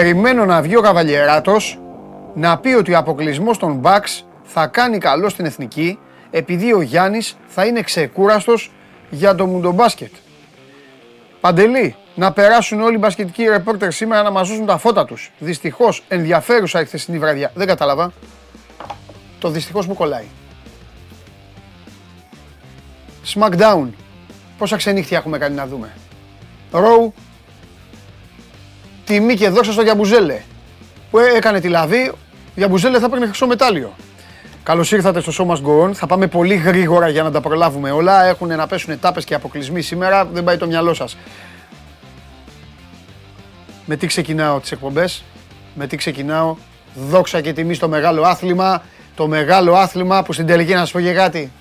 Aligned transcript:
Περιμένω 0.00 0.44
να 0.44 0.62
βγει 0.62 0.76
ο 0.76 0.80
Καβαλιεράτος 0.80 1.78
να 2.34 2.58
πει 2.58 2.68
ότι 2.68 2.92
ο 2.94 2.98
αποκλεισμός 2.98 3.58
των 3.58 3.80
Bucks 3.84 4.22
θα 4.42 4.66
κάνει 4.66 4.98
καλό 4.98 5.28
στην 5.28 5.44
εθνική 5.44 5.98
επειδή 6.30 6.72
ο 6.72 6.80
Γιάννης 6.80 7.36
θα 7.46 7.66
είναι 7.66 7.80
ξεκούραστος 7.82 8.72
για 9.10 9.34
το 9.34 9.46
μουντομπάσκετ. 9.46 10.12
Παντελή, 11.40 11.96
να 12.14 12.32
περάσουν 12.32 12.80
όλοι 12.80 12.94
οι 12.94 12.98
μπασκετικοί 12.98 13.44
ρεπόρτερ 13.44 13.92
σήμερα 13.92 14.22
να 14.22 14.30
μας 14.30 14.48
δώσουν 14.48 14.66
τα 14.66 14.78
φώτα 14.78 15.04
τους. 15.04 15.32
Δυστυχώς 15.38 16.04
ενδιαφέρουσα 16.08 16.80
η 16.80 16.84
χθεσινή 16.84 17.18
βραδιά. 17.18 17.50
Δεν 17.54 17.66
κατάλαβα. 17.66 18.12
Το 19.38 19.48
δυστυχώς 19.48 19.86
μου 19.86 19.94
κολλάει. 19.94 20.26
Smackdown. 23.34 23.88
Πόσα 24.58 24.76
ξενύχτια 24.76 25.18
έχουμε 25.18 25.38
κάνει 25.38 25.54
να 25.54 25.66
δούμε. 25.66 25.92
Ροου. 26.70 27.14
Τιμή 29.10 29.34
και 29.34 29.48
δόξα 29.48 29.72
στο 29.72 29.82
Γιαμπουζέλε. 29.82 30.40
Που 31.10 31.18
έκανε 31.18 31.60
τη 31.60 31.68
λαβή. 31.68 32.12
Γιαμπουζέλε 32.54 32.98
θα 32.98 33.08
παίρνει 33.08 33.26
χρυσό 33.26 33.46
μετάλλιο. 33.46 33.94
Καλώς 34.62 34.92
ήρθατε 34.92 35.20
στο 35.20 35.32
Show 35.38 35.50
Must 35.50 35.62
Go 35.66 35.88
On. 35.88 35.92
Θα 35.92 36.06
πάμε 36.06 36.26
πολύ 36.26 36.54
γρήγορα 36.54 37.08
για 37.08 37.22
να 37.22 37.30
τα 37.30 37.40
προλάβουμε 37.40 37.90
όλα. 37.90 38.24
Έχουν 38.24 38.48
να 38.48 38.66
πέσουν 38.66 38.92
ετάπε 38.92 39.22
και 39.22 39.34
αποκλεισμοί 39.34 39.82
σήμερα. 39.82 40.24
Δεν 40.24 40.44
πάει 40.44 40.56
το 40.56 40.66
μυαλό 40.66 40.94
σας. 40.94 41.16
Με 43.86 43.96
τι 43.96 44.06
ξεκινάω 44.06 44.60
τις 44.60 44.72
εκπομπές; 44.72 45.24
Με 45.74 45.86
τι 45.86 45.96
ξεκινάω; 45.96 46.56
Δόξα 46.94 47.40
και 47.40 47.52
τιμή 47.52 47.74
στο 47.74 47.88
μεγάλο 47.88 48.22
άθλημα. 48.22 48.82
Το 49.14 49.26
μεγάλο 49.26 49.74
άθλημα 49.74 50.22
που 50.22 50.32
στην 50.32 50.46
τελική 50.46 50.72
να 50.72 50.78
σας 50.78 50.90
πω 50.90 51.00
και 51.00 51.12
κάτι. 51.12 51.52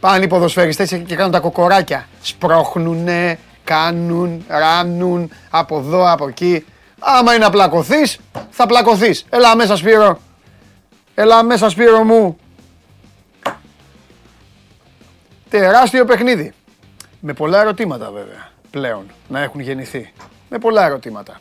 Πάνε 0.00 0.24
οι 0.24 0.26
ποδοσφαιριστές 0.26 1.02
και 1.06 1.14
κάνουν 1.14 1.32
τα 1.32 1.40
κοκοράκια. 1.40 2.08
Σπρώχνουνε, 2.22 3.38
κάνουν, 3.68 4.44
ράνουν, 4.48 5.30
από 5.50 5.78
εδώ, 5.78 6.12
από 6.12 6.28
εκεί. 6.28 6.64
Άμα 6.98 7.34
είναι 7.34 7.44
να 7.44 7.50
πλακωθείς, 7.50 8.18
θα 8.50 8.66
πλακωθείς. 8.66 9.24
Έλα 9.28 9.56
μέσα 9.56 9.76
Σπύρο. 9.76 10.20
Έλα 11.14 11.42
μέσα 11.42 11.68
Σπύρο 11.68 12.04
μου. 12.04 12.38
Τεράστιο 15.50 16.04
παιχνίδι. 16.04 16.52
Με 17.20 17.32
πολλά 17.32 17.60
ερωτήματα 17.60 18.10
βέβαια 18.10 18.48
πλέον 18.70 19.06
να 19.28 19.42
έχουν 19.42 19.60
γεννηθεί. 19.60 20.12
Με 20.48 20.58
πολλά 20.58 20.84
ερωτήματα. 20.84 21.40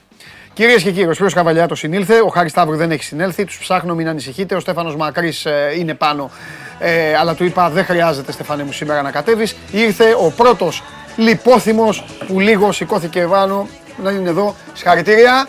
Κυρίες 0.54 0.84
και 0.84 0.92
κύριοι, 0.92 1.08
ο 1.08 1.14
Σπύρος 1.14 1.34
Καβαλιάτο 1.34 1.76
συνήλθε. 1.76 2.22
Ο 2.22 2.28
Χάρης 2.28 2.52
Σταύρου 2.52 2.76
δεν 2.76 2.92
έχει 2.92 3.04
συνέλθει. 3.04 3.46
Τους 3.46 3.58
ψάχνω, 3.58 3.96
μην 3.96 4.08
ανησυχείτε. 4.08 4.56
Ο 4.56 4.60
Στέφανος 4.60 4.96
Μακρύς 4.96 5.46
ε, 5.46 5.74
είναι 5.78 5.94
πάνω. 5.94 6.32
Ε, 6.80 7.16
αλλά 7.16 7.36
του 7.36 7.44
είπα: 7.44 7.70
Δεν 7.70 7.86
χρειάζεται, 7.86 8.32
Στεφανέ 8.32 8.64
μου, 8.64 8.72
σήμερα 8.72 9.02
να 9.02 9.12
κατέβεις. 9.12 9.56
Ήρθε 9.72 10.16
ο 10.20 10.32
πρώτος 10.32 10.84
λιπόθυμος 11.18 12.04
που 12.28 12.40
λίγο 12.40 12.72
σηκώθηκε 12.72 13.28
πάνω 13.30 13.68
να 14.04 14.12
είναι 14.12 14.30
εδώ. 14.30 14.56
Συγχαρητήρια. 14.74 15.48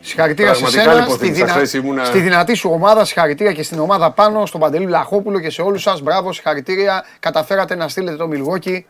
Συγχαρητήρια 0.00 0.54
σε 0.54 0.66
σένα, 0.70 1.06
στη, 1.08 1.30
δυνα... 1.30 1.62
ήμουνα... 1.74 2.04
στη 2.04 2.18
δυνατή 2.18 2.54
σου 2.54 2.70
ομάδα, 2.70 3.04
συγχαρητήρια 3.04 3.52
και 3.52 3.62
στην 3.62 3.78
ομάδα 3.78 4.10
πάνω, 4.10 4.46
στον 4.46 4.60
Παντελή 4.60 4.86
Λαχόπουλο 4.86 5.40
και 5.40 5.50
σε 5.50 5.62
όλους 5.62 5.82
σας. 5.82 6.00
Μπράβο, 6.00 6.32
συγχαρητήρια. 6.32 7.04
Καταφέρατε 7.20 7.74
να 7.74 7.88
στείλετε 7.88 8.16
το 8.16 8.26
Μιλγόκι. 8.26 8.86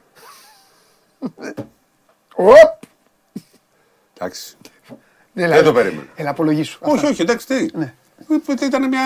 Οπ! 2.34 2.82
Εντάξει. 4.18 4.56
Δεν 5.32 5.64
το 5.64 5.72
περίμενα. 5.72 6.06
Ελά, 6.16 6.30
απολογήσου. 6.30 6.78
Όχι, 6.82 7.06
όχι, 7.06 7.22
εντάξει, 7.22 7.46
τι. 7.46 7.66
Ναι. 8.26 8.66
Ήταν 8.66 8.88
μια, 8.88 9.00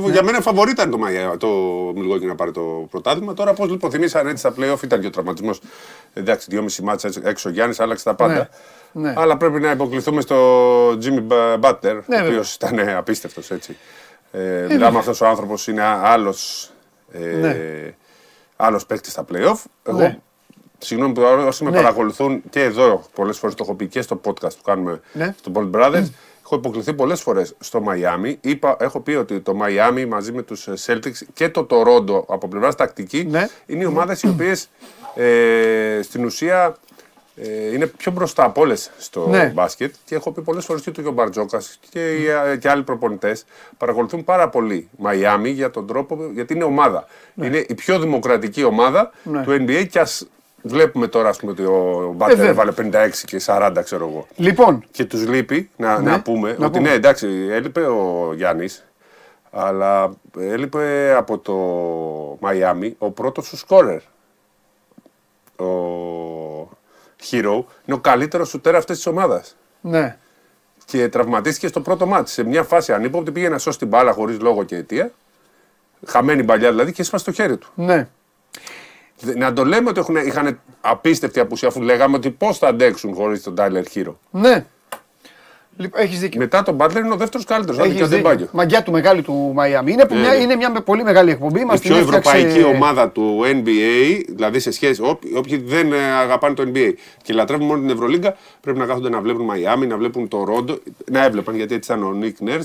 ναι. 0.00 0.10
Για 0.10 0.22
μένα 0.22 0.40
φαβορή 0.40 0.70
ήταν 0.70 0.90
το, 0.90 0.98
το 1.38 1.48
Μιλγόκι 1.94 2.26
να 2.26 2.34
πάρει 2.34 2.50
το 2.50 2.86
πρωτάθλημα. 2.90 3.34
Τώρα 3.34 3.52
πώς 3.52 3.70
λοιπόν 3.70 3.90
θυμήσαν 3.90 4.26
έτσι 4.26 4.38
στα 4.38 4.54
playoff 4.58 4.82
ήταν 4.82 5.00
και 5.00 5.06
ο 5.06 5.10
τραυματισμός. 5.10 5.60
Εντάξει, 6.12 6.46
δυόμιση 6.50 6.82
μάτσα 6.82 7.10
έξω 7.22 7.48
ο 7.48 7.52
Γιάννης, 7.52 7.80
άλλαξε 7.80 8.04
τα 8.04 8.14
πάντα. 8.14 8.48
Ναι. 8.92 9.08
ναι. 9.08 9.14
Αλλά 9.16 9.36
πρέπει 9.36 9.60
να 9.60 9.70
υποκληθούμε 9.70 10.20
στο 10.20 10.90
Jimmy 10.90 11.22
Butler, 11.60 12.00
ναι, 12.06 12.20
ο 12.20 12.24
οποίος 12.26 12.54
ήταν 12.54 12.88
απίστευτος 12.88 13.50
έτσι. 13.50 13.76
Ε, 14.32 14.62
ε, 14.62 14.66
μιλάμε 14.66 14.98
αυτός 14.98 15.20
ο 15.20 15.26
άνθρωπος 15.26 15.66
είναι 15.66 15.82
άλλος 15.82 16.70
ε, 17.12 17.18
ναι. 17.18 17.56
άλλος 18.56 18.86
παίκτης 18.86 19.12
στα 19.12 19.24
playoff. 19.32 19.62
Εγώ 19.82 19.98
ναι. 19.98 20.18
Συγγνώμη 20.78 21.14
που 21.14 21.22
όσοι 21.46 21.64
με 21.64 21.70
ναι. 21.70 21.76
παρακολουθούν 21.76 22.42
και 22.50 22.62
εδώ 22.62 23.04
πολλές 23.14 23.38
φορές 23.38 23.54
το 23.54 23.64
έχω 23.66 23.74
πει 23.74 23.86
και 23.86 24.02
στο 24.02 24.20
podcast 24.24 24.56
που 24.56 24.62
κάνουμε 24.64 25.00
ναι. 25.12 25.34
στο 25.38 25.52
Bold 25.54 25.70
Brothers. 25.70 26.06
Έχω 26.44 26.56
υποκληθεί 26.56 26.94
πολλές 26.94 27.20
φορές 27.20 27.54
στο 27.60 27.80
Μαϊάμι. 27.80 28.40
Έχω 28.78 29.00
πει 29.00 29.12
ότι 29.12 29.40
το 29.40 29.54
Μαϊάμι 29.54 30.06
μαζί 30.06 30.32
με 30.32 30.42
τους 30.42 30.68
Celtics 30.86 31.22
και 31.32 31.48
το 31.48 31.66
Toronto 31.70 32.24
από 32.26 32.48
πλευράς 32.48 32.74
τακτική 32.74 33.24
ναι. 33.30 33.48
είναι 33.66 33.82
οι 33.82 33.86
ομάδες 33.86 34.22
οι 34.22 34.28
οποίες 34.28 34.68
ε, 35.14 36.00
στην 36.02 36.24
ουσία 36.24 36.76
ε, 37.36 37.72
είναι 37.74 37.86
πιο 37.86 38.12
μπροστά 38.12 38.44
από 38.44 38.60
όλες 38.60 38.90
στο 38.98 39.28
ναι. 39.28 39.52
μπάσκετ. 39.54 39.94
Και 40.04 40.14
έχω 40.14 40.32
πει 40.32 40.42
πολλές 40.42 40.64
φορές 40.64 40.82
και 40.82 41.00
ο 41.06 41.10
Μπαρτζόκας 41.10 41.78
και, 41.90 42.00
και 42.60 42.68
άλλοι 42.68 42.82
προπονητές 42.82 43.44
παρακολουθούν 43.76 44.24
πάρα 44.24 44.48
πολύ 44.48 44.88
Μαϊάμι 44.98 45.50
για 45.50 45.70
τον 45.70 45.86
τρόπο, 45.86 46.30
γιατί 46.34 46.54
είναι 46.54 46.64
ομάδα. 46.64 47.06
Ναι. 47.34 47.46
Είναι 47.46 47.64
η 47.68 47.74
πιο 47.74 47.98
δημοκρατική 47.98 48.64
ομάδα 48.64 49.10
ναι. 49.22 49.42
του 49.42 49.50
NBA 49.50 49.86
και 49.90 49.98
ας 49.98 50.26
Βλέπουμε 50.66 51.06
τώρα 51.06 51.28
ας 51.28 51.36
πούμε, 51.36 51.52
ότι 51.52 51.62
ο 51.64 52.12
Μπάτερ 52.16 52.40
ε, 52.40 52.48
έβαλε 52.48 52.72
56 52.76 53.08
και 53.24 53.40
40, 53.46 53.80
ξέρω 53.84 54.08
εγώ. 54.08 54.26
Λοιπόν. 54.36 54.84
Και 54.90 55.04
τους 55.04 55.26
λείπει 55.26 55.70
να, 55.76 55.98
ναι, 55.98 56.10
να 56.10 56.22
πούμε 56.22 56.56
να 56.58 56.66
ότι 56.66 56.78
πούμε. 56.78 56.88
ναι, 56.88 56.94
εντάξει, 56.94 57.48
έλειπε 57.50 57.80
ο 57.80 58.32
Γιάννης, 58.34 58.84
αλλά 59.50 60.14
έλειπε 60.38 61.14
από 61.16 61.38
το 61.38 61.54
Μαϊάμι 62.40 62.94
ο 62.98 63.10
πρώτος 63.10 63.48
του 63.48 63.56
σκόρερ. 63.56 64.00
Ο 65.56 66.68
Hero 67.30 67.62
είναι 67.84 67.96
ο 67.96 67.98
καλύτερος 67.98 68.48
σου 68.48 68.60
τέρα 68.60 68.78
αυτής 68.78 68.96
της 68.96 69.06
ομάδας. 69.06 69.56
Ναι. 69.80 70.16
Και 70.84 71.08
τραυματίστηκε 71.08 71.66
στο 71.66 71.80
πρώτο 71.80 72.06
μάτι. 72.06 72.30
Σε 72.30 72.44
μια 72.44 72.62
φάση 72.62 72.92
ανύποπτη 72.92 73.30
πήγε 73.30 73.48
να 73.48 73.58
σώσει 73.58 73.78
την 73.78 73.88
μπάλα 73.88 74.12
χωρίς 74.12 74.40
λόγο 74.40 74.64
και 74.64 74.76
αιτία. 74.76 75.10
Χαμένη 76.06 76.44
παλιά 76.44 76.70
δηλαδή 76.70 76.92
και 76.92 77.02
έσπασε 77.02 77.24
το 77.24 77.32
χέρι 77.32 77.56
του. 77.56 77.68
Ναι. 77.74 78.08
Να 79.36 79.52
το 79.52 79.64
λέμε 79.64 79.88
ότι 79.88 80.00
έχουν, 80.00 80.16
είχαν 80.16 80.60
απίστευτη 80.80 81.40
απουσία 81.40 81.68
αφού 81.68 81.82
λέγαμε 81.82 82.16
ότι 82.16 82.30
πώς 82.30 82.58
θα 82.58 82.68
αντέξουν 82.68 83.14
χωρίς 83.14 83.42
τον 83.42 83.54
Τάιλερ 83.54 83.88
Χείρο. 83.88 84.18
Ναι. 84.30 84.66
Λοιπόν, 85.76 86.00
έχεις 86.00 86.18
δίκιο. 86.20 86.40
Μετά 86.40 86.62
τον 86.62 86.74
Μπάτλερ 86.74 87.04
είναι 87.04 87.12
ο 87.12 87.16
δεύτερος 87.16 87.46
καλύτερος. 87.46 87.86
Έχεις 87.86 88.08
δίκιο. 88.08 88.48
Μαγκιά 88.52 88.82
του 88.82 88.90
μεγάλη 88.90 89.22
του 89.22 89.50
Μαϊάμι. 89.54 89.92
Είναι, 89.92 90.06
ε, 90.10 90.14
μια, 90.14 90.34
είναι 90.34 90.56
μια 90.56 90.70
πολύ 90.70 91.02
μεγάλη 91.02 91.30
εκπομπή. 91.30 91.60
Η 91.60 91.78
πιο 91.80 91.96
ευρωπαϊκή 91.96 92.64
ομάδα 92.64 93.10
του 93.10 93.40
NBA, 93.44 94.22
δηλαδή 94.28 94.58
σε 94.58 94.70
σχέση. 94.70 95.02
όποιοι 95.36 95.56
δεν 95.56 95.92
ε, 95.92 95.96
αγαπάνε 95.96 96.54
το 96.54 96.62
NBA 96.74 96.92
και 97.22 97.32
λατρεύουν 97.32 97.66
μόνο 97.66 97.80
την 97.80 97.90
Ευρωλίγκα, 97.90 98.36
πρέπει 98.60 98.78
να 98.78 98.86
κάθονται 98.86 99.08
να 99.08 99.20
βλέπουν 99.20 99.44
Μαϊάμι, 99.44 99.86
να 99.86 99.96
βλέπουν 99.96 100.28
το 100.28 100.44
Ρόντο. 100.44 100.78
Να 101.10 101.24
έβλεπαν 101.24 101.54
γιατί 101.54 101.74
έτσι 101.74 101.92
ήταν 101.92 102.04
ο 102.04 102.12
Νίκ 102.12 102.40
Νέρ 102.40 102.60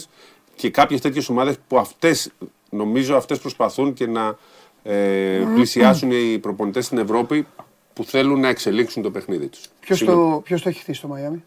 και 0.56 0.70
κάποιες 0.70 1.02
τέτοιες 1.02 1.30
ομάδες 1.30 1.56
που 1.68 1.78
αυτές 1.78 2.32
νομίζω 2.70 3.16
αυτές 3.16 3.40
προσπαθούν 3.40 3.94
και 3.94 4.08
να 4.08 4.38
ε, 4.84 5.42
πλησιάσουν 5.54 6.12
οι 6.12 6.38
προπονητές 6.38 6.86
στην 6.86 6.98
Ευρώπη 6.98 7.48
που 7.94 8.04
θέλουν 8.04 8.40
να 8.40 8.48
εξελίξουν 8.48 9.04
το 9.04 9.12
παιχνίδι 9.12 9.48
τους. 9.48 9.62
Ποιος, 9.80 10.04
το, 10.04 10.42
ποιος 10.44 10.62
το 10.62 10.70
έχει 10.70 10.80
χτίσει 10.80 10.98
στο 10.98 11.08
Μαϊάμι; 11.08 11.44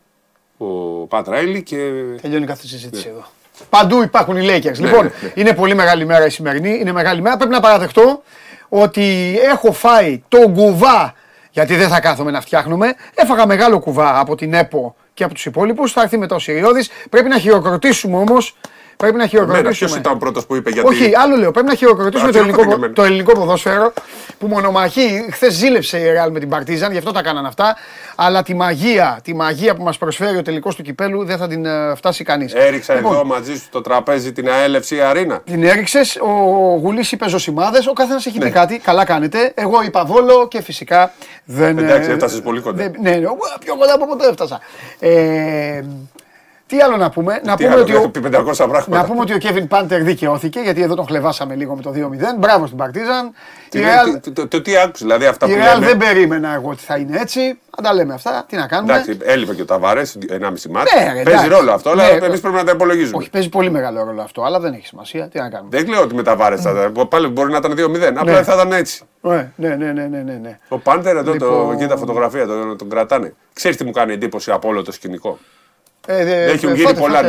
Ο 0.57 0.67
Πατ 1.07 1.29
Ράιλι 1.29 1.63
και... 1.63 1.77
Τελειώνει 2.21 2.47
κάθε 2.47 2.67
συζήτηση 2.67 3.07
ναι. 3.07 3.13
εδώ. 3.13 3.25
Παντού 3.71 4.03
υπάρχουν 4.03 4.37
οι 4.37 4.47
Lakers. 4.47 4.79
Ναι, 4.79 4.87
λοιπόν, 4.87 5.05
ναι, 5.05 5.11
ναι. 5.23 5.33
είναι 5.35 5.55
πολύ 5.55 5.75
μεγάλη 5.75 6.05
μέρα 6.05 6.27
η 6.27 6.31
σημερινή. 6.31 6.79
Είναι 6.81 6.93
μεγάλη 6.93 7.21
μέρα. 7.21 7.37
Πρέπει 7.37 7.53
να 7.53 7.61
παραδεχτώ 7.61 8.23
ότι 8.69 9.39
έχω 9.43 9.73
φάει 9.73 10.23
το 10.29 10.49
κουβά, 10.49 11.15
γιατί 11.51 11.77
δεν 11.77 11.89
θα 11.89 12.01
κάθομαι 12.01 12.31
να 12.31 12.41
φτιάχνουμε. 12.41 12.95
Έφαγα 13.15 13.47
μεγάλο 13.47 13.79
κουβά 13.79 14.19
από 14.19 14.35
την 14.35 14.55
ΕΠΟ 14.55 14.97
και 15.15 15.25
από 15.25 15.35
τους 15.35 15.47
υπόλοιπους. 15.47 15.93
Θα 15.93 16.03
έρθει 16.03 16.19
μετά 16.19 16.35
ο 16.35 16.39
Σιριώδης. 16.39 16.91
Πρέπει 17.11 17.29
να 17.29 17.39
χειροκροτήσουμε 17.39 18.17
όμως 18.17 18.57
Πρέπει 19.03 19.17
να 19.17 19.27
χειροκροτήσουμε. 19.27 19.73
Ποιος 19.73 19.97
ήταν 19.97 20.13
ο 20.13 20.17
πρώτος 20.17 20.47
που 20.47 20.55
είπε 20.57 20.71
γιατί. 20.71 20.89
Όχι, 20.89 21.13
άλλο 21.17 21.37
λέω. 21.37 21.51
Πρέπει 21.51 21.67
να 21.67 21.75
χειροκροτήσουμε 21.75 22.33
το 22.33 22.39
ελληνικό, 22.39 22.91
το 22.93 23.03
ελληνικό 23.03 23.33
ποδόσφαιρο 23.33 23.93
που 24.39 24.47
μονομαχεί. 24.47 25.27
Χθες 25.31 25.55
ζήλεψε 25.55 25.99
η 25.99 26.11
Ρεάλ 26.11 26.31
με 26.31 26.39
την 26.39 26.49
Παρτίζαν, 26.49 26.93
γι' 26.93 26.99
αυτό 26.99 27.13
τα 27.13 27.23
κάναν 27.23 27.47
αυτά. 27.47 27.77
Αλλά 28.17 28.43
τη 28.43 28.55
μαγεία, 28.55 29.21
τη 29.25 29.35
μαγεία 29.35 29.75
που 29.75 29.83
μας 29.83 29.99
προσφέρει 29.99 30.37
ο 30.37 30.43
τελικός 30.43 30.77
του 30.77 30.83
κυπέλου 30.83 31.25
δεν 31.25 31.39
θα 31.39 31.49
την 31.49 31.65
uh, 31.67 31.97
φτάσει 31.97 32.25
κανείς. 32.25 32.53
Έριξα 32.53 32.95
λοιπόν, 32.95 33.13
εδώ 33.13 33.25
μαζί 33.25 33.57
σου 33.57 33.67
το 33.71 33.81
τραπέζι 33.81 34.33
την 34.33 34.49
αέλευση 34.49 35.01
Αρίνα. 35.01 35.41
Την 35.45 35.65
έριξες. 35.65 36.17
Ο 36.17 36.29
Γουλής 36.83 37.13
είπε 37.13 37.29
ζωσιμάδες. 37.29 37.87
Ο 37.87 37.93
καθένας 37.93 38.27
έχει 38.27 38.39
ναι. 38.39 38.45
πει 38.45 38.51
κάτι. 38.51 38.79
Καλά 38.79 39.05
κάνετε. 39.05 39.53
Εγώ 39.55 39.83
είπα 39.83 40.05
βόλο 40.05 40.49
και 40.49 40.63
φυσικά 40.63 41.13
δεν. 41.45 41.79
Εντάξει, 41.79 42.11
ε, 42.11 42.13
έφτασες 42.13 42.41
πολύ 42.41 42.61
κοντά. 42.61 42.83
ναι, 42.83 43.11
ναι, 43.11 43.19
πιο 43.61 43.77
κοντά 43.77 43.95
από 43.95 44.07
ποτέ 44.07 44.29
έφτασα. 44.29 44.61
Ε, 46.73 46.77
τι 46.77 46.83
άλλο 46.83 46.97
να 46.97 47.11
πούμε, 47.11 47.41
να 47.45 47.57
πούμε, 47.57 47.75
ότι 47.75 47.95
ο... 47.95 48.11
να 48.87 49.05
πούμε 49.05 49.21
ότι 49.21 49.35
ο 49.35 49.39
Κέβιν 49.39 49.69
Πάντερ 49.69 50.03
δικαιώθηκε, 50.03 50.61
γιατί 50.61 50.83
εδώ 50.83 50.95
τον 50.95 51.07
χλεβάσαμε 51.07 51.55
λίγο 51.55 51.75
με 51.75 51.83
το 51.83 51.93
2-0. 51.97 51.99
Μπράβο 52.39 52.67
στην 52.67 52.79
Παρτίζαν. 52.79 53.33
Τι, 53.69 53.81
Real... 53.83 54.33
το, 54.33 54.49
το, 54.49 54.63
τι 54.63 54.77
άκουσε, 54.77 55.05
δηλαδή 55.05 55.27
αυτά 55.27 55.47
η 55.47 55.53
που 55.53 55.59
Real 55.59 55.81
δεν 55.81 55.97
περίμενα 55.97 56.55
εγώ 56.55 56.71
ότι 56.71 56.83
θα 56.83 56.97
είναι 56.97 57.19
έτσι. 57.21 57.41
Αν 57.77 57.85
τα 57.85 57.95
λέμε 57.95 58.15
αυτά, 58.15 58.45
τι 58.49 58.57
να 58.57 58.67
κάνουμε; 58.67 58.93
Εντάξει, 58.93 59.19
έλειπε 59.23 59.55
και 59.55 59.63
ο 59.63 59.65
Ταβάρες, 59.65 60.19
1,5 60.29 60.39
μάτι. 60.71 60.91
Ναι, 61.15 61.23
παίζει 61.23 61.49
ρόλο 61.49 61.73
αυτό, 61.73 61.91
αλλά 61.91 62.03
ναι, 62.03 62.27
εμείς 62.27 62.41
πρέπει 62.41 62.57
να 62.57 62.65
τα 62.65 62.73
υπολογίζουμε. 62.73 63.17
Όχι, 63.17 63.31
παίζει 63.31 63.49
πολύ 63.49 63.71
μεγάλο 63.71 64.05
ρόλο 64.05 64.23
αυτό, 64.23 64.43
αλλά 64.43 64.61
δεν 64.61 64.73
έχει 64.73 64.87
σημασία. 64.87 65.29
Τι 65.29 65.39
να 65.39 65.49
κάνουμε. 65.49 65.77
Δεν 65.77 65.89
λέω 65.89 66.03
ότι 66.03 66.15
με 66.15 66.23
Ταβάρες 66.23 66.61
θα 66.61 66.71
ήταν. 66.71 67.09
Πάλι 67.09 67.27
μπορεί 67.29 67.51
να 67.51 67.57
ήταν 67.57 67.73
2-0. 67.73 68.03
Απλά 68.03 68.33
ναι. 68.33 68.43
θα 68.43 68.55
ήταν 68.55 68.73
έτσι. 68.73 69.03
Ναι, 69.21 69.51
ναι, 69.57 69.77
ναι, 69.77 69.93
ναι, 69.93 70.07
ναι. 70.07 70.39
ναι. 70.43 70.59
Ο 70.69 70.79
Πάντερ 70.79 71.17
εδώ, 71.17 71.33
λοιπόν... 71.33 71.49
το, 71.49 71.73
εκεί 71.73 71.87
τα 71.87 71.97
φωτογραφία, 71.97 72.47
τον, 72.47 72.79
τον 72.79 72.89
κρατάνε. 72.89 73.35
Ξέρεις 73.53 73.77
τι 73.77 73.85
μου 73.85 73.91
κάνει 73.91 74.13
εντύπωση 74.13 74.51
από 74.51 74.69
όλο 74.69 74.83
το 74.83 74.93
σκηνικό; 74.93 75.39
Ε, 76.07 76.51
Έχουν 76.51 76.75
γίνει 76.75 76.95
πολλά. 76.95 77.23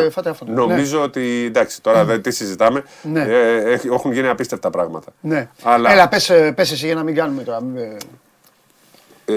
Νομίζω 0.45 1.01
ότι 1.01 1.43
εντάξει, 1.47 1.81
τώρα 1.81 2.05
δεν 2.05 2.21
τι 2.21 2.31
συζητάμε. 2.31 2.83
Ναι. 3.03 3.21
Ε, 3.21 3.71
έχ- 3.71 3.85
έχουν 3.85 4.11
γίνει 4.11 4.27
απίστευτα 4.27 4.69
πράγματα. 4.69 5.13
Ναι. 5.21 5.49
Αλλά- 5.63 5.91
Έλα, 5.91 6.07
πες, 6.07 6.29
ε, 6.29 6.51
πες 6.51 6.71
εσύ 6.71 6.85
για 6.85 6.95
να 6.95 7.03
μην 7.03 7.15
κάνουμε 7.15 7.43
τώρα. 7.43 7.61
μην, 7.61 7.77
ε, 7.77 7.97
Ε, 9.25 9.33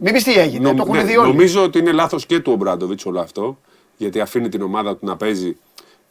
Μην 0.00 0.12
πεις 0.12 0.24
τι 0.24 0.32
έγινε, 0.38 0.72
το 0.72 0.82
έχουν 0.82 0.96
ναι, 0.96 1.02
δει 1.04 1.16
όλοι. 1.16 1.28
Νομίζω 1.28 1.62
ότι 1.62 1.78
είναι 1.78 1.92
λάθος 1.92 2.26
και 2.26 2.38
του 2.40 2.52
Ομπράντοβιτ 2.52 3.00
όλο 3.06 3.20
αυτό. 3.20 3.58
Γιατί 3.96 4.20
αφήνει 4.20 4.48
την 4.48 4.62
ομάδα 4.62 4.96
του 4.96 5.06
να 5.06 5.16
παίζει 5.16 5.56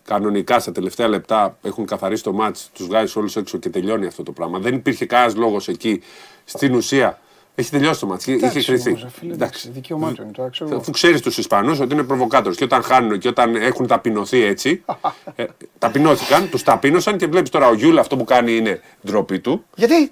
κανονικά 0.05 0.59
στα 0.59 0.71
τελευταία 0.71 1.07
λεπτά. 1.07 1.57
Έχουν 1.61 1.85
καθαρίσει 1.85 2.23
το 2.23 2.33
μάτς, 2.33 2.69
τους 2.73 2.85
βγάζει 2.87 3.13
όλους 3.19 3.35
έξω 3.35 3.57
και 3.57 3.69
τελειώνει 3.69 4.05
αυτό 4.05 4.23
το 4.23 4.31
πράγμα. 4.31 4.59
Δεν 4.59 4.73
υπήρχε 4.75 5.05
κανένας 5.05 5.35
λόγος 5.35 5.67
εκεί. 5.67 6.01
Στην 6.45 6.75
ουσία 6.75 7.19
έχει 7.59 7.69
τελειώσει 7.69 7.99
το 7.99 8.05
μάτ. 8.05 8.21
Είχε 8.21 8.31
Εντάξει, 8.33 8.65
κρυθεί. 8.65 8.89
όμως, 8.89 9.01
ρε 9.03 9.09
φίλε, 9.19 9.33
εντάξει, 9.33 9.69
δικαίωμά 9.69 10.11
του 10.13 10.21
είναι 10.21 10.31
τώρα, 10.31 10.49
ξέρω 10.49 10.69
εγώ. 10.69 10.79
Αφού 10.79 10.91
ξέρεις 10.91 11.21
τους 11.21 11.37
Ισπανούς 11.37 11.79
ότι 11.79 11.93
είναι 11.93 12.03
προβοκάτορες 12.03 12.57
και 12.57 12.63
όταν 12.63 12.83
χάνουν 12.83 13.19
και 13.19 13.27
όταν 13.27 13.55
έχουν 13.55 13.87
ταπεινωθεί 13.87 14.43
έτσι. 14.43 14.83
ε, 15.35 15.45
ταπεινώθηκαν, 15.79 16.49
τους 16.49 16.63
ταπείνωσαν 16.63 17.17
και 17.17 17.27
βλέπεις 17.27 17.49
τώρα 17.49 17.67
ο 17.67 17.73
Γιούλ 17.73 17.97
αυτό 17.97 18.17
που 18.17 18.23
κάνει 18.23 18.55
είναι 18.55 18.81
ντροπή 19.05 19.39
του. 19.39 19.65
Γιατί; 19.75 20.11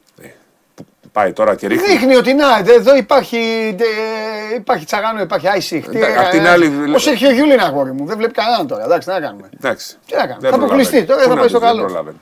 Πάει 1.11 1.33
τώρα 1.33 1.55
και 1.55 1.67
ρίχνει. 1.67 1.87
δείχνει 1.87 2.15
ότι 2.15 2.33
να, 2.33 2.61
δε- 2.61 2.73
εδώ 2.73 2.95
υπάρχει, 2.95 3.37
δε- 3.77 4.55
υπάρχει 4.55 4.85
τσαγάνο, 4.85 5.21
υπάρχει 5.21 5.47
άισι. 5.49 5.83
Εντάξει, 5.89 6.17
απ' 6.17 6.29
την 6.29 6.47
άλλη- 6.47 6.93
Ο 6.95 6.97
Σέρχιο 6.97 7.31
Γιούλ 7.31 7.49
είναι 7.51 7.63
αγόρι 7.63 7.91
μου, 7.91 8.05
δεν 8.05 8.17
βλέπει 8.17 8.33
κανέναν 8.33 8.67
τώρα. 8.67 8.83
Εντάξει, 8.83 9.07
τι 9.07 9.13
να 9.13 9.19
κάνουμε. 9.19 9.49
Εντάξει. 9.61 9.95
Τι 10.05 10.13
να 10.15 10.19
κάνουμε, 10.19 10.37
Δεν 10.39 10.51
θα 10.51 10.57
προλαβαίνει. 10.57 10.81
αποκλειστεί, 10.81 11.07
τώρα 11.07 11.21
Πού 11.23 11.27
θα 11.27 11.33
να 11.33 11.39
πάει 11.39 11.49
στο 11.49 11.59
πεις, 11.59 11.67
δεν 11.67 11.75
καλό. 11.75 11.85
προλαβαίνει. 11.87 12.17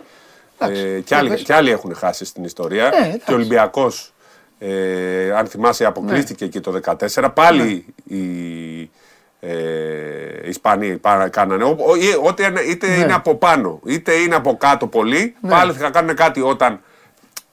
Εντάξει, 0.59 0.81
Ε, 0.81 0.95
τι 0.95 1.01
και, 1.01 1.15
άλλοι, 1.15 1.29
πες. 1.29 1.41
και 1.41 1.53
άλλοι 1.53 1.69
έχουν 1.71 1.95
χάσει 1.95 2.25
στην 2.25 2.43
ιστορία. 2.43 2.85
Ε, 2.85 2.87
εντάξει. 2.87 3.19
και 3.25 3.31
ο 3.31 3.35
Ολυμπιακός, 3.35 4.13
ε, 4.59 5.31
αν 5.37 5.45
θυμάσαι, 5.47 5.85
αποκλείστηκε 5.85 6.43
Ναι. 6.43 6.49
και 6.49 6.59
το 6.59 6.71
2014. 6.71 7.29
Πάλι 7.33 7.85
οι 8.03 8.89
ε, 9.39 9.49
οι 10.43 10.49
Ισπανοί 10.49 10.97
πά- 10.97 11.29
κάνανε. 11.29 11.63
Ο- 11.63 11.75
ο- 11.79 11.95
ή- 11.95 12.19
Ό,τι 12.27 12.43
είναι- 12.43 12.59
είτε 12.61 12.87
Ναι. 12.87 12.93
είναι 12.95 13.13
από 13.13 13.35
πάνω, 13.35 13.79
είτε 13.85 14.13
είναι 14.13 14.35
από 14.35 14.57
κάτω 14.57 14.87
πολύ, 14.87 15.35
πάλι 15.49 15.71
θα 15.73 15.89
κάνουν 15.89 16.15
κάτι 16.15 16.41
όταν 16.41 16.81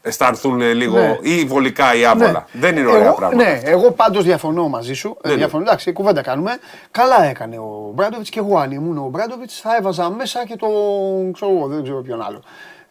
αισθανθούν 0.03 0.61
λίγο 0.61 0.99
Ναι. 0.99 1.19
ή 1.23 1.45
βολικά 1.45 1.95
ή 1.95 2.05
άβολα. 2.05 2.47
Δεν 2.53 2.77
είναι 2.77 2.87
ωραία 2.89 3.05
εγώ, 3.07 3.15
πράγματα. 3.15 3.45
Ναι, 3.51 3.61
εγώ 3.65 3.91
πάντως 3.91 4.25
διαφωνώ 4.25 4.69
μαζί 4.69 4.93
σου. 4.95 5.17
Ε, 5.23 5.27
Ναι, 5.27 5.33
ναι. 5.33 5.39
διαφωνώ, 5.39 5.63
εντάξει, 5.63 5.93
κουβέντα 5.93 6.23
κάνουμε. 6.23 6.59
Καλά 6.91 7.25
έκανε 7.25 7.57
ο 7.59 7.91
Μπράντοβιτς 7.95 8.31
και 8.31 8.39
εγώ 8.39 8.59
αν 8.59 8.71
ήμουν 8.71 8.99
ο 8.99 9.09
Μπράντοβιτς 9.11 9.61
θα 9.61 9.77
έβαζα 9.77 10.11
μέσα 10.11 10.45
και 10.47 10.57
τον. 10.57 11.33
ξέρω 11.33 11.51
εγώ, 11.57 11.67
δεν 11.67 11.83
ξέρω 11.83 12.03
ποιον 12.03 12.23
άλλο. 12.23 12.43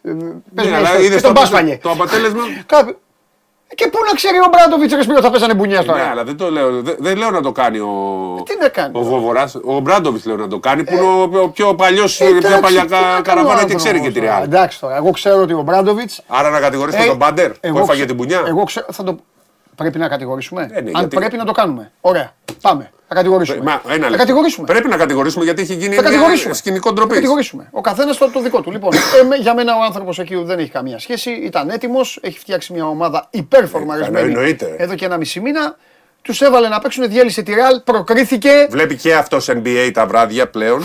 Ε, 0.02 0.10
πες 0.10 0.64
Ναι, 0.64 0.64
μια 0.64 0.76
αλλά 0.76 0.82
ιστορία. 0.88 1.06
είδες 1.06 1.16
και 1.20 1.26
τον 1.26 1.34
το 1.34 1.40
Πάσπαλιε. 1.40 1.78
αποτέλεσμα- 1.82 2.42
το 2.66 2.76
αποτέλεσμα. 2.76 2.96
Κάποιο- 3.74 3.86
Και 3.86 3.88
πού 3.90 3.98
να 4.08 4.14
ξέρει 4.14 4.38
ο 4.38 4.48
Μπράντοβιτς 4.52 4.94
ρε 4.94 5.02
Σπύρο, 5.02 5.20
θα 5.20 5.30
παίζανε 5.30 5.54
μπουνιά 5.54 5.84
τώρα; 5.84 6.02
Ναι, 6.02 6.08
αλλά 6.10 6.24
δεν 6.24 6.36
το 6.36 6.50
λέω. 6.50 6.82
Δεν, 6.82 6.96
δεν 6.98 7.16
λέω 7.16 7.30
να 7.30 7.40
το 7.42 7.52
κάνει 7.52 7.78
ο. 7.78 7.88
Τι 8.44 8.54
να 8.60 8.68
κάνει; 8.68 8.98
Ο 8.98 9.02
Βοβοράς, 9.02 9.54
ο 9.64 9.78
Μπράντοβιτς 9.80 10.24
λέω 10.24 10.36
να 10.36 10.48
το 10.48 10.58
κάνει, 10.58 10.84
που 10.84 10.92
είναι 10.94 11.02
ο, 11.38 11.42
ο 11.42 11.48
πιο 11.48 11.74
παλιός, 11.74 12.20
Ε, 12.20 12.24
Εντάξει, 12.24 12.48
πιο 12.48 12.60
παλιά 12.60 12.84
τι 12.84 12.88
να 12.90 12.96
κα- 12.96 13.02
κάνει 13.02 13.18
ο 13.18 13.22
καραβάνα 13.22 13.54
και 13.54 13.60
άνθρωπος 13.62 13.82
ξέρει 13.82 14.00
και 14.00 14.08
τη 14.08 14.14
τώρα. 14.20 14.26
Ρεάλ. 14.32 14.42
Εντάξει 14.42 14.80
τώρα, 14.80 14.96
εγώ 14.96 15.10
ξέρω 15.10 15.40
ότι 15.42 15.52
ο 15.52 15.62
Μπράντοβιτ. 15.62 16.10
Άρα 16.26 16.50
να 16.50 16.60
κατηγορήσετε 16.60 17.04
τον 17.06 17.16
Μπάντερ 17.16 17.50
που 17.52 17.78
έφαγε 17.78 18.04
την 18.04 18.16
πουνιά. 18.16 18.42
Εγώ 18.46 18.64
ξέρω, 18.64 18.86
θα 18.92 19.02
το. 19.04 19.16
Πρέπει 19.76 19.98
να 19.98 20.08
κατηγορήσουμε. 20.08 20.62
Ε, 20.72 20.80
ναι, 20.80 20.90
Αν 20.94 20.98
γιατί- 20.98 21.16
πρέπει 21.16 21.36
να 21.36 21.44
το 21.44 21.52
κάνουμε. 21.52 21.90
Ωραία. 22.00 22.32
Πάμε. 22.60 22.90
Θα 23.12 23.18
κατηγορήσουμε. 23.20 23.62
Μα, 23.62 23.72
ένα 23.72 23.92
θα 23.92 23.98
λεπτό. 23.98 24.16
κατηγορήσουμε. 24.16 24.66
Πρέπει 24.66 24.88
να 24.88 24.96
κατηγορήσουμε 24.96 25.44
γιατί 25.44 25.62
έχει 25.62 25.72
γίνει 25.74 25.94
Θα 25.94 26.00
μια 26.02 26.10
κατηγορήσουμε. 26.10 26.54
σκηνικό 26.54 26.88
Θα 26.88 26.94
ντροπή. 26.94 27.14
κατηγορήσουμε. 27.14 27.68
Ο 27.70 27.80
καθένας 27.80 28.16
το, 28.16 28.30
το 28.30 28.40
δικό 28.40 28.60
του. 28.60 28.70
Λοιπόν, 28.70 28.90
ε, 29.20 29.24
με- 29.28 29.36
για 29.36 29.54
μένα 29.54 29.76
ο 29.76 29.82
άνθρωπος 29.82 30.18
εκεί 30.18 30.36
δεν 30.44 30.58
έχει 30.58 30.70
καμία 30.70 30.98
σχέση. 30.98 31.30
Ήταν 31.30 31.68
έτοιμος, 31.70 32.18
έχει 32.22 32.38
φτιάξει 32.38 32.72
μια 32.72 32.86
ομάδα 32.86 33.26
υπερφορμαρισμένη. 33.30 34.26
Ε, 34.28 34.32
εννοείται. 34.32 34.74
Εδώ 34.78 34.94
και 34.94 35.04
ένα 35.04 35.16
μισή 35.16 35.40
μήνα. 35.40 35.76
Τους 36.22 36.40
έβαλε 36.40 36.68
να 36.68 36.78
παίξουν, 36.78 37.08
διέλυσε 37.08 37.42
τη 37.42 37.54
Ρεάλ, 37.54 37.80
προκρίθηκε. 37.84 38.66
Βλέπει 38.70 38.96
και 38.96 39.14
αυτός 39.14 39.48
NBA 39.50 39.90
τα 39.92 40.06
βράδια 40.06 40.48
πλέον. 40.48 40.82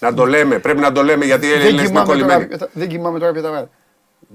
να 0.00 0.14
το 0.14 0.24
λέμε, 0.26 0.58
πρέπει 0.58 0.80
να 0.80 0.92
το 0.92 1.02
λέμε 1.02 1.24
γιατί 1.24 1.46
οι 1.46 1.50
Δεν 1.50 1.58
Έλληνες 1.60 1.78
είναι 1.80 1.86
κοιμάμαι, 1.88 2.06
κολλημένοι. 2.06 2.46
τώρα, 2.46 2.70
δεν 2.72 2.88
κοιμάμαι 2.88 3.18
τώρα 3.18 3.32
πια 3.32 3.42
τα 3.42 3.48
βράδια. 3.50 3.68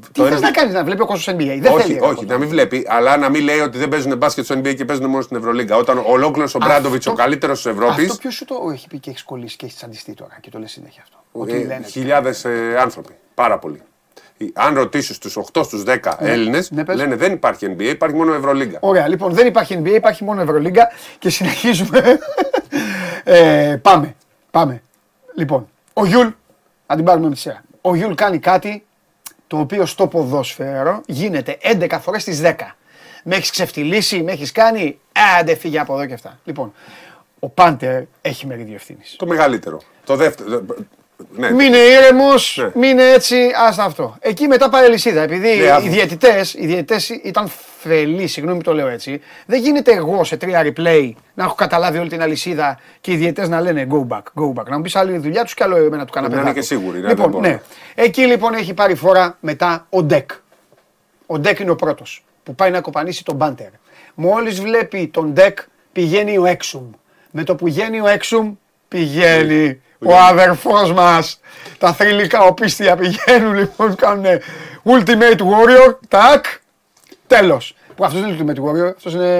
Τι 0.05 0.11
Το 0.11 0.25
θες 0.25 0.37
NBA 0.37 0.41
να 0.41 0.51
κάνεις, 0.51 0.73
να 0.73 0.83
βλέπει 0.83 1.01
ο 1.01 1.05
κόσμος 1.05 1.35
NBA. 1.35 1.57
Δεν 1.61 1.71
όχι, 1.73 1.81
θέλει, 1.81 1.93
ρε, 1.93 1.99
όχι, 1.99 2.09
κόσμος. 2.09 2.25
να 2.25 2.37
μην 2.37 2.47
βλέπει, 2.49 2.85
αλλά 2.89 3.17
να 3.17 3.29
μην 3.29 3.43
λέει 3.43 3.59
ότι 3.59 3.77
δεν 3.77 3.89
παίζουν 3.89 4.17
μπάσκετ 4.17 4.45
στο 4.45 4.55
NBA 4.55 4.75
και 4.75 4.85
παίζουν 4.85 5.05
μόνο 5.09 5.21
στην 5.21 5.37
Ευρωλίγκα. 5.37 5.75
Όταν 5.75 6.03
ολόκληρος 6.05 6.55
ο 6.55 6.57
Μπράντοβιτς, 6.57 7.07
ο 7.07 7.13
καλύτερος 7.13 7.61
της 7.61 7.71
Ευρώπη, 7.71 8.01
Αυτό 8.01 8.15
ποιος 8.15 8.33
σου 8.33 8.45
το 8.45 8.55
έχει 8.73 8.87
πει 8.87 8.99
και 8.99 9.09
έχεις 9.09 9.23
κολλήσει 9.23 9.55
και 9.55 9.65
έχεις 9.65 9.77
τσαντιστεί 9.77 10.13
τώρα 10.13 10.37
και 10.41 10.49
το 10.49 10.59
λες 10.59 10.71
συνέχεια 10.71 11.01
αυτό. 11.03 11.17
Ότι 11.31 11.51
λένε. 11.51 11.85
χιλιάδες 11.87 12.45
ε, 12.45 12.75
άνθρωποι. 12.79 13.13
Πάρα 13.33 13.57
πολλοί. 13.59 13.81
Ε, 14.37 14.45
Αν 14.53 14.73
ρωτήσεις 14.75 15.17
τους 15.17 15.37
8 15.53 15.63
στους 15.63 15.83
10 15.87 15.95
Έλληνες, 16.19 16.71
ναι, 16.71 16.83
πες. 16.85 16.95
λένε 16.95 17.15
δεν 17.15 17.31
υπάρχει 17.33 17.75
NBA, 17.77 17.81
υπάρχει 17.83 18.15
μόνο 18.15 18.33
Ευρωλίγκα. 18.33 18.77
Ωραία, 18.81 19.07
λοιπόν, 19.07 19.33
δεν 19.33 19.47
υπάρχει 19.47 19.81
NBA, 19.83 19.93
υπάρχει 19.95 20.23
μόνο 20.23 20.41
Ευρωλίγκα 20.41 20.91
και 21.19 21.29
συνεχίζουμε. 21.29 22.19
ε, 23.23 23.75
πάμε, 23.81 24.15
πάμε. 24.51 24.81
Λοιπόν, 25.35 25.69
ο 25.93 26.05
Γιούλ, 26.05 26.27
να 26.87 26.95
την 26.95 27.05
πάρουμε 27.05 27.27
με 27.27 27.33
τη 27.33 27.39
σειρά. 27.39 27.63
Ο 27.81 27.95
Γιούλ 27.95 28.13
κάνει 28.13 28.39
κάτι 28.39 28.85
το 29.51 29.59
οποίο 29.59 29.85
στο 29.85 30.07
ποδόσφαιρο 30.07 31.01
γίνεται 31.05 31.57
11 31.61 31.97
φορές 32.01 32.21
στις 32.21 32.41
10. 32.43 32.53
Με 33.23 33.35
έχεις 33.35 33.49
ξεφτυλίσει, 33.49 34.23
με 34.23 34.31
έχεις 34.31 34.51
κάνει. 34.51 34.99
Άντε, 35.39 35.55
φύγε 35.55 35.79
από 35.79 35.93
εδώ 35.93 36.05
και 36.05 36.13
αυτά. 36.13 36.39
Λοιπόν, 36.43 36.73
ο 37.39 37.49
Πάντερ 37.49 38.03
έχει 38.21 38.47
μερίδιο 38.47 38.75
ευθύνης. 38.75 39.15
Το 39.17 39.25
μεγαλύτερο. 39.25 39.81
Το 40.05 40.15
δεύτερο. 40.15 40.65
Ναι, 41.35 41.51
Μείνε 41.51 41.77
ήρεμος, 41.77 42.57
Ναι. 42.61 42.71
μείνε 42.81 43.03
έτσι, 43.09 43.35
άστα 43.67 43.83
αυτό. 43.83 44.15
Εκεί 44.19 44.47
μετά 44.47 44.69
πάει 44.69 44.85
αλυσίδα. 44.85 45.21
Επειδή 45.21 45.47
Ναι, 45.47 45.63
οι 45.63 45.69
άκου. 45.69 45.87
διαιτητές 45.89 46.53
οι 46.53 46.65
διαιτητές 46.65 47.09
ήταν 47.09 47.51
φελοί, 47.79 48.27
συγγνώμη 48.27 48.57
που 48.57 48.63
το 48.63 48.73
λέω 48.73 48.87
έτσι. 48.87 49.21
Δεν 49.45 49.59
γίνεται 49.61 49.91
εγώ 49.93 50.23
σε 50.23 50.37
τρία 50.37 50.61
replay 50.65 51.11
να 51.33 51.43
έχω 51.43 51.55
καταλάβει 51.55 51.97
όλη 51.97 52.09
την 52.09 52.21
αλυσίδα 52.21 52.79
και 53.01 53.11
οι 53.11 53.15
διαιτητές 53.15 53.49
να 53.49 53.61
λένε 53.61 53.87
go 53.91 54.07
back, 54.07 54.21
go 54.43 54.53
back. 54.61 54.65
Να 54.69 54.75
μου 54.75 54.81
πεις 54.81 54.95
άλλη 54.95 55.17
δουλειά 55.17 55.43
τους 55.43 55.53
και 55.53 55.63
άλλο 55.63 55.75
εμένα 55.77 56.05
του 56.05 56.11
καναπέ. 56.13 56.35
Να 56.35 56.41
είναι 56.41 56.53
και 56.53 56.61
σίγουροι, 56.61 56.99
να 56.99 57.07
Λοιπόν, 57.09 57.31
δεν 57.31 57.31
μπορούν. 57.31 57.49
ναι. 57.49 57.61
Εκεί 57.95 58.21
λοιπόν 58.25 58.53
έχει 58.53 58.73
πάρει 58.73 58.95
φορά 58.95 59.37
μετά 59.39 59.85
ο 59.89 60.03
Ντεκ. 60.03 60.31
Ο 61.25 61.39
Ντεκ 61.39 61.59
είναι 61.59 61.71
ο 61.71 61.75
πρώτος 61.75 62.23
που 62.43 62.55
πάει 62.55 62.71
να 62.71 62.81
κοπανίσει 62.81 63.23
τον 63.23 63.35
Μπάντερ. 63.35 63.67
Μόλις 64.15 64.61
βλέπει 64.61 65.07
τον 65.07 65.33
Ντεκ 65.33 65.59
πηγαίνει 65.91 66.37
ο 66.37 66.45
Έξουμ. 66.45 66.89
Με 67.31 67.43
το 67.43 67.55
που 67.55 67.65
βγαίνει 67.65 67.99
ο 68.01 68.07
Έξουμ 68.07 68.53
πηγαίνει 68.87 69.81
ο 70.05 70.15
αδερφός 70.29 70.93
μας. 70.93 71.39
Τα 71.77 71.93
θρηλυκά 71.93 72.41
οπίστια 72.41 72.95
πηγαίνουν 72.95 73.53
λοιπόν 73.55 73.95
κάνουν 73.95 74.25
Ultimate 74.83 75.37
Warrior. 75.39 75.95
Τάκ. 76.07 76.45
Τέλος. 77.27 77.75
Που 77.95 78.05
αυτός 78.05 78.21
δεν 78.21 78.29
είναι 78.29 78.53
Ultimate 78.53 78.59
Warrior. 78.63 78.93
Αυτός 78.97 79.13
είναι 79.13 79.35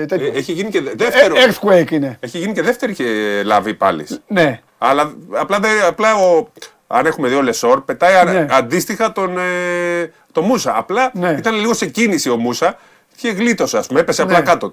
ε, 0.00 0.06
τέτοιο. 0.06 0.26
Ε, 0.26 0.38
Έχει 0.38 0.52
γίνει 0.52 0.70
και 0.70 0.80
δε- 0.80 0.90
δεύτερος. 0.96 1.38
Ε, 1.44 1.48
Earthquake 1.50 1.90
είναι. 1.90 2.16
Έχει 2.20 2.38
γίνει 2.38 2.52
και 2.52 2.62
δεύτερη 2.62 2.94
και 2.94 3.04
λαβή 3.44 3.74
πάλι. 3.74 4.06
Ναι. 4.26 4.60
Αλλά 4.78 5.12
απλά, 5.32 5.58
δεν- 5.60 5.84
απλά 5.86 6.14
ο, 6.14 6.48
αν 6.86 7.06
έχουμε 7.06 7.28
δει 7.28 7.34
ο 7.34 7.42
Λεσόρ, 7.42 7.80
πετάει 7.84 8.14
α- 8.14 8.24
Ναι. 8.24 8.46
αντίστοιχα 8.50 9.12
τον, 9.12 9.38
ε, 9.38 10.12
τον 10.32 10.44
Μούσα. 10.44 10.76
Απλά 10.76 11.10
Ναι. 11.14 11.34
ήταν 11.38 11.54
λίγο 11.54 11.74
σε 11.74 11.86
κίνηση 11.86 12.30
ο 12.30 12.36
Μούσα 12.36 12.78
και 13.22 13.30
γλίτωσε, 13.30 13.78
ας 13.78 13.86
πούμε. 13.86 14.00
Έπεσε 14.00 14.22
απλά 14.22 14.38
Ναι. 14.38 14.44
κάτω. 14.44 14.72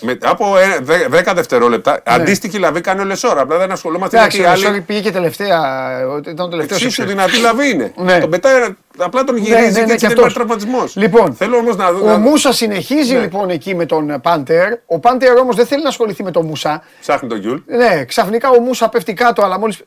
Μετά 0.00 0.30
από 0.30 0.58
ε, 0.58 0.78
δε- 0.82 1.06
10 1.08 1.32
δευτερόλεπτα, 1.34 2.02
αντίστοιχη 2.06 2.58
λαβή 2.58 2.80
κάνει 2.80 3.00
ο 3.00 3.04
Λεσόρ. 3.04 3.38
Απλά 3.38 3.58
δεν 3.58 3.72
ασχολούμαστε 3.72 4.16
Εντάξει, 4.16 4.36
γιατί 4.36 4.50
ο 4.50 4.52
οι 4.52 4.56
άλλοι. 4.56 4.64
Λεσόρ 4.70 4.86
πήγε 4.86 5.00
και 5.00 5.10
τελευταία. 5.10 5.90
ε, 6.00 6.04
Ήταν 6.18 6.36
το 6.36 6.48
τελευταίος. 6.48 6.82
Εξίσου 6.84 7.04
δυνατή 7.06 7.40
λαβή 7.40 7.70
είναι. 7.70 7.92
Ναι. 7.96 8.18
Τον 8.18 8.30
πετάει, 8.30 8.74
απλά 8.96 9.24
τον 9.24 9.36
γυρίζει 9.36 9.54
Ναι, 9.62 9.70
ναι, 9.70 9.80
ναι, 9.80 9.84
και 9.86 9.92
έτσι 9.92 10.06
και 10.06 10.14
δεν 10.14 10.24
αυτός. 10.24 10.32
υπάρχει 10.32 10.34
τραυματισμός. 10.34 10.96
Λοιπόν, 10.96 11.34
Θέλω 11.34 11.56
όμως 11.56 11.76
να 11.76 11.92
δω. 11.92 12.04
Ο 12.04 12.06
να- 12.08 12.18
Μούσα 12.18 12.52
συνεχίζει 12.52 13.14
Ναι. 13.14 13.20
λοιπόν 13.20 13.50
εκεί 13.50 13.74
με 13.74 13.86
τον 13.86 14.20
Πάντερ. 14.22 14.72
Ο 14.86 14.98
Πάντερ 14.98 15.36
όμως 15.36 15.56
δεν 15.56 15.66
θέλει 15.66 15.82
να 15.82 15.88
ασχοληθεί 15.88 16.22
με 16.22 16.30
τον 16.30 16.46
Μούσα. 16.46 16.82
Ψάχνει 17.00 17.28
τον 17.28 17.38
Γιούλ. 17.38 17.58
Ναι, 17.66 18.04
ξαφνικά 18.04 18.50
ο 18.50 18.60
Μούσα 18.60 18.88
πέφτει 18.88 19.12
κάτω, 19.14 19.42
αλλά 19.42 19.58
μόλις 19.58 19.82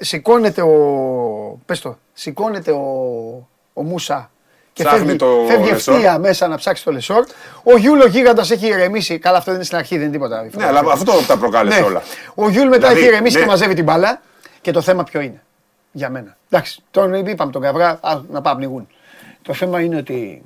σηκώνεται 0.00 0.62
ο. 0.62 0.74
Πες 1.66 1.80
το, 1.80 1.98
σηκώνεται 2.12 2.70
ο, 2.70 2.84
ο 3.72 3.82
Μούσα 3.82 4.30
και 4.82 4.88
Ψάχνει 4.88 5.04
φεύγει, 5.06 5.16
το 5.18 5.44
φεύγει 5.48 5.70
Λεσόρ. 5.70 5.94
ευθεία 5.94 6.18
μέσα 6.18 6.48
να 6.48 6.56
ψάξει 6.56 6.84
το 6.84 6.92
Λεσόρ. 6.92 7.24
Ο 7.62 7.76
Γιούλ 7.76 8.00
ο 8.00 8.06
γίγαντας 8.06 8.50
έχει 8.50 8.66
ηρεμήσει. 8.66 9.18
Καλά, 9.18 9.36
αυτό 9.36 9.44
δεν 9.50 9.54
είναι 9.54 9.64
στην 9.64 9.78
αρχή, 9.78 9.94
δεν 9.94 10.02
είναι 10.02 10.12
τίποτα. 10.12 10.48
Ναι, 10.52 10.64
αλλά 10.66 10.80
αυτό 10.92 11.12
τα 11.26 11.36
προκάλεσε 11.38 11.80
Ναι. 11.80 11.86
όλα. 11.86 12.02
Ο 12.34 12.48
Γιούλ 12.50 12.68
μετά 12.68 12.76
Δηλαδή, 12.88 12.98
έχει 13.00 13.08
ηρεμήσει 13.08 13.34
ναι. 13.36 13.40
και 13.42 13.48
μαζεύει 13.48 13.74
την 13.74 13.84
μπάλα. 13.84 14.20
Και 14.60 14.70
το 14.70 14.80
θέμα 14.80 15.04
ποιο 15.04 15.20
είναι. 15.20 15.42
Για 15.92 16.10
μένα. 16.10 16.36
Εντάξει, 16.50 16.82
τον 16.90 17.14
είπαμε 17.26 17.52
τον 17.52 17.62
καβγά, 17.62 17.98
α, 18.02 18.20
να 18.30 18.40
πα' 18.40 18.50
να 18.50 18.56
πνιγούν. 18.60 18.88
Το 19.42 19.52
θέμα 19.54 19.80
είναι 19.80 19.96
ότι 19.96 20.42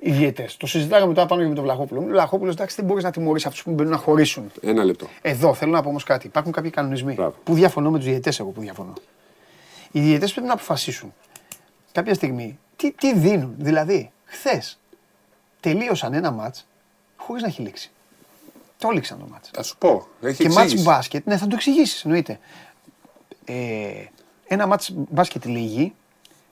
οι 0.00 0.10
διαιτητές. 0.12 0.56
Το 0.56 0.66
συζητάγαμε 0.66 1.14
τώρα 1.14 1.26
πάνω 1.26 1.42
και 1.42 1.48
με 1.48 1.54
τον 1.54 1.64
Βλαχόπουλο. 1.64 2.00
Ο 2.00 2.04
Βλαχόπουλος, 2.04 2.54
εντάξει, 2.54 2.76
δεν 2.76 2.84
μπορείς 2.84 3.04
να 3.04 3.10
τιμωρήσει 3.10 3.46
αυτούς 3.46 3.62
που 3.62 3.70
μπαίνουν 3.70 3.92
να 3.92 3.98
χωρίσουν. 3.98 4.52
Ένα 4.62 4.84
λεπτό. 4.84 5.06
Εδώ 5.22 5.54
θέλω 5.54 5.70
να 5.72 5.82
πω 5.82 5.88
όμως 5.88 6.04
κάτι. 6.04 6.26
Υπάρχουν 6.26 6.52
κάποιοι 6.52 6.70
κανονισμοί 6.70 7.12
Μπράβο. 7.14 7.34
που 7.44 7.54
διαφωνώ 7.54 7.90
με 7.90 7.98
τους 7.98 8.06
διαιτητές. 8.06 8.40
Εγώ 8.40 8.48
που 8.50 8.60
διαφωνώ. 8.60 8.92
Οι 9.90 10.00
διαιτές 10.00 10.32
πρέπει 10.32 10.46
να 10.46 10.52
αποφασίσουν 10.52 11.14
κάποια 11.92 12.14
στιγμή 12.14 12.58
τι, 12.76 12.92
τι 12.92 13.14
δίνουν. 13.14 13.54
Δηλαδή, 13.58 14.10
χθες 14.24 14.78
τελείωσαν 15.60 16.14
ένα 16.14 16.30
ματ 16.30 16.56
χωρίς 17.16 17.42
να 17.42 17.48
έχει 17.48 17.62
λήξει. 17.62 17.90
Το 18.78 18.90
λήξαν 18.90 19.18
το 19.18 19.26
μάτς. 19.30 19.50
Θα 19.54 19.62
σου 19.62 19.76
πω. 19.78 20.06
Έχει 20.20 20.42
Και 20.42 20.48
μάτς 20.48 20.60
εξήγηση. 20.62 20.84
μπάσκετ, 20.88 21.26
ναι, 21.26 21.36
θα 21.36 21.46
το 21.46 21.54
εξηγήσεις, 21.54 22.04
εννοείται. 22.04 22.38
Ε, 23.44 23.54
ένα 24.46 24.66
μάτς 24.66 24.90
μπάσκετ 24.94 25.44
λίγη, 25.44 25.94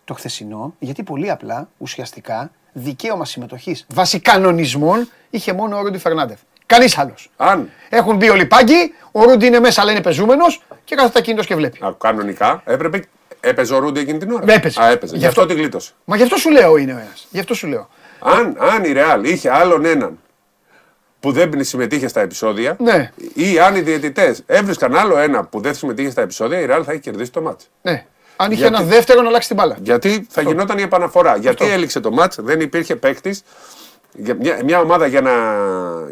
το 0.04 0.14
χθεσινό, 0.14 0.74
γιατί 0.78 1.02
πολύ 1.02 1.30
απλά, 1.30 1.68
ουσιαστικά, 1.78 2.50
δικαίωμα 2.72 3.24
συμμετοχής 3.24 3.86
βάσει 3.88 4.20
κανονισμών 4.20 5.08
είχε 5.30 5.52
μόνο 5.52 5.76
ο 5.78 5.82
Ρόντι 5.82 5.98
Φερνάντεφ. 5.98 6.38
Κανείς 6.66 6.98
άλλος. 6.98 7.30
Αν 7.36 7.70
Έχουν 7.88 8.16
μπει 8.16 8.28
όλοι 8.28 8.46
πάγκοι, 8.46 8.94
ο 9.12 9.22
Ρούντι 9.22 9.46
είναι 9.46 9.60
μέσα, 9.60 9.80
αλλά 9.80 9.90
είναι 9.90 10.00
πεζούμενος 10.02 10.62
και 10.84 10.94
κάθεται 10.94 11.18
ακίνητο 11.18 11.44
και 11.44 11.54
βλέπει. 11.54 11.84
α, 11.84 11.94
κανονικά 11.98 12.62
έπρεπε. 12.64 13.04
Έπαιζε 13.44 13.74
ο 13.74 13.78
Ρούντι 13.78 14.00
εκείνη 14.00 14.18
την 14.18 14.30
ώρα; 14.32 14.52
Έπαιζε. 14.52 14.82
Α, 14.82 14.90
έπαιζε. 14.90 15.12
Γι' 15.14 15.20
Γι' 15.20 15.26
αυτό 15.26 15.40
αυτό- 15.40 15.54
τη 15.54 15.60
γλίτωσε. 15.60 15.92
Μα 16.04 16.16
γι' 16.16 16.22
αυτό 16.22 16.36
σου 16.36 16.50
λέω 16.50 16.76
είναι 16.76 16.92
ο 16.92 16.96
ένας. 16.98 17.26
Γι' 17.30 17.38
αυτό 17.40 17.54
σου 17.54 17.66
λέω. 17.66 17.88
Αν, 18.18 18.56
αν 18.60 18.84
η 18.84 18.92
Ρεάλ 18.92 19.24
είχε 19.24 19.50
άλλον 19.52 19.84
έναν 19.84 20.18
που 21.20 21.32
δεν 21.32 21.64
συμμετείχε 21.64 22.08
στα 22.08 22.20
επεισόδια 22.20 22.76
Ναι. 22.80 23.10
ή 23.34 23.58
αν 23.58 23.76
οι 23.76 23.80
διαιτητές 23.80 24.42
έβρισκαν 24.46 24.96
άλλο 24.96 25.18
ένα 25.18 25.44
που 25.44 25.60
δεν 25.60 25.74
συμμετείχε 25.74 26.10
στα 26.10 26.22
επεισόδια, 26.22 26.60
η 26.60 26.66
Ρεάλ 26.66 26.82
θα 26.86 26.92
είχε 26.92 27.00
κερδίσει 27.00 27.30
το 27.32 27.40
μάτς. 27.40 27.68
Ναι. 27.82 28.04
Αν 28.36 28.50
είχε 28.50 28.60
Γιατί- 28.60 28.76
ένα 28.76 28.84
δεύτερο 28.84 29.22
να 29.22 29.28
αλλάξει 29.28 29.48
την 29.48 29.56
μπάλα. 29.56 29.76
Γιατί 29.82 30.26
θα 30.30 30.42
γινόταν 30.42 30.78
η 30.78 30.82
επαναφορά. 30.82 31.36
Γιατί 31.36 31.64
έληξε 31.70 32.00
το 32.00 32.10
μάτς, 32.12 32.36
δεν 32.40 32.60
υπήρχε 32.60 32.96
παίκτης. 32.96 33.42
Μια, 34.40 34.58
μια 34.64 34.80
ομάδα 34.80 35.06
για 35.06 35.20
να, 35.20 35.30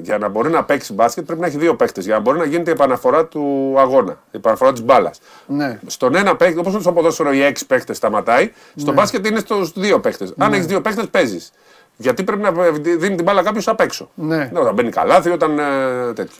για 0.00 0.18
να 0.18 0.28
μπορεί 0.28 0.50
να 0.50 0.64
παίξει 0.64 0.92
μπάσκετ 0.92 1.24
πρέπει 1.24 1.40
να 1.40 1.46
έχει 1.46 1.56
δύο 1.56 1.74
παίκτες. 1.74 2.04
Για 2.04 2.14
να 2.14 2.20
μπορεί 2.20 2.38
να 2.38 2.44
γίνεται 2.44 2.70
η 2.70 2.72
επαναφορά 2.72 3.26
του 3.26 3.74
αγώνα, 3.78 4.12
η 4.12 4.36
επαναφορά 4.36 4.72
της 4.72 4.82
μπάλας. 4.82 5.20
Ναι. 5.46 5.78
Στον 5.86 6.14
ένα 6.14 6.36
παίκτη, 6.36 6.58
όπως 6.58 6.82
στο 6.82 6.92
ποδόσφαιρο 6.92 7.32
οι 7.32 7.42
έξι 7.42 7.66
παίκτες 7.66 7.96
σταματάει, 7.96 8.52
στο 8.76 8.92
μπάσκετ 8.92 9.26
είναι 9.26 9.38
στους 9.38 9.72
δύο 9.72 10.00
παίκτες. 10.00 10.34
Αν 10.38 10.52
έχεις 10.52 10.66
δύο 10.66 10.80
παίκτες, 10.80 11.06
παίζεις. 11.10 11.52
Γιατί 11.96 12.24
πρέπει 12.24 12.42
να 12.42 12.50
δίνει 12.80 13.14
την 13.14 13.24
μπάλα 13.24 13.42
κάποιος 13.42 13.68
απ' 13.68 13.80
έξω. 13.80 14.10
Ναι. 14.14 14.50
Όταν 14.54 14.74
μπαίνει 14.74 14.90
καλάθι, 14.90 15.30
όταν 15.30 15.58
ε, 15.58 16.12
τέτοιο. 16.14 16.36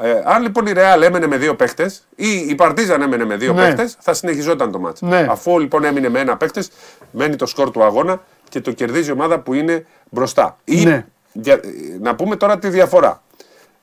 Ε, 0.00 0.22
αν 0.24 0.42
λοιπόν 0.42 0.66
η 0.66 0.72
Ρεάλ 0.72 1.02
έμενε 1.02 1.26
με 1.26 1.36
δύο 1.36 1.54
παίκτες 1.54 2.06
ή 2.14 2.28
η 2.48 2.54
Παρτίζαν 2.54 3.02
έμενε 3.02 3.24
με 3.24 3.36
δύο 3.36 3.52
Ναι. 3.52 3.66
παίκτες, 3.66 3.96
θα 4.00 4.14
συνεχιζόταν 4.14 4.72
το 4.72 4.78
μάτσο. 4.78 5.06
Ναι. 5.06 5.26
Αφού 5.30 5.58
λοιπόν 5.58 5.84
έμεινε 5.84 6.08
με 6.08 6.20
ένα 6.20 6.36
παίκτες, 6.36 6.70
μένει 7.10 7.36
το 7.36 7.46
σκορ 7.46 7.70
του 7.70 7.82
αγώνα 7.84 8.20
και 8.52 8.60
το 8.60 8.72
κερδίζει 8.72 9.08
η 9.08 9.12
ομάδα 9.12 9.38
που 9.40 9.54
είναι 9.54 9.86
μπροστά. 10.10 10.56
Ή, 10.64 10.84
Ναι. 10.84 11.06
για- 11.32 11.60
να 12.00 12.14
πούμε 12.14 12.36
τώρα 12.36 12.58
τη 12.58 12.68
διαφορά. 12.68 13.22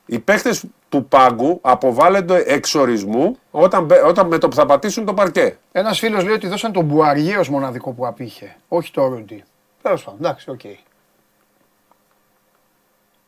Οι 0.06 0.18
παίκτες 0.18 0.50
του 0.88 1.04
πάγκου 1.04 1.58
αποβάλλονται 1.62 2.42
εξ 2.46 2.66
ορισμού 2.66 3.38
όταν, 3.50 3.84
μπε- 3.84 4.04
όταν 4.04 4.26
με 4.26 4.38
το 4.38 4.48
που 4.48 4.54
θα 4.56 4.66
πατήσουν 4.66 5.04
το 5.04 5.14
παρκέ. 5.14 5.56
Ένας 5.72 5.98
φίλος 5.98 6.24
λέει 6.24 6.34
ότι 6.34 6.46
δώσαν 6.48 6.72
τον 6.72 6.84
Μπουαριέ 6.84 7.36
ως 7.36 7.48
μοναδικό 7.48 7.90
που 7.92 8.06
απήχε. 8.06 8.56
Όχι 8.68 8.92
το 8.92 9.06
Ρούντι. 9.06 9.44
Τέλος 9.82 10.04
πάντων, 10.04 10.20
εντάξει, 10.20 10.50
οκ. 10.50 10.60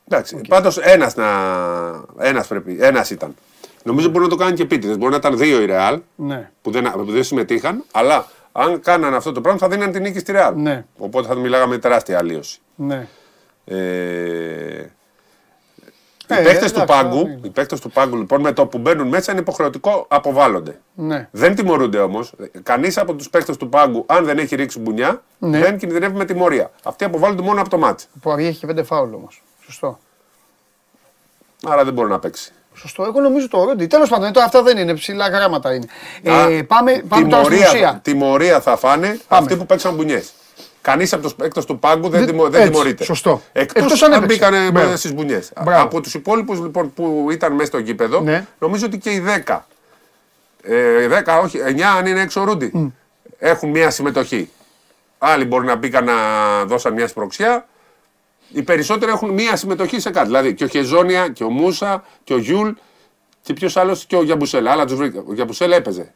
Εντάξει, 0.09 0.41
πάντως 0.49 0.79
ένας, 0.79 1.15
να... 1.15 1.27
ένας, 2.19 2.47
πρέπει... 2.47 2.77
ένας 2.81 3.11
ήταν. 3.11 3.35
Νομίζω 3.83 4.09
μπορεί 4.09 4.25
να 4.25 4.31
το 4.31 4.37
κάνει 4.37 4.53
και 4.57 4.63
επίτηδες. 4.63 4.99
Μπορεί 4.99 5.11
να 5.11 5.17
ήταν 5.17 5.37
δύο 5.39 5.61
η 5.61 5.65
Ρεάλ 5.67 6.01
Ναι. 6.17 6.51
που 6.63 6.71
δεν, 6.71 6.91
που 6.93 7.05
δεν 7.13 7.25
συμμετείχαν, 7.25 7.85
αλλά 7.93 8.27
αν 8.52 8.80
κάνανε 8.80 9.16
αυτό 9.16 9.32
το 9.32 9.40
πράγμα 9.40 9.59
θα 9.61 9.68
δίνανε 9.68 9.92
την 9.92 10.02
νίκη 10.02 10.18
στη 10.18 10.32
Ρεάλ. 10.32 10.54
Ναι. 10.56 10.85
Οπότε 10.99 11.28
θα 11.28 11.35
μιλάγαμε 11.35 11.78
τεράστια 11.78 12.18
αλλοίωση. 12.19 12.61
Ναι. 12.75 13.06
Ε... 13.64 14.87
Ε, 16.26 16.40
οι 16.40 16.44
παίκτες 16.44 16.73
του 16.73 16.80
εντάξει, 16.80 17.02
πάγκου, 17.02 17.18
είναι. 17.21 17.40
οι 17.42 17.49
παίκτες 17.50 17.80
του 17.80 17.90
πάγκου 17.90 18.16
λοιπόν 18.16 18.40
με 18.40 18.52
το 18.52 18.66
που 18.66 18.78
μπαίνουν 18.78 19.09
μέσα 19.09 19.32
είναι 19.32 19.40
υποχρεωτικό 19.40 20.04
αποβάλλονται. 20.09 20.80
Ναι. 20.94 21.28
Δεν 21.30 21.54
τιμωρούνται 21.54 21.99
όμως. 21.99 22.32
Κανείς 22.62 22.99
από 22.99 23.14
τους 23.14 23.30
παίκτες 23.30 23.56
του 23.56 23.68
πάγκου, 23.68 24.04
αν 24.09 24.25
δεν 24.25 24.38
έχει 24.38 24.54
ρίξει 24.56 24.78
μπουνιά, 24.78 25.23
Ναι. 25.38 25.59
δεν 25.59 25.78
κινδυνεύει 25.78 26.16
με 26.16 26.25
τιμωρία. 26.25 26.71
Αυτοί 26.85 27.04
αποβάλλονται 27.04 27.42
μόνο 27.42 27.61
από 27.61 27.68
το 27.71 27.78
μάτι. 27.78 28.04
Ο 28.09 28.18
Μπουαριέ 28.23 28.49
έχει 28.49 28.59
και 28.59 28.66
πέντε 28.66 28.82
φάουλ 28.82 29.14
όμως. 29.14 29.42
Σωστό. 29.64 29.99
Άρα 31.66 31.85
δεν 31.85 31.92
μπορεί 31.92 32.09
να 32.09 32.18
παίξει. 32.18 32.52
Σωστό. 32.75 33.05
Εγώ 33.05 33.21
νομίζω 33.21 33.49
το 33.49 33.64
Ρούντι. 33.64 33.87
Τέλος 33.87 34.09
πάντων, 34.09 34.33
τώρα 34.33 34.47
αυτά 34.47 34.62
δεν 34.62 34.76
είναι 34.76 34.95
ψηλά 34.95 35.29
γράμματα 35.29 35.75
είναι. 35.75 35.87
Α, 36.33 36.49
Ε, 36.50 36.62
πάμε 36.62 37.02
πάμε 37.09 37.29
τώρα 37.29 37.45
στην 37.45 37.55
τιμωρία, 37.57 37.69
ουσία. 37.73 38.00
τιμωρία 38.05 38.61
θα 38.61 38.76
φάνε 38.76 39.07
Πάμε. 39.07 39.43
αυτοί 39.45 39.57
που 39.57 39.67
παίξαν 39.67 39.95
μπουνιές. 39.95 40.33
Κανείς 40.81 41.12
από 41.12 41.29
τους 41.29 41.35
παίκτες 41.37 41.62
του 41.64 41.79
πάγκου 41.79 42.09
δεν, 42.09 42.21
Δεν- 42.21 42.29
τιμω, 42.29 42.49
δεν 42.49 42.61
έτσι, 42.61 42.71
τιμωρείται. 42.73 43.05
σωστό. 43.05 43.41
Εκτός 43.52 43.83
Εκτός 43.83 44.02
αν 44.02 44.12
αν 44.12 44.23
έπαιξε. 44.23 44.49
μπήκαν 44.50 44.73
Μπράβο. 44.73 44.97
στις 44.97 45.12
μπουνιές. 45.14 45.52
Μπράβο. 45.62 45.83
Από 45.83 46.00
τους 46.00 46.14
υπόλοιπους 46.14 46.61
λοιπόν 46.61 46.93
που 46.95 47.29
ήταν 47.33 47.52
μέσα 47.52 47.67
στο 47.67 47.79
γήπεδο, 47.79 48.21
Ναι. 48.21 48.47
νομίζω 48.59 48.87
ότι 48.87 48.99
και 48.99 49.11
οι 49.11 49.19
10. 49.21 49.67
Ε, 50.62 51.02
οι 51.02 51.07
10, 51.07 51.41
όχι, 51.43 51.59
9 51.59 51.97
αν 51.99 52.07
είναι 52.07 52.21
έξω 52.21 52.45
ο 52.45 52.50
Ρούντι. 52.50 52.93
Έχουν 53.38 53.71
μια 53.71 53.91
συμμετοχή. 53.91 54.50
Άλλοι 55.19 55.45
μπορεί 55.45 55.67
να 55.67 55.75
μπήκαν 55.76 56.05
να 56.05 56.12
δώσαν 56.64 56.93
μια 56.93 57.09
σπρωξιά. 57.09 57.67
Οι 58.52 58.62
περισσότεροι 58.62 59.11
έχουν 59.11 59.30
μία 59.30 59.56
συμμετοχή 59.56 60.00
σε 60.00 60.11
κάτι. 60.11 60.26
Δηλαδή 60.26 60.54
και 60.54 60.64
ο 60.64 60.66
Χεζόνια 60.66 61.28
και 61.28 61.44
ο 61.44 61.50
Μούσα 61.50 62.04
και 62.25 62.35
ο 62.35 62.38
Γιούλ 62.38 62.71
και 63.42 63.52
ποιος 63.52 63.76
άλλος 63.76 64.06
και 64.06 64.16
ο 64.16 64.23
Γιαμπουσέλε. 64.23 64.71
Άλλα 64.73 64.85
τους 64.85 64.97
βρήκα. 64.97 65.23
Ο 65.26 65.35
Γιαμπουσέλε 65.35 65.76
έπαιζε 65.76 66.14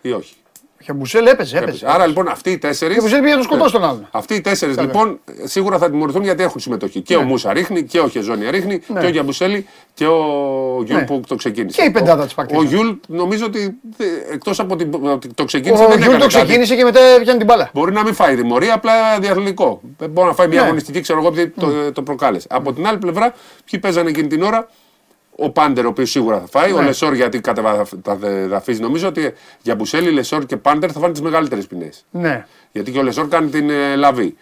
ή 0.00 0.12
όχι; 0.12 0.34
Γιαμπουσέλε 0.84 1.26
έπαιζε, 1.26 1.56
έπαιζε. 1.56 1.70
Έπαιζε. 1.70 1.86
Άρα 1.88 2.06
λοιπόν 2.06 2.28
αυτοί 2.28 2.50
οι 2.50 2.58
τέσσερις. 2.58 2.94
Γιαμπουσέλε 2.94 3.18
πήγε 3.20 3.30
να 3.30 3.36
τον 3.36 3.44
σκοτώσει 3.44 3.72
τον 3.72 3.84
άλλον. 3.84 4.08
Αυτοί 4.10 4.34
οι 4.34 4.40
τέσσερις 4.40 4.78
λοιπόν 4.78 5.20
σίγουρα 5.44 5.78
θα 5.78 5.90
τιμωρηθούν 5.90 6.22
γιατί 6.22 6.42
έχουν 6.42 6.60
συμμετοχή. 6.60 7.00
Και 7.00 7.16
ο 7.16 7.22
Μούσα 7.22 7.52
ρίχνει 7.52 7.82
και 7.82 8.00
ο 8.00 8.08
Χεζόνια 8.08 8.50
ρίχνει 8.50 8.78
και 9.00 9.06
ο 9.06 9.08
Γιαμπουσέλε 9.08 9.66
και 9.94 10.06
ο 10.06 10.18
Γιούλ 10.84 10.98
Ναι. 10.98 11.04
που 11.04 11.20
το 11.26 11.34
ξεκίνησε. 11.34 11.80
Και 11.82 11.88
η 11.88 11.90
πεντάδα 11.90 12.22
της 12.24 12.32
Ο- 12.32 12.36
Παρτίζαν. 12.36 12.64
Ο 12.64 12.68
Γιούλ 12.68 12.88
νομίζω 13.06 13.44
ότι 13.46 13.74
εκτός 14.32 14.60
από 14.60 14.76
την, 14.76 14.90
ότι 15.02 15.28
το 15.34 15.44
ξεκίνησε 15.44 15.84
Ο 15.84 15.86
δεν 15.88 15.96
Γιούλ 15.98 16.08
έκανε 16.14 16.24
το 16.24 16.30
κάτι. 16.32 16.44
ξεκίνησε 16.44 16.76
και 16.76 16.84
μετά 16.84 17.00
πιάνει 17.22 17.38
την 17.38 17.46
μπάλα. 17.46 17.70
Μπορεί 17.72 17.92
να 17.92 18.02
μην 18.02 18.14
φάει 18.14 18.36
τιμωρία, 18.36 18.74
απλά 18.74 18.92
διαθλητικό. 19.20 19.80
Δεν 19.98 20.10
μπορεί 20.10 20.26
να 20.28 20.34
φάει 20.34 20.48
μια 20.48 20.60
Ναι. 20.60 20.64
αγωνιστική, 20.66 21.00
ξέρω 21.00 21.18
εγώ, 21.18 21.28
επειδή 21.28 21.48
το, 21.60 21.92
το 21.92 22.02
προκάλεσε. 22.02 22.46
Από 22.50 22.72
την 22.72 22.86
άλλη 22.86 22.98
πλευρά, 22.98 23.34
ποιοι 23.70 23.80
παίζανε 23.80 24.08
εκείνη 24.08 24.26
την 24.26 24.42
ώρα, 24.42 24.68
ο 25.42 25.50
Πάντερ, 25.50 25.84
ο 25.84 25.88
οποίος 25.88 26.10
σίγουρα 26.10 26.38
θα 26.40 26.46
φάει, 26.60 26.72
ο 26.72 26.78
Ναι. 26.78 26.84
Λεσόρ 26.84 27.14
γιατί 27.14 27.40
κατεδαφίζει. 28.02 28.80
Νομίζω 28.80 29.08
ότι 29.08 29.32
Γιαμπουσέλε, 29.62 30.10
Λεσόρ 30.10 30.46
και 30.46 30.56
Πάντερ 30.56 30.90
θα 30.92 31.00
φάνε 31.00 31.12
τις 31.12 31.22
μεγαλύτερες 31.22 31.66
ποινές. 31.66 32.04
Ναι. 32.10 32.46
Γιατί 32.72 32.90
και 32.92 32.98
ο 32.98 33.02
Λεσόρ 33.02 33.28
κάνει 33.28 33.48
την 33.48 33.70
ε, 33.70 33.94
λαβή. 33.96 34.36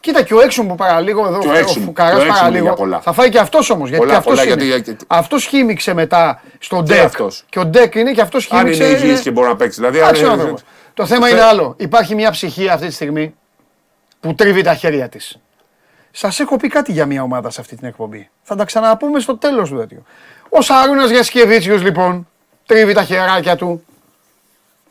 Κοίτα 0.00 0.22
και 0.22 0.34
ο 0.34 0.40
Έξουμ 0.40 0.66
που 0.66 0.74
παραλίγο 0.74 1.26
εδώ, 1.26 1.38
Και 1.38 1.48
ο 1.48 1.50
ο 1.50 1.54
Έξουμ, 1.54 1.84
φουκαράς 1.84 2.12
και 2.14 2.18
ο 2.18 2.20
Έξουμ 2.24 2.36
παραλίγο, 2.38 2.64
για 2.64 2.72
πολλά. 2.72 3.00
θα 3.00 3.12
φάει 3.12 3.28
και 3.28 3.38
αυτός 3.38 3.70
όμως, 3.70 3.88
γιατί 3.88 4.04
Πολλά, 4.04 4.12
και 4.12 4.18
αυτός 4.30 4.38
πολλά, 4.40 4.52
είναι. 4.52 4.64
γιατί- 4.64 4.96
Αυτός 5.06 5.44
χίμηξε 5.44 5.94
μετά 5.94 6.42
στον 6.58 6.84
Και 6.84 6.92
Ντεκ. 6.94 7.04
αυτός; 7.04 7.44
Και 7.48 7.58
ο 7.58 7.64
Ντεκ 7.66 7.94
είναι 7.94 8.12
και 8.12 8.20
αυτός 8.20 8.50
Αν 8.52 8.58
χίμηξε. 8.58 8.84
είναι 8.88 8.98
υγιής 8.98 9.20
και 9.20 9.30
μπορεί 9.30 9.48
να 9.48 9.56
παίξει. 9.56 9.78
Δηλαδή, 9.80 9.98
Εντάξει, 9.98 10.24
ο 10.24 10.26
αν- 10.26 10.32
άνθρωπος. 10.32 10.62
Το 10.94 11.06
θέμα 11.06 11.28
είναι 11.28 11.40
άλλο. 11.42 11.74
Υπάρχει 11.78 12.14
μια 12.14 12.30
ψυχή 12.30 12.68
αυτή 12.68 12.86
τη 12.86 12.92
στιγμή 12.92 13.34
που 14.20 14.34
τρίβει 14.34 14.62
τα 14.62 14.74
χέρια 14.74 15.08
της. 15.08 15.38
Σας 16.10 16.40
έχω 16.40 16.56
πει 16.56 16.68
κάτι 16.68 16.92
για 16.92 17.06
μια 17.06 17.22
ομάδα 17.22 17.50
σε 17.50 17.60
αυτή 17.60 17.76
την 17.76 17.86
εκπομπή. 17.88 18.30
Θα 18.42 18.56
τα 18.56 18.64
ξαναπούμε 18.64 19.20
στο 19.20 19.36
τέλος 19.36 19.68
του 19.70 19.76
τέτοιου. 19.76 20.04
Ο 20.58 20.60
Σαρούνας 20.60 21.10
Γιασκεβίτσιος 21.10 21.82
λοιπόν 21.82 22.28
τρίβει 22.66 22.92
τα 22.92 23.02
χεράκια 23.04 23.56
του 23.56 23.84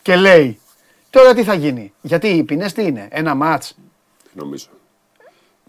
και 0.01 0.15
λέει 0.15 0.59
τώρα 1.09 1.33
τι 1.33 1.43
θα 1.43 1.53
γίνει. 1.53 1.93
Γιατί 2.01 2.27
οι 2.27 2.43
ποινές 2.43 2.73
τι 2.73 2.83
είναι, 2.83 3.07
ένα 3.11 3.35
μάτς; 3.35 3.77
Νομίζω. 4.33 4.65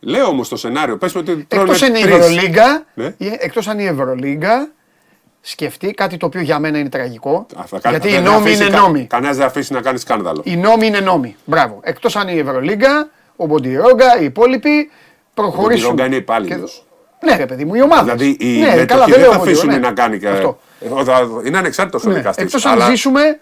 Λέω 0.00 0.26
όμως 0.26 0.48
το 0.48 0.56
σενάριο. 0.56 0.96
Πες 0.98 1.12
μου 1.14 1.20
ότι 1.24 1.44
τρώνε 1.44 1.64
Εκτός 1.64 1.82
αν 1.82 1.94
η 1.94 2.00
τρεις. 2.00 2.14
Ευρωλίγκα, 2.14 2.84
Ναι. 2.94 3.14
ή- 3.18 3.36
εκτός 3.38 3.68
αν 3.68 3.78
η 3.78 3.84
Ευρωλίγκα 3.86 4.68
σκεφτεί 5.40 5.90
κάτι 5.90 6.16
το 6.16 6.26
οποίο 6.26 6.40
για 6.40 6.58
μένα 6.58 6.78
είναι 6.78 6.88
τραγικό. 6.88 7.46
Α, 7.56 7.64
θα 7.66 7.78
κάνει- 7.80 7.96
γιατί 7.96 8.08
οι 8.08 8.20
δεν 8.20 8.24
θα 8.24 8.30
νόμοι 8.30 8.44
αφήσει 8.48 8.62
είναι 8.62 8.70
κα- 8.76 8.80
νόμοι. 8.80 9.04
Κανένας 9.06 9.36
δεν 9.36 9.46
αφήσει 9.46 9.72
να 9.72 9.80
κάνει 9.80 9.98
σκάνδαλο. 9.98 10.40
Οι 10.44 10.56
νόμοι 10.56 10.86
είναι 10.86 11.00
νόμοι. 11.00 11.36
Μπράβο. 11.44 11.80
Εκτός 11.82 12.16
αν 12.16 12.28
η 12.28 12.38
Ευρωλίγκα, 12.38 13.08
ο 13.36 13.46
Μποντιρόγκα, 13.46 14.18
οι 14.20 14.24
υπόλοιποι 14.24 14.90
προχωρήσουν. 15.34 15.88
Ρόγκα 15.88 16.04
είναι 16.04 16.14
Και- 16.14 16.20
υπάλληλος. 16.20 16.85
Ναι, 17.24 17.36
ρε 17.36 17.46
παιδί 17.46 17.64
μου, 17.64 17.74
η 17.74 17.82
ομάδα. 17.82 18.02
Δηλαδή 18.14 18.36
οι 18.40 18.58
ναι, 18.58 18.66
μέτοχοι 18.66 18.86
καλά, 18.86 19.04
δεν 19.04 19.18
λέω 19.20 19.28
θα 19.30 19.34
εγώ, 19.34 19.42
αφήσουν 19.42 19.68
ναι. 19.68 19.78
να 19.78 19.92
κάνει. 19.92 20.18
και- 20.18 20.28
Αυτό. 20.28 20.58
Ε, 20.80 21.04
θα- 21.04 21.28
Είναι 21.44 21.58
ανεξάρτητος 21.58 22.04
ο 22.04 22.08
Ναι. 22.08 22.14
δικαστής. 22.14 22.44
Εκτός 22.44 22.66
αν 22.66 22.80
ζήσουμε 22.90 23.40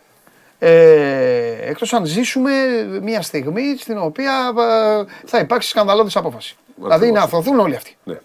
ε, 0.59 1.69
εκτός 1.69 1.93
αν 1.93 2.04
ζήσουμε 2.04 2.50
μια 3.02 3.23
στιγμή 3.23 3.76
στην 3.78 3.99
οποία 3.99 4.33
ε, 4.59 5.04
θα 5.26 5.38
υπάρξει 5.38 5.69
σκανδαλώδης 5.69 6.16
απόφαση. 6.16 6.57
Δηλαδή 6.76 7.11
να 7.12 7.23
αθωθούν 7.23 7.59
όλοι 7.59 7.76
αυτοί. 7.76 7.97
Ναι. 8.04 8.16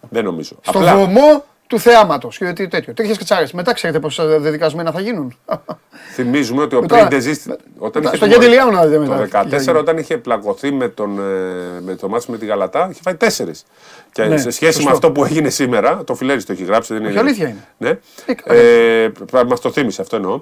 Δεν 0.00 0.24
νομίζω. 0.24 0.56
Στο 0.62 0.78
Απλά 0.78 0.96
βωμό 0.96 1.44
του 1.68 1.78
θεάματος. 1.80 2.38
Και 2.38 2.52
τέτοιο. 2.52 2.92
Τέτοιες 2.94 3.18
κατσάρες. 3.18 3.52
Μετά 3.52 3.72
ξέρετε 3.72 3.98
πόσα 4.00 4.26
δεδικασμένα 4.38 4.92
θα 4.92 5.00
γίνουν. 5.00 5.36
θυμίζουμε 6.14 6.62
ότι 6.62 6.76
ο 6.76 6.80
Μετά- 6.80 6.96
Πρίντεζη. 7.06 7.30
Όταν 7.30 7.58
μετά- 7.78 7.98
είχε 8.00 8.16
στο 8.16 8.24
τιμωρηθεί- 8.26 8.40
Γεντιλιάου 8.42 8.70
να 8.70 8.86
δείτε 8.86 8.98
μετά. 8.98 9.16
Το 9.16 9.22
τι 9.24 9.30
θα 9.30 9.38
2014 9.58 9.60
γίνει. 9.64 9.78
όταν 9.78 9.98
είχε 9.98 10.16
πλακωθεί 10.18 10.72
με, 10.72 10.88
τον, 10.88 11.18
ε, 11.18 11.80
με 11.80 11.94
το 11.94 12.08
μάτσο 12.08 12.30
με 12.30 12.38
τη 12.38 12.46
Γαλατά, 12.46 12.88
είχε 12.90 13.00
φάει 13.02 13.14
τέσσερις. 13.14 13.64
Και 14.12 14.24
Ναι, 14.24 14.36
σε 14.38 14.50
σχέση 14.50 14.72
σωστό. 14.72 14.88
με 14.88 14.94
αυτό 14.94 15.10
που 15.12 15.24
έγινε 15.24 15.48
σήμερα, 15.50 16.04
το 16.04 16.14
φιλέρι 16.14 16.42
το 16.44 16.52
έχει 16.52 16.64
γράψει. 16.64 16.94
Δεν 16.94 17.04
είναι. 17.04 17.18
αλήθεια 17.20 17.48
είναι. 17.48 17.64
Ναι. 17.78 17.88
Ε, 18.26 18.34
καλά. 18.34 18.60
Ε, 18.60 19.12
Μας 19.46 19.60
το 19.60 19.70
θύμισε, 19.70 20.00
αυτό 20.02 20.16
εννοώ. 20.16 20.40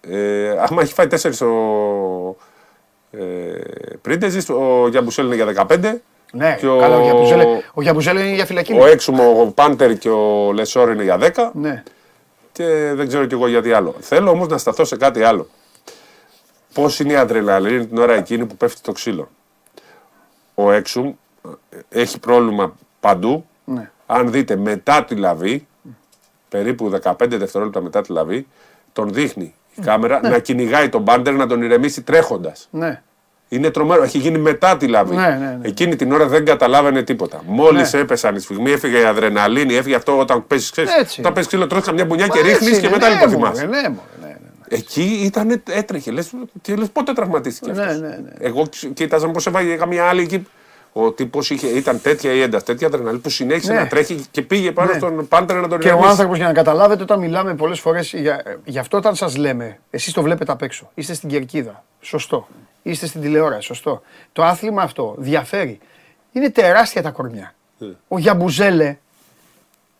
Ε, 0.00 0.50
άμα 0.70 0.82
έχει 0.82 0.92
φάει 0.92 1.06
τέσσερις 1.06 1.40
ο 1.40 1.46
ε, 3.10 3.18
Πρίντεζη, 4.02 4.52
ο 4.52 4.88
Γιαμπουσέλ 4.88 5.26
είναι 5.26 5.34
για 5.34 5.66
15. 5.68 5.94
Ναι, 6.32 6.56
και 6.58 6.66
ο- 6.68 6.78
καλά, 6.78 6.96
ο 6.96 7.02
Γιαμπουζέλε, 7.02 7.44
ο 7.74 7.82
Γιαμπουζέλε 7.82 8.20
είναι 8.20 8.34
για 8.34 8.46
φυλακή. 8.46 8.72
Ο 8.72 8.86
Έξουμο, 8.86 9.40
ο 9.40 9.46
Πάντερ 9.46 9.98
και 9.98 10.08
ο 10.10 10.52
Λεσόρ 10.52 10.90
είναι 10.92 11.02
για 11.02 11.18
10. 11.18 11.50
Ναι. 11.54 11.82
Και 12.52 12.92
δεν 12.94 13.08
ξέρω 13.08 13.26
κι 13.26 13.34
εγώ 13.34 13.48
γιατί 13.48 13.72
άλλο. 13.72 13.94
Θέλω 14.00 14.30
όμως 14.30 14.48
να 14.48 14.58
σταθώ 14.58 14.84
σε 14.84 14.96
κάτι 14.96 15.22
άλλο. 15.22 15.48
Πώς 16.74 17.00
είναι 17.00 17.12
η 17.12 17.16
αδρεναλίνη 17.16 17.86
την 17.86 17.98
ώρα 17.98 18.14
εκείνη 18.14 18.46
που 18.46 18.56
πέφτει 18.56 18.80
το 18.80 18.92
ξύλο; 18.92 19.28
Ο 20.54 20.70
Έξουμ 20.72 21.06
ε, 21.70 21.78
έχει 22.00 22.18
πρόβλημα 22.18 22.74
παντού. 23.00 23.46
Ναι. 23.64 23.90
Αν 24.06 24.30
δείτε 24.30 24.56
μετά 24.56 25.04
τη 25.04 25.14
λαβή, 25.14 25.66
περίπου 26.48 26.90
15 27.02 27.12
δευτερόλεπτα 27.28 27.80
μετά 27.80 28.00
τη 28.02 28.12
λαβή, 28.12 28.46
τον 28.92 29.12
δείχνει 29.12 29.54
η 29.74 29.80
κάμερα 29.82 30.20
να 30.28 30.38
κυνηγάει 30.38 30.88
τον 30.88 31.02
μπάντερ 31.02 31.34
να 31.34 31.46
τον 31.46 31.62
ηρεμήσει 31.62 32.02
τρέχοντας. 32.02 32.68
Ναι. 32.70 33.02
Είναι 33.48 33.70
τρομερό. 33.70 34.02
Έχει 34.02 34.18
γίνει 34.18 34.38
μετά 34.38 34.76
τη 34.76 34.86
λαβή. 34.88 35.14
Ναι, 35.14 35.22
ναι, 35.26 35.56
ναι. 35.60 35.68
Εκείνη 35.68 35.96
την 35.96 36.12
ώρα 36.12 36.26
δεν 36.26 36.44
καταλάβαινε 36.44 37.02
τίποτα. 37.02 37.42
Μόλις 37.46 37.92
Ναι. 37.92 38.00
έπεσαν 38.00 38.34
η 38.34 38.38
σφιγμή, 38.40 38.70
έφυγε 38.70 38.98
η 39.00 39.04
αδρεναλίνη, 39.04 39.74
έφυγε 39.74 39.94
αυτό 39.94 40.18
όταν 40.18 40.46
παίζεις. 40.46 40.70
Έτσι. 41.00 41.20
Όταν 41.20 41.32
παίζεις 41.32 41.46
ξύλο, 41.52 41.66
τρως 41.66 41.84
καμιά 41.84 42.04
μπουνιά 42.04 42.26
και 42.28 42.38
Έτσι 42.38 42.50
ρίχνεις 42.50 42.78
και 42.78 42.86
είναι, 42.86 42.94
μετά 42.96 43.08
ναι, 43.08 43.14
λοιπόν 43.14 43.30
μωρέ, 43.38 43.52
θυμάσαι. 43.52 43.64
Ναι, 43.66 43.88
μωρέ, 43.88 44.08
ναι, 44.20 44.26
ναι. 44.26 44.36
Εκεί 44.68 45.20
ήταν, 45.24 45.62
έτρεχε. 45.70 46.10
Λες, 46.10 46.30
και 46.62 46.74
λες 46.74 46.88
πότε 46.88 47.12
τραυματίστηκε 47.12 47.72
Ναι, 47.72 47.82
αυτός; 47.82 48.00
ναι, 48.00 48.08
ναι. 48.08 48.16
Εγώ 48.38 48.66
ξ- 48.70 48.92
κοίταζα 48.92 49.28
πώς 49.28 49.46
έβαγε 49.46 49.74
καμία 49.74 50.04
άλλη 50.04 50.22
εκεί. 50.22 50.46
Ο 50.92 51.12
τύπος 51.12 51.50
ήταν 51.50 52.00
τέτοια 52.02 52.32
η 52.32 52.40
ένταση, 52.40 52.64
τέτοια 52.64 52.86
αδρεναλίνη 52.86 53.20
που 53.20 53.30
συνέχισε 53.30 53.72
Ναι. 53.72 53.78
να 53.78 53.86
τρέχει 53.86 54.24
και 54.30 54.42
πήγε 54.42 54.72
πάνω 54.72 54.90
Ναι. 54.92 54.98
στον 54.98 55.28
πάντρε 55.28 55.60
να 55.60 55.68
τον 55.68 55.78
Και 55.78 55.86
ο 55.86 55.90
ηρεμήσει. 55.90 56.10
άνθρωπος, 56.10 56.36
για 56.36 56.46
να 56.46 56.52
καταλάβετε, 56.52 57.02
όταν 57.02 57.18
μιλάμε 57.18 57.54
πολλές 57.54 57.80
φορές, 57.80 58.12
για, 58.12 58.42
γι' 58.64 58.78
αυτό 58.78 58.96
όταν 58.96 59.14
σας 59.14 59.36
λέμε, 59.36 59.78
εσείς 59.90 60.12
το 60.12 60.22
βλέπετε 60.22 60.52
απ' 60.52 60.62
έξω. 60.62 60.90
Είστε 60.94 61.14
στην 61.14 61.28
κερκίδα. 61.28 61.84
Σωστό. 62.00 62.48
Είστε 62.82 63.06
στην 63.06 63.20
τηλεόραση. 63.20 63.66
Σωστό. 63.66 64.02
Το 64.32 64.44
άθλημα 64.44 64.82
αυτό 64.82 65.14
διαφέρει. 65.18 65.78
Είναι 66.32 66.50
τεράστια 66.50 67.02
τα 67.02 67.10
κορμιά. 67.10 67.54
Ναι. 67.78 67.88
Ο 68.08 68.18
Γιαμπουζέλε 68.18 68.96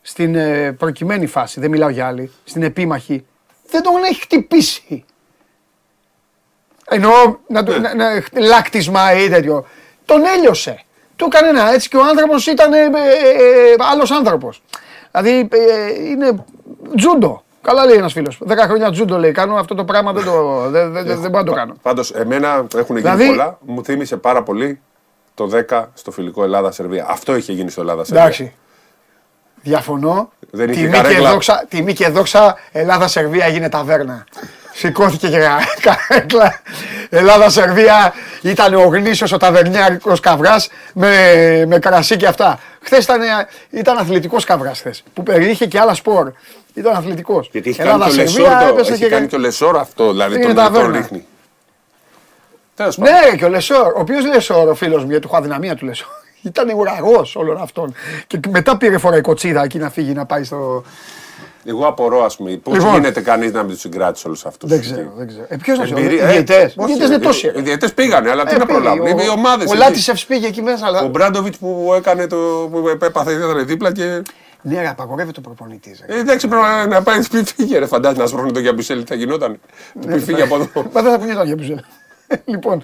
στην 0.01 0.35
ε, 0.35 0.71
προκειμένη 0.71 1.25
φάση, 1.27 1.59
δεν 1.59 1.69
μιλάω 1.69 1.89
για 1.89 2.07
άλλη, 2.07 2.31
στην 2.43 2.63
επίμαχη, 2.63 3.25
δεν 3.69 3.83
τον 3.83 4.03
έχει 4.03 4.21
χτυπήσει. 4.21 5.05
Εννοώ 6.89 7.37
να, 7.47 7.63
του- 7.63 7.71
Ναι. 7.71 7.93
να, 7.93 8.13
να- 8.13 8.23
λάκτισμα 8.41 9.13
ή 9.13 9.29
τέτοιο. 9.29 9.65
Τον 10.05 10.21
έλειωσε. 10.25 10.83
Του 11.15 11.25
έκανε 11.25 11.47
ένα 11.47 11.71
έτσι 11.73 11.89
και 11.89 11.97
ο 11.97 12.03
άνθρωπος 12.03 12.47
ήταν 12.47 12.73
ε, 12.73 12.77
ε, 12.79 12.83
ε, 12.83 13.75
άλλος 13.91 14.11
άνθρωπος. 14.11 14.61
Δηλαδή 15.11 15.47
ε, 15.51 16.03
είναι 16.03 16.45
τζούντο. 16.95 17.43
Καλά 17.61 17.85
λέει 17.85 17.95
ένας 17.97 18.13
φίλος. 18.13 18.37
Δέκα 18.41 18.63
χρόνια 18.67 18.91
τζούντο 18.91 19.17
λέει. 19.17 19.31
Κάνω 19.31 19.55
αυτό 19.55 19.75
το 19.75 19.83
πράγμα, 19.85 20.13
δεν, 20.13 20.23
το, 20.23 20.69
δεν, 20.69 20.91
δεν, 20.91 21.05
δεν 21.05 21.17
μπορώ 21.17 21.37
να 21.37 21.43
το 21.43 21.51
κάνω. 21.53 21.73
Πάντως, 21.81 22.11
εμένα 22.11 22.47
έχουν 22.75 22.97
γίνει 22.97 22.99
Δηλαδή- 22.99 23.27
πολλά. 23.27 23.57
Μου 23.65 23.83
θύμισε 23.83 24.17
πάρα 24.17 24.43
πολύ 24.43 24.79
το 25.33 25.49
10 25.69 25.83
στο 25.93 26.11
φιλικό 26.11 26.43
Ελλάδα-Σερβία. 26.43 27.05
Αυτό 27.09 27.35
είχε 27.35 27.53
γίνει 27.53 27.69
στο 27.69 27.81
Ελλάδα-Σερβία. 27.81 28.23
Εντάξει. 28.23 28.53
Διαφωνώ. 29.61 30.31
Δεν 30.51 30.69
είχε 30.69 30.79
τιμή, 30.81 30.91
και 30.95 31.01
καρέκλα. 31.01 31.31
δόξα, 31.31 31.65
τιμή 31.69 31.93
και 31.93 32.07
δόξα 32.09 32.57
Ελλάδα-Σερβία 32.71 33.45
έγινε 33.45 33.69
ταβέρνα. 33.69 34.23
Σηκώθηκε 34.73 35.29
και 35.29 35.39
καρέκλα. 36.07 36.59
Ελλάδα-Σερβία 37.09 38.13
ήταν 38.41 38.73
ο 38.73 38.81
γνήσιος 38.83 39.31
ο 39.31 39.37
ταβερνιάρικος 39.37 40.19
καβγάς 40.19 40.69
με, 40.93 41.09
με 41.67 41.79
κρασί 41.79 42.17
και 42.17 42.27
αυτά. 42.27 42.59
Χθες 42.81 43.03
ήταν, 43.03 43.21
ήταν 43.69 43.97
αθλητικός 43.97 44.43
καβγάς 44.45 44.79
χθες, 44.79 45.03
που 45.13 45.23
περιείχε 45.23 45.65
και 45.65 45.79
άλλα 45.79 45.93
σπορ. 45.93 46.31
Ήταν 46.79 46.95
αθλητικός. 46.95 47.49
Γιατί 47.51 47.69
έχει 47.69 47.79
κάνει, 47.79 48.03
και 48.03 48.09
ο 48.11 48.13
Λεσόρ, 48.15 48.47
το, 48.49 48.65
έπεσε 48.69 48.91
έχει 48.93 49.01
και- 49.03 49.09
κάνει 49.09 49.27
και 49.27 49.35
ο 49.35 49.39
Λεσόρ 49.39 49.77
αυτό, 49.77 50.11
δηλαδή 50.11 50.35
Είναι 50.35 50.45
τον, 50.45 50.55
ταβέρνα. 50.55 50.87
τον 50.87 50.95
ρίχνει. 50.97 51.25
Τέλος 52.75 52.95
πάντων. 52.97 53.13
Ναι, 53.13 53.35
και 53.37 53.45
ο 53.45 53.49
Λεσόρ. 53.49 53.87
Ο 53.87 53.99
οποίος 53.99 54.25
Λεσόρ, 54.25 54.67
ο 54.69 54.75
φίλος 54.75 55.03
μου, 55.03 55.09
γιατί 55.09 55.25
έχω 55.27 55.37
αδυναμία 55.37 55.75
του 55.75 55.85
Λεσόρ. 55.85 56.07
Ήταν 56.41 56.69
ουραγός 56.75 57.35
όλων 57.35 57.57
αυτών. 57.61 57.93
Και 58.27 58.39
μετά 58.49 58.77
πήρε 58.77 58.97
φορά 58.97 59.17
η 59.17 59.21
κοτσίδα 59.21 59.63
εκεί 59.63 59.77
να 59.77 59.89
φύγει 59.89 60.13
να 60.13 60.25
πάει 60.25 60.43
στο. 60.43 60.83
Εγώ 61.65 61.87
απορώ, 61.87 62.23
ας 62.23 62.35
πούμε, 62.35 62.57
πώς 62.63 62.73
Λοιπόν. 62.73 62.93
γίνεται 62.93 63.21
κανείς 63.21 63.51
να 63.51 63.63
μην 63.63 63.71
τους 63.71 63.79
συγκράτησε 63.79 64.27
όλους 64.27 64.45
αυτούς. 64.45 64.69
Δεν 64.69 64.79
ξέρω, 64.81 65.11
δεν 65.17 65.27
ξέρω. 65.27 65.45
Ε, 65.47 65.55
ποιος 65.57 65.77
να 65.77 65.85
σου 65.85 65.93
πει, 65.93 65.99
Εμπειρία- 66.01 66.29
οι 66.29 66.31
διαιτητές. 66.31 66.55
ε, 66.61 66.65
Οι 66.83 66.85
διαιτητές 66.85 67.05
είναι 67.05 67.17
τόσοι. 67.19 67.51
Οι 67.55 67.61
διαιτητές 67.61 67.87
πήγανε, 67.89 68.29
αλλά 68.29 68.45
τι 68.45 68.55
Ε, 68.55 68.57
να 68.57 68.65
πήγε, 68.65 68.79
προλάβουν. 68.79 69.05
ο- 69.19 69.23
Οι 69.23 69.29
ομάδες. 69.29 69.71
Ο 69.71 69.73
Λάτισεφ 69.75 70.25
πήγε 70.25 70.47
εκεί 70.47 70.61
μέσα, 70.61 70.85
αλλά. 70.85 71.01
Ο 71.01 71.07
Ομπράντοβιτς 71.07 71.57
που 71.57 71.93
έκανε 71.97 72.27
το. 72.27 72.35
που 72.71 72.87
έπαθε, 73.03 73.31
ήταν 73.31 73.65
δίπλα 73.65 73.91
και. 73.91 74.21
Ναι, 74.61 74.81
ρε, 74.81 74.87
απαγορεύεται 74.89 75.39
ο 75.39 75.41
προπονητής. 75.41 75.95
Ε, 76.05 76.19
εντάξει, 76.19 76.47
πρέπει 76.47 76.63
να, 76.63 76.87
να 76.87 77.01
πάει 77.03 77.21
σπίτι. 77.21 77.53
Φύγε, 77.53 77.77
ρε, 77.79 77.85
φαντάζεσαι 77.85 78.21
να 78.21 78.27
σπρώχνει 78.27 78.51
το 78.51 78.59
Γιαμπουσέλε, 78.59 79.03
θα 79.07 79.15
γινόταν. 79.15 79.59
Ναι, 80.05 80.13
Που 80.15 80.19
φύγει 80.21 80.41
από 80.41 80.55
εδώ. 80.55 80.67
Μα 80.93 81.01
δεν 81.01 81.11
θα 81.11 81.17
κουνιόταν 81.17 81.45
για 81.45 81.55
μπουζέλ. 81.55 81.79
Λοιπόν, 82.45 82.83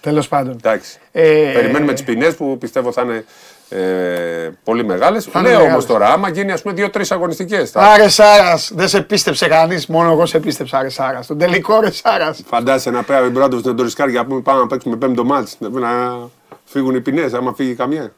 τέλος 0.00 0.28
πάντων. 0.28 0.52
Εντάξει. 0.52 0.98
Ε, 1.12 1.50
Περιμένουμε 1.54 1.92
τις 1.92 2.02
ποινές 2.04 2.34
που 2.34 2.58
πιστεύω 2.58 2.92
θα 2.92 3.02
είναι 3.02 3.24
ε, 3.68 4.50
πολύ 4.64 4.84
μεγάλες. 4.84 5.24
είναι 5.26 5.42
Λέω 5.42 5.52
όμως 5.52 5.62
μεγάλες. 5.64 5.86
τώρα, 5.86 6.12
άμα 6.12 6.28
γίνει 6.28 6.52
ας 6.52 6.62
πούμε 6.62 6.74
δύο-τρεις 6.74 7.12
αγωνιστικές. 7.12 7.76
Άρε 7.76 8.08
Σάρας, 8.08 8.70
δεν 8.74 8.88
σε 8.88 9.00
πίστεψε 9.00 9.48
κανείς, 9.48 9.86
μόνο 9.86 10.10
εγώ 10.12 10.26
σε 10.26 10.38
πίστεψα, 10.38 10.78
Άρε 10.78 10.88
Σάρας. 10.88 11.24
Στον 11.24 11.38
τελικό, 11.38 11.74
Άρε 11.74 11.90
Σάρας. 11.90 12.42
Φαντάζεσαι 12.46 12.90
να 12.90 13.02
πάει 13.02 13.26
ο 13.26 13.30
Μπράντοβιτ 13.30 13.66
να 13.66 13.74
το 13.74 13.82
ρισκάρει 13.82 14.10
για 14.10 14.20
να 14.20 14.26
πούμε 14.26 14.40
πάμε 14.40 14.60
να 14.60 14.66
παίξουμε 14.66 14.96
πέμπτο 14.96 15.24
μάτς. 15.24 15.56
Να 15.58 16.18
φύγουν 16.64 16.94
οι 16.94 17.00
ποινές, 17.00 17.32
άμα 17.34 17.54
φύγει 17.54 17.74
καμία. 17.74 18.12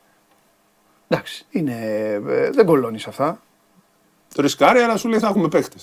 Εντάξει, 1.08 1.44
είναι, 1.50 1.72
ε, 2.28 2.50
δεν 2.50 2.66
κολώνεις 2.66 3.06
αυτά. 3.06 3.40
Το 4.34 4.42
ρισκάρει, 4.42 4.80
αλλά 4.80 4.96
σου 4.96 5.08
λέει 5.08 5.18
θα 5.18 5.28
έχουμε 5.28 5.48
παίχτε. 5.48 5.76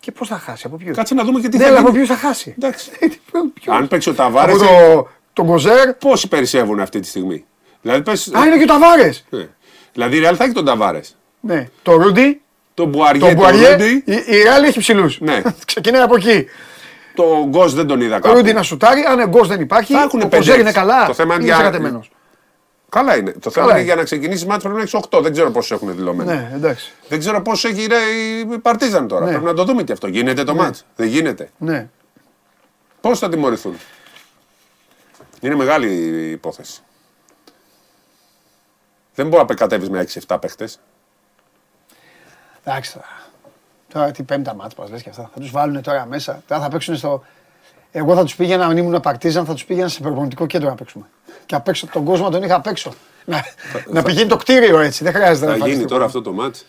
Και 0.00 0.12
πώς 0.12 0.28
θα 0.28 0.38
χάσει, 0.38 0.62
από 0.66 0.76
ποιους; 0.76 0.96
Κάτσε 0.96 1.14
να 1.14 1.24
δούμε 1.24 1.40
και 1.40 1.48
τι 1.48 1.56
Ναι, 1.56 1.62
θα 1.62 1.68
αλλά 1.68 1.78
από 1.78 1.90
γίνει. 1.90 2.04
ποιους 2.04 2.18
θα 2.18 2.26
χάσει; 2.26 2.54
Εντάξει. 2.58 2.90
Ποιος; 3.60 3.76
Αν 3.76 3.88
παίξει 3.88 4.08
ο 4.10 4.14
Ταβάρες, 4.14 4.54
Από 4.54 4.64
το, 4.64 5.08
τον 5.32 5.46
Κοζέρ. 5.46 5.94
πόσοι 5.94 6.28
περισσεύουν 6.28 6.80
αυτή 6.80 7.00
τη 7.00 7.06
στιγμή; 7.06 7.44
Δηλαδή, 7.82 8.02
πες, 8.02 8.30
Α, 8.34 8.46
είναι 8.46 8.56
και 8.56 8.62
ο 8.62 8.66
Ταβάρες. 8.66 9.24
ε, 9.30 9.44
δηλαδή 9.92 10.16
η 10.16 10.18
Ρεάλ 10.20 10.34
θα 10.38 10.44
έχει 10.44 10.52
τον 10.52 10.64
Ταβάρες. 10.64 11.16
Ναι. 11.40 11.68
Το 11.82 11.92
Ρούντι, 11.92 12.40
Τον 12.74 12.88
Μπουαριέ, 12.88 13.20
τον 13.20 13.28
τον 13.28 13.38
Μπουαριέ. 13.38 13.70
Ρούντι. 13.70 14.02
Η, 14.06 14.22
η 14.26 14.42
Ρεάλ 14.42 14.62
έχει 14.64 14.78
ψηλούς. 14.78 15.20
Ναι. 15.20 15.42
Ξεκινάει 15.66 16.02
από 16.02 16.16
εκεί. 16.16 16.46
Το 17.14 17.46
Γκος 17.48 17.74
δεν 17.74 17.86
τον 17.86 18.00
είδα 18.00 18.16
Ο 18.16 18.20
κάπου. 18.20 18.34
Ρούντι 18.36 18.52
να 18.52 18.62
σουτάρει, 18.62 19.00
αν 19.00 19.18
εγκό 19.18 19.44
δεν 19.44 19.60
υπάρχει. 19.60 19.92
Θα 19.92 20.02
έχουνε 20.02 20.24
ο 20.24 20.28
πέντε, 20.28 20.36
Κοζέρ 20.36 20.58
είναι 20.58 20.68
έξι. 20.68 20.80
καλά. 20.80 21.06
Το 21.06 21.14
θέμα 21.14 21.34
είναι 21.34 21.42
είναι 21.42 21.52
για- 21.52 21.64
συγκρατεμένος. 21.64 22.10
Καλά 22.88 23.16
είναι. 23.16 23.32
Το 23.32 23.50
θέμα 23.50 23.66
Καλά 23.66 23.70
είναι 23.70 23.78
είναι. 23.78 23.86
για 23.86 23.94
να 23.94 24.02
ξεκινήσει 24.02 24.46
μάτι 24.46 24.60
πρέπει 24.60 24.76
να 24.76 24.82
έχει 24.82 25.00
8. 25.10 25.22
Δεν 25.22 25.32
ξέρω 25.32 25.50
πόσους 25.50 25.70
έχουν 25.70 25.96
δηλωμένοι. 25.96 26.30
Ναι, 26.30 26.50
εντάξει. 26.54 26.92
Δεν 27.08 27.18
ξέρω 27.18 27.42
πόσο 27.42 27.68
έχει 27.68 27.86
ρε, 27.86 27.96
η 28.54 28.58
Παρτίζαν 28.58 29.08
τώρα. 29.08 29.24
Ναι. 29.24 29.30
Πρέπει 29.30 29.44
να 29.44 29.54
το 29.54 29.64
δούμε 29.64 29.82
και 29.82 29.92
αυτό. 29.92 30.06
Γίνεται 30.06 30.44
το 30.44 30.54
μάτς; 30.54 30.84
Δεν 30.96 31.08
γίνεται. 31.08 31.50
Ναι. 31.58 31.88
Πώς 33.00 33.18
θα 33.18 33.28
τιμωρηθούν; 33.28 33.76
Είναι 35.40 35.54
μεγάλη 35.54 35.88
η 35.88 36.30
υπόθεση. 36.30 36.80
Δεν 39.14 39.28
μπορεί 39.28 39.44
να 39.48 39.54
κατέβει 39.54 39.90
με 39.90 40.06
6-7 40.26 40.38
παίχτες. 40.40 40.80
Εντάξει 42.64 42.92
τώρα. 42.92 43.06
Τώρα 43.92 44.10
τι 44.10 44.22
πέμπτα 44.22 44.54
μάτς 44.54 44.74
πας 44.74 44.90
λες 44.90 45.02
και 45.02 45.08
αυτά. 45.08 45.30
Θα 45.34 45.40
τους 45.40 45.50
βάλουν 45.50 45.82
τώρα 45.82 46.06
μέσα. 46.06 46.42
Τώρα 46.46 46.62
θα 46.62 46.68
παίξουν 46.68 46.96
στο... 46.96 47.24
Εγώ 47.98 48.14
θα 48.14 48.22
τους 48.24 48.36
πήγαινα, 48.36 48.66
αν 48.66 48.76
ήμουν 48.76 49.00
παρτίζαν, 49.00 49.44
θα 49.44 49.52
τους 49.52 49.64
πήγαινα 49.64 49.88
σε 49.88 50.00
προπονητικό 50.00 50.46
κέντρο 50.46 50.68
να 50.68 50.74
παίξουμε. 50.74 51.04
Και 51.46 51.54
απ' 51.54 51.68
έξω 51.68 51.86
τον 51.86 52.04
κόσμο 52.04 52.30
τον 52.30 52.42
είχα 52.42 52.54
απ' 52.54 52.66
έξω. 52.66 52.92
Να, 53.24 53.44
να 53.90 54.02
πηγαίνει 54.02 54.28
το 54.28 54.36
κτίριο 54.36 54.78
έτσι, 54.78 55.04
δεν 55.04 55.12
χρειάζεται 55.12 55.46
Θα 55.46 55.50
να 55.50 55.56
γίνει 55.56 55.60
φανείς 55.74 55.78
τώρα 55.78 55.86
τίποτα. 55.86 56.04
αυτό 56.04 56.22
το 56.22 56.32
μάτς. 56.32 56.64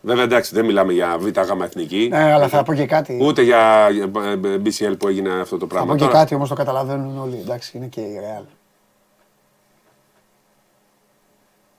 Βέβαια 0.00 0.24
εντάξει, 0.24 0.54
δεν 0.54 0.64
μιλάμε 0.64 0.92
για 0.92 1.16
β' 1.18 1.40
γάμα 1.40 1.64
εθνική. 1.64 2.08
Ναι, 2.10 2.32
αλλά 2.32 2.48
θα 2.48 2.62
πω 2.62 2.74
και 2.74 2.86
κάτι. 2.86 3.18
Ούτε 3.22 3.42
για 3.42 3.88
ε, 4.44 4.56
BCL 4.64 4.94
που 4.98 5.08
έγινε 5.08 5.40
αυτό 5.40 5.56
το 5.58 5.66
Θα 5.66 5.74
πράγμα. 5.74 5.92
πω 5.92 5.98
και 5.98 6.04
Τώρα, 6.04 6.18
κάτι 6.18 6.34
όμως 6.34 6.48
το 6.48 6.54
καταλαβαίνουν 6.54 7.18
όλοι. 7.18 7.38
Εντάξει, 7.42 7.76
είναι 7.76 7.86
και 7.86 8.00
η 8.00 8.20
Real. 8.22 8.44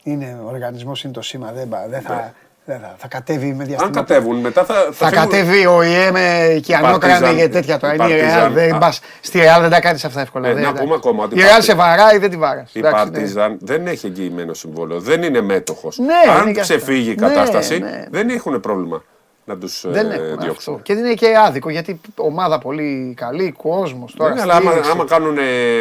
Είναι 0.03 0.39
ο 0.43 0.47
οργανισμός, 0.47 1.03
είναι 1.03 1.13
το 1.13 1.21
σήμα, 1.21 1.51
δεν, 1.51 1.69
πα- 1.69 1.87
δεν 1.89 2.01
θα, 2.01 2.13
δεν 2.15 2.33
θα, 2.65 2.95
θα 2.97 3.07
κατέβει 3.07 3.45
με 3.53 3.61
Αν 3.61 3.67
διαστήματα. 3.67 3.99
κατέβουν 3.99 4.35
μετά 4.39 4.63
θα, 4.65 4.73
Θα 4.91 5.07
φύγουν- 5.07 5.13
κατέβει 5.29 5.65
ο 5.65 5.81
ΙΕ 5.83 6.11
με 6.11 6.59
κιανόκρανε 6.63 7.29
Partizan. 7.29 7.35
και 7.35 7.49
τέτοια 7.49 7.79
τώρα. 7.79 7.93
Η 7.93 7.97
Είναι 7.99 8.13
η 8.13 8.21
Partizan. 8.21 8.47
Real. 8.47 8.51
Δεν 8.51 8.73
Α. 8.75 8.77
πας. 8.77 8.99
Στη 9.21 9.39
Real 9.43 9.61
δεν 9.61 9.69
τα 9.69 9.79
κάνεις 9.79 10.05
αυτά 10.05 10.21
εύκολα. 10.21 10.47
Ε, 10.47 10.53
δεν- 10.53 10.63
να 10.63 10.71
δεν- 10.71 10.83
πούμε 10.83 10.95
ακόμα 10.95 11.23
ότι 11.23 11.35
Η 11.35 11.37
η 11.39 11.43
Real 11.43 11.57
Partizan- 11.59 11.63
σε 11.63 11.73
βαράει, 11.75 12.17
δεν 12.17 12.29
τη 12.29 12.37
βάρας. 12.37 12.73
Η 12.73 12.79
Εντάξει, 12.79 13.03
ναι. 13.05 13.11
Παρτίζαν 13.11 13.57
δεν 13.61 13.87
έχει 13.87 14.05
εγγυημένο 14.05 14.53
συμβόλαιο. 14.53 14.99
Δεν 14.99 15.23
είναι 15.23 15.41
μέτοχος. 15.41 15.97
Ναι, 15.97 16.05
είναι 16.25 16.33
Αν 16.39 16.53
και 16.53 16.59
αυτό. 16.59 16.61
ξεφύγει 16.61 17.11
η 17.11 17.15
Ναι, 17.19 17.27
κατάσταση, 17.27 17.77
ναι. 17.79 18.05
δεν 18.09 18.29
έχουν 18.29 18.59
πρόβλημα 18.59 19.03
να 19.45 19.57
τους 19.57 19.85
Δεν 19.87 20.11
έχουν 20.11 20.25
αυτό. 20.25 20.41
διώξουν. 20.43 20.81
Και 20.81 20.93
δεν 20.95 21.05
είναι 21.05 21.13
και 21.13 21.33
άδικο 21.45 21.69
γιατί 21.69 22.01
ομάδα 22.15 22.59
πολύ 22.59 23.13
καλή, 23.17 23.51
κόσμος 23.57 24.13
τώρα. 24.17 24.33
Ναι, 24.33 24.41
αλλά 24.41 24.53
άμα, 24.53 24.69
στήριξη. 24.69 24.91
άμα 24.91 25.05
κάνουν 25.05 25.37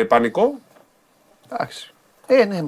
πανικό, 0.09 0.53
Εντάξει. 1.53 1.93
Ε, 2.27 2.45
ναι, 2.45 2.61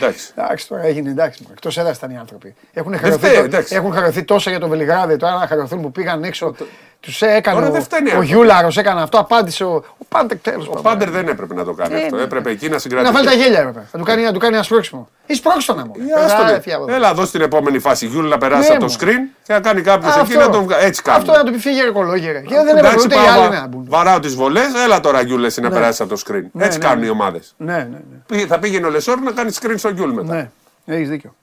εντάξει. 0.00 0.32
εντάξει 0.36 0.68
τώρα 0.68 0.82
έγινε 0.82 1.10
εντάξει. 1.10 1.46
Εκτός 1.50 1.78
έδρας 1.78 1.96
ήταν 1.96 2.10
οι 2.10 2.18
άνθρωποι. 2.18 2.54
Έχουν 2.72 2.96
φταίει, 2.96 3.10
χαρωθεί, 3.10 3.36
εντάξει. 3.36 3.74
έχουν 3.74 3.92
χαρωθεί 3.92 4.22
τόσα 4.24 4.50
για 4.50 4.60
το 4.60 4.68
Βελιγράδι. 4.68 5.16
Τώρα 5.16 5.38
να 5.38 5.46
χαρωθούν 5.46 5.80
που 5.80 5.92
πήγαν 5.92 6.24
έξω. 6.24 6.54
Τους 7.00 7.22
έκανε 7.22 7.56
Τώρα 7.58 7.68
ο, 7.68 7.72
δεν 7.72 7.82
φταίνε 7.82 8.08
οι 8.08 8.12
ο 8.12 8.16
άνθρωποι. 8.16 8.26
Γιούλαρος, 8.26 8.76
έκανε 8.76 9.02
αυτό. 9.02 9.18
Απάντησε 9.18 9.64
ο, 9.64 9.74
ο 9.98 10.04
Πάντερ 10.08 10.38
τέλος 10.38 10.68
Ο 10.68 10.80
Πάντερ 10.82 11.10
δεν 11.10 11.28
έπρεπε 11.28 11.54
να 11.54 11.64
το 11.64 11.72
κάνει 11.72 11.94
Ε, 11.94 12.02
αυτό. 12.02 12.16
ναι. 12.16 12.22
Έπρεπε 12.22 12.50
εκεί 12.50 12.66
να 12.66 12.72
Να 12.72 12.78
συγκρατήσει. 12.78 13.12
βάλει 13.12 13.26
τα 13.26 13.32
γέλια, 13.32 13.58
έπρεπε. 13.58 13.86
Να 13.92 13.98
του 13.98 14.04
κάνει, 14.04 14.22
να 14.22 14.32
του 14.32 14.38
κάνει 14.38 14.54
ένα 14.54 14.62
σπρώξιμο. 14.62 15.08
Ή 15.26 15.34
σπρώξτο 15.34 15.74
να 15.74 15.84
μου. 15.86 15.92
Ε, 16.18 16.24
άστο, 16.24 16.44
ναι. 16.88 16.94
Έλα, 16.94 17.14
δώσει 17.14 17.32
την 17.32 17.40
επόμενη 17.40 17.78
φάση. 17.78 18.06
Γιούλ 18.06 18.26
να 18.28 18.38
περάσει 18.38 18.68
Ναι, 18.68 18.76
από 18.76 18.86
το 18.86 18.92
μου. 18.92 18.96
screen 19.00 19.34
και 19.42 19.52
να 19.52 19.60
κάνει 19.60 19.80
κάποιος 19.80 20.16
εκεί 20.16 20.36
να 20.36 20.48
τον 20.50 20.62
βγάλει. 20.62 20.84
Έτσι 20.84 21.02
κάνει. 21.02 21.18
Αυτό 21.18 21.32
να 21.32 21.44
του 21.44 21.52
πει 21.52 21.58
φύγε 21.58 21.82
ρεκολόγερε. 21.84 22.40
Και 22.40 22.54
δεν 22.54 22.66
έπρεπε 22.68 22.78
Εντάξει, 22.86 23.04
ούτε 23.06 23.14
οι 23.14 23.18
πάω, 23.18 23.40
άλλοι 23.40 23.48
βα- 23.54 23.60
να 23.60 23.66
μπουν. 23.66 23.84
Βαράω 23.88 24.18
τις 24.20 24.34
βολές, 24.34 24.74
έλα 24.84 25.00
τώρα 25.00 25.22
Γιούλ 25.22 25.44
εσύ 25.44 25.60
να 25.60 25.70
περάσεις 25.70 26.00
από 26.00 26.10
το 26.14 26.22
screen. 26.26 26.42
Ναι, 26.52 26.64
Έτσι 26.64 26.78
ναι, 26.78 26.84
κάνουν 26.84 27.00
ναι. 27.00 27.06
οι 27.06 27.10
ομάδες. 27.10 27.54
Ναι, 27.56 27.88
ναι, 28.28 28.36
ναι. 28.36 28.46
Θα 28.46 28.58
πήγαινε 28.58 28.86
ο 28.86 28.90
Λεσόρ 28.90 29.20
να 29.20 29.30
κάνει 29.30 29.50
screen 29.60 29.74
στο 29.76 29.88
Γιούλ 29.88 30.10
μετά. 30.10 30.34
Ναι, 30.84 30.94
έχεις 30.94 31.08
δίκιο. 31.08 31.34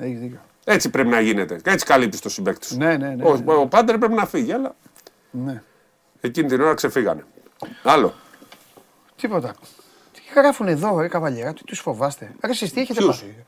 Έχεις 0.00 0.18
δίκιο. 0.18 0.38
Έτσι 0.64 0.90
πρέπει 0.90 1.08
να 1.08 1.20
γίνεται. 1.20 1.58
Έτσι 1.64 1.84
καλύπτεις 1.84 2.20
το 2.20 2.28
συμπαίκτη 2.28 2.66
σου. 2.66 2.76
Ναι, 2.76 2.96
ναι, 2.96 3.08
ναι. 3.08 3.22
Ο, 3.24 3.42
ο 3.60 3.66
Πάντερ 3.66 3.98
πρέπει 3.98 4.14
να 4.14 4.26
φύγει, 4.26 4.52
αλλά 4.52 4.74
ναι. 5.30 5.62
εκείνη 6.20 6.48
την 6.48 6.60
ώρα 6.60 6.74
ξεφύγανε. 6.74 7.24
Άλλο. 7.82 8.14
Τίποτα. 9.16 9.54
Τι 10.12 10.20
γράφουν 10.34 10.68
εδώ, 10.68 11.00
ρε 11.00 11.08
καβαλιέρα, 11.08 11.52
τους 11.52 11.80
φοβάστε. 11.80 12.34
Ρε, 12.44 12.50
εσείς 12.50 12.72
τι 12.72 12.80
έχετε 12.80 13.00
Ποιους; 13.00 13.20
πάθει; 13.20 13.44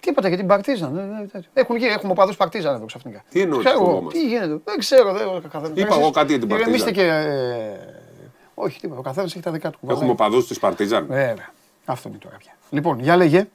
Τίποτα 0.00 0.28
για 0.28 0.36
την 0.36 0.46
Παρτίζαν. 0.46 0.96
ε, 0.96 1.28
ε, 1.32 1.38
ε. 1.38 1.42
Έχουν, 1.52 1.76
γίνει- 1.76 1.90
έχουμε 1.92 2.12
οπαδούς 2.12 2.36
Παρτίζαν 2.36 2.74
εδώ 2.74 2.84
ξαφνικά. 2.84 3.24
Τι 3.30 3.40
εννοείς 3.40 3.64
Ξέρω 3.64 3.78
εγώ, 3.80 3.86
φοβόμαστε; 3.90 4.18
Τι 4.18 4.26
γίνεται. 4.26 4.60
Δεν 4.64 4.78
ξέρω. 4.78 5.12
Δεν, 5.12 5.50
καθόλου. 5.50 5.72
Είπα 5.76 5.94
εγώ 5.94 6.10
κάτι 6.10 6.32
για 6.36 6.46
την 6.46 6.50
Ηρεμήστε 6.56 6.90
Παρτίζαν. 6.92 7.22
και 7.22 7.28
ε, 7.30 7.78
Όχι, 8.54 8.80
τίποτα. 8.80 9.00
Ο 9.00 9.02
καθένας 9.02 9.32
έχει 9.32 9.42
τα 9.42 9.50
δικά 9.50 9.70
του. 9.70 9.78
Έχουμε 9.88 10.10
οπαδούς 10.10 10.46
τη 10.46 10.58
Παρτίζαν. 10.58 11.06
Βέβαια. 11.06 11.52
Αυτό 11.84 12.08
είναι 12.08 12.18
τώρα 12.18 12.36
πια. 12.36 12.52
Λοιπόν, 12.70 12.98
για 13.00 13.16
λέγε. 13.16 13.46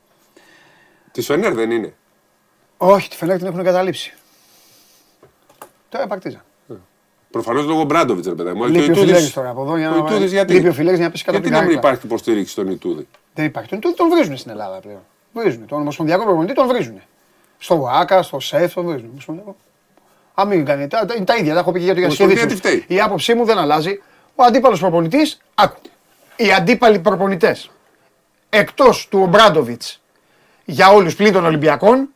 Τη 1.11 1.21
Φενέρ 1.21 1.53
δεν 1.53 1.71
είναι; 1.71 1.93
Όχι, 2.77 3.09
τη 3.09 3.15
Φενέρ 3.15 3.37
την 3.37 3.47
έχουν 3.47 3.63
καταλήψει. 3.63 4.13
Τώρα 5.89 6.07
Παρτίζαν. 6.07 6.41
Προφανώς 7.31 7.65
λόγω 7.65 7.83
Μπράντοβιτς, 7.83 8.27
ρε 8.27 8.33
παιδί 8.33 8.51
μου. 8.53 8.65
Λείπει 8.65 8.79
ο 8.79 8.83
Ιτούδης- 8.83 8.99
Φιλέγης 9.03 9.33
τώρα 9.33 9.49
από 9.49 9.61
εδώ 9.61 9.77
για 9.77 9.91
ο 9.91 10.03
να. 10.03 10.09
Ιτούδης 10.09 10.31
γιατί. 10.31 10.53
Λείπει 10.53 10.67
ο 10.67 10.73
Φιλέγης 10.73 10.97
για 10.97 11.05
να 11.05 11.11
πέσει 11.11 11.23
κάτω 11.23 11.37
από 11.37 11.47
Γιατί 11.47 11.57
την 11.61 11.67
να 11.67 11.73
μην 11.73 11.81
κάρτα. 11.81 11.87
υπάρχει 11.87 12.05
υποστήριξη 12.05 12.51
στον 12.51 12.67
Ιτούδη; 12.71 13.07
Δεν 13.33 13.45
υπάρχει. 13.45 13.77
Τον, 13.77 13.95
τον 13.95 14.09
βρίζουν 14.09 14.37
στην 14.37 14.51
Ελλάδα 14.51 14.79
πλέον. 14.79 14.99
Βρίζουν. 15.33 15.65
Τον 15.65 15.79
Ομοσπονδιακό 15.79 16.23
προπονητή 16.23 16.53
τον 16.53 16.67
βρίζουν. 16.67 17.01
Στο 17.57 17.77
ΒΑΚΑ, 17.79 18.21
στο 18.21 18.39
ΣΕΦ 18.39 18.73
τον 18.73 18.85
βρίζουν. 18.85 19.07
Ομοσπονδιακό. 19.11 19.55
Αν 20.33 20.47
μην 20.47 20.65
κάνει. 20.65 20.87
Τα, 20.87 21.05
τα, 21.05 21.13
είναι 21.15 21.25
τα 21.25 21.35
ίδια. 21.35 21.53
Τα 21.53 21.59
έχω 21.59 21.71
πει 21.71 21.79
και 21.79 21.85
για 21.85 21.93
τον 21.93 22.03
Ομοσπονδία 22.03 22.35
Γιασκεβίτσιου. 22.35 22.71
τι 22.71 22.77
φταίει; 22.85 22.97
Η 22.97 23.01
άποψή 23.01 23.33
μου 23.33 23.45
δεν 23.45 23.57
αλλάζει. 23.57 24.01
Ο 24.35 24.43
αντίπαλος 24.43 24.79
προπονητής, 24.79 25.39
άκου. 25.55 25.79
Οι 26.35 26.51
αντίπαλοι 26.51 26.99
προπονητές 26.99 27.69
εκτός 28.49 29.07
του 29.11 29.19
Ομπράντοβιτς 29.21 30.01
για 30.65 30.91
όλους 30.91 31.15
πλην 31.15 31.33
των 31.33 31.45
Ολυμπιακών, 31.45 32.09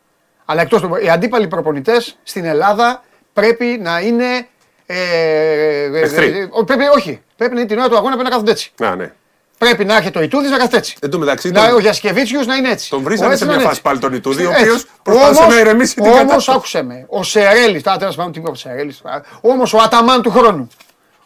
αλλά 0.46 0.62
εκτός 0.62 0.82
του. 0.82 0.90
Οι 1.04 1.10
αντίπαλοι 1.10 1.48
προπονητές 1.48 2.18
στην 2.24 2.46
Ελλάδα 2.46 3.04
πρέπει 3.34 3.66
να 3.82 4.00
είναι. 4.00 4.48
Ε, 4.86 4.96
ε, 4.96 6.00
Εχθροί. 6.00 6.26
ε, 6.26 6.42
ε, 6.42 6.48
πρέπει, 6.66 6.84
όχι. 6.96 7.22
Πρέπει 7.38 7.54
να 7.54 7.60
είναι 7.60 7.70
την 7.70 7.80
ώρα 7.80 7.90
του 7.90 7.96
αγώνα 7.96 8.10
πρέπει 8.12 8.24
να 8.24 8.30
κάθονται 8.30 8.52
έτσι. 8.52 8.72
Α, 8.84 8.96
ναι. 8.96 9.12
Πρέπει 9.58 9.86
να 9.86 9.96
έρχεται 9.96 10.20
ο 10.20 10.22
Ιτούδης 10.22 10.50
να 10.50 10.58
κάθεται 10.58 10.78
έτσι. 10.78 10.96
Εν 11.02 11.10
τω 11.10 11.18
μεταξύ, 11.20 11.50
Να, 11.52 11.66
τον- 11.66 11.76
ο 11.76 11.80
Γιασκεβίτσιου 11.80 12.46
να 12.46 12.56
είναι 12.56 12.70
έτσι. 12.70 12.90
Τον 12.90 13.00
Ο 13.00 13.04
βρήσανε 13.04 13.28
έτσι 13.34 13.38
σε 13.40 13.46
να 13.46 13.50
μια 13.52 13.60
είναι 13.62 13.70
φάση 13.70 13.80
έτσι. 13.80 13.82
πάλι 13.82 14.00
τον 14.00 14.14
Ιτούδη, 14.14 14.46
ο 14.46 14.50
Έτσι. 14.50 14.62
οποίος 14.64 14.86
προσπάθησε 15.04 15.42
Όμως- 15.42 15.54
να 15.56 15.60
ηρεμήσει 15.60 15.96
την 15.96 16.04
Όμως 16.04 16.18
κατάσταση. 16.18 16.52
άκουσε 16.52 16.84
με. 16.84 17.06
Ο 17.10 17.24
Σερέλης, 17.24 17.84
τώρα 17.84 17.98
τέλος 17.98 18.16
πάντων 18.16 18.32
τι 18.32 18.40
είπε 18.40 18.50
ο 18.50 18.56
Σερέλης. 18.56 19.02
Όμως 19.42 19.74
ο 19.74 19.78
Αταμάν 19.78 20.22
του 20.22 20.32
χρόνου. 20.32 20.68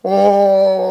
Ο 0.01 0.11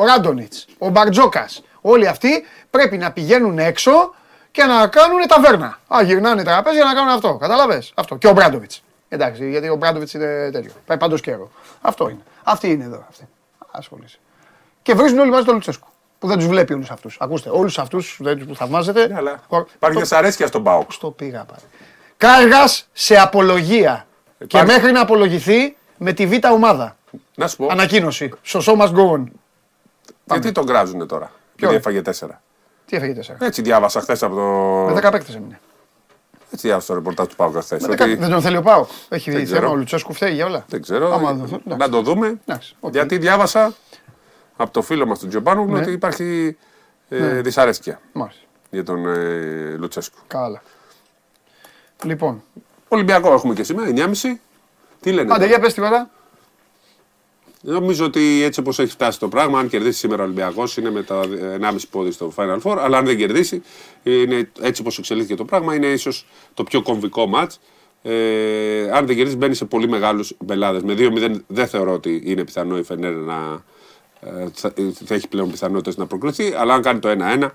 Ράντονιτς. 0.07 0.67
Ο 0.79 0.89
Μπαρτζόκας. 0.89 1.63
Όλοι 1.81 2.07
αυτοί 2.09 2.29
πρέπει 2.71 2.97
να 2.99 3.13
πηγαίνουν 3.13 3.59
έξω 3.59 4.15
και 4.51 4.65
να 4.65 4.87
κάνουν 4.87 5.27
ταβέρνα. 5.29 5.79
Α, 5.89 6.03
γυρνάνε 6.03 6.43
τραπέζια 6.43 6.85
να 6.85 6.95
κάνουν 6.95 7.11
αυτό. 7.11 7.35
Κατάλαβε. 7.37 7.83
Αυτό. 7.95 8.17
Και 8.17 8.27
ο 8.27 8.33
Μπράντοβιτς. 8.33 8.83
Εντάξει, 9.09 9.51
γιατί 9.51 9.69
ο 9.69 9.77
Μπράντοβιτς 9.77 10.13
είναι 10.13 10.49
τέτοιο. 10.53 10.71
Πάει 10.87 10.99
παντό 10.99 11.17
καιρό. 11.17 11.51
Αυτό 11.81 12.09
είναι. 12.09 12.21
Αυτή 12.49 12.71
είναι 12.71 12.85
εδώ. 12.85 13.05
Αυτή. 13.09 13.29
Ασχολείσαι. 13.71 14.19
Και 14.83 14.95
βρίζουν 14.95 15.19
όλοι 15.19 15.31
μαζί 15.31 15.45
τον 15.45 15.55
Λουτσέσκου. 15.55 15.89
Που 16.19 16.27
δεν 16.27 16.37
τους 16.37 16.47
βλέπει 16.47 16.73
όλους 16.73 16.91
αυτούς. 16.91 17.17
Ακούστε, 17.21 17.51
όλους 17.51 17.79
αυτούς 17.79 18.21
που 18.47 18.55
θαυμάζετε. 18.55 19.07
Ναι, 19.07 19.15
αλλά 19.17 19.41
ο- 19.49 19.57
Υπάρχει 19.75 19.99
δυσαρέσκεια 19.99 20.47
στον 20.47 20.63
Πάοκ. 20.63 20.93
στο 20.93 21.11
πήγα 21.11 21.45
πάλι. 21.45 21.61
Κάργας 22.17 22.89
σε 22.93 23.17
απολογία. 23.17 24.07
Και 24.39 24.45
Υπάρχει- 24.45 24.71
μέχρι 24.73 24.93
να 24.93 25.01
απολογηθεί 25.01 25.77
με 25.99 26.13
τη 26.13 26.27
β' 26.27 26.45
ομάδα. 26.53 26.97
Να 27.35 27.49
σου 27.49 27.57
πω, 27.57 27.67
Ανακοίνωση. 27.71 28.33
Στο 28.43 28.61
σώμα 28.61 28.93
go 28.95 29.13
on. 29.13 29.25
γιατί 30.25 30.53
τον 30.53 30.67
κράζουνε 30.67 31.07
τώρα. 31.07 31.31
Γιατί 31.59 31.75
έφαγε 31.75 32.03
τέσσερα. 32.03 32.43
Τι 32.87 32.97
έφεγε 32.97 33.13
τέσσερα; 33.13 33.39
Έτσι 33.41 33.63
διάβασα 33.63 34.01
χθες 34.01 34.23
από 34.23 34.35
το. 34.35 34.43
Με 34.95 35.01
10 35.01 35.11
παίκτες 35.11 35.35
έμεινε. 35.35 35.61
Έτσι 36.51 36.67
διάβασα 36.67 36.87
το 36.87 36.95
ρεπορτάζ 36.95 37.27
του 37.27 37.37
Πάοκ 37.37 37.57
χθες. 37.61 37.83
Με 37.87 37.95
10 37.95 37.97
Δεν 38.19 38.31
τον 38.31 38.41
θέλει 38.41 38.57
ο 38.57 38.63
Πάο. 38.63 38.87
Έχει 39.09 39.31
Δεν 39.31 39.47
θέμα. 39.47 39.53
ξέρω. 39.59 39.71
Ο 39.71 39.75
Λουτσέσκου 39.75 40.13
φταίει 40.13 40.35
για 40.35 40.47
όλα. 40.47 40.65
Δεν 40.69 40.83
ξέρω. 40.83 41.13
Άμα 41.15 41.33
δεν 41.35 41.49
το- 41.51 41.61
να 41.65 41.75
εντάξει. 41.75 41.91
το 41.91 42.03
δούμε. 42.03 42.41
Εντάξει, 42.47 42.77
οκ. 42.81 42.93
Γιατί 42.93 43.19
διάβασα 43.19 43.75
από 44.57 44.71
το 44.71 44.83
φίλο 44.83 45.07
μας 45.07 45.19
τον 45.19 45.29
Τζομπάνογλου 45.29 45.73
Ναι. 45.75 45.81
ότι 45.81 45.91
υπάρχει 45.93 46.57
ε, 47.09 47.41
δυσαρέσκεια 47.41 48.01
Μάλιστα. 48.13 48.41
για 48.71 48.85
τον 48.85 49.07
ε, 49.07 49.77
Λουτσέσκου. 49.79 50.19
Καλά. 50.27 50.63
Λοιπόν, 52.05 52.43
Ολυμπιακό 52.89 53.33
έχουμε 53.33 53.55
και 53.55 53.63
σήμερα, 53.63 53.89
9.30. 53.89 54.41
Τι 55.01 55.11
λένε. 55.13 55.21
άντε 55.21 55.33
τώρα; 55.35 55.47
για 55.47 55.59
πες 55.61 55.75
τίποτα. 55.75 56.11
Νομίζω 57.69 58.05
ότι 58.05 58.43
έτσι 58.43 58.61
όπως 58.61 58.79
έχει 58.79 58.91
φτάσει 58.91 59.19
το 59.19 59.29
πράγμα, 59.29 59.59
αν 59.59 59.69
κερδίσει 59.69 59.99
σήμερα 59.99 60.23
ο 60.23 60.25
Ολυμπιακός, 60.25 60.77
είναι 60.77 60.91
με 60.91 61.03
τα 61.03 61.21
1,5 61.61 61.77
πόδι 61.91 62.11
στο 62.11 62.33
Final 62.37 62.59
Four. 62.63 62.77
Αλλά 62.79 62.99
αν 62.99 63.05
δεν 63.05 63.17
κερδίσει, 63.17 63.63
είναι, 64.03 64.51
έτσι 64.61 64.81
όπως 64.81 64.99
εξελίχθηκε 64.99 65.35
το 65.35 65.45
πράγμα, 65.45 65.75
είναι 65.75 65.87
ίσως 65.87 66.27
το 66.55 66.65
πιο 66.65 66.83
κομβικό 66.83 67.27
ματ. 67.27 67.53
Ε, 68.03 68.91
αν 68.91 69.07
δεν 69.07 69.17
κερδίσει, 69.17 69.37
μπαίνει 69.37 69.55
σε 69.55 69.65
πολύ 69.65 69.89
μεγάλους 69.89 70.37
μπελάδε. 70.39 70.81
Με 70.85 70.95
2-0 70.99 71.35
δεν 71.47 71.67
θεωρώ 71.67 71.93
ότι 71.93 72.23
είναι 72.25 72.45
πιθανό 72.45 72.79
η 72.79 72.83
Φενέρ 72.83 73.15
να. 73.15 73.63
ε, 74.21 74.47
θα, 74.53 74.73
θα 75.05 75.15
έχει 75.15 75.29
πλέον 75.29 75.51
πιθανότητες 75.51 75.97
να 75.97 76.07
προκριθεί. 76.07 76.53
Αλλά 76.57 76.75
αν 76.75 76.83
κάνει 76.83 76.99
το 76.99 77.09
1-1, 77.41 77.49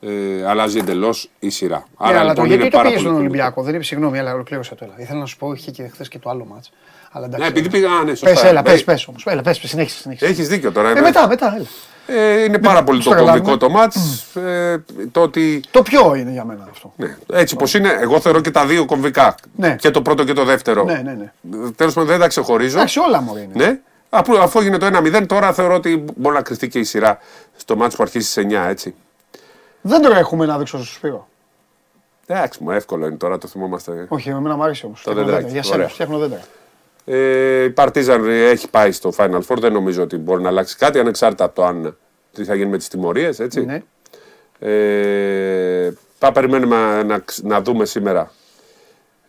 ε, 0.00 0.46
αλλάζει 0.46 0.78
εντελώς 0.78 1.30
η 1.38 1.48
σειρά. 1.48 1.76
Ναι, 1.76 2.06
αλλά 2.06 2.18
το 2.20 2.28
λοιπόν, 2.28 2.44
είναι 2.44 2.54
γιατί 2.54 2.70
το 2.70 2.76
πάρα 2.76 2.88
πήγε 2.88 3.00
στον 3.00 3.12
πολύ 3.12 3.24
Ολυμπιακό; 3.24 3.62
Δεν 3.62 3.74
είπε 3.74 3.84
συγγνώμη, 3.84 4.18
αλλά 4.18 4.32
ολοκλήρωσα 4.32 4.74
το. 4.74 4.84
έλα. 4.84 4.94
Ήθελα 4.98 5.18
να 5.18 5.26
σου 5.26 5.36
πω, 5.36 5.52
είχε 5.52 5.70
και 5.70 5.88
χθες 5.88 6.08
και 6.08 6.18
το 6.18 6.30
άλλο 6.30 6.44
μάτς. 6.44 6.72
Αλλά 7.16 7.26
εντάξει. 7.26 7.42
Ναι, 7.42 7.46
επειδή 7.46 7.68
πήγα. 7.70 7.90
Α, 7.92 8.02
ναι, 8.04 8.10
σωστά. 8.10 8.26
Πες, 8.30 8.42
έλα, 8.42 8.62
Ναι, 8.62 8.70
πες, 8.70 8.84
πες 8.84 9.06
όμως. 9.08 9.26
Έλα, 9.26 9.42
πες, 9.42 9.58
πες, 9.60 9.70
συνέχισε, 9.70 9.98
συνέχισε. 10.00 10.26
Έχεις 10.26 10.48
δίκιο 10.48 10.72
τώρα. 10.72 10.90
Ε, 10.90 11.00
μετά, 11.00 11.28
μετά, 11.28 11.54
έλα. 11.56 11.66
Ε, 12.06 12.42
είναι 12.42 12.58
πάρα 12.58 12.84
πολύ 12.84 13.00
στο 13.00 13.10
το 13.10 13.16
κομβικό 13.16 13.32
καταλάβουμε. 13.34 13.56
το 13.56 13.70
μάτς. 13.70 14.22
Ε, 14.34 14.84
το 15.12 15.20
ότι 15.22 15.62
Το 15.70 15.82
πιο 15.82 16.14
είναι 16.14 16.30
για 16.30 16.44
μένα 16.44 16.66
αυτό. 16.70 16.92
ναι, 16.96 17.16
έτσι 17.32 17.56
πως 17.56 17.74
είναι, 17.74 17.96
εγώ 18.00 18.20
θεωρώ 18.20 18.40
και 18.40 18.50
τα 18.50 18.66
δύο 18.66 18.84
κομβικά. 18.84 19.34
Ναι. 19.56 19.76
Και 19.78 19.90
το 19.90 20.02
πρώτο 20.02 20.24
και 20.24 20.32
το 20.32 20.44
δεύτερο. 20.44 20.84
Ναι, 20.84 21.00
ναι, 21.04 21.12
ναι. 21.12 21.70
Τέλος 21.76 21.94
πάντων 21.94 22.08
δεν 22.10 22.18
τα 22.20 22.26
ξεχωρίζω. 22.26 22.76
Εντάξει, 22.76 22.98
όλα 22.98 23.20
μου 23.20 23.36
είναι. 23.36 23.64
Ναι. 23.66 23.78
Αφού, 24.10 24.38
αφού 24.38 24.58
έγινε 24.60 24.78
το 24.78 24.86
1-0, 24.86 25.26
τώρα 25.26 25.52
θεωρώ 25.52 25.74
ότι 25.74 26.04
μπορεί 26.16 26.34
να 26.34 26.42
κρυφτεί 26.42 26.68
και 26.68 26.78
η 26.78 26.84
σειρά 26.84 27.18
στο 27.56 27.76
μάτς 27.76 27.96
που 27.96 28.02
αρχίσει 28.02 28.30
σε 28.30 28.40
9, 28.50 28.52
έτσι. 28.68 28.94
Δεν 29.80 30.02
το 30.02 30.12
έχουμε 30.14 30.46
να 30.46 30.58
δείξω 30.58 30.76
στο 30.76 30.86
Σπύρο. 30.94 31.28
Εντάξει, 32.26 32.62
μου 32.62 32.70
εύκολο 32.70 33.06
είναι 33.06 33.16
τώρα, 33.16 33.38
το 33.38 33.48
θυμόμαστε. 33.48 34.06
Όχι, 34.08 34.28
εμένα 34.28 34.56
μου 34.56 34.62
άρεσε 34.62 34.86
όμως. 34.86 35.04
δέντρακι, 35.06 35.50
Για 35.50 35.62
σένα, 35.62 35.74
ωραία. 35.76 35.88
φτιάχνω 35.88 36.18
δέντρα. 36.18 36.40
Ε, 37.08 37.62
η 37.64 37.70
Παρτίζαν 37.70 38.24
έχει 38.28 38.70
πάει 38.70 38.92
στο 38.92 39.12
Final 39.16 39.40
Four, 39.48 39.56
δεν 39.58 39.72
νομίζω 39.72 40.02
ότι 40.02 40.16
μπορεί 40.16 40.42
να 40.42 40.48
αλλάξει 40.48 40.76
κάτι, 40.76 40.98
ανεξάρτητα 40.98 41.44
από 41.44 41.54
το 41.54 41.64
αν 41.64 41.96
τι 42.32 42.44
θα 42.44 42.54
γίνει 42.54 42.70
με 42.70 42.76
τις 42.76 42.88
τιμωρίες, 42.88 43.40
έτσι. 43.40 43.64
Ναι. 43.64 43.82
Ε, 44.58 45.92
θα 46.18 46.32
περιμένουμε 46.32 47.02
να, 47.02 47.18
ξ- 47.18 47.44
να 47.44 47.60
δούμε 47.62 47.84
σήμερα 47.84 48.30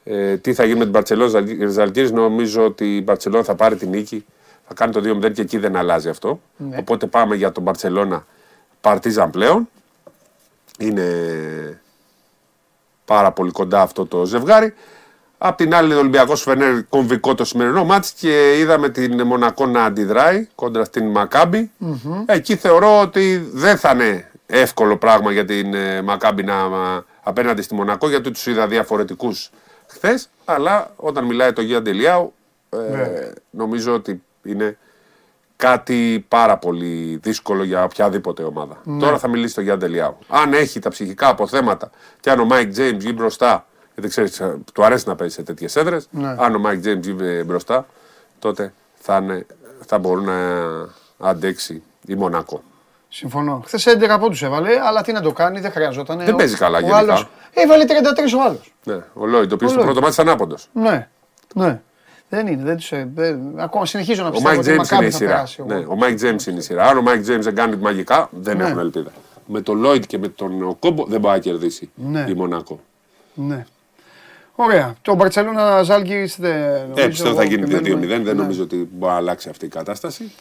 ε, 0.04 0.38
τι 0.38 0.54
θα 0.54 0.64
γίνει 0.64 0.78
με 0.78 0.84
την 0.84 0.92
Μπαρσελόνα 0.92 1.44
Ζαλγκύρης. 1.68 2.12
Νομίζω 2.12 2.66
ότι 2.66 2.96
η 2.98 3.02
Μπαρσελόνα 3.04 3.44
θα 3.44 3.56
πάρει 3.56 3.76
την 3.76 3.90
νίκη. 3.90 4.26
Θα 4.68 4.74
κάνει 4.74 4.92
το 4.92 5.20
2-0 5.26 5.32
και 5.34 5.42
εκεί 5.42 5.58
δεν 5.58 5.76
αλλάζει 5.76 6.10
αυτό. 6.10 6.42
Ναι. 6.58 6.78
Οπότε 6.80 7.06
πάμε 7.08 7.36
για 7.36 7.52
τον 7.52 7.64
Μπαρσελόνα 7.64 8.26
Παρτίζαν 8.82 9.30
πλέον. 9.30 9.70
Είναι 10.80 11.06
πάρα 13.06 13.32
πολύ 13.32 13.52
κοντά 13.52 13.82
αυτό 13.82 14.06
το 14.06 14.26
ζευγάρι. 14.26 14.74
Απ' 15.38 15.58
την 15.58 15.76
άλλη, 15.76 15.94
ο 15.94 16.00
Ολυμπιακός 16.00 16.42
Φενέρ 16.42 16.84
κομβικό 16.84 17.36
το 17.36 17.46
σημερινό 17.46 17.84
μάτς 17.86 18.12
και 18.12 18.58
είδαμε 18.60 18.90
την 18.90 19.22
Μονακό 19.22 19.66
να 19.66 19.84
αντιδράει 19.84 20.48
κόντρα 20.56 20.84
στην 20.84 21.08
μακαμπη 21.08 21.72
Εκεί 22.26 22.56
θεωρώ 22.56 23.00
ότι 23.02 23.50
δεν 23.54 23.78
θα 23.78 23.92
είναι 23.92 24.32
εύκολο 24.46 24.98
πράγμα 24.98 25.32
για 25.32 25.46
την 25.46 25.74
ε, 25.74 26.02
Μακάμπη 26.02 26.44
να 26.44 26.56
α, 26.56 27.02
απέναντι 27.24 27.62
στη 27.62 27.74
Μονακό 27.74 28.10
γιατί 28.10 28.32
τους 28.32 28.46
είδα 28.46 28.68
διαφορετικούς 28.68 29.50
χθες. 29.88 30.30
Αλλά 30.46 30.92
όταν 30.96 31.26
μιλάει 31.26 31.54
το 31.54 31.62
Γιαντ 31.62 31.82
Ελιάου, 31.82 32.34
ε, 32.70 33.32
νομίζω 33.50 33.94
ότι 33.94 34.22
είναι 34.44 34.78
κάτι 35.56 36.26
πάρα 36.28 36.58
πολύ 36.58 37.20
δύσκολο 37.22 37.64
για 37.64 37.84
οποιαδήποτε 37.84 38.44
ομάδα. 38.44 38.82
Τώρα 39.00 39.18
θα 39.18 39.28
μιλήσει 39.28 39.56
το 39.56 39.62
Γιαντ 39.62 39.82
Ελιάου. 39.82 40.18
Αν 40.28 40.54
έχει 40.54 40.80
τα 40.80 40.90
ψυχικά 40.90 41.28
αποθέματα 41.28 41.92
και 42.20 42.30
αν 42.30 42.40
ο 42.40 42.46
Μάικ 42.46 42.72
Τζέιμ 42.72 42.98
βγει 42.98 43.12
μπροστά, 43.16 43.66
γιατί 44.00 44.10
ξέρεις, 44.10 44.42
του 44.74 44.84
αρέσει 44.84 45.08
να 45.08 45.16
παίζει 45.16 45.34
σε 45.34 45.44
τέτοιες 45.44 45.76
έδρες, 45.76 46.08
Ναι. 46.12 46.36
αν 46.40 46.56
ο 46.56 46.60
Μάικ 46.60 46.80
Τζέιμ 46.80 47.02
βγει 47.02 47.44
μπροστά, 47.46 47.86
τότε 48.40 48.74
θα, 49.00 49.18
είναι, 49.18 49.46
θα 49.86 49.98
μπορούν 49.98 50.24
να 50.26 50.36
αντέξει 51.20 51.84
η 52.06 52.16
Μονακό. 52.16 52.62
Συμφωνώ. 53.10 53.62
Χθες 53.66 53.86
11 53.88 54.20
πόντους 54.20 54.42
έβαλε, 54.44 54.70
αλλά 54.88 55.02
τι 55.02 55.12
να 55.12 55.22
το 55.22 55.32
κάνει, 55.32 55.60
δεν 55.60 55.72
χρειαζόταν. 55.72 56.18
Δεν 56.18 56.34
Ο- 56.34 56.38
παίζει 56.38 56.56
καλά 56.56 56.78
ο 56.78 56.80
γενικά. 56.82 56.98
άλλος- 56.98 57.28
Έβαλε 57.54 57.86
33 57.86 58.34
ο 58.38 58.42
άλλος. 58.44 58.74
Ναι, 58.84 59.00
ο 59.14 59.26
Λόιντ, 59.26 59.52
ο 59.52 59.56
οποίος 59.56 59.72
Ο 59.72 59.74
στο 59.74 59.82
Lloyd. 59.82 59.86
πρώτο 59.86 60.02
μάτι 60.02 60.14
ήταν 60.14 60.30
άποντος. 60.30 60.70
Ναι, 60.74 61.08
ναι. 61.56 61.82
Δεν 62.30 62.48
είναι. 62.48 62.64
Δεν 62.64 62.78
τους, 62.78 62.92
ε, 62.92 63.10
δεν- 63.16 63.40
ακόμα 63.60 63.86
συνεχίζω 63.86 64.22
να 64.24 64.28
Ο 64.28 64.32
πιστεύω 64.32 64.56
Μάικ 64.56 64.60
ότι 64.68 64.72
η 64.72 64.82
Τζέιμ 64.82 65.00
είναι 65.00 65.08
Μακάμπη 65.08 65.08
η 65.08 65.12
θα 65.12 65.18
σειρά. 65.18 65.32
περάσει. 65.32 65.64
Ναι, 65.68 65.86
ο 65.88 65.96
Μάικ 65.96 66.16
Τζέιμ 66.16 66.36
είναι 66.48 66.58
η 66.58 66.62
σειρά. 66.62 66.84
Αν 66.90 66.98
ο 66.98 67.02
Μάικ 67.02 67.22
Τζέιμ 67.22 67.42
δεν 67.42 67.56
κάνει 67.56 67.76
μαγικά, 67.76 68.30
δεν 68.32 68.58
Ναι. 68.58 68.64
έχουν 68.64 68.80
ελπίδα. 68.80 69.12
Με 69.46 69.62
τον 69.62 69.78
Λόιντ 69.80 70.04
και 70.04 70.18
με 70.18 70.28
τον 70.28 70.80
Κόμπο 70.80 71.06
δεν 71.06 71.20
μπορεί 71.20 71.34
να 71.34 71.40
κερδίσει 71.40 71.90
Ναι. 71.96 72.26
η 72.30 72.34
Μονακό. 72.34 72.80
Ναι. 73.34 73.66
Ωραία. 74.60 74.96
Το 75.02 75.16
Μπαρσελόνα 75.16 75.84
Ζάλγκη 75.84 76.32
δεν 76.38 76.60
νομίζω. 76.82 77.02
Ε, 77.04 77.08
πιστεύω 77.08 77.36
θα 77.36 77.44
γίνει 77.44 77.68
περιμένουμε. 77.68 78.06
2-2-0. 78.06 78.10
Δεν 78.10 78.36
Ναι. 78.36 78.42
νομίζω 78.42 78.64
ότι 78.64 78.90
μπορεί 78.92 79.12
να 79.12 79.18
αλλάξει 79.18 79.50
αυτή 79.50 79.66
η 79.66 79.70
κατάσταση. 79.70 80.32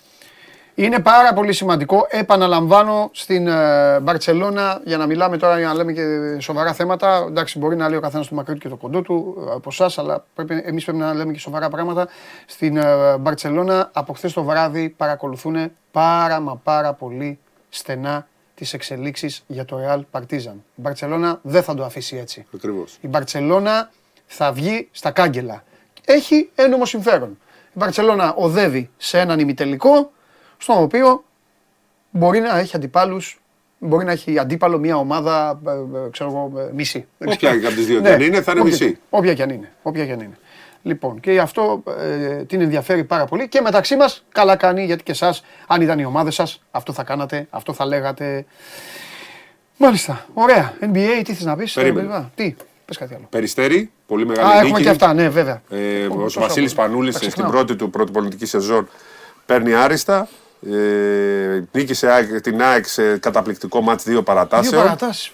Είναι 0.75 0.99
πάρα 0.99 1.33
πολύ 1.33 1.53
σημαντικό. 1.53 2.07
Επαναλαμβάνω 2.11 3.11
στην 3.13 3.47
ε, 3.47 4.01
Μπαρσελόνα 4.01 4.81
για 4.85 4.97
να 4.97 5.07
μιλάμε 5.07 5.37
τώρα, 5.37 5.59
για 5.59 5.67
να 5.67 5.75
λέμε 5.75 5.93
και 5.93 6.03
σοβαρά 6.39 6.73
θέματα. 6.73 7.25
Εντάξει, 7.29 7.59
μπορεί 7.59 7.77
να 7.77 7.89
λέει 7.89 7.99
ο 7.99 8.01
καθένας 8.01 8.29
το 8.29 8.35
μακρύ 8.35 8.55
του 8.55 8.61
και 8.61 8.69
το 8.69 8.77
κοντό 8.77 9.03
του 9.03 9.45
ε, 9.49 9.53
από 9.55 9.69
εσάς, 9.73 9.99
αλλά 9.99 10.25
πρέπει, 10.35 10.63
εμείς 10.65 10.85
πρέπει 10.85 10.99
να 10.99 11.15
λέμε 11.15 11.33
και 11.33 11.39
σοβαρά 11.39 11.69
πράγματα. 11.69 12.09
Στην 12.47 12.77
ε, 12.77 13.17
Μπαρσελόνα 13.19 13.91
από 13.93 14.13
χθες 14.13 14.33
το 14.33 14.43
βράδυ 14.43 14.89
παρακολουθούν 14.89 15.71
πάρα 15.91 16.41
μα 16.41 16.57
πάρα 16.57 16.93
πολύ 16.93 17.39
στενά 17.69 18.27
τις 18.55 18.73
εξελίξεις 18.73 19.45
για 19.47 19.65
το 19.65 19.79
Real 19.87 20.01
Partizan. 20.19 20.55
Η 20.55 20.81
Μπαρσελόνα 20.81 21.39
δεν 21.43 21.63
θα 21.63 21.75
το 21.75 21.85
αφήσει 21.85 22.17
έτσι. 22.17 22.47
Ακριβώς. 22.55 22.99
Η 23.01 23.09
Μπαρτσελώνα 23.09 23.91
θα 24.27 24.53
βγει 24.53 24.89
στα 24.93 25.11
κάγκελα. 25.11 25.65
Έχει 26.05 26.51
ένομο 26.55 26.85
συμφέρον. 26.85 27.39
Η 27.69 27.79
Μπαρτσελώνα 27.79 28.35
οδεύει 28.35 28.91
σε 28.97 29.19
έναν 29.21 29.39
ημιτελικό, 29.39 30.13
στον 30.59 30.83
οποίο 30.83 31.25
μπορεί 32.11 32.41
να 32.41 32.59
έχει 32.59 32.77
αντιπάλους. 32.77 33.41
Μπορεί 33.79 34.05
να 34.05 34.13
έχει 34.13 34.39
αντίπαλο 34.39 34.79
μια 34.79 34.97
ομάδα, 34.97 35.61
ε, 35.67 35.71
ε, 35.71 36.11
ξέρω 36.11 36.31
εγώ, 36.31 36.61
ε, 36.61 36.71
μισή. 36.75 37.07
Δεν 37.19 37.29
Όποια 37.33 37.51
ξέρω. 37.51 37.67
από 37.67 37.77
τις 37.77 37.87
δύο 37.87 38.01
Ναι, 38.01 38.09
και 38.09 38.15
αν 38.15 38.21
είναι, 38.21 38.43
θα 38.43 38.53
είναι 38.53 38.61
όποια- 38.61 38.73
μισή. 38.73 38.99
Όποια 39.11 39.35
και 39.35 39.43
αν 39.43 39.51
είναι. 39.51 39.73
Όποια 39.83 40.07
και 40.07 40.13
αν 40.13 40.21
είναι. 40.21 40.39
Λοιπόν, 40.83 41.21
και 41.21 41.41
αυτό 41.41 41.83
ε, 42.01 42.45
την 42.45 42.61
ενδιαφέρει 42.61 43.05
πάρα 43.05 43.25
πολύ. 43.25 43.49
Και 43.49 43.61
μεταξύ 43.61 43.97
μας, 43.97 44.25
καλά 44.33 44.57
κάνει, 44.57 44.85
γιατί 44.85 45.03
και 45.03 45.11
εσάς, 45.11 45.45
αν 45.67 45.81
ήταν 45.81 45.99
οι 45.99 46.05
ομάδες 46.05 46.35
σας, 46.35 46.63
αυτό 46.71 46.93
θα 46.93 47.03
κάνατε, 47.03 47.47
αυτό 47.51 47.73
θα 47.73 47.87
λέγατε. 47.87 48.45
Μάλιστα. 49.77 50.27
Ωραία. 50.35 50.75
NBA, 50.81 51.21
τι 51.25 51.35
θες 51.35 51.45
να 51.45 51.57
πεις. 51.57 51.73
Περίμενε. 51.73 52.31
Τι, 52.35 52.55
πες 52.87 52.97
κάτι 52.97 53.15
άλλο. 53.15 53.27
Περιστέρη, 53.31 53.91
πολύ 54.07 54.23
Α, 54.23 54.27
μεγάλη 54.27 54.51
έχουμε 54.53 54.69
νίκη. 54.71 54.83
και 54.83 54.89
αυτά, 54.89 55.15
ναι, 55.15 55.29
βέβαια. 55.29 55.63
Ε, 55.71 56.05
Ω, 56.07 56.15
ο 56.15 56.23
τόσα 56.23 56.41
Βασίλης 56.41 56.75
πολλά. 56.75 56.89
Πανούλη 56.89 57.11
Τα 57.13 57.17
στην 57.19 57.29
ξεχνάω. 57.31 57.51
πρώτη 57.51 57.77
του 57.77 57.91
πρώτη 57.91 58.13
πολιτική 58.13 58.47
σεζόν 58.47 58.89
παίρνει 59.47 59.75
άριστα. 59.75 60.29
Ε, 60.73 61.63
νίκησε 61.73 62.11
ΑΕΚ- 62.11 62.41
την 62.41 62.63
ΑΕΚ 62.63 62.87
σε 62.87 63.19
καταπληκτικό 63.19 63.81
μάτς 63.81 64.03
δύο 64.05 64.13
Δύο 64.13 64.23
παρατάσεων. 64.23 64.83
παρατάσει. 64.83 65.33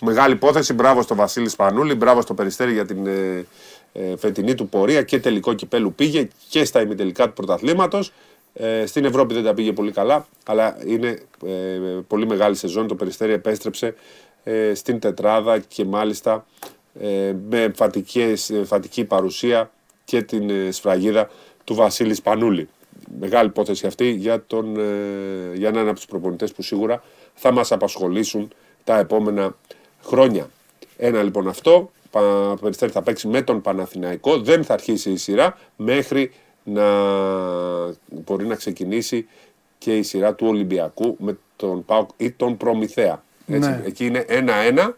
Μεγάλη 0.00 0.32
υπόθεση. 0.34 0.72
Μπράβο 0.72 1.02
στο 1.02 1.14
Βασίλης 1.14 1.52
Σπανούλη, 1.52 1.94
μπράβο 1.94 2.20
στο 2.20 2.34
Περιστέρι 2.34 2.72
για 2.72 2.84
την 2.86 3.06
ε, 3.06 3.46
ε, 3.92 4.16
φετινή 4.16 4.54
του 4.54 4.68
πορεία 4.68 5.02
και 5.02 5.18
τελικό 5.20 5.52
κυπέλου 5.54 5.94
πήγε 5.94 6.28
και 6.48 6.64
στα 6.64 6.80
ημιτελικά 6.82 7.26
του 7.26 7.32
πρωταθλήματος. 7.32 8.12
Ε, 8.54 8.86
στην 8.86 9.04
Ευρώπη 9.04 9.34
δεν 9.34 9.44
τα 9.44 9.54
πήγε 9.54 9.72
πολύ 9.72 9.92
καλά, 9.92 10.26
αλλά 10.46 10.76
είναι 10.86 11.08
ε, 11.46 11.50
πολύ 12.06 12.26
μεγάλη 12.26 12.54
σεζόν. 12.56 12.86
Το 12.88 12.94
Περιστέρι 12.94 13.32
επέστρεψε 13.32 13.94
ε, 14.44 14.74
στην 14.74 14.98
τετράδα 14.98 15.58
και 15.58 15.84
μάλιστα 15.84 16.46
ε, 17.00 17.34
με 17.48 17.62
εμφατικές, 17.62 18.50
εμφατική 18.50 19.04
παρουσία 19.04 19.70
και 20.04 20.22
την 20.22 20.50
ε, 20.50 20.70
σφραγίδα 20.70 21.30
του 21.64 21.74
Βασίλη 21.74 22.14
Σπανούλη. 22.14 22.68
Μεγάλη 23.20 23.48
υπόθεση 23.48 23.86
αυτή 23.86 24.10
για, 24.10 24.44
τον, 24.46 24.76
ε, 24.76 25.54
για 25.54 25.68
έναν 25.68 25.86
από 25.86 25.96
τους 25.96 26.06
προπονητές 26.06 26.52
που 26.52 26.62
σίγουρα 26.62 27.02
θα 27.34 27.52
μας 27.52 27.72
απασχολήσουν 27.72 28.52
τα 28.84 28.98
επόμενα 28.98 29.56
χρόνια. 30.02 30.50
Ένα 30.96 31.22
λοιπόν 31.22 31.48
αυτό, 31.48 31.90
Πα- 32.10 32.20
το 32.50 32.58
Περιστέρι 32.60 32.92
θα 32.92 33.02
παίξει 33.02 33.28
με 33.28 33.42
τον 33.42 33.60
Παναθηναϊκό, 33.60 34.40
δεν 34.40 34.64
θα 34.64 34.72
αρχίσει 34.72 35.10
η 35.10 35.16
σειρά 35.16 35.58
μέχρι 35.76 36.32
να 36.64 36.84
μπορεί 38.06 38.46
να 38.46 38.54
ξεκινήσει 38.54 39.26
και 39.78 39.96
η 39.96 40.02
σειρά 40.02 40.34
του 40.34 40.46
Ολυμπιακού 40.46 41.16
με 41.18 41.38
τον 41.56 41.84
ΠΑΟΚ 41.84 42.08
ή 42.16 42.30
τον 42.30 42.56
Προμηθέα. 42.56 43.22
Έτσι, 43.56 43.68
Ναι. 43.68 43.80
Εκεί 43.86 44.06
είναι 44.06 44.24
1-1 44.28 44.90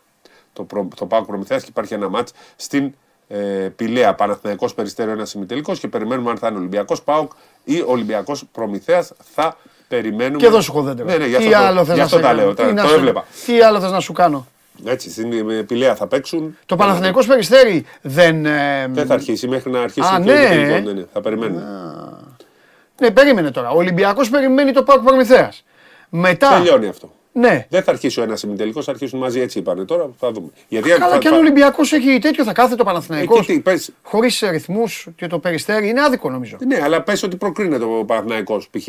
το, 0.53 0.63
προ, 0.63 0.89
το 0.97 1.07
ΠΑΟΚ 1.07 1.27
Προμηθέας 1.27 1.63
και 1.63 1.69
υπάρχει 1.71 1.95
ένα 1.95 2.09
μάτς 2.09 2.33
στην 2.57 2.95
ε, 3.29 3.39
Πηλαία 3.77 4.15
Παναθηναϊκός 4.15 4.75
Περιστέριο 4.75 5.13
ένα 5.13 5.27
ημιτελικός 5.35 5.79
και 5.79 5.89
περιμένουμε 5.89 6.31
αν 6.31 6.37
θα 6.37 6.49
είναι 6.49 6.59
Ολυμπιακός 6.59 7.03
ΠΑΟΚ 7.03 7.33
ή 7.65 7.83
Ολυμπιακός 7.87 8.45
Προμηθέας 8.53 9.13
θα 9.35 9.57
περιμένουμε. 9.89 10.37
Και 10.39 10.47
εδώ 10.47 10.61
σου 10.61 10.71
έχω 10.73 10.83
δέντρο. 10.83 11.05
Ναι, 11.05 11.17
ναι, 11.17 11.27
γι' 11.27 11.37
Τι 11.37 11.45
αυτό, 11.45 11.59
άλλο 11.67 11.79
το, 11.79 11.85
θες 11.85 11.93
γι' 11.95 11.99
να 11.99 12.05
αυτό 12.05 12.17
σε 12.17 12.23
τα 12.23 12.29
κάνω; 12.29 12.41
λέω, 12.43 12.55
Τι 12.55 12.63
τα- 12.63 12.73
να 12.73 12.83
το 12.83 12.89
σου- 12.89 12.95
έβλεπα. 12.97 13.25
Τι 13.47 13.61
άλλο 13.61 13.81
θες 13.81 13.91
να 13.91 14.01
σου 14.01 14.13
κάνω; 14.13 14.47
Έτσι, 14.85 15.11
στην 15.11 15.51
ε, 15.51 15.63
Πηλαία 15.63 15.95
θα 15.95 16.07
παίξουν. 16.07 16.57
Το 16.67 16.77
Παναθηναϊκός 16.77 17.27
Περιστέρι 17.27 17.85
δεν... 18.03 18.47
ε, 18.47 18.87
Δεν 18.91 19.07
θα 19.07 19.15
αρχίσει 19.15 19.49
μέχρι 19.49 19.71
να 19.71 19.81
αρχίσει 19.83 20.09
Α, 20.15 20.21
και 20.25 20.31
ο 20.31 20.35
ναι. 20.35 20.41
ημιτελικός, 20.41 20.81
ναι, 20.93 21.01
ναι, 21.01 21.07
θα 21.13 21.21
περιμένουμε. 21.21 21.63
Ναι, 23.01 23.11
περίμενε 23.11 23.51
τώρα. 23.51 23.71
Ο 23.71 23.77
Ολυμπιακός 23.77 24.29
περιμένει 24.31 24.73
το 24.73 24.83
Πάοκ 24.83 25.03
Προμηθέας. 25.05 25.65
Μετά... 26.09 26.49
Τελειώνει 26.49 26.87
αυτό. 26.89 27.13
Ναι. 27.37 27.67
Δεν 27.71 27.83
θα 27.83 27.91
αρχίσει 27.91 28.21
ο 28.21 28.23
ένα 28.23 28.37
ημιτελικό, 28.45 28.83
θα 28.83 28.91
αρχίσουν 28.91 29.19
μαζί 29.19 29.41
έτσι 29.41 29.59
είπανε. 29.59 29.85
Τώρα 29.85 30.11
θα 30.19 30.33
δούμε. 30.33 30.49
Γιατί 30.69 30.93
αν 30.93 30.99
Καλά, 30.99 31.13
θα- 31.13 31.19
και 31.19 31.27
αν 31.29 31.33
θα- 31.33 31.39
ο 31.39 31.43
Ολυμπιακός 31.43 31.93
έχει 31.93 32.19
τέτοιο 32.19 32.45
θα 32.45 32.53
κάθεται 32.53 32.77
το 32.77 32.85
Παναθηναϊκός. 32.85 33.39
Εκεί 33.39 33.53
τι, 33.53 33.61
πες, 33.61 33.91
Χωρίς 34.03 34.41
ρυθμούς 34.51 35.09
και 35.17 35.27
το 35.27 35.39
Περιστέρι 35.39 35.89
είναι 35.89 36.03
άδικο 36.03 36.31
νομίζω. 36.31 36.57
ναι, 36.67 36.81
αλλά 36.83 37.03
πες 37.03 37.23
ότι 37.23 37.37
προκρίνεται 37.37 37.85
ο 37.85 38.05
Παναθυναϊκό 38.05 38.57
π.χ. 38.71 38.89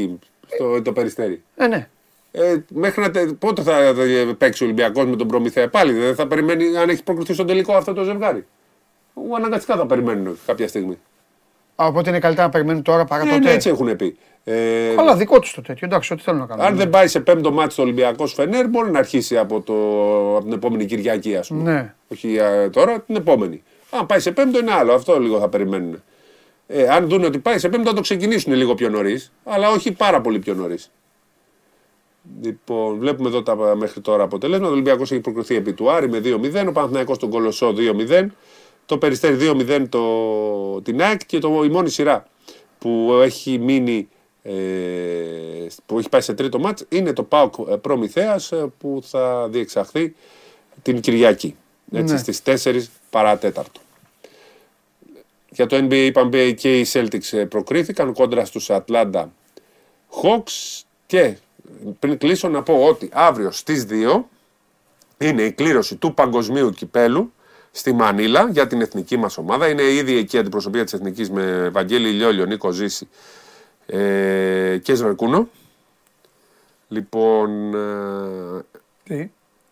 στο 0.55 0.81
το 0.81 0.91
περιστέρι. 0.93 1.43
Ε, 1.55 1.67
ναι. 1.67 1.87
Ε, 2.31 2.55
μέχρι 2.69 3.01
να 3.01 3.11
τε- 3.11 3.31
πότε 3.31 3.61
θα 3.61 3.77
ε, 3.79 3.93
παίξει 4.37 4.63
ο 4.63 4.65
Ολυμπιακός 4.65 5.05
με 5.05 5.15
τον 5.15 5.27
Προμηθέα 5.27 5.69
πάλι, 5.69 5.93
δεν 5.93 6.15
θα 6.15 6.27
περιμένει 6.27 6.77
αν 6.77 6.89
έχει 6.89 7.03
προκριθεί 7.03 7.33
στον 7.33 7.47
τελικό 7.47 7.73
αυτό 7.75 7.93
το 7.93 8.03
ζευγάρι. 8.03 8.45
Ο 9.13 9.35
αναγκαστικά 9.35 9.75
θα 9.75 9.85
περιμένουν 9.85 10.37
κάποια 10.45 10.67
στιγμή. 10.67 10.97
Α, 11.75 11.85
οπότε 11.85 12.09
είναι 12.09 12.19
καλύτερα 12.19 12.45
να 12.47 12.51
περιμένουν 12.53 12.81
τώρα 12.81 13.05
παρά 13.05 13.23
Ε, 13.23 13.25
τότε. 13.25 13.39
ναι, 13.39 13.51
έτσι 13.51 13.69
έχουν 13.69 13.95
πει. 13.95 14.17
Ε, 14.47 14.95
Αλλά 14.97 15.15
δικό 15.15 15.39
τους 15.39 15.53
το 15.53 15.61
τέτοιο. 15.61 15.87
Εντάξει, 15.87 16.13
ό,τι 16.13 16.21
θέλουν 16.21 16.39
να 16.39 16.45
κάνουν. 16.45 16.65
αν 16.65 16.75
δεν 16.75 16.89
πάει 16.89 17.07
σε 17.07 17.19
πέμπτο 17.19 17.51
μάτι 17.51 17.75
το 17.75 17.81
Ολυμπιακός 17.81 18.33
Φενέρ, 18.33 18.67
μπορεί 18.67 18.91
να 18.91 18.99
αρχίσει 18.99 19.37
από, 19.37 19.61
το, 19.61 19.73
από 20.35 20.43
την 20.43 20.53
επόμενη 20.53 20.85
Κυριακή, 20.85 21.35
ας 21.35 21.47
πούμε. 21.47 21.71
Ναι. 21.71 21.93
Όχι 22.07 22.35
ε, 22.35 22.69
τώρα, 22.69 22.99
την 22.99 23.15
επόμενη. 23.15 23.63
Αν 23.89 24.05
πάει 24.05 24.19
σε 24.19 24.31
πέμπτο 24.31 24.59
είναι 24.59 24.71
άλλο, 24.71 24.93
αυτό 24.93 25.19
λίγο 25.19 25.39
θα 25.39 25.49
περιμένουν. 25.49 26.03
Ε, 26.67 26.87
αν 26.87 27.07
δουν 27.07 27.23
ότι 27.23 27.39
πάει 27.39 27.59
σε 27.59 27.69
πέμπτο, 27.69 27.89
θα 27.89 27.95
το 27.95 28.01
ξεκινήσουν 28.01 28.53
λίγο 28.53 28.75
πιο 28.75 28.89
νωρίς, 28.89 29.31
αλλά 29.43 29.69
όχι 29.69 29.91
πάρα 29.91 30.21
πολύ 30.21 30.39
πιο 30.39 30.53
νωρίς. 30.53 30.91
Λοιπόν, 32.41 32.97
βλέπουμε 32.97 33.29
εδώ 33.29 33.43
τα 33.43 33.75
μέχρι 33.75 34.01
τώρα 34.01 34.23
αποτελέσματα. 34.23 34.69
Ο 34.69 34.73
Ολυμπιακός 34.73 35.11
έχει 35.11 35.21
προκριθεί 35.21 35.55
επί 35.55 35.73
του 35.73 35.91
Άρη 35.91 36.09
με 36.09 36.21
2-0. 36.23 36.67
Ο 36.67 36.71
Παναθηναϊκός 36.71 37.17
τον 37.17 37.29
Κολοσσό 37.29 37.73
2-0. 37.77 38.25
Το 38.85 38.97
Περιστέρι 38.97 39.37
2-0 39.39 39.85
το, 39.89 40.81
την 40.81 41.01
ΑΕΚ 41.01 41.25
και 41.25 41.39
το, 41.39 41.63
η 41.63 41.69
μόνη 41.69 41.89
σειρά 41.89 42.25
που 42.77 43.19
έχει 43.23 43.57
μείνει 43.59 43.97
ε, 43.97 44.14
που 45.85 45.97
έχει 45.99 46.09
πάει 46.09 46.21
σε 46.21 46.33
τρίτο 46.33 46.59
μάτς 46.59 46.85
είναι 46.89 47.13
το 47.13 47.23
ΠΑΟΚ 47.23 47.53
ε, 47.69 47.75
Προμηθέας 47.75 48.51
ε, 48.51 48.71
που 48.79 48.99
θα 49.03 49.47
διεξαχθεί 49.49 50.15
την 50.81 50.99
Κυριακή 50.99 51.55
έτσι, 51.91 52.13
Ναι. 52.13 52.19
στις 52.19 52.41
4 52.63 52.81
παρατέταρτο. 53.09 53.79
Για 55.49 55.65
το 55.65 55.75
NBA 55.77 55.93
είπαμε 55.93 56.53
και 56.57 56.79
οι 56.79 56.85
Celtics 56.93 57.31
ε, 57.37 57.45
προκρίθηκαν 57.45 58.13
κόντρα 58.13 58.45
στους 58.45 58.69
Atlanta 58.69 59.25
Hawks 60.21 60.81
και 61.05 61.37
πριν 61.99 62.17
κλείσω 62.17 62.47
να 62.49 62.63
πω 62.63 62.73
ότι 62.85 63.09
αύριο 63.13 63.51
στις 63.51 63.85
2 63.89 64.23
είναι 65.17 65.41
η 65.41 65.51
κλήρωση 65.51 65.95
του 65.95 66.13
παγκοσμίου 66.13 66.71
κυπέλου 66.71 67.33
στη 67.71 67.93
Μανίλα 67.93 68.49
για 68.51 68.67
την 68.67 68.81
εθνική 68.81 69.17
μας 69.17 69.37
ομάδα. 69.37 69.69
Είναι 69.69 69.83
ήδη 69.83 70.17
εκεί 70.17 70.35
η 70.35 70.39
αντιπροσωπεία 70.39 70.83
της 70.83 70.93
εθνικής 70.93 71.29
με 71.29 71.69
Βαγγέλη 71.69 72.09
Λιόλιο, 72.09 72.45
Νίκο 72.45 72.71
Ζήση 72.71 73.07
ε, 73.85 74.77
και 74.83 74.95
Σβερκούνο. 74.95 75.47
Λοιπόν, 76.87 77.73
ε, 77.75 78.63
Τι; 79.03 79.29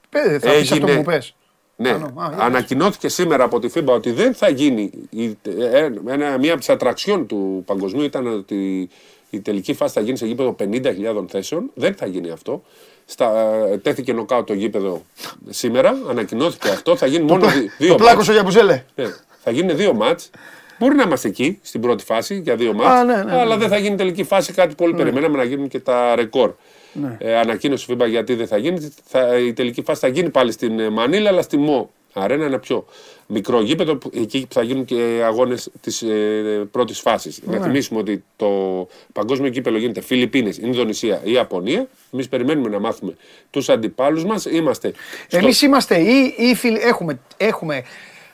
Πέ, 0.10 0.20
θα 0.20 0.30
πεις 0.30 0.36
αυτό 0.46 0.50
Έγινε- 0.76 0.92
που 0.92 0.98
μου 0.98 1.04
πες. 1.04 1.36
ναι, 1.76 1.90
Άνω, 1.90 2.06
α, 2.06 2.26
είπες. 2.28 2.40
ανακοινώθηκε 2.40 3.08
σήμερα 3.10 3.44
από 3.44 3.60
τη 3.60 3.70
FIBA 3.76 3.86
ότι 3.86 4.12
δεν 4.12 4.34
θα 4.34 4.50
γίνει. 4.50 4.92
η- 5.10 5.38
ε, 5.60 5.90
ένα, 6.08 6.38
μία 6.38 6.50
από 6.52 6.60
τις 6.60 6.70
ατραξιόν 6.70 7.28
του 7.28 7.64
παγκοσμίου 7.66 8.04
ήταν 8.04 8.28
ότι 8.28 8.90
η 9.30 9.40
τελική 9.42 9.74
φάση 9.74 9.94
θα 9.94 10.02
γίνει 10.02 10.18
σε 10.18 10.26
γήπεδο 10.26 10.54
50.000 10.54 11.26
θέσεων. 11.30 11.72
Δεν 11.74 11.94
θα 11.96 12.06
γίνει 12.06 12.30
αυτό. 12.30 12.64
Στα, 13.06 13.54
ε, 13.72 13.78
τέθηκε 13.78 14.14
νοκάου 14.14 14.44
το 14.44 14.54
γήπεδο 14.54 15.02
σήμερα. 15.50 15.98
Ανακοινώθηκε 16.10 16.70
αυτό. 16.70 16.96
Θα 16.96 17.06
γίνει 17.06 17.24
μόνο 17.24 17.48
δι- 17.48 17.70
δύο 17.78 17.88
Το 17.88 17.94
μάτς. 17.94 18.04
πλάκωσε 18.04 18.32
για 18.32 18.44
Μπουζέλε. 18.44 18.84
Ναι, 18.96 19.06
θα 19.44 19.52
γίνουν 19.52 19.76
δύο 19.78 19.94
μάτς. 19.94 20.30
Μπορεί 20.80 20.96
να 20.96 21.04
είμαστε 21.04 21.28
εκεί 21.28 21.60
στην 21.62 21.82
πρώτη 21.82 22.04
φάση 22.04 22.40
για 22.44 22.56
δύο 22.56 22.74
μάτς. 22.74 22.90
Α, 22.90 23.04
ναι, 23.04 23.16
ναι, 23.16 23.24
ναι. 23.24 23.40
αλλά 23.40 23.58
δεν 23.58 23.70
θα 23.70 23.78
γίνει 23.78 23.96
τελική 23.96 24.24
φάση 24.24 24.54
κάτι 24.54 24.76
πολύ 24.76 24.94
περιμέναμε 24.94 25.38
να 25.38 25.44
γίνουν 25.44 25.68
και 25.68 25.80
τα 25.80 26.16
ρεκόρ. 26.16 26.52
Ναι. 26.94 27.18
Ε, 27.20 27.38
ανακοίνωσε 27.38 27.92
η 27.92 27.96
FIBA 28.00 28.10
γιατί 28.10 28.34
δεν 28.36 28.48
θα 28.48 28.58
γίνει. 28.58 28.90
Θα, 29.06 29.38
η 29.38 29.54
τελική 29.54 29.82
φάση 29.84 30.00
θα 30.00 30.08
γίνει 30.08 30.30
πάλι 30.30 30.52
στην 30.52 30.80
ε, 30.80 30.90
Μανίλα, 30.90 31.30
αλλά 31.30 31.42
στη 31.42 31.58
Μο. 31.58 31.92
Αρένα 32.16 32.46
ένα 32.46 32.60
πιο 32.60 32.86
μικρό 33.28 33.62
γήπεδο, 33.62 33.96
που- 33.96 34.12
εκεί 34.16 34.46
που 34.48 34.54
θα 34.54 34.62
γίνουν 34.64 34.86
και 34.86 35.22
αγώνες 35.26 35.70
της 35.82 36.02
ε, 36.02 36.68
πρώτης 36.72 37.00
φάσης. 37.00 37.40
Ναι. 37.44 37.58
Να 37.58 37.64
θυμίσουμε 37.64 38.00
ότι 38.00 38.24
το 38.36 38.48
παγκόσμιο 39.14 39.50
κύπελο 39.50 39.78
γίνεται 39.78 40.02
Φιλιππίνες, 40.02 40.58
Ινδονησία 40.58 41.22
ή 41.24 41.32
Ιαπωνία. 41.32 41.88
Εμείς 42.14 42.30
περιμένουμε 42.30 42.70
να 42.70 42.80
μάθουμε 42.80 43.14
τους 43.50 43.70
αντιπάλους 43.70 44.26
μας. 44.26 44.46
Είμαστε. 44.46 44.94
στο- 45.28 45.38
Εμείς 45.38 45.62
είμαστε 45.62 45.98
ή, 46.00 46.34
ή 46.38 46.56
φιλ, 46.56 46.76
έχουμε, 46.76 47.20
έχουμε, 47.38 47.84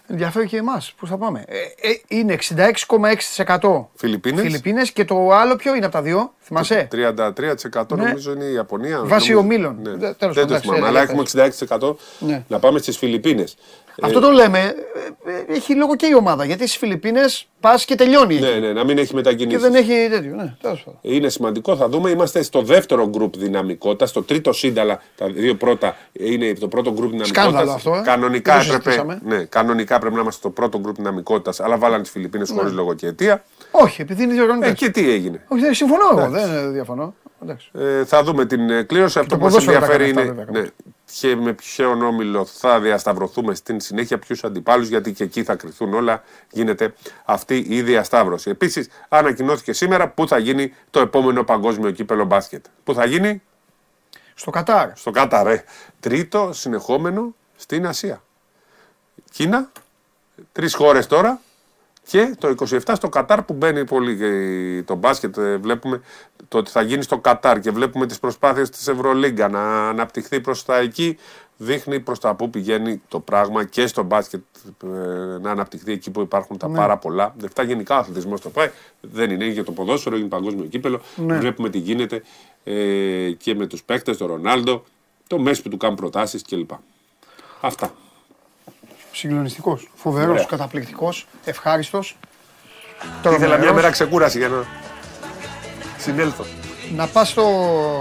ενδιαφέρει 0.10 0.48
και 0.48 0.58
εμάς, 0.58 0.94
πού 0.98 1.08
θα 1.08 1.18
πάμε; 1.18 1.44
Ε, 1.48 1.58
ε, 1.90 2.00
είναι 2.08 2.34
66,6% 2.34 3.90
Φιλιππίνες. 3.96 4.42
Φιλιππίνες 4.42 4.92
και 4.92 5.06
το 5.06 5.32
άλλο 5.32 5.56
ποιο 5.56 5.76
είναι 5.76 5.86
από 5.86 5.94
τα 5.94 6.02
δύο, 6.02 6.34
θυμάσαι; 6.40 6.88
33% 6.92 7.96
Ναι. 7.96 8.04
νομίζω 8.04 8.32
είναι 8.32 8.44
η 8.44 8.54
Ιαπωνία. 8.54 9.00
Βάσει 9.04 9.32
νομίζω- 9.32 9.38
ομίλων. 9.40 9.78
Ναι. 9.84 9.90
Δε- 9.90 9.98
τέλος 9.98 10.18
Δεν 10.18 10.18
πάντων, 10.20 10.34
το 10.36 10.42
εντάξει, 10.42 10.62
θυμάμαι, 10.68 10.86
ε, 10.86 10.88
αλλά 10.88 10.92
για 10.92 11.02
έχουμε 11.02 11.22
πες. 11.24 11.32
66% 11.34 11.98
Ναι. 12.20 12.44
να 12.48 12.60
πάμε 12.60 12.80
στις 12.80 12.98
Φιλιππίνες. 12.98 13.58
Αυτό 14.02 14.20
το 14.20 14.30
λέμε, 14.32 14.60
ε, 14.60 15.32
ε, 15.32 15.56
έχει 15.56 15.76
λόγο 15.76 15.96
και 15.96 16.06
η 16.06 16.14
ομάδα, 16.16 16.46
γιατί 16.46 16.62
στις 16.68 16.78
Φιλιππίνες 16.78 17.48
πας 17.60 17.86
και 17.86 17.96
τελειώνει. 17.96 18.40
Ναι, 18.40 18.48
εκεί. 18.48 18.60
ναι, 18.60 18.74
να 18.74 18.84
μην 18.84 18.98
έχει 18.98 19.08
Και 19.08 19.16
μετακινήσεις. 19.16 19.62
δεν 19.62 19.74
έχει 19.76 20.08
τέτοιο, 20.10 20.36
ναι, 20.36 20.56
τέλος 20.62 20.84
πάντων. 20.84 21.00
Είναι 21.02 21.30
σημαντικό, 21.30 21.76
θα 21.76 21.90
δούμε. 21.90 22.10
Είμαστε 22.10 22.42
στο 22.44 22.62
δεύτερο 22.62 23.08
γκρουπ 23.10 23.38
δυναμικότητα, 23.38 24.06
στο 24.06 24.24
τρίτο 24.24 24.54
σύντα, 24.54 24.82
αλλά 24.82 25.02
τα 25.16 25.28
δύο 25.30 25.56
πρώτα 25.56 25.96
είναι 26.12 26.54
το 26.54 26.68
πρώτο 26.68 26.92
γκρουπ 26.92 27.12
δυναμικότητας. 27.12 27.44
Σκάνδαλο 27.46 27.72
αυτό, 27.72 27.94
ε. 27.96 28.02
Κανονικά, 28.04 28.58
Δεν 28.58 28.68
το 28.68 28.74
έπρεπε, 28.74 28.92
συζητήσαμε. 28.92 29.36
ναι, 29.38 29.44
κανονικά 29.44 30.00
πρέπει 30.00 30.16
να 30.16 30.22
είμαστε 30.22 30.40
στο 30.40 30.50
πρώτο 30.50 30.80
γκρουπ 30.80 30.96
δυναμικότητας, 30.96 31.60
αλλά 31.60 31.78
βάλαν 31.78 32.02
τις 32.02 32.12
Φιλιππίνες 32.12 32.50
Ναι. 32.50 32.56
χωρίς 32.58 32.74
λόγο 32.74 32.94
και 32.94 33.08
αιτία. 33.08 33.44
Όχι, 33.72 34.02
επειδή 34.02 34.24
είναι 34.24 34.34
διοργανωτές. 34.34 34.70
Ε, 34.72 34.74
και 34.74 34.90
τι 34.90 35.12
έγινε. 35.12 35.46
Όχι, 35.48 35.62
δεν 35.62 35.74
συμφωνώ 35.74 36.04
εγώ, 36.12 36.30
δεν 36.30 36.56
ε, 36.56 36.68
διαφωνώ. 36.70 37.14
Εντάξει. 37.44 37.72
Ε, 37.74 38.06
θα 38.06 38.24
δούμε 38.24 38.46
την 38.46 38.70
ε, 38.70 38.84
κλήρωση. 38.84 39.20
Αυτό 39.20 39.38
που 39.38 39.44
μας 39.44 39.52
ποδόσφαιρο 39.54 39.80
τα 39.80 39.86
ενδιαφέρει 39.86 40.14
κάνει 40.14 40.28
είναι 40.28 40.32
αυτά, 40.32 40.44
βέβαια, 40.46 40.62
ναι, 40.62 40.70
και 41.12 41.36
με 41.36 41.54
ποιον 41.54 42.02
όμιλο 42.02 42.46
θα 42.46 42.80
διασταυρωθούμε 42.80 43.56
στην 43.56 43.80
συνέχεια, 43.80 44.20
ποιους 44.20 44.44
αντιπάλους, 44.44 44.88
γιατί 44.88 45.14
και 45.14 45.24
εκεί 45.24 45.44
θα 45.44 45.56
κρυθούν 45.56 45.94
όλα. 45.94 46.24
Γίνεται 46.52 46.94
αυτή 47.26 47.66
η 47.68 47.82
διασταύρωση. 47.82 48.50
Επίσης, 48.50 48.90
ανακοινώθηκε 49.10 49.74
σήμερα 49.74 50.10
πού 50.10 50.28
θα 50.28 50.38
γίνει 50.38 50.74
το 50.90 51.00
επόμενο 51.00 51.44
παγκόσμιο 51.44 51.92
κύπελο 51.92 52.26
μπάσκετ. 52.26 52.66
Πού 52.84 52.94
θα 52.94 53.06
γίνει, 53.06 53.42
Στο 54.34 54.52
Κατάρ. 54.52 54.90
Στο 54.96 55.12
Κατάρ, 55.12 55.48
ε. 55.48 55.64
Τρίτο 56.00 56.50
συνεχόμενο 56.54 57.36
στην 57.56 57.88
Ασία. 57.88 58.24
Κίνα, 59.32 59.72
τρεις 60.52 60.76
χώρες 60.76 61.08
τώρα 61.08 61.42
και 62.10 62.36
το 62.40 62.56
27 62.70 62.80
στο 62.96 63.10
Κατάρ 63.10 63.44
που 63.44 63.54
μπαίνει 63.54 63.86
πολύ 63.86 64.18
και 64.18 64.84
το 64.86 64.96
μπάσκετ. 64.96 65.38
ε, 65.38 65.58
Βλέπουμε 65.58 66.02
το 66.48 66.58
ότι 66.58 66.72
θα 66.72 66.82
γίνει 66.82 67.02
στο 67.04 67.18
Κατάρ 67.18 67.60
και 67.60 67.72
βλέπουμε 67.72 68.06
τις 68.06 68.20
προσπάθειες 68.20 68.70
της 68.70 68.88
Ευρωλίγκα 68.88 69.48
να 69.48 69.90
αναπτυχθεί 69.90 70.40
προς 70.42 70.66
τα 70.66 70.78
εκεί. 70.78 71.18
Δείχνει 71.58 72.00
προς 72.00 72.20
τα 72.20 72.36
που 72.36 72.50
πηγαίνει 72.50 73.02
το 73.08 73.20
πράγμα 73.20 73.64
και 73.66 73.88
στο 73.88 74.04
μπάσκετ 74.04 74.42
ε, 74.84 74.88
να 75.42 75.52
αναπτυχθεί 75.52 75.92
εκεί 75.92 76.12
που 76.12 76.22
υπάρχουν 76.22 76.58
τα 76.58 76.70
πάρα 76.70 76.98
πολλά. 76.98 77.34
Δεν 77.38 77.50
φτάνει 77.50 77.68
γενικά 77.68 77.96
ο 77.96 78.00
αθλητισμός 78.00 78.42
το 78.42 78.50
πάει. 78.50 78.70
Δεν 79.02 79.32
είναι 79.32 79.46
για 79.46 79.64
το 79.64 79.72
ποδόσφαιρο, 79.72 80.18
είναι 80.18 80.28
παγκόσμιο 80.28 80.66
κύπελο. 80.66 81.02
Βλέπουμε 81.40 81.70
τι 81.70 81.78
γίνεται 81.78 82.22
ε, 82.64 83.32
και 83.38 83.56
με 83.56 83.68
τους 83.68 83.84
παίκτες, 83.84 84.18
τον 84.18 84.28
Ρονάλντο, 84.28 84.84
το 85.28 85.40
Μέση 85.40 85.62
που 85.62 85.70
του 85.70 85.78
κάνουν 85.78 85.96
προτάσεις 85.96 86.42
κλπ. 86.42 86.70
Αυτά. 87.62 87.92
Συγκλονιστικός. 89.20 89.90
Φοβερός, 89.96 90.30
Ωραία. 90.30 90.46
καταπληκτικός, 90.46 91.28
ευχάριστος. 91.46 92.18
Ήθελα 93.32 93.58
μια 93.58 93.74
μέρα 93.74 93.90
ξεκούραση 93.90 94.38
για 94.38 94.48
να 94.48 94.66
συνέλθω. 95.98 96.46
Να 96.96 97.08
πας 97.08 97.30
στο 97.30 97.44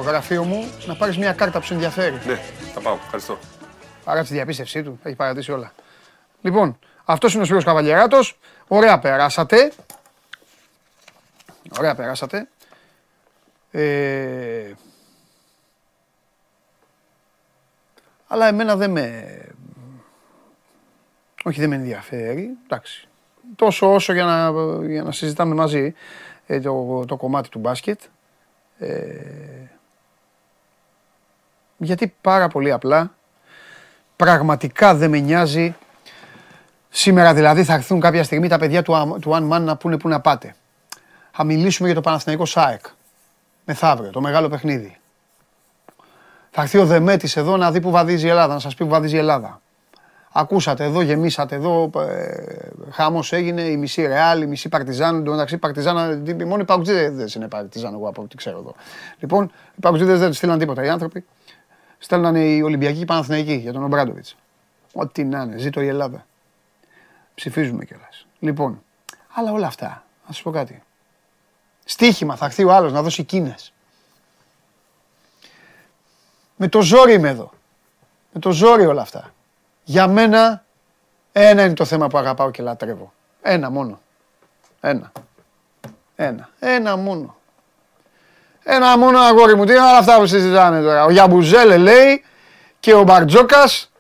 γραφείο 0.07 0.45
μου 0.45 0.71
να 0.87 0.97
πάρεις 0.97 1.19
μια 1.19 1.33
κάρτα 1.33 1.59
που 1.59 1.65
σε 1.67 1.75
ενδιαφέρει. 1.75 2.21
Ναι, 2.27 2.41
θα 2.75 2.81
πάω. 2.81 2.99
Ευχαριστώ. 3.05 3.39
Παρά 4.05 4.23
τη 4.23 4.33
διαπίστευσή 4.33 4.83
του, 4.83 5.01
έχει 5.03 5.15
παρατήσει 5.15 5.53
όλα. 5.53 5.73
Λοιπόν, 6.41 6.79
αυτός 7.05 7.33
είναι 7.33 7.43
ο 7.43 7.45
Σπύρος 7.45 7.65
Καβαλιεράτος. 7.65 8.39
Ωραία 8.69 8.99
περάσατε. 8.99 9.73
Ωραία 11.79 11.95
περάσατε. 11.95 12.49
Ε... 13.71 14.73
Αλλά 18.27 18.47
εμένα 18.47 18.77
δεν 18.77 18.91
με... 18.91 19.25
Όχι, 21.49 21.61
δεν 21.61 21.69
με 21.69 21.75
ενδιαφέρει. 21.75 22.51
Εντάξει. 22.65 23.09
Τόσο 23.57 23.95
όσο 23.95 24.13
για 24.13 24.25
να, 24.25 24.51
για 24.87 25.03
να 25.03 25.13
συζητάμε 25.13 25.55
μαζί 25.55 25.95
ε, 26.47 26.61
το, 26.61 27.05
το 27.07 27.17
κομμάτι 27.17 27.49
του 27.49 27.59
μπάσκετ. 27.59 28.01
Ε, 28.79 28.89
γιατί 31.77 32.15
πάρα 32.21 32.49
πολύ 32.49 32.73
απλά 32.73 33.15
πραγματικά 34.17 34.95
δεν 34.95 35.11
με 35.11 35.19
νοιάζει. 35.19 35.77
Σήμερα 36.89 37.35
δηλαδή 37.35 37.65
θα 37.65 37.75
έρθουν 37.75 38.01
κάποια 38.01 38.25
στιγμή 38.25 38.49
τα 38.49 38.59
παιδιά 38.59 38.83
του, 38.83 38.93
Am- 38.93 39.21
του 39.21 39.31
One 39.31 39.53
Man 39.53 39.61
να 39.61 39.77
πούνε 39.77 39.97
πού 39.97 40.09
να 40.09 40.21
πάτε. 40.21 40.55
Θα 41.31 41.45
μιλήσουμε 41.45 41.89
για 41.89 41.97
το 41.97 42.03
Παναθηναϊκό 42.03 42.45
ΣΑΕΚ. 42.45 42.85
Μεθαύριο, 43.65 44.11
το 44.11 44.21
μεγάλο 44.21 44.49
παιχνίδι. 44.49 44.99
Θα 46.51 46.63
έρθει 46.63 46.79
ο 46.79 46.87
Δεμέτης 46.87 47.37
εδώ 47.37 47.57
να 47.57 47.71
δει 47.71 47.81
που 47.81 47.91
βαδίζει 47.91 48.27
η 48.27 48.29
Ελλάδα, 48.29 48.55
να 48.55 48.61
σας 48.61 48.75
πει 48.75 48.85
που 48.85 48.91
βαδίζει 48.91 49.15
η 49.15 49.19
Ελλάδα. 49.19 49.61
Ακούσατε 50.41 50.85
εδώ, 50.85 51.01
γεμίσατε 51.01 51.55
εδώ, 51.55 51.91
ε, 51.97 52.71
χάμος 52.91 53.33
έγινε, 53.33 53.63
η 53.63 53.77
μισή 53.77 54.07
Ρεάλ, 54.07 54.43
η 54.43 54.47
μισή 54.47 54.69
Παρτιζάν, 54.69 55.15
εν 55.15 55.25
τω 55.25 55.31
μεταξύ 55.31 55.59
Παρτιζάν, 55.59 56.27
οι 56.27 56.45
μόνοι 56.45 56.65
Παουτζίδες 56.65 57.35
είναι 57.35 57.49
Παρτιζάν, 57.49 57.95
εγώ 57.95 58.09
από 58.09 58.23
ό,τι 58.23 58.37
ξέρω 58.37 58.59
εδώ. 58.59 58.75
Λοιπόν, 59.19 59.53
οι 59.77 59.81
Παουτζίδες 59.81 60.19
δεν 60.19 60.33
στείλαν 60.33 60.59
τίποτα 60.59 60.85
οι 60.85 60.89
άνθρωποι. 60.89 61.25
Στέλνανε 61.99 62.41
οι 62.45 62.63
Ολυμπιακοί 62.63 62.97
και 62.97 63.03
οι 63.03 63.05
Παναθηναϊκοί 63.05 63.53
για 63.55 63.73
τον 63.73 63.83
Ομπράντοβιτς. 63.83 64.37
Ό,τι 64.93 65.25
να 65.25 65.43
είναι, 65.43 65.59
ζήτω 65.59 65.81
η 65.81 65.87
Ελλάδα. 65.87 66.27
Ψηφίζουμε 67.35 67.85
κιόλας. 67.85 68.27
Λοιπόν, 68.39 68.83
αλλά 69.35 69.53
όλα 69.53 69.67
αυτά, 69.67 70.05
να 70.27 70.33
σας 70.33 70.43
πω 70.43 70.51
κάτι. 70.51 70.83
Στίχημα, 71.85 72.37
θα 72.37 72.45
έρθει 72.45 72.65
ο 72.65 72.73
άλλος 72.73 72.93
να 72.93 73.03
δώσει 73.03 73.23
κίνες. 73.23 73.73
Με 76.57 76.69
το 76.69 76.83
ζόρι 76.83 77.13
είμαι 77.13 77.29
εδώ. 77.29 77.51
Με 78.33 78.41
το 78.41 78.51
ζόρι 78.51 78.87
όλα 78.87 79.03
αυτά. 79.03 79.33
Για 79.89 80.07
μένα, 80.07 80.65
ένα 81.33 81.65
είναι 81.65 81.75
το 81.75 81.85
θέμα 81.85 82.07
που 82.07 82.19
αγαπάω 82.19 82.51
και 82.51 82.63
λατρεύω. 82.63 83.13
Ένα 83.43 83.71
μόνο. 83.71 84.01
Ένα. 84.81 85.13
Ένα. 86.17 86.49
Ένα 86.59 86.97
μόνο. 86.97 87.37
Ένα 88.63 88.99
μόνο 88.99 89.19
αγόρι 89.19 89.57
μου. 89.57 89.65
Τι 89.65 89.73
είναι 89.73 89.81
όλα 89.81 89.99
αυτά 89.99 90.19
που 90.19 90.27
συζητάνε 90.27 90.81
τώρα; 90.83 91.05
Ο 91.05 91.11
Γιαμπουζέλε 91.11 91.77
λέει 91.77 92.25
και 92.81 92.95
ο 92.95 93.03
Μπαρτζόκας 93.03 93.93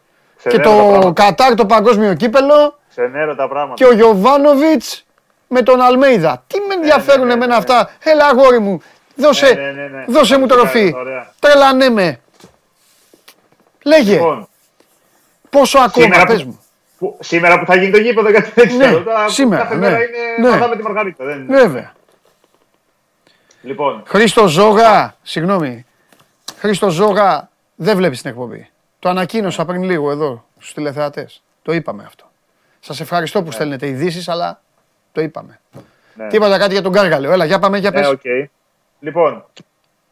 και 0.42 0.48
Ξενέρω 0.48 0.70
τα 0.70 0.77
το 0.77 0.88
πράγματα. 0.88 1.24
Κατάρ 1.24 1.55
το 1.55 1.66
παγκόσμιο 1.66 2.14
κύπελο 2.14 2.79
Ξενέρω 2.90 3.35
τα 3.35 3.48
πράγματα. 3.48 3.74
και 3.74 3.85
ο 3.85 3.92
Γιωβάνοβιτς 3.92 5.07
με 5.46 5.62
τον 5.62 5.81
Αλμέιδα. 5.81 6.44
Τι 6.46 6.61
με 6.61 6.74
ενδιαφέρουν 6.74 7.27
ναι, 7.27 7.33
εμένα 7.33 7.53
ναι. 7.53 7.57
αυτά; 7.57 7.90
Έλα 8.03 8.27
αγόρι 8.27 8.59
μου. 8.59 8.83
Δώσε, 9.14 9.53
Ναι, 9.53 9.61
ναι, 9.62 9.70
ναι, 9.70 9.87
ναι. 9.87 10.05
δώσε 10.09 10.38
μου 10.38 10.46
τροφή. 10.46 10.92
Ωραία, 10.94 11.01
ωραία. 11.01 11.33
Τρελανέ 11.38 11.88
με. 11.90 12.20
Λέγε, 13.85 14.12
Λοιπόν, 14.12 14.48
πόσο 15.50 15.78
ακόμα, 15.78 16.04
σήμερα 16.04 16.24
πες 16.24 16.42
που- 16.42 16.48
μου. 16.48 16.61
που, 16.98 17.16
σήμερα 17.20 17.58
που 17.58 17.66
θα 17.66 17.76
γίνει 17.76 17.90
το 17.90 17.98
γήπεδο, 17.98 18.30
γιατί 18.30 18.50
δεν 18.54 18.76
Ναι, 18.76 18.84
ξέρω. 18.84 19.02
Τώρα, 19.02 19.28
σήμερα, 19.28 19.62
κάθε 19.62 19.74
ναι. 19.74 19.80
μέρα 19.80 19.96
είναι 20.02 20.48
Ναι. 20.48 20.48
μαθάμε 20.50 20.76
τη 20.76 20.82
Μαργαρίτα. 20.82 21.24
Δεν 21.24 21.38
είναι. 21.38 21.56
Βέβαια. 21.61 21.92
Λοιπόν, 23.62 24.02
Χρήστο 24.06 24.48
Ζόγα, 24.48 25.16
συγγνώμη. 25.22 25.87
Χρήστο 26.58 26.90
Ζόγα, 26.90 27.48
δεν 27.74 27.96
βλέπεις 27.96 28.20
την 28.22 28.30
εκπομπή. 28.30 28.68
Το 28.98 29.08
ανακοίνωσα 29.08 29.64
πριν 29.64 29.82
λίγο 29.82 30.11
εδώ 30.11 30.44
στους 30.58 30.74
τηλεθεατές. 30.74 31.42
Το 31.62 31.72
είπαμε 31.72 32.04
αυτό. 32.06 32.24
Σας 32.80 33.00
ευχαριστώ 33.00 33.42
που 33.42 33.50
στέλνετε 33.50 33.87
ειδήσεις, 33.87 34.28
αλλά 34.28 34.61
το 35.12 35.20
είπαμε. 35.20 35.61
ναι. 36.14 36.26
Τίποτα 36.28 36.58
κάτι 36.58 36.72
για 36.72 36.82
τον 36.82 36.92
Κάργαλο. 36.92 37.30
Έλα, 37.32 37.44
για 37.44 37.58
πάμε, 37.58 37.78
για 37.78 37.90
Ναι, 37.90 37.98
πες. 38.00 38.08
οκ. 38.08 38.20
Λοιπόν, 39.00 39.44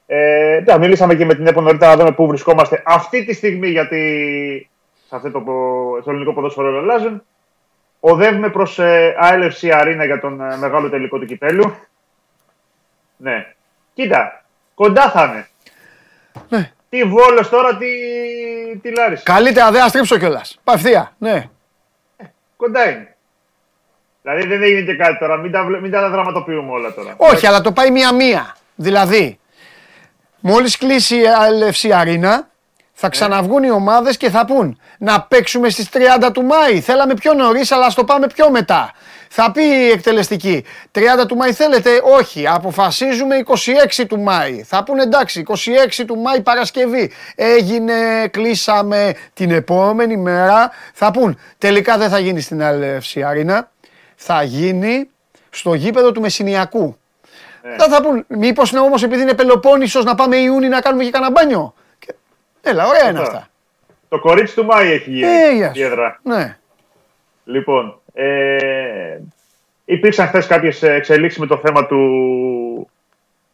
ε, 0.07 0.62
ναι, 0.66 0.79
μιλήσαμε 0.79 1.14
και 1.14 1.25
με 1.25 1.35
την 1.35 1.46
ΕΠΟ 1.46 1.61
νωρίτερα 1.61 1.90
να 1.90 1.96
δούμε 1.96 2.12
πού 2.12 2.27
βρισκόμαστε 2.27 2.83
αυτή 2.87 3.25
τη 3.25 3.35
στιγμή, 3.35 3.68
γιατί 3.68 4.70
σε 5.09 5.16
αυτό 5.16 5.31
το, 5.31 5.40
πο- 5.40 5.99
στο 6.01 6.11
ελληνικό 6.11 6.33
ποδόσφαιρο 6.33 6.66
όλα 6.69 6.79
αλλάζουν. 6.79 7.23
Οδεύουμε 8.01 8.51
προς 8.51 8.79
ε, 8.79 9.14
ALFC 9.23 9.81
Arena 9.83 10.03
για 10.05 10.21
τον 10.21 10.40
ε, 10.40 10.57
μεγάλο 10.57 10.88
τελικό 10.90 11.19
του 11.19 11.27
κυπέλου. 11.27 11.75
Ναι. 13.16 13.47
Κοίτα, 13.95 14.45
κοντά 14.75 15.11
θα 15.11 15.25
είναι. 15.25 15.49
Ναι. 16.49 16.71
Τι 16.88 17.03
Βόλος 17.05 17.49
τώρα, 17.49 17.77
τι, 17.77 17.87
τι 18.83 18.95
Λάρισα. 18.97 19.23
Καλύτερα 19.25 19.71
δεν 19.71 19.83
αστρίψω 19.83 20.19
κιόλας. 20.19 20.59
Παυτία, 20.64 21.12
ναι. 21.19 21.49
Κοντά 22.57 22.90
είναι. 22.90 23.16
Δηλαδή 24.23 24.47
δεν 24.47 24.62
έγινε 24.62 24.81
και 24.81 24.97
κάτι 24.97 25.19
τώρα. 25.19 25.37
Μην 25.37 25.53
τα, 25.53 25.64
βλέ- 25.64 25.81
μην 25.81 25.90
τα 25.90 26.09
δραματοποιούμε 26.11 26.71
όλα 26.73 26.95
τώρα. 26.95 27.14
Όχι, 27.16 27.47
αλλά 27.47 27.61
το 27.61 27.73
πάει 27.73 27.90
μία-μία. 27.90 28.57
Δηλαδή, 28.75 29.38
μόλις 30.40 30.79
κλείσει 30.79 31.16
η 31.16 31.23
LFC 31.62 31.90
Arena, 32.03 32.33
θα 32.99 33.09
ξαναβγούν 33.09 33.63
οι 33.63 33.71
ομάδες 33.71 34.17
και 34.17 34.31
θα 34.31 34.45
πούν 34.45 34.81
να 34.99 35.23
παίξουμε 35.23 35.69
στις 35.69 35.89
30 35.93 36.31
του 36.33 36.43
Μάη. 36.43 36.81
Θέλαμε 36.81 37.15
πιο 37.15 37.33
νωρίς, 37.33 37.73
αλλά 37.73 37.87
ας 37.87 37.95
το 37.95 38.05
πάμε 38.05 38.27
πιο 38.27 38.51
μετά. 38.51 38.93
Θα 39.29 39.53
πει 39.53 39.63
η 39.63 39.91
εκτελεστική, 39.91 40.65
30 40.93 41.01
του 41.29 41.37
Μάη 41.37 41.53
θέλετε, 41.53 41.91
όχι, 42.19 42.47
αποφασίζουμε 42.47 43.43
26 43.97 44.05
του 44.09 44.21
Μάη. 44.21 44.63
Θα 44.63 44.83
πούνε 44.85 45.03
εντάξει, 45.03 45.45
26 45.97 46.05
του 46.07 46.17
Μάη 46.17 46.41
Παρασκευή. 46.41 47.13
Έγινε, 47.35 48.29
κλείσαμε 48.31 49.15
την 49.35 49.51
επόμενη 49.51 50.17
μέρα. 50.17 50.70
Θα 50.93 51.11
πούν, 51.11 51.39
τελικά 51.59 51.99
δεν 51.99 52.09
θα 52.09 52.18
γίνει 52.18 52.41
στην 52.41 52.61
LFC 52.62 53.20
Arena, 53.20 53.61
θα 54.14 54.43
γίνει 54.43 55.11
στο 55.51 55.75
γήπεδο 55.75 56.12
του 56.12 56.20
Μεσσηνιακού. 56.20 56.99
Δεν 57.77 57.91
θα 57.91 58.03
πούν, 58.03 58.25
μήπως 58.29 58.70
είναι 58.70 58.81
όμως 58.81 59.03
επειδή 59.03 59.23
είναι 59.23 59.35
Πελοπόννησος 59.35 60.05
να 60.05 60.14
πάμε 60.14 60.37
Ιούνι 60.37 60.68
να 60.68 60.81
κάνουμε 60.81 61.05
και 61.05 61.11
κανένα 61.11 61.31
μπάνιο; 61.31 61.75
Και... 61.75 61.85
Έλα, 62.67 62.87
ωραία 62.87 63.09
είναι 63.09 63.19
Σωστά. 63.19 63.37
αυτά. 63.37 63.49
Το 64.09 64.19
κορίτσι 64.19 64.55
του 64.55 64.64
Μάη 64.64 64.91
έχει 64.93 65.11
γίνει 65.11 65.27
Ε, 65.27 65.53
γεια 65.55 65.71
η 65.75 65.79
σου. 65.79 65.85
έδρα. 65.85 66.21
Ναι. 66.23 66.57
Λοιπόν, 67.45 68.01
ε, 68.14 69.19
υπήρξαν 69.85 70.27
χθες 70.27 70.47
κάποιες 70.47 70.83
εξελίξεις 70.83 71.41
με 71.41 71.47
το 71.47 71.57
θέμα 71.57 71.87
του, 71.87 72.91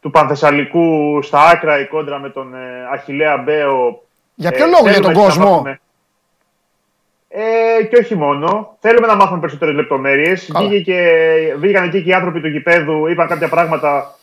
του 0.01 0.11
Πανθεσσαλικού 0.11 1.19
στα 1.23 1.41
άκρα 1.49 1.79
η 1.81 1.87
κόντρα 1.87 2.19
με 2.19 2.31
τον 2.31 2.55
ε, 2.55 2.89
Αχιλέα 2.93 3.37
Μπέο. 3.37 4.03
Για 4.35 4.51
ποιο 4.51 4.65
Ε, 4.65 4.69
λόγο, 4.69 4.83
για 4.83 4.93
θέλουμε 4.93 5.13
τον 5.13 5.23
να 5.23 5.29
κόσμο; 5.29 5.51
μάθουμε- 5.51 5.81
Ε, 7.29 7.85
και 7.85 7.97
όχι 7.97 8.15
μόνο. 8.15 8.77
Θέλουμε 8.81 9.07
να 9.07 9.15
μάθουμε 9.17 9.41
περισσότερες 9.41 9.75
λεπτομέρειες. 9.75 10.51
Καλά. 10.53 10.69
Βγήκαν 11.59 11.85
εκεί 11.85 12.03
και 12.03 12.11
οι 12.11 12.13
άνθρωποι 12.13 12.41
του 12.41 12.49
γηπέδου, 12.49 13.07
είπαν 13.07 13.29
κάποια 13.29 13.49
πράγματα. 13.49 14.15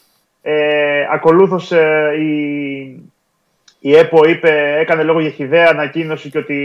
Ε, 0.42 1.08
Ακολούθως 1.12 1.72
η, 2.20 2.32
η 3.80 3.96
ΕΠΟ 3.96 4.26
είπε, 4.30 4.76
έκανε 4.80 5.04
λόγο 5.04 5.20
για 5.20 5.30
χιδέα 5.30 5.68
ανακοίνωση 5.70 6.30
και 6.30 6.38
ότι 6.38 6.56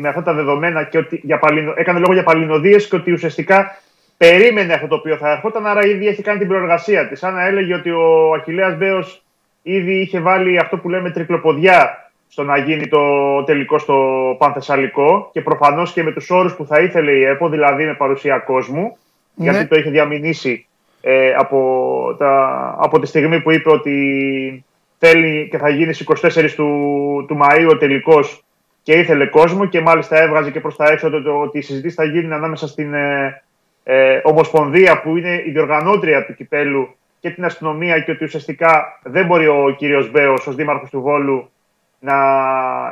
με 0.00 0.08
αυτά 0.08 0.22
τα 0.22 0.32
δεδομένα 0.34 0.84
και 0.84 0.98
ότι 0.98 1.20
για 1.22 1.38
παλινο, 1.38 1.72
έκανε 1.76 1.98
λόγο 1.98 2.12
για 2.12 2.22
παλινοδίες 2.22 2.88
και 2.88 2.96
ότι 2.96 3.12
ουσιαστικά 3.12 3.76
περίμενε 4.16 4.72
αυτό 4.72 4.86
το 4.86 4.94
οποίο 4.94 5.16
θα 5.16 5.30
ερχόταν, 5.30 5.66
άρα 5.66 5.86
ήδη 5.86 6.06
έχει 6.06 6.22
κάνει 6.22 6.38
την 6.38 6.48
προεργασία 6.48 7.08
της. 7.08 7.18
Σαν 7.18 7.34
να 7.34 7.46
έλεγε 7.46 7.74
ότι 7.74 7.90
ο 7.90 8.32
Αχιλέας 8.34 8.76
Μπέος 8.76 9.22
ήδη 9.62 10.00
είχε 10.00 10.20
βάλει 10.20 10.58
αυτό 10.58 10.76
που 10.76 10.88
λέμε 10.88 11.10
τρικλοποδιά 11.10 12.10
στο 12.28 12.42
να 12.42 12.56
γίνει 12.58 12.88
το 12.88 13.00
τελικό 13.44 13.78
στο 13.78 13.96
Πανθεσσαλικό 14.38 15.30
και 15.32 15.40
προφανώς 15.40 15.92
και 15.92 16.02
με 16.02 16.12
τους 16.12 16.30
όρους 16.30 16.54
που 16.54 16.66
θα 16.66 16.80
ήθελε 16.80 17.12
η 17.12 17.22
ΕΠΟ, 17.24 17.48
δηλαδή 17.48 17.84
με 17.84 17.94
παρουσία 17.94 18.38
κόσμου, 18.38 18.96
Ναι. 19.34 19.50
γιατί 19.50 19.66
το 19.66 19.76
είχε 19.78 19.90
διαμηνήσει 19.90 20.66
ε, 21.00 21.32
από, 21.34 22.16
τα, 22.18 22.74
από 22.78 23.00
τη 23.00 23.06
στιγμή 23.06 23.40
που 23.40 23.50
είπε 23.50 23.70
ότι 23.70 24.64
θέλει 25.06 25.48
και 25.50 25.58
θα 25.58 25.68
γίνει 25.68 25.92
στις 25.92 26.06
24 26.36 26.50
του, 26.56 27.24
του 27.28 27.38
Μαΐου 27.42 27.68
ο 27.70 27.76
τελικός 27.76 28.44
και 28.82 28.92
ήθελε 28.92 29.26
κόσμο 29.26 29.66
και 29.66 29.80
μάλιστα 29.80 30.22
έβγαζε 30.22 30.50
και 30.50 30.60
προς 30.60 30.76
τα 30.76 30.84
έξω 30.84 31.10
το, 31.10 31.40
ότι 31.40 31.58
οι 31.58 31.62
συζητήσεις 31.62 31.94
θα 31.94 32.04
γίνουν 32.04 32.32
ανάμεσα 32.32 32.68
στην 32.68 32.94
ε, 32.94 33.42
ε, 33.84 34.20
Ομοσπονδία 34.22 35.00
που 35.00 35.16
είναι 35.16 35.42
η 35.46 35.50
διοργανώτρια 35.50 36.26
του 36.26 36.34
κυπέλου 36.34 36.94
και 37.20 37.30
την 37.30 37.44
αστυνομία 37.44 38.00
και 38.00 38.10
ότι 38.10 38.24
ουσιαστικά 38.24 39.00
δεν 39.02 39.26
μπορεί 39.26 39.46
ο 39.46 39.74
κύριος 39.78 40.10
Μπέος 40.10 40.46
ως 40.46 40.54
δήμαρχος 40.54 40.90
του 40.90 41.00
Βόλου 41.00 41.50
να 41.98 42.16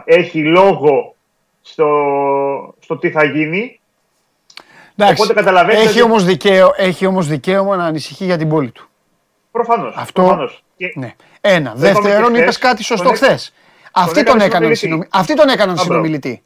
έχει 0.05 0.45
λόγο 0.45 1.15
στο, 1.63 1.89
στο 2.79 2.97
τι 2.97 3.11
θα 3.11 3.25
γίνει. 3.25 3.81
Εντάξει, 4.97 5.23
Οπότε 5.23 5.35
καταλαβαίνετε... 5.35 5.85
Έχει, 5.85 6.03
όμως 6.03 6.25
δικαίω, 6.25 6.73
έχει 6.77 7.07
όμως 7.07 7.27
δικαίωμα 7.27 7.77
να 7.77 7.85
ανησυχεί 7.85 8.25
για 8.25 8.39
την 8.39 8.49
πόλη 8.49 8.71
του. 8.71 8.89
Προφανώς. 9.51 9.95
Αυτό, 9.97 10.23
προφανώς. 10.23 10.65
Ναι. 10.95 11.15
Ένα. 11.41 11.73
Δεύτερον, 11.77 12.35
είπες 12.35 12.59
κάτι 12.59 12.85
σωστό 12.85 13.09
χθες. 13.09 13.53
Αυτοί 13.93 14.23
τον 14.23 14.41
έκαναν 14.41 14.73
Αυτοί 15.11 15.35
τον 15.35 15.49
έκαναν 15.49 15.79
συνομιλητή. 15.79 16.43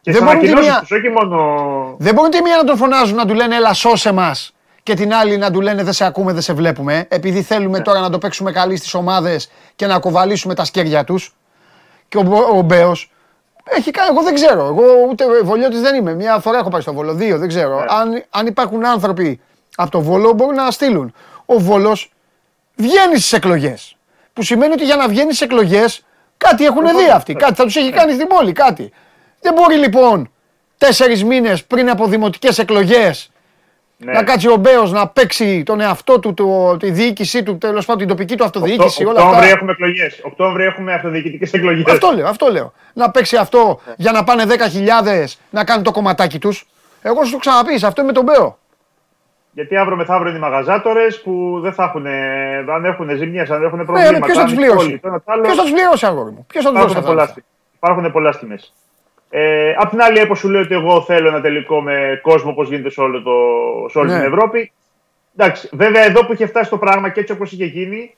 Και 0.00 0.12
δεν 0.12 0.22
μπορούν, 0.24 0.40
τη 0.40 0.54
μία... 0.54 0.86
όχι 0.92 1.08
μόνο... 1.14 1.94
δεν 1.98 2.14
μπορούν 2.14 2.30
τη 2.30 2.42
μία 2.42 2.56
να 2.56 2.64
τον 2.64 2.76
φωνάζουν 2.76 3.16
να 3.16 3.26
του 3.26 3.34
λένε 3.34 3.56
Ελά, 3.56 3.72
σώσε 3.72 4.12
μας. 4.12 4.54
Και 4.82 4.94
την 4.94 5.14
άλλη 5.14 5.36
να 5.36 5.50
του 5.50 5.60
λένε 5.60 5.82
Δεν 5.82 5.92
σε 5.92 6.04
ακούμε, 6.04 6.32
δεν 6.32 6.42
σε 6.42 6.52
βλέπουμε. 6.52 7.06
Επειδή 7.08 7.42
θέλουμε 7.42 7.78
ναι. 7.78 7.84
τώρα 7.84 8.00
να 8.00 8.10
το 8.10 8.18
παίξουμε 8.18 8.52
καλή 8.52 8.76
στις 8.76 8.94
ομάδες 8.94 9.50
και 9.76 9.86
να 9.86 9.98
κοβαλήσουμε 9.98 10.54
τα 10.54 10.64
σκέρια 10.64 11.04
τους. 11.04 11.34
Και 12.08 12.16
ο, 12.16 12.24
ο 12.56 12.60
Μπέος 12.60 13.10
έχει 13.64 13.90
κάνει, 13.90 14.08
εγώ 14.10 14.22
δεν 14.22 14.34
ξέρω. 14.34 14.64
Εγώ 14.64 14.82
ούτε 15.10 15.24
βολιώτης 15.42 15.80
δεν 15.80 15.94
είμαι. 15.94 16.14
Μια 16.14 16.38
φορά 16.38 16.58
έχω 16.58 16.68
πάει 16.68 16.80
στο 16.80 16.92
Βόλο, 16.92 17.14
δύο 17.14 17.38
δεν 17.38 17.48
ξέρω. 17.48 17.78
Ναι. 17.78 17.84
Αν, 17.88 18.24
αν 18.30 18.46
υπάρχουν 18.46 18.86
άνθρωποι 18.86 19.40
από 19.76 19.90
το 19.90 20.00
Βόλο 20.00 20.32
μπορούν 20.32 20.54
να 20.54 20.70
στείλουν. 20.70 21.14
Ο 21.46 21.58
Βόλος 21.58 22.12
βγαίνεις 22.76 23.18
στις 23.18 23.32
εκλογές. 23.32 23.96
Που 24.32 24.42
σημαίνει 24.42 24.72
ότι 24.72 24.84
για 24.84 24.96
να 24.96 25.08
βγαίνεις 25.08 25.36
στις 25.36 25.48
εκλογές 25.48 26.04
κάτι 26.36 26.64
έχουν 26.64 26.84
δει 26.84 27.10
αυτοί. 27.14 27.34
Κάτι 27.34 27.54
θα 27.54 27.64
τους 27.64 27.76
έχει 27.76 27.90
κάνει 27.90 28.12
στην 28.12 28.26
πόλη, 28.26 28.52
κάτι. 28.52 28.92
Δεν 29.40 29.52
μπορεί 29.52 29.76
λοιπόν 29.76 30.30
τέσσερις 30.78 31.24
μήνες 31.24 31.64
πριν 31.64 31.90
από 31.90 32.06
δημοτικές 32.06 32.58
εκλογές 32.58 33.30
ναι. 33.96 34.12
να 34.12 34.22
κάτσει 34.22 34.48
ο 34.48 34.56
Μπέος 34.56 34.92
να 34.92 35.08
παίξει 35.08 35.62
τον 35.62 35.80
εαυτό 35.80 36.18
του, 36.18 36.34
το, 36.34 36.76
τη 36.76 36.90
διοίκησή 36.90 37.42
του, 37.42 37.58
τέλος 37.58 37.84
πάντων 37.84 38.06
την 38.06 38.16
τοπική 38.16 38.36
του 38.36 38.44
αυτοδιοίκηση. 38.44 39.04
Οκτώ, 39.04 39.22
Οκτώβρη 39.22 39.48
έχουμε 39.48 39.72
εκλογές. 39.72 40.20
Οκτώβρη 40.22 40.64
έχουμε 40.64 40.94
αυτοδιοικητικές 40.94 41.52
εκλογές. 41.52 41.84
Αυτό 41.86 42.12
λέω, 42.16 42.26
αυτό 42.26 42.46
λέω. 42.46 42.72
Να 42.92 43.10
παίξει 43.10 43.36
αυτό 43.36 43.80
ναι. 43.86 43.94
για 43.96 44.12
να 44.12 44.24
πάνε 44.24 44.44
10.000 44.48 45.24
να 45.50 45.64
κάνει 45.64 45.82
το 45.82 45.90
κομματάκι 45.90 46.38
τους. 46.38 46.66
Εγώ 47.02 47.24
σου 47.24 47.30
το 47.30 47.38
ξαναπεί, 47.38 47.74
αυτό 47.74 48.02
είναι 48.02 48.04
με 48.04 48.12
τον 48.12 48.24
Μπέο. 48.24 48.58
Γιατί 49.54 49.76
αύριο 49.76 49.96
μεθαύριο 49.96 50.28
είναι 50.28 50.38
οι 50.38 50.40
μαγαζάτορες 50.40 51.22
που 51.22 51.58
δεν 51.62 51.72
θα 51.72 51.84
έχουν, 51.84 52.06
αν 52.74 52.84
έχουν 52.84 53.16
ζημιές, 53.16 53.50
αν 53.50 53.62
έχουν 53.62 53.78
ναι, 53.78 53.84
προβλήματα. 53.84 54.18
Ναι, 54.18 54.24
Ποιο 54.24 54.34
θα 54.34 54.44
τους 54.44 54.54
πληρώσει. 54.54 54.98
Ποιο 54.98 55.54
θα 55.54 55.62
τους 55.62 55.72
πληρώσει, 55.72 56.06
αγόρι 56.06 56.30
μου. 56.30 56.46
Ποιο 56.48 56.62
θα 56.62 56.72
τους 56.72 57.00
δώσει. 57.00 57.44
Υπάρχουν 57.76 58.12
πολλά 58.12 58.38
τιμέ. 58.38 58.58
Ε, 59.30 59.74
απ' 59.78 59.90
την 59.90 60.00
άλλη, 60.00 60.20
όπως 60.20 60.38
σου 60.38 60.48
λέω 60.48 60.60
ότι 60.60 60.74
εγώ 60.74 61.02
θέλω 61.02 61.28
ένα 61.28 61.40
τελικό 61.40 61.80
με 61.80 62.20
κόσμο 62.22 62.50
όπως 62.50 62.68
γίνεται 62.68 62.90
σε, 62.90 63.00
όλο 63.00 63.22
το, 63.22 63.32
σε 63.88 63.98
όλη 63.98 64.10
ναι. 64.10 64.16
την 64.16 64.26
Ευρώπη. 64.26 64.72
Εντάξει, 65.36 65.68
βέβαια 65.72 66.04
εδώ 66.04 66.26
που 66.26 66.32
είχε 66.32 66.46
φτάσει 66.46 66.70
το 66.70 66.78
πράγμα 66.78 67.08
και 67.08 67.20
έτσι 67.20 67.32
όπως 67.32 67.52
είχε 67.52 67.64
γίνει, 67.64 68.14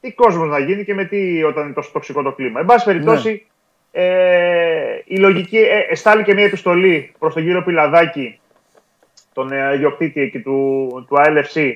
τι 0.00 0.12
κόσμος 0.12 0.48
να 0.48 0.58
γίνει 0.58 0.84
και 0.84 0.94
με 0.94 1.04
τι 1.04 1.42
όταν 1.42 1.64
είναι 1.64 1.72
τόσο 1.72 1.90
τοξικό 1.92 2.22
το 2.22 2.32
κλίμα. 2.32 2.60
Εν 2.60 2.66
πάση 2.66 2.84
περιπτώσει, 2.84 3.46
ναι. 3.92 4.02
ε, 4.02 5.02
η 5.04 5.16
λογική. 5.16 5.58
Ε, 5.58 5.78
εστάλει 5.88 6.22
και 6.22 6.34
μια 6.34 6.44
επιστολή 6.44 7.12
προς 7.18 7.34
τον 7.34 7.42
κύριο 7.42 7.62
Πιλαδάκη 7.62 8.38
τον 9.34 9.52
ε, 9.52 9.74
ιδιοκτήτη 9.74 10.20
εκεί 10.20 10.40
του, 10.40 10.88
του 11.08 11.16
ALFC, 11.16 11.72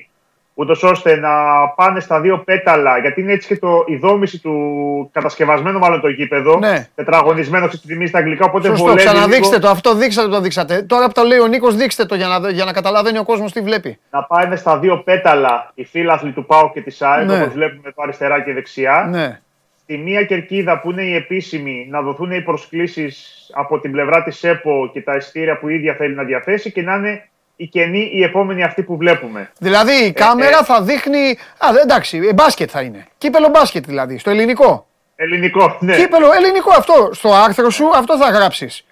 ούτως 0.53 0.83
ώστε 0.83 1.15
να 1.15 1.29
πάνε 1.75 1.99
στα 1.99 2.21
δύο 2.21 2.37
πέταλα, 2.37 2.97
γιατί 2.97 3.21
είναι 3.21 3.33
έτσι 3.33 3.47
και 3.47 3.57
το, 3.57 3.83
η 3.87 3.95
δόμηση 3.95 4.39
του 4.39 5.09
κατασκευασμένου 5.13 5.79
μάλλον 5.79 6.01
το 6.01 6.07
γήπεδο, 6.07 6.57
ναι. 6.57 6.87
τετραγωνισμένο 6.95 7.67
στη 7.67 7.87
τιμή 7.87 8.07
στα 8.07 8.17
αγγλικά, 8.17 8.45
οπότε 8.45 8.67
Σωστό, 8.67 8.83
βολεύει. 8.83 9.05
ξαναδείξτε 9.05 9.55
λίγο... 9.55 9.59
το, 9.59 9.69
αυτό 9.69 9.95
δείξτε 9.95 10.21
το, 10.21 10.29
το 10.29 10.41
δείξατε. 10.41 10.81
Τώρα 10.81 11.05
που 11.05 11.11
το 11.11 11.23
λέει 11.23 11.39
ο 11.39 11.47
Νίκος 11.47 11.75
δείξτε 11.75 12.05
το 12.05 12.15
για 12.15 12.27
να, 12.27 12.49
για 12.49 12.65
να 12.65 12.73
καταλαβαίνει 12.73 13.17
ο 13.17 13.23
κόσμος 13.23 13.51
τι 13.51 13.61
βλέπει. 13.61 13.99
Να 14.11 14.23
πάνε 14.23 14.55
στα 14.55 14.79
δύο 14.79 14.97
πέταλα 14.97 15.71
οι 15.75 15.85
φίλαθλοι 15.85 16.31
του 16.31 16.45
ΠΑΟ 16.45 16.71
και 16.71 16.81
της 16.81 17.01
ΑΕΠ, 17.01 17.27
ναι. 17.27 17.41
όπως 17.41 17.53
βλέπουμε 17.53 17.91
το 17.91 18.01
αριστερά 18.01 18.41
και 18.41 18.53
δεξιά. 18.53 19.07
Ναι. 19.11 19.39
Στη 19.81 19.97
μία 19.97 20.23
κερκίδα 20.23 20.79
που 20.79 20.91
είναι 20.91 21.03
η 21.03 21.15
επίσημη 21.15 21.87
να 21.89 22.01
δοθούν 22.01 22.31
οι 22.31 22.41
προσκλήσεις 22.41 23.49
από 23.53 23.79
την 23.79 23.91
πλευρά 23.91 24.23
της 24.23 24.43
ΕΠΟ 24.43 24.89
και 24.93 25.01
τα 25.01 25.15
ειστήρια 25.15 25.59
που 25.59 25.69
η 25.69 25.73
ίδια 25.73 25.93
θέλει 25.93 26.15
να 26.15 26.23
διαθέσει 26.23 26.71
και 26.71 26.81
να 26.81 26.95
είναι 26.95 27.28
η 27.61 27.67
κενή 27.67 28.09
η 28.13 28.23
επόμενη 28.23 28.63
αυτή 28.63 28.83
που 28.83 28.97
βλέπουμε. 28.97 29.51
Δηλαδή 29.57 29.91
η 29.91 30.05
ε, 30.05 30.11
κάμερα 30.11 30.57
ε, 30.57 30.63
θα 30.63 30.81
δείχνει. 30.81 31.37
Α, 31.57 31.67
εντάξει, 31.83 32.17
ε, 32.29 32.33
μπάσκετ 32.33 32.69
θα 32.71 32.81
είναι. 32.81 33.07
Κύπελο 33.17 33.47
μπάσκετ 33.47 33.85
δηλαδή, 33.85 34.17
στο 34.17 34.29
ελληνικό. 34.29 34.87
Ελληνικό, 35.15 35.77
ναι. 35.79 35.95
Κύπελο 35.95 36.33
ελληνικό 36.33 36.71
αυτό. 36.77 37.09
Στο 37.13 37.33
άρθρο 37.33 37.69
σου 37.69 37.89
αυτό 37.95 38.17
θα 38.17 38.29
γράψεις. 38.29 38.85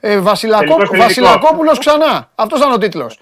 Ε, 0.00 0.18
Βασιλακό, 0.18 0.76
Βασιλακόπουλος 0.96 1.78
ξανά. 1.78 2.30
Αυτός 2.34 2.58
ήταν 2.58 2.72
ο 2.72 2.78
τίτλος. 2.78 3.18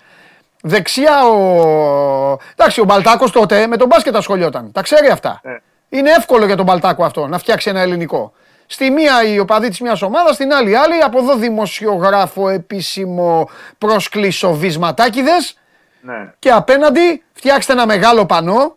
Δεξιά 0.62 1.24
ο. 1.26 2.38
Εντάξει, 2.52 2.80
ο 2.80 2.84
Μπαλτάκος 2.84 3.30
τότε 3.30 3.66
με 3.66 3.76
τον 3.76 3.86
μπάσκετ 3.86 4.16
ασχολιόταν. 4.16 4.72
Τα 4.72 4.82
ξέρει 4.82 5.08
αυτά. 5.08 5.40
Ναι. 5.44 5.56
Είναι 5.88 6.10
εύκολο 6.10 6.46
για 6.46 6.56
τον 6.56 6.64
Μπαλτάκο 6.64 7.04
αυτό 7.04 7.26
να 7.26 7.38
φτιάξει 7.38 7.70
ένα 7.70 7.80
ελληνικό. 7.80 8.32
Στη 8.72 8.90
μία 8.90 9.24
η 9.24 9.38
οπαδή 9.38 9.68
τη 9.68 9.82
μιας 9.82 10.02
ομάδας, 10.02 10.34
στην 10.34 10.52
άλλη 10.52 10.76
άλλη. 10.76 11.02
Από 11.02 11.18
εδώ 11.18 11.36
δημοσιογράφο 11.36 12.48
επίσημο 12.48 13.48
προσκλήσω 13.78 14.52
βυσματάκιδες. 14.52 15.58
Ναι. 16.00 16.32
Και 16.38 16.50
απέναντι 16.50 17.24
φτιάξτε 17.32 17.72
ένα 17.72 17.86
μεγάλο 17.86 18.26
πανό. 18.26 18.76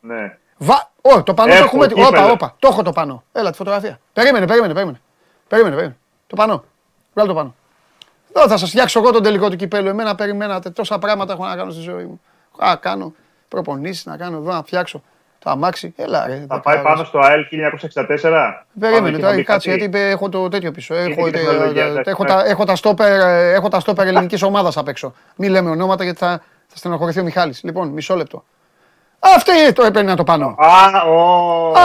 Ναι. 0.00 0.38
Βα... 0.56 0.90
Ω, 1.00 1.22
το 1.22 1.34
πανό 1.34 1.52
το 1.52 1.58
έχουμε. 1.64 1.88
Όπα, 1.94 2.30
όπα. 2.30 2.56
Το 2.58 2.68
έχω 2.70 2.82
το 2.82 2.92
πανό. 2.92 3.24
Έλα 3.32 3.50
τη 3.50 3.56
φωτογραφία. 3.56 4.00
Περίμενε, 4.12 4.46
περίμενε, 4.46 4.72
περίμενε. 4.72 5.00
Περίμενε, 5.48 5.74
περίμενε. 5.74 5.98
Το 6.26 6.36
πανό. 6.36 6.64
Βγάλω 7.14 7.28
το 7.28 7.34
πανό. 7.34 7.54
Εδώ 8.34 8.48
θα 8.48 8.56
σας 8.56 8.68
φτιάξω 8.68 8.98
εγώ 8.98 9.10
τον 9.10 9.22
τελικό 9.22 9.50
του 9.50 9.56
κυπέλου. 9.56 9.88
Εμένα 9.88 10.14
περιμένατε 10.14 10.70
τόσα 10.70 10.98
πράγματα 10.98 11.32
έχω 11.32 11.46
να 11.46 11.56
κάνω 11.56 11.70
στη 11.70 11.80
ζωή 11.80 12.04
μου. 12.04 12.20
Α, 12.58 12.76
κάνω 12.76 13.14
προπονήσεις 13.48 14.04
να 14.04 14.16
κάνω 14.16 14.36
εδώ 14.36 14.52
να 14.52 14.62
φτιάξω. 14.62 15.02
Το 15.44 15.50
αμάξι, 15.50 15.94
έλα 15.96 16.26
ρε. 16.26 16.44
Θα 16.48 16.60
πάει 16.60 16.82
πάνω 16.82 17.04
στο 17.04 17.18
ΑΕΛ 17.18 17.46
1964. 17.50 18.64
Περίμενε 18.80 19.18
τώρα, 19.18 19.42
κάτσε 19.42 19.74
γιατί 19.74 19.98
έχω 19.98 20.28
το 20.28 20.48
τέτοιο 20.48 20.70
πίσω. 20.70 20.94
Έχω, 20.94 21.26
έχω, 22.04 22.24
τα, 22.24 22.44
έχω, 22.46 22.64
τα 22.64 22.76
στόπερ, 22.76 23.20
έχω 23.54 23.68
τα 23.68 23.80
στόπερ 23.80 24.06
ελληνικής 24.06 24.42
ομάδας 24.42 24.76
απ' 24.76 24.88
έξω. 24.88 25.14
Μην 25.36 25.50
λέμε 25.50 25.70
ονόματα 25.70 26.04
γιατί 26.04 26.18
θα, 26.18 26.42
θα 26.66 26.76
στενοχωρηθεί 26.76 27.20
ο 27.20 27.22
Μιχάλης. 27.22 27.62
Λοιπόν, 27.62 27.88
μισό 27.88 28.16
λεπτό. 28.16 28.44
Αυτό 29.18 29.52
το 29.72 29.82
έπαιρνε 29.82 30.10
να 30.10 30.16
το 30.16 30.24
πάνω. 30.24 30.56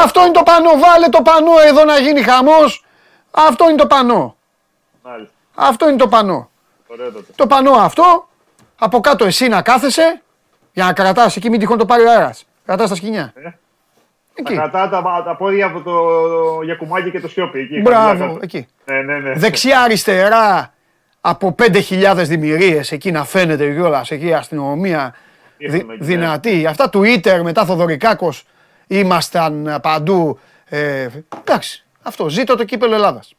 Αυτό 0.04 0.22
είναι 0.22 0.32
το 0.32 0.44
πανό. 0.44 0.70
Βάλε 0.70 1.08
το 1.10 1.22
πανό 1.22 1.52
εδώ 1.68 1.84
να 1.84 1.98
γίνει 2.00 2.22
χαμός. 2.22 2.86
Αυτό 3.32 3.70
είναι 3.70 3.78
το 3.78 3.88
πανό. 3.88 4.36
Αυτό 5.56 5.90
είναι 5.90 5.98
το 5.98 6.08
πανό. 6.08 6.50
Το 7.36 7.48
πανό 7.48 7.72
αυτό, 7.72 8.28
από 8.80 9.00
κάτω 9.00 9.26
εσύ 9.26 9.48
να 9.48 9.62
κάθεσαι, 9.62 10.22
για 10.74 10.86
να 10.86 10.94
κρατάς 10.94 11.36
εκεί 11.36 11.50
μην 11.50 11.60
τυχόν 11.60 11.78
το 11.78 11.86
πάρει 11.86 12.04
ο 12.04 12.12
αέρας. 12.12 12.44
Κρατάς 12.70 12.90
τα 12.90 12.96
σκηνιά. 12.96 13.34
Ε. 13.36 13.50
Εκεί. 14.34 14.54
Κρατά 14.54 14.90
τα, 14.90 15.24
τα 15.26 15.36
πόδια 15.36 15.66
από 15.66 15.82
το 15.82 15.94
Γιακουμάκι 16.64 17.12
και 17.12 17.20
το 17.20 17.28
Σιώπη. 17.28 17.60
Εκεί, 17.60 17.82
Μπράβο, 17.82 18.38
εκεί. 18.42 18.68
Ναι, 18.86 19.02
ναι, 19.02 19.18
ναι. 19.18 19.34
Δεξιά-αριστερά 19.34 20.74
από 21.22 21.56
5.000 21.60 22.14
δημιουργίες 22.16 22.92
εκεί 22.92 23.12
να 23.12 23.26
φαίνεται 23.26 23.74
κιόλας 23.74 24.12
εκεί 24.12 24.26
η 24.26 24.34
αστυνομία 24.34 25.16
δυ, 25.58 25.84
ναι. 25.84 25.96
δυνατή. 26.00 26.66
Αυτά 26.66 26.90
του 26.90 27.04
Ίτερ 27.04 27.44
μετά 27.44 27.66
Θοδωρικάκος 27.66 28.44
ήμασταν 28.88 29.80
παντού. 29.82 30.40
Ε, 30.66 31.08
εντάξει, 31.40 31.86
αυτό. 32.02 32.30
Ζήτω 32.30 32.56
το 32.56 32.64
κύπελο 32.64 32.96
Ελλάδας. 32.96 33.36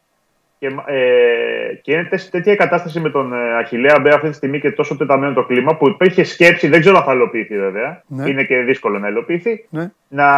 Και, 0.61 0.67
ε, 0.87 1.75
και 1.83 1.93
είναι 1.93 2.09
τέτοια 2.31 2.57
κατάσταση 2.57 3.01
με 3.01 3.11
τον 3.11 3.33
ε, 3.33 3.57
Αχηλέα 3.59 3.99
Μπέ 4.01 4.15
αυτή 4.15 4.29
τη 4.29 4.35
στιγμή 4.35 4.61
και 4.61 4.71
τόσο 4.71 4.97
τεταμένο 4.97 5.35
το 5.35 5.45
κλίμα 5.45 5.77
που 5.77 5.89
υπήρχε 5.89 6.25
σκέψη, 6.25 6.69
δεν 6.69 6.81
ξέρω 6.81 6.97
αν 6.97 7.05
θα 7.05 7.13
υλοποιηθεί 7.13 7.59
βέβαια, 7.59 8.03
ναι. 8.07 8.29
είναι 8.29 8.45
και 8.45 8.57
δύσκολο 8.57 8.99
να 8.99 9.09
υλοποιηθεί, 9.09 9.67
ναι. 9.71 9.91
να, 10.09 10.29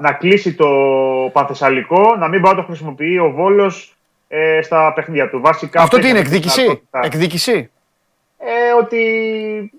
να 0.00 0.12
κλείσει 0.12 0.54
το 0.54 0.68
Πανθεσσαλικό, 1.32 2.16
να 2.18 2.28
μην 2.28 2.40
μπορεί 2.40 2.54
να 2.54 2.60
το 2.60 2.66
χρησιμοποιεί 2.66 3.18
ο 3.18 3.30
Βόλος 3.30 3.96
ε, 4.28 4.62
στα 4.62 4.92
παιχνίδια 4.92 5.30
του. 5.30 5.40
Βασικά, 5.40 5.82
Αυτό 5.82 5.98
τι 5.98 6.08
είναι, 6.08 6.18
εκδίκηση; 6.18 6.82
εκδίκηση; 7.02 7.70
Ε, 8.38 8.72
ότι. 8.82 9.72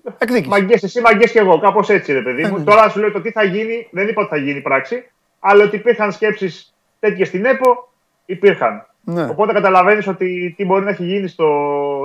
Μαγκές, 0.46 0.82
εσύ, 0.82 1.00
μαγκές 1.00 1.32
και 1.32 1.38
εγώ. 1.38 1.58
Κάπως 1.58 1.88
έτσι, 1.88 2.12
ρε 2.12 2.20
παιδί 2.22 2.42
μου. 2.42 2.56
Ε, 2.56 2.58
ναι. 2.58 2.64
Τώρα 2.64 2.88
σου 2.88 3.00
λέω 3.00 3.12
το 3.12 3.20
τι 3.20 3.30
θα 3.30 3.42
γίνει, 3.42 3.88
δεν 3.90 4.08
είπα 4.08 4.20
ότι 4.20 4.30
θα 4.30 4.36
γίνει 4.36 4.60
πράξη, 4.60 5.10
αλλά 5.40 5.64
ότι 5.64 5.76
υπήρχαν 5.76 6.12
σκέψεις 6.12 6.74
τέτοιες 7.00 7.28
στην 7.28 7.44
ΕΠΟ, 7.44 7.92
υπήρχαν. 8.26 8.86
Ναι. 9.04 9.24
Οπότε 9.24 9.52
καταλαβαίνεις 9.52 10.06
ότι 10.06 10.54
τι 10.56 10.64
μπορεί 10.64 10.84
να 10.84 10.90
έχει 10.90 11.04
γίνει 11.04 11.28
στο, 11.28 11.48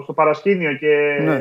στο 0.04 0.14
παρασκήνιο 0.14 0.74
και. 0.74 1.20
Ναι. 1.22 1.36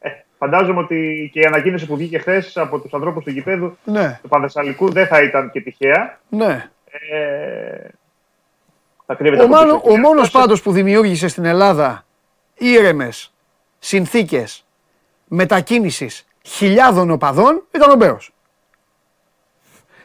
Ε, 0.00 0.10
φαντάζομαι 0.38 0.80
ότι 0.80 1.30
και 1.32 1.40
η 1.40 1.44
ανακοίνωση 1.44 1.86
που 1.86 1.96
βγήκε 1.96 2.18
χθες 2.18 2.56
από 2.56 2.78
τους 2.78 2.94
ανθρώπους 2.94 3.24
του 3.24 3.30
γηπέδου 3.30 3.76
ναι. 3.84 4.18
του 4.22 4.28
Πανδεσσαλικού 4.28 4.90
δεν 4.90 5.06
θα 5.06 5.22
ήταν 5.22 5.50
και 5.50 5.60
τυχαία. 5.60 6.20
Ναι. 6.28 6.70
Ε, 6.90 7.88
ο, 9.42 9.48
μάνο, 9.48 9.82
ο 9.84 9.96
μόνος 9.96 10.30
πάντως 10.30 10.62
που 10.62 10.72
δημιούργησε 10.72 11.28
στην 11.28 11.44
Ελλάδα 11.44 12.04
ήρεμες 12.54 13.32
συνθήκες 13.78 14.64
μετακίνησης 15.28 16.26
χιλιάδων 16.42 17.10
οπαδών 17.10 17.62
ήταν 17.74 17.90
ο 17.90 17.94
Μπέος. 17.94 18.32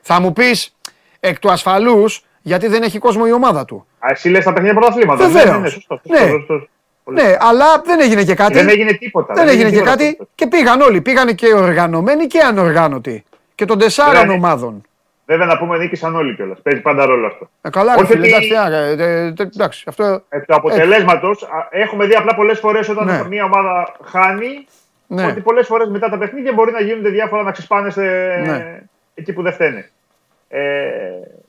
Θα 0.02 0.20
μου 0.20 0.34
πεις 0.34 0.76
εκ 1.20 1.40
του 1.40 1.52
ασφαλούς 1.52 2.26
γιατί 2.48 2.68
δεν 2.68 2.84
έχει 2.84 3.00
κόσμο 3.00 3.24
η 3.28 3.32
ομάδα 3.32 3.66
του. 3.66 3.86
Α, 4.00 4.08
εσύ 4.12 4.30
λες 4.30 4.44
τα 4.44 4.54
παιχνίδια 4.54 4.80
πρωταθλήματα. 4.80 5.28
Βεβαίως. 5.28 5.46
Ναι, 5.46 5.52
ναι, 5.52 5.58
ναι, 5.60 5.70
σωστό, 5.70 6.00
σωστό, 6.08 6.24
Ναι. 6.24 6.30
σωστό. 6.30 6.68
Πολύ. 7.04 7.22
Ναι, 7.22 7.36
αλλά 7.40 7.66
δεν 7.86 8.00
έγινε 8.00 8.24
και 8.24 8.36
κάτι. 8.36 8.54
Δεν 8.54 8.70
έγινε 8.70 8.92
τίποτα. 8.94 9.34
Δεν 9.34 9.48
έγινε 9.48 9.70
και 9.70 9.76
τίποτα. 9.76 9.90
κάτι 9.92 10.18
και 10.36 10.48
πήγαν 10.48 10.82
όλοι. 10.82 11.02
Πήγαν 11.02 11.36
και 11.36 11.54
οργανωμένοι 11.54 12.26
και 12.28 12.40
ανοργανωτοί. 12.40 13.24
Και 13.56 13.66
των 13.66 13.78
τεσσάρων 13.80 14.14
Βέβαια, 14.22 14.36
ομάδων. 14.36 14.82
Βέβαια 15.26 15.46
να 15.46 15.58
πούμε 15.58 15.78
νίκησαν 15.78 16.16
όλοι 16.16 16.36
κιόλας. 16.36 16.60
Παίζει 16.62 16.82
πάντα 16.82 17.06
ρόλο 17.06 17.28
αυτό. 17.28 17.50
Ε, 17.62 17.70
καλά, 17.70 17.96
ρε 17.96 18.02
Όχι 18.02 18.12
φίλε, 18.12 18.20
ότι- 18.20 18.30
εντάξει, 18.30 18.48
τι 18.50 18.56
να- 18.56 18.78
ε, 18.78 18.92
ε, 18.92 19.26
ε, 19.26 19.34
εντάξει, 19.54 19.84
αυτό. 19.88 20.22
Εκ 20.30 20.46
του 20.46 20.56
αποτελέσματος, 20.56 21.48
έχουμε 21.70 22.06
δει 22.06 22.14
απλά 22.16 22.36
πολλές 22.36 22.60
φορές 22.60 22.90
όταν 22.90 23.06
Ναι. 23.06 23.24
μια 23.28 23.44
ομάδα 23.44 23.96
χάνει, 24.04 24.68
Ναι. 25.08 25.26
ότι 25.26 25.40
πολλές 25.42 25.68
φορές 25.68 25.88
μετά 25.90 26.10
τα 26.10 26.18
παιχνίδια 26.18 26.54
μπορεί 26.54 26.72
να 26.72 26.82
γίνονται 26.82 27.10
διάφορα 27.10 27.44
να 27.44 27.52
ξεσπάνε 27.52 27.90
σε... 27.90 28.02
Ναι. 28.46 28.82
εκεί 29.14 29.34
που 29.34 29.42
δεν 29.42 29.54
φταίνε. 29.54 29.90
Ε, 30.50 30.60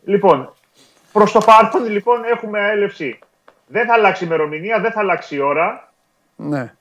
λοιπόν, 0.05 0.53
προς 1.13 1.33
το 1.33 1.39
παρόν 1.39 1.85
λοιπόν 1.91 2.25
έχουμε 2.25 2.71
έλευση. 2.71 3.19
Δεν 3.67 3.87
θα 3.87 3.95
αλλάξει 3.95 4.25
η 4.25 4.27
ημερομηνία, 4.31 4.81
δεν 4.81 4.93
θα 4.93 5.01
αλλάξει 5.01 5.37
η 5.37 5.41
ώρα. 5.41 5.93
Ναι. 6.37 6.73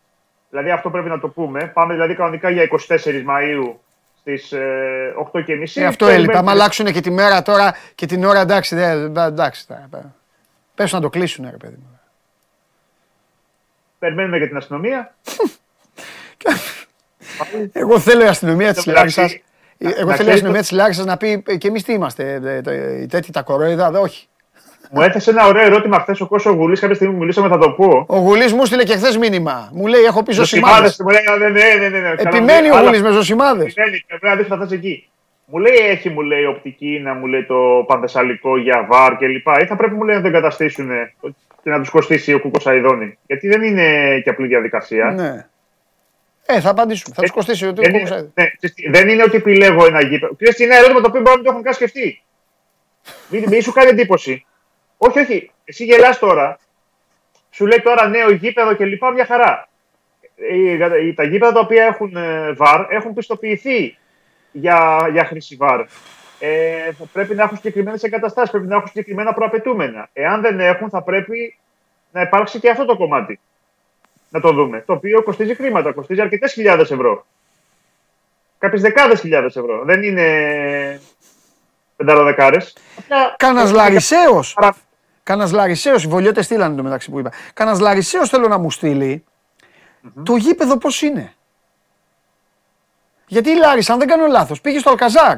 Δηλαδή 0.50 0.72
αυτό 0.72 0.90
πρέπει 0.90 1.10
να 1.10 1.20
το 1.20 1.28
πούμε. 1.28 1.68
Πάμε 1.74 1.94
δηλαδή 1.94 2.16
κανονικά 2.16 2.50
για 2.50 2.68
24 2.88 2.98
Μαΐου 3.06 3.74
στις 4.20 4.52
ε, 4.52 5.14
8.30. 5.34 5.48
Ε, 5.76 5.86
αυτό 5.86 6.08
έλειπε. 6.08 6.38
Άμα 6.38 6.52
αλλάξουν 6.52 6.86
και 6.86 7.02
τη 7.02 7.12
μέρα 7.12 7.42
τώρα 7.42 7.76
και 7.96 8.06
την 8.06 8.24
ώρα, 8.24 8.40
εντάξει. 8.40 8.76
δε- 8.76 9.08
δε- 9.08 9.26
εντάξει 9.26 9.68
τώρα, 9.68 9.88
πέ- 9.92 10.02
Πες 10.76 10.92
να 10.92 11.02
το 11.02 11.10
κλείσουν, 11.10 11.48
ρε 11.52 11.58
παιδί 11.58 11.76
μου. 11.76 12.00
Περιμένουμε 14.00 14.38
για 14.38 14.48
την 14.48 14.58
αστυνομία. 14.58 15.14
Εγώ 17.72 18.00
θέλω 18.00 18.24
η 18.24 18.28
αστυνομία 18.28 18.74
της 18.74 18.88
Εν 18.88 18.94
τω 19.78 19.86
μεταξύ, 19.86 19.90
Λάρισα. 19.90 19.96
να- 19.96 20.00
Εγώ 20.00 20.10
να 20.10 20.16
θέλω 20.16 20.30
η 20.30 20.32
ξέρετε- 20.32 20.34
αστυνομία 20.34 20.62
τη 20.64 20.76
Λάρισα 20.76 21.04
να 21.06 21.18
πει 21.18 21.44
ε, 21.48 21.56
και 21.56 21.68
εμείς 21.68 21.84
τι 21.84 21.94
είμαστε. 21.94 22.42
ε, 22.66 22.72
ε, 22.72 23.02
Οι 23.02 23.06
τέτοιοι 23.08 23.32
τα 23.32 23.42
κορόιδα, 23.42 23.92
δε, 23.92 23.98
όχι. 23.98 24.28
Μου 24.92 25.02
έθεσε 25.02 25.30
ένα 25.30 25.48
ωραίο 25.48 25.66
ερώτημα 25.66 26.00
χθες 26.00 26.22
ο 26.22 26.28
Κώσο 26.28 26.50
Γουλής. 26.52 26.80
Κάποια 26.80 26.96
στιγμή 26.96 27.14
που 27.14 27.20
μιλήσαμε, 27.20 27.48
θα 27.48 27.58
το 27.58 27.70
πω. 27.72 28.06
Ο 28.08 28.18
Γουλής 28.18 28.54
μου 28.54 28.66
στείλε 28.66 28.84
και 28.84 28.96
χθες 28.96 29.18
μήνυμα. 29.18 29.70
Μου 29.74 29.88
λέει: 29.88 30.02
Έχω 30.02 30.24
πει 30.24 30.32
Ζωσιμάδες, 30.32 30.90
ζωσιμάδες. 30.90 31.22
μου 31.30 31.52
λέει, 31.52 31.52
ναι, 31.52 31.74
ναι, 31.74 31.88
ναι, 31.90 32.00
ναι, 32.00 32.08
ναι. 32.14 32.22
Επιμένει 32.22 32.70
ο 32.70 32.76
Αλλά- 32.76 32.84
Γουλής 32.86 33.02
με 33.02 33.12
ζωσιμάδες. 33.12 33.66
Επιμένει, 33.72 34.04
πρέπει 34.08 34.26
να 34.26 34.36
δεις 34.36 34.48
θα 34.48 34.58
θες 34.58 34.72
εκεί. 34.72 35.10
Μου 35.46 35.58
λέει, 35.58 35.74
έχει 35.90 36.10
μου 36.10 36.22
λέει 36.22 36.46
οπτική 36.46 37.02
να 37.04 37.14
μου 37.14 37.26
λέει 37.26 37.44
το 37.46 37.56
πανθεσσαλικό 37.88 38.58
για 38.58 38.86
βαρ 38.90 39.18
κλπ. 39.18 39.48
Ή 39.62 39.66
θα 39.66 39.76
πρέπει 39.76 39.94
μου 39.94 40.04
λέει 40.04 40.16
να 40.16 40.22
το 40.22 40.28
εγκαταστήσουν 40.28 40.90
και 41.64 41.70
να 41.70 41.80
τους 41.80 41.90
κοστίσει 41.90 42.34
ο 42.34 42.40
Κούκο 42.40 42.70
Αϊδόνη. 42.70 43.18
Γιατί 43.28 43.48
δεν 43.48 43.62
είναι 43.62 44.20
και 44.24 44.30
απλή 44.30 44.48
διαδικασία. 44.48 45.12
Ναι. 45.12 45.46
Ε, 46.50 46.60
θα 46.60 46.70
απαντήσουμε. 46.70 47.16
Θα 47.16 47.22
τους 47.22 47.32
κοστίσει 47.32 47.68
ο 47.68 47.74
Δεν, 47.74 47.84
τύπο. 47.84 47.98
είναι, 47.98 48.32
ναι, 48.34 48.46
ξέρεις 48.58 48.76
τι, 48.76 48.90
δεν 48.90 49.10
είναι 49.10 49.24
ότι 49.24 49.38
επιλέγω 49.38 49.86
ένα 49.86 50.02
γήπεδο. 50.02 50.36
Ξέρεις 50.36 50.56
τι 50.56 50.64
είναι 50.64 50.74
ένα 50.74 50.80
ερώτημα 50.84 51.02
το 51.02 51.08
οποίο 51.08 51.22
μπορεί 51.22 51.30
να 51.32 51.36
μην 51.36 51.44
το 51.46 51.50
έχουν 51.52 51.64
καν 51.64 51.74
σκεφτεί. 51.74 52.22
Μην, 53.30 53.44
μην 53.48 53.62
σου 53.62 53.72
κάνει 53.72 53.90
εντύπωση. 53.90 54.46
Όχι, 54.98 55.20
όχι. 55.20 55.52
Εσύ 55.66 55.84
γελάς 55.84 56.20
τώρα. 56.20 56.60
Σου 57.50 57.66
λέει 57.66 57.82
τώρα 57.82 58.08
νέο 58.08 58.32
γήπεδο 58.32 58.74
και 58.74 58.86
λοιπά 58.86 59.12
μια 59.12 59.26
χαρά. 59.26 59.70
Ε, 60.36 61.06
οι- 61.06 61.14
Τα 61.14 61.24
γήπεδα 61.24 61.52
τα 61.52 61.60
οποία 61.60 61.86
έχουν 61.86 62.16
ε, 62.16 62.52
βαρ 62.54 62.86
έχουν 62.90 63.14
πιστοποιηθεί 63.14 63.98
για, 64.52 65.08
για 65.12 65.26
χρήση 65.26 65.56
βαρ. 65.56 65.80
Ε, 66.40 66.92
θα 66.92 67.06
πρέπει 67.14 67.36
να 67.36 67.44
έχουν 67.44 67.56
συγκεκριμένες 67.56 68.04
εγκαταστάσεις, 68.04 68.52
πρέπει 68.52 68.68
να 68.68 68.76
έχουν 68.76 68.88
συγκεκριμένα 68.88 69.34
προαπαιτούμενα. 69.34 70.10
Εάν 70.14 70.42
δεν 70.42 70.60
έχουν, 70.60 70.90
θα 70.90 71.02
πρέπει 71.04 71.58
να 72.12 72.22
υπάρξει 72.22 72.60
και 72.60 72.70
αυτό 72.70 72.86
το 72.86 72.98
κομμάτι. 72.98 73.40
Να 74.30 74.40
το 74.40 74.52
δούμε. 74.52 74.84
Το 74.86 74.94
οποίο 74.94 75.24
κοστίζει 75.24 75.56
χρήματα, 75.56 75.94
κοστίζει 75.94 76.22
αρκετές 76.22 76.54
χιλιάδες 76.54 76.92
ευρώ. 76.92 77.26
Κάποιες 78.60 78.82
δεκάδες 78.82 79.20
χιλιάδες 79.20 79.56
ευρώ. 79.56 79.84
Δεν 79.86 80.04
είναι 80.04 81.02
πενταροδεκάρες. 81.96 82.76
Κάνα 83.38 83.72
Λαρισαίος. 83.72 84.54
Παρα... 84.54 84.76
Κάνα 85.24 85.52
Λαρισαίος, 85.52 86.04
οι 86.04 86.08
βολιώτε 86.08 86.42
στείλανε 86.42 86.76
το 86.76 86.84
μεταξύ 86.84 87.12
που 87.12 87.20
είπα. 87.20 87.32
Κάνα 87.54 87.80
Λαρισαίος 87.80 88.30
θέλω 88.30 88.48
να 88.48 88.58
μου 88.58 88.72
στειλει 88.72 89.24
το 90.24 90.36
γήπεδο 90.36 90.78
πώς 90.78 91.02
είναι; 91.02 91.34
Γιατί 93.28 93.50
η 93.50 93.56
Λάρισα, 93.56 93.94
αν 93.94 94.00
δεν 94.00 94.08
κάνω 94.08 94.28
λάθος, 94.28 94.62
πήγε 94.62 94.80
στο 94.80 94.90
Αλκαζάρ. 94.90 95.38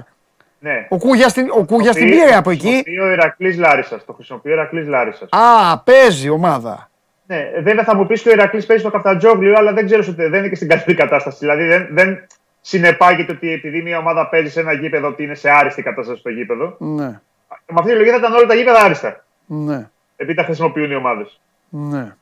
Ναι. 0.59 0.87
Ο 0.89 0.97
Κούγια 0.97 1.31
την, 1.31 1.49
ο 1.49 1.65
Κούγιας 1.65 1.95
την 1.95 2.03
χρησιμοποιεί- 2.03 2.25
πήρε 2.25 2.35
από 2.35 2.49
εκεί. 2.49 2.67
χρησιμοποιεί 2.67 2.99
ο 2.99 3.11
Ηρακλής 3.11 3.57
Λάρισας. 3.57 4.05
Το 4.05 4.13
χρησιμοποιεί 4.13 4.49
ο 4.49 4.51
Ηρακλής 4.53 4.87
Λάρισας. 4.87 5.29
Α, 5.31 5.79
παίζει 5.79 6.29
ομάδα. 6.29 6.88
Ναι, 7.31 7.51
βέβαια 7.61 7.83
θα 7.83 7.95
μου 7.95 8.05
πεις 8.07 8.21
και 8.21 8.29
ο 8.29 8.31
Ηρακλής 8.31 8.65
παίζει 8.65 8.81
στο 8.81 8.91
Καφτατζόγλιο, 8.91 9.53
αλλά 9.57 9.73
δεν 9.73 9.85
ξέρω 9.85 10.03
ότι 10.09 10.25
δεν 10.27 10.33
είναι 10.39 10.47
και 10.49 10.55
στην 10.55 10.67
καλή 10.67 10.93
κατάσταση. 10.95 11.37
Δηλαδή 11.39 11.65
δεν, 11.67 11.87
δεν 11.91 12.27
συνεπάγεται 12.61 13.31
ότι 13.31 13.51
επειδή 13.51 13.81
μια 13.81 13.97
ομάδα 13.97 14.27
παίζει 14.29 14.49
σε 14.49 14.59
ένα 14.59 14.73
γήπεδο 14.73 15.07
ότι 15.07 15.23
είναι 15.23 15.35
σε 15.35 15.49
άριστη 15.49 15.81
κατάσταση 15.81 16.19
στο 16.19 16.29
γήπεδο. 16.29 16.75
Ναι, 16.79 17.03
Με 17.47 17.75
αυτή 17.79 17.89
τη 17.91 17.95
λογική 17.97 18.09
θα 18.11 18.17
ήταν 18.17 18.33
όλα 18.33 18.45
τα 18.45 18.53
γήπεδα 18.53 18.79
άριστα. 18.79 19.25
ναι, 19.45 19.89
Επειδή 20.15 20.37
τα 20.37 20.43
χρησιμοποιούν 20.43 20.91
οι 20.91 20.95
ομάδες. 20.95 21.39
ναι. 21.69 22.13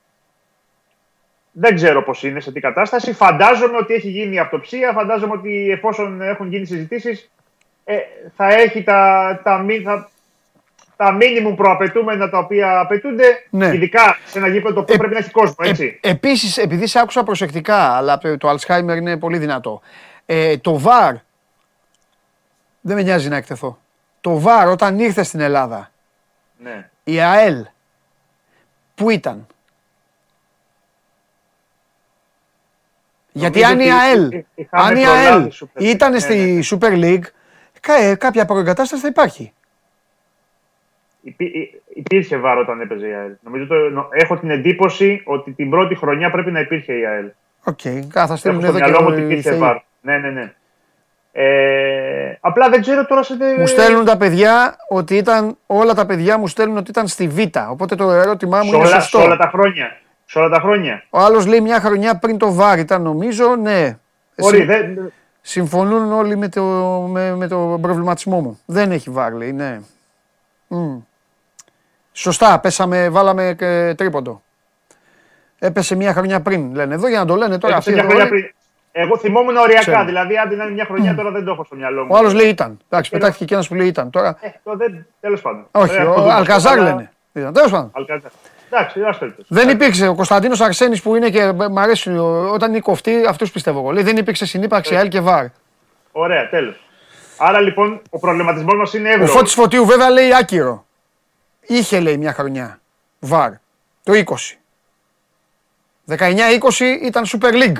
Δεν 1.60 1.76
ξέρω 1.76 2.04
πώς 2.04 2.24
είναι, 2.24 2.40
σε 2.40 2.52
τι 2.52 2.60
κατάσταση. 2.60 3.14
Φαντάζομαι 3.14 3.78
ότι 3.78 3.94
έχει 3.94 4.10
γίνει 4.10 4.36
η 4.36 4.40
αυτοψία. 4.40 4.92
Φαντάζομαι 4.94 5.34
ότι 5.34 5.70
εφόσον 5.72 6.22
έχουν 6.22 6.48
γίνει 6.48 6.66
συζητήσεις, 6.66 7.32
ε, 7.86 7.98
θα 8.36 8.48
έχει 8.54 8.84
τα, 8.84 9.40
τα, 9.44 9.58
μη- 9.60 9.82
θα, 9.84 10.10
τα 10.98 11.18
minimum 11.22 11.56
προαπαιτούμενα 11.56 12.30
τα 12.30 12.38
οποία 12.38 12.80
απαιτούνται. 12.80 13.46
Ναι. 13.50 13.68
Ειδικά 13.68 14.18
σε 14.26 14.38
ένα 14.38 14.48
γήπεδο 14.48 14.74
το 14.74 14.80
οποίο 14.80 14.96
Ε, 14.96 14.98
πρέπει 14.98 15.14
να 15.14 15.20
έχει 15.20 15.32
κόσμο, 15.32 15.56
έτσι. 15.58 16.00
Ε, 16.02 16.10
Επίσης, 16.10 16.58
επειδή 16.58 16.88
σε 16.88 17.00
άκουσα 17.00 17.24
προσεκτικά, 17.24 17.78
αλλά 17.96 18.18
το 18.18 18.38
το 18.38 18.50
Alzheimer 18.50 18.96
είναι 18.98 19.18
πολύ 19.18 19.38
δυνατό. 19.38 19.82
Ε, 20.26 20.58
το 20.58 20.82
VAR. 20.86 21.14
Δεν 22.82 22.96
με 22.96 23.02
νοιάζει 23.04 23.30
να 23.30 23.36
εκτεθώ. 23.36 23.80
Το 24.22 24.44
VAR 24.46 24.72
όταν 24.72 25.00
ήρθε 25.00 25.24
στην 25.24 25.40
Ελλάδα, 25.40 25.92
ναι. 26.58 26.90
η 27.04 27.20
ΑΕΛ, 27.22 27.66
πού 28.96 29.10
ήταν; 29.10 29.48
Γιατί 33.32 33.60
Νομίζω 33.62 33.74
αν 33.82 33.88
η 33.88 33.92
ότι 33.92 34.00
ΑΕΛ, 34.00 34.44
είχαμε 34.56 34.84
αν 34.84 34.96
η 34.98 35.02
προλάβει 35.02 35.26
ΑΕΛ 35.28 35.52
Super 35.54 35.80
League. 35.80 35.84
ήταν 35.84 36.12
Ναι, 36.12 36.20
στη 36.20 36.36
ναι. 36.36 36.60
Super 36.70 37.04
League, 37.04 37.24
κα- 37.80 37.94
ε, 38.00 38.16
κάποια 38.16 38.46
προεγκατάσταση 38.46 39.02
θα 39.02 39.08
υπάρχει. 39.08 39.54
Υπή, 41.28 41.46
υ- 41.46 41.82
υπήρχε 41.98 42.38
VAR 42.38 42.60
όταν 42.62 42.82
έπαιζε 42.82 43.08
η 43.08 43.14
ΑΕΛ. 43.14 43.32
Νομίζω 43.42 43.68
το, 43.68 43.76
νο- 43.76 44.08
έχω 44.12 44.38
την 44.38 44.50
εντύπωση 44.50 45.22
ότι 45.26 45.52
την 45.52 45.70
πρώτη 45.70 45.96
χρονιά 45.96 46.32
πρέπει 46.32 46.52
να 46.52 46.60
υπήρχε 46.60 46.94
η 46.94 47.06
ΑΕΛ. 47.06 47.26
Οκ, 47.64 47.80
θα 48.12 48.36
στείλουν 48.36 48.58
Έχω 48.58 48.68
εδώ 48.68 48.78
στο 48.78 48.86
και 48.86 48.92
μυαλό 48.92 49.02
μου 49.02 49.08
ότι 49.12 49.22
οι 49.22 49.24
υπήρχε 49.24 49.50
θεοί. 49.50 49.60
VAR. 49.60 49.84
Ναι, 50.02 50.18
ναι, 50.18 50.30
ναι. 50.30 50.54
Ε, 51.32 52.38
απλά 52.40 52.70
δεν 52.70 52.82
ξέρω 52.82 53.06
τώρα 53.06 53.24
σε. 53.24 53.34
Μου 53.60 53.68
στέλνουν 53.68 54.06
τα 54.06 54.18
παιδιά 54.18 54.76
ότι 54.90 55.16
ήταν, 55.16 55.58
όλα 55.68 55.94
τα 55.94 56.06
παιδιά 56.06 56.38
μου 56.38 56.48
στέλνουν 56.48 56.78
ότι 56.78 56.90
ήταν 56.90 57.08
στη 57.08 57.28
Β. 57.28 57.38
Οπότε 57.70 57.96
το 57.96 58.12
ερώτημά 58.12 58.58
μου 58.58 58.64
σε 58.70 58.76
είναι 58.76 58.86
όλα, 58.86 59.00
σωστό. 59.00 59.18
σε 59.20 59.24
όλα 59.26 59.38
τα 59.38 59.48
χρόνια. 59.48 59.98
Σε 60.26 60.40
όλα 60.40 60.50
τα 60.50 60.60
χρόνια. 60.60 61.04
Ο 61.10 61.20
άλλος 61.20 61.46
λέει 61.46 61.62
μια 61.62 61.80
χρονιά 61.80 62.18
πριν 62.18 62.38
το 62.38 62.54
βάρ 62.54 62.80
ήταν 62.80 63.02
νομίζω, 63.02 63.56
ναι. 63.56 63.98
Μπορεί, 64.36 64.58
Συ- 64.58 64.66
δεν, 64.66 65.12
Συμφωνούν 65.42 66.12
όλοι 66.12 66.36
με 66.38 66.50
το, 66.50 66.64
με, 67.12 67.36
με 67.36 67.48
το 67.48 67.78
προβληματισμό 67.82 68.40
μου. 68.40 68.60
Δεν 68.66 68.92
έχει 68.92 69.10
βάρ, 69.10 69.34
λέει, 69.34 69.52
ναι. 69.54 69.80
Μμ. 70.68 70.98
Σωστά, 72.20 72.60
πέσαμε, 72.60 73.10
βάλαμε 73.10 73.56
και 73.58 73.94
τρίποντο. 73.98 74.42
Έπεσε 75.60 75.96
μια 75.96 76.14
χρονιά 76.14 76.42
πριν, 76.42 76.76
λένε 76.76 76.94
εδώ 76.94 77.08
για 77.08 77.20
να 77.20 77.26
το 77.26 77.36
λένε 77.36 77.58
τώρα. 77.58 77.74
έπεσε 77.74 77.90
αυτοί 77.90 77.92
μια 77.92 78.00
εδώ 78.02 78.10
χρονιά 78.10 78.24
όλοι. 78.32 78.42
πριν. 78.42 78.54
Εγώ 78.92 79.18
θυμόμουν 79.18 79.56
οριακά, 79.58 79.80
Ξέρω. 79.82 80.06
δηλαδή 80.06 80.38
αν 80.38 80.50
την 80.50 80.60
είναι 80.60 80.70
μια 80.72 80.86
χρονιά 80.86 81.16
τώρα 81.16 81.32
δεν 81.32 81.44
το 81.46 81.52
έχω 81.52 81.64
στο 81.64 81.76
μυαλό 81.76 82.02
μου. 82.04 82.10
Ο 82.12 82.18
άλλος 82.18 82.34
λέει 82.34 82.48
ήταν. 82.48 82.80
Εντάξει, 82.90 83.10
Και 83.12 83.18
πετάχτηκε 83.18 83.46
και 83.46 83.54
ένας 83.54 83.68
που 83.68 83.76
λέει 83.76 83.88
ήταν. 83.88 84.10
Τώρα. 84.10 84.38
Ε, 84.42 84.48
το 84.64 84.76
δεν, 84.76 85.06
τέλος 85.20 85.42
πάντων. 85.42 85.68
Όχι, 85.72 85.96
Ε, 85.96 86.02
ο 86.04 86.10
αυτό 86.10 86.22
το- 86.22 86.30
Αλκαζάρ 86.32 86.74
αλλά- 86.80 86.84
λένε. 86.90 87.12
Ήταν. 87.34 87.54
Τέλος 87.54 87.72
πάντων. 87.72 87.92
Αλκαζάρ. 87.94 88.32
Εντάξει, 88.72 89.02
ας 89.02 89.18
περιπτώσει. 89.18 89.48
Δεν 89.52 89.70
υπήρξε. 89.70 90.08
Ο 90.08 90.16
Κωνσταντίνος 90.16 90.62
Αρσένης 90.62 91.02
που 91.02 91.16
είναι 91.16 91.30
και 91.30 91.52
μ' 91.72 91.78
αρέσει 91.80 92.10
ο- 92.18 92.50
όταν 92.54 92.70
είναι 92.70 92.80
κοφτή, 92.80 93.26
αυτούς 93.30 93.52
πιστεύω 93.52 93.80
εγώ. 93.80 93.92
Λέει 93.92 94.04
δεν 94.04 94.18
υπήρξε 94.18 94.46
συνύπαρξη 94.46 94.96
ΑΕΛ 94.96 95.08
και 95.08 95.20
ΒΑΡ. 95.20 95.46
Ωραία, 96.12 96.50
τέλος. 96.50 96.76
Άρα 97.38 97.60
λοιπόν 97.60 98.02
ο 98.10 98.20
προβληματισμός 98.20 98.76
μας 98.78 98.94
είναι 98.94 99.10
Ο 99.10 99.12
εύλογο. 99.12 99.32
Φώτης 99.32 99.54
Φωτίου 99.54 99.86
βέβαια 99.86 100.10
λέει 100.10 100.34
άκυρο. 100.34 100.86
Είχε 101.68 102.00
λέει 102.00 102.18
μια 102.18 102.34
χρονιά. 102.34 102.80
ΒΑΡ. 103.20 103.52
Το 104.04 104.14
20. 104.14 104.24
19-20 106.10 106.20
ήταν 107.02 107.24
Super 107.26 107.52
League. 107.54 107.78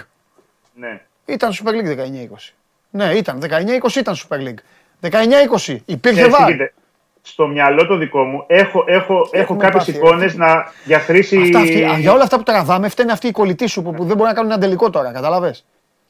Ναι. 0.74 1.02
Ήταν 1.26 1.52
Super 1.52 1.70
League 1.72 1.98
19-20. 1.98 2.54
Ναι, 2.90 3.06
ήταν. 3.14 3.40
19-20 3.42 3.96
ήταν 3.96 4.16
Super 4.16 4.38
League. 4.38 4.60
19-20 5.02 5.78
υπήρχε 5.86 6.20
Ξέρεις 6.20 6.24
τι 6.24 6.30
ΒΑΡ. 6.42 6.50
γίνεται. 6.50 6.74
Στο 7.22 7.48
μυαλό 7.48 7.86
το 7.88 7.98
δικό 7.98 8.24
μου 8.24 8.44
έχω, 8.48 8.84
έχω, 8.88 9.14
έχω 9.14 9.30
Έχουμε 9.32 9.60
κάποιες 9.64 9.86
πάθει, 9.86 9.98
εικόνες 9.98 10.36
να 10.36 10.72
για 10.86 11.00
χρήση. 11.00 11.42
Αυτά, 11.42 11.60
αυτή, 11.60 11.84
α, 11.84 11.98
για 11.98 12.12
όλα 12.12 12.24
αυτά 12.24 12.38
που 12.38 12.44
τραβάμε 12.44 12.90
φταίνε 12.90 13.12
αυτοί 13.12 13.28
οι 13.28 13.32
κολλητοί 13.32 13.68
σου 13.68 13.82
που, 13.84 13.92
που 13.92 13.98
δεν 14.06 14.08
μπορούν 14.18 14.24
να 14.28 14.34
κάνουν 14.34 14.52
ένα 14.52 14.60
τελικό 14.60 14.90
τώρα, 14.90 15.12
καταλαβες. 15.12 15.66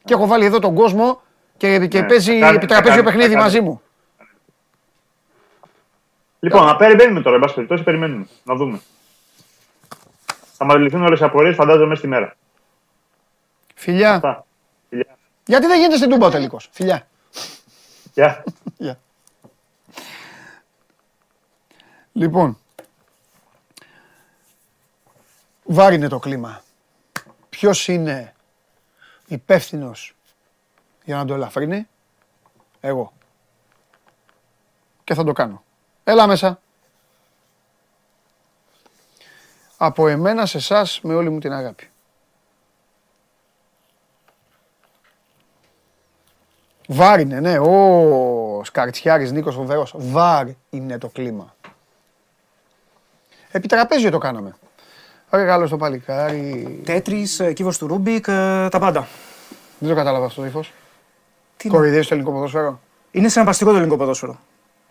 Και 0.06 0.14
έχω 0.14 0.28
βάλει 0.28 0.46
εδώ 0.46 0.60
τον 0.60 0.76
κόσμο 0.76 1.22
και, 1.58 1.88
και 1.88 2.00
Ναι, 2.02 2.08
παίζει 2.08 2.34
θα 2.34 2.40
κάνει- 2.40 2.56
επιτραπέζιο 2.56 2.90
θα 2.96 2.96
κάνει- 2.96 3.04
παιχνίδι 3.04 3.28
θα 3.28 3.40
κάνει. 3.40 3.44
μαζί 3.44 3.62
μου. 3.62 3.82
Λοιπόν, 6.40 6.66
να 6.66 6.76
περιμένουμε 6.76 7.22
τώρα, 7.22 7.36
εν 7.36 7.42
πάση 7.42 7.54
περιπτώσει, 7.54 7.84
περιμένουμε. 7.84 8.28
Να 8.44 8.56
δούμε. 8.56 8.82
Θα 10.54 10.66
μα 10.66 10.78
λυθούν 10.78 11.04
όλες 11.04 11.20
οι 11.20 11.24
απορίες, 11.24 11.56
φαντάζομαι, 11.56 11.96
στη 11.96 12.08
μέρα. 12.08 12.36
Φιλιά. 13.76 14.14
Αυτά. 14.14 14.46
Φιλιά. 14.90 15.18
Γιατί 15.46 15.66
δεν 15.68 15.80
γίνεται 15.80 15.98
στην 15.98 16.10
Τούμπα 16.10 16.26
ο 16.26 16.30
τελικός; 16.30 16.70
Φιλιά. 16.72 17.08
Γεια. 18.14 18.44
Φιλιά. 18.78 19.00
Λοιπόν, 22.12 22.58
βάρινε 25.64 26.08
το 26.08 26.20
κλίμα. 26.20 26.64
Ποιος 27.50 27.88
είναι 27.88 28.34
υπεύθυνος 29.28 30.16
για 31.04 31.16
να 31.16 31.26
το 31.26 31.34
ελαφρύνει; 31.34 31.88
Εγώ. 32.80 33.14
Και 35.04 35.14
θα 35.14 35.24
το 35.24 35.32
κάνω. 35.32 35.64
Έλα 36.10 36.28
μέσα. 36.28 36.60
Από 39.78 40.08
εμένα 40.08 40.46
σε 40.46 40.58
εσάς 40.58 41.00
με 41.04 41.16
όλη 41.16 41.30
μου 41.30 41.40
την 41.40 41.54
αγάπη. 41.54 41.90
Βαρύ 46.88 47.20
είναι, 47.20 47.40
ναι. 47.40 47.60
Ο 47.60 48.62
Σκαρτσιάρης 48.64 49.32
Νίκος 49.32 49.56
φοβερός. 49.56 49.94
Βαρύ 49.98 50.48
είναι 50.70 50.98
το 50.98 51.08
κλίμα. 51.08 51.56
Επιτραπέζιο 53.52 54.12
το 54.12 54.18
κάναμε. 54.18 54.56
Ωραία, 55.30 55.46
καλό 55.46 55.68
στο 55.68 55.78
παλικάρι. 55.78 56.82
Τέτρις, 56.86 57.42
κύβος 57.54 57.78
του 57.78 57.88
Ρούμπικ, 57.88 58.28
ε, 58.28 58.68
τα 58.70 58.80
πάντα. 58.80 59.08
Δεν 59.80 59.90
το 59.90 59.96
κατάλαβα 59.96 60.26
αυτό 60.26 60.42
το 60.42 60.48
ύφος. 60.48 60.74
Τι 61.58 61.70
Κορυδεύει 61.70 62.02
το 62.02 62.14
ελληνικό 62.14 62.34
ποδόσφαιρο; 62.34 62.80
Είναι 63.12 63.30
συναρπαστικό 63.30 63.70
το 63.70 63.76
ελληνικό 63.76 63.98
ποδόσφαιρο. 63.98 64.40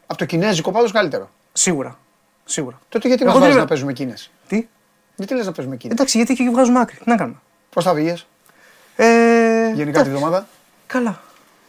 Από 0.07 0.19
το 0.19 0.25
κινέζικο 0.25 0.71
πάντως 0.71 0.93
καλύτερο. 0.93 1.31
Σίγουρα. 1.53 1.99
Σίγουρα. 2.45 2.79
Τότε 2.89 3.09
γιατί 3.09 3.23
Εγώ 3.23 3.33
μας 3.33 3.41
δεν 3.41 3.49
βάζεις 3.49 3.55
είμαι- 3.55 3.63
να 3.63 3.69
παίζουμε 3.69 3.93
κίνες; 3.93 4.31
Τι; 4.49 4.69
Γιατί 5.17 5.35
λες 5.35 5.47
να 5.47 5.53
παίζουμε 5.53 5.77
κίνες; 5.77 5.95
Εντάξει, 5.97 6.17
γιατί 6.17 6.33
εκεί 6.33 6.51
βγάζουμε 6.51 6.81
άκρη. 6.81 6.97
Τι 6.97 7.03
να 7.11 7.17
κάνουμε. 7.17 7.39
Πώς 7.71 7.85
θα 7.85 7.95
βγες, 7.95 8.27
Ε, 8.97 9.05
γενικά 9.67 9.83
τη 9.83 9.89
εντάξει, 9.89 10.11
βδομάδα. 10.11 10.47
Καλά. 10.87 11.21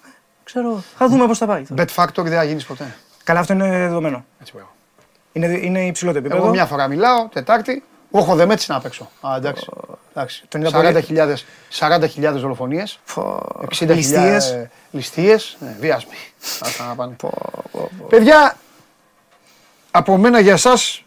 Ε, 0.06 0.08
Ξέρω. 0.44 0.84
Θα 0.98 1.08
δούμε 1.08 1.28
πώς 1.28 1.38
θα 1.38 1.46
πάει. 1.46 1.64
Bet 1.78 1.86
Factory 1.96 2.24
δεν 2.24 2.32
θα 2.32 2.44
γίνεις 2.44 2.66
ποτέ; 2.66 2.96
Καλά, 3.24 3.40
αυτό 3.40 3.54
είναι 3.54 3.68
δεδομένο. 3.70 4.26
Έτσι 4.42 4.54
μπράβο. 4.56 4.70
Είναι, 5.34 5.48
είναι 5.48 5.86
υψηλό 5.86 6.12
το 6.12 6.18
επίπεδο. 6.18 6.42
Εγώ 6.42 6.50
μια 6.52 6.66
φορά 6.66 6.88
μιλάω, 6.88 7.28
Τετάρτη, 7.28 7.84
έχω 8.12 8.36
δεμέτση 8.36 8.72
να 8.72 8.82
παίξω. 8.82 9.10
Α, 9.22 9.36
εντάξει. 9.36 9.68
Εντάξει. 10.18 10.44
Τον 10.48 10.62
είδα 10.62 11.02
40.000 11.10 11.36
40.000 11.80 12.34
δολοφονίες, 12.36 13.00
Φω, 13.04 13.42
60.000 13.80 13.88
ληστείες. 13.96 14.68
ληστείες, 14.92 15.58
ναι, 15.60 15.76
βιάσμοι. 15.80 16.12
Αυτά 16.62 16.86
να 16.88 16.96
πάνε. 16.96 17.16
Παιδιά, 18.10 18.58
από 19.92 20.18
μένα 20.18 20.40
για 20.40 20.54
εσάς, 20.54 21.04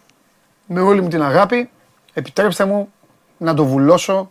με 0.66 0.80
όλη 0.80 1.00
μου 1.00 1.08
την 1.08 1.22
αγάπη, 1.22 1.70
επιτρέψτε 2.12 2.64
μου 2.64 2.92
να 3.36 3.54
το 3.54 3.64
βουλώσω 3.64 4.30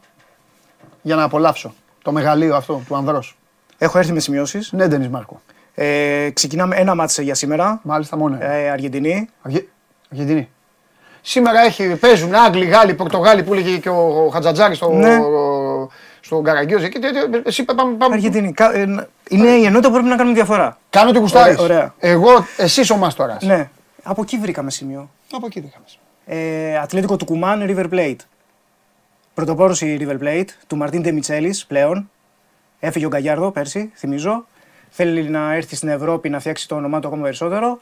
για 1.02 1.16
να 1.16 1.24
απολαύσω 1.24 1.74
το 2.02 2.12
μεγαλείο 2.12 2.56
αυτό 2.56 2.82
του 2.88 2.96
ανδρός. 2.96 3.38
Έχω 3.78 3.98
έρθει 3.98 4.12
με 4.14 4.20
σημειώσεις. 4.20 4.72
Ναι, 4.72 4.88
Ντένις 4.88 5.08
Μάρκο. 5.08 5.42
Ε, 5.76 6.30
ξεκινάμε 6.34 6.76
ένα 6.76 6.96
μάτσε 6.96 7.22
για 7.22 7.36
σήμερα. 7.36 7.80
Μάλιστα 7.84 8.18
μόνο. 8.18 8.38
Ε, 8.42 8.70
Αργεντινή. 8.70 9.30
Αργε- 9.42 9.66
Αργεντινή. 10.12 10.50
Σήμερα 11.30 11.60
έχει, 11.60 11.96
παίζουν 11.96 12.36
Άγγλοι, 12.36 12.66
Γάλλοι, 12.66 12.94
Πορτογάλοι 12.94 13.44
που 13.44 13.54
έλεγε 13.54 13.78
και 13.78 13.90
ο, 13.90 14.24
ο 14.26 14.30
Χατζατζάρη 14.30 14.76
στο, 14.76 14.92
Ναι. 14.92 15.18
στο 16.20 16.42
Καραγκιόζη. 16.42 16.86
Εκεί, 16.86 17.00
τε- 17.00 17.30
τε- 17.32 17.48
Εσύ 17.48 17.64
πάμε, 17.64 17.96
πάμε. 17.96 18.14
Αργεντινή. 18.16 18.54
Κα- 18.54 18.76
ε, 18.76 19.08
είναι 19.30 19.48
η 19.50 19.66
ενότητα 19.66 19.88
που 19.88 19.94
πρέπει 19.94 20.08
να 20.10 20.16
κάνουμε 20.16 20.36
διαφορά. 20.36 20.78
Κάνω 20.90 21.12
το 21.12 21.20
γουστάρι. 21.20 21.56
Ωραία, 21.60 21.64
ωραία. 21.64 21.94
Εγώ, 22.00 22.46
εσύ 22.58 22.94
ο 22.94 22.96
Μάστορας. 22.98 23.44
Ναι. 23.44 23.70
Από 24.04 24.22
εκεί 24.22 24.38
βρήκαμε 24.38 24.72
σημείο. 24.72 25.10
Από 25.32 25.46
εκεί 25.46 25.60
δεν 25.60 25.70
είχαμε. 25.70 25.86
Ε, 26.72 26.78
Ατλέτικο 26.78 27.16
του 27.18 27.26
Κουμάν, 27.26 27.66
River 27.70 27.94
Plate. 27.94 28.16
Πρωτοπόρο 29.34 29.76
η 29.80 29.98
River 30.02 30.24
Plate, 30.24 30.48
του 30.68 30.78
Μαρτίν 30.78 31.02
Ντεμιτσέλη 31.02 31.56
πλέον. 31.68 32.10
Έφυγε 32.80 33.06
ο 33.06 33.10
Γκαγιάρδο 33.10 33.52
πέρσι, 33.52 33.92
θυμίζω. 33.96 34.46
Θέλει 34.90 35.24
να 35.30 35.54
έρθει 35.54 35.76
στην 35.76 35.90
Ευρώπη 35.90 36.30
να 36.30 36.40
φτιάξει 36.40 36.68
το 36.68 36.76
όνομά 36.76 37.00
του 37.00 37.08
ακόμα 37.08 37.24
περισσότερο. 37.24 37.80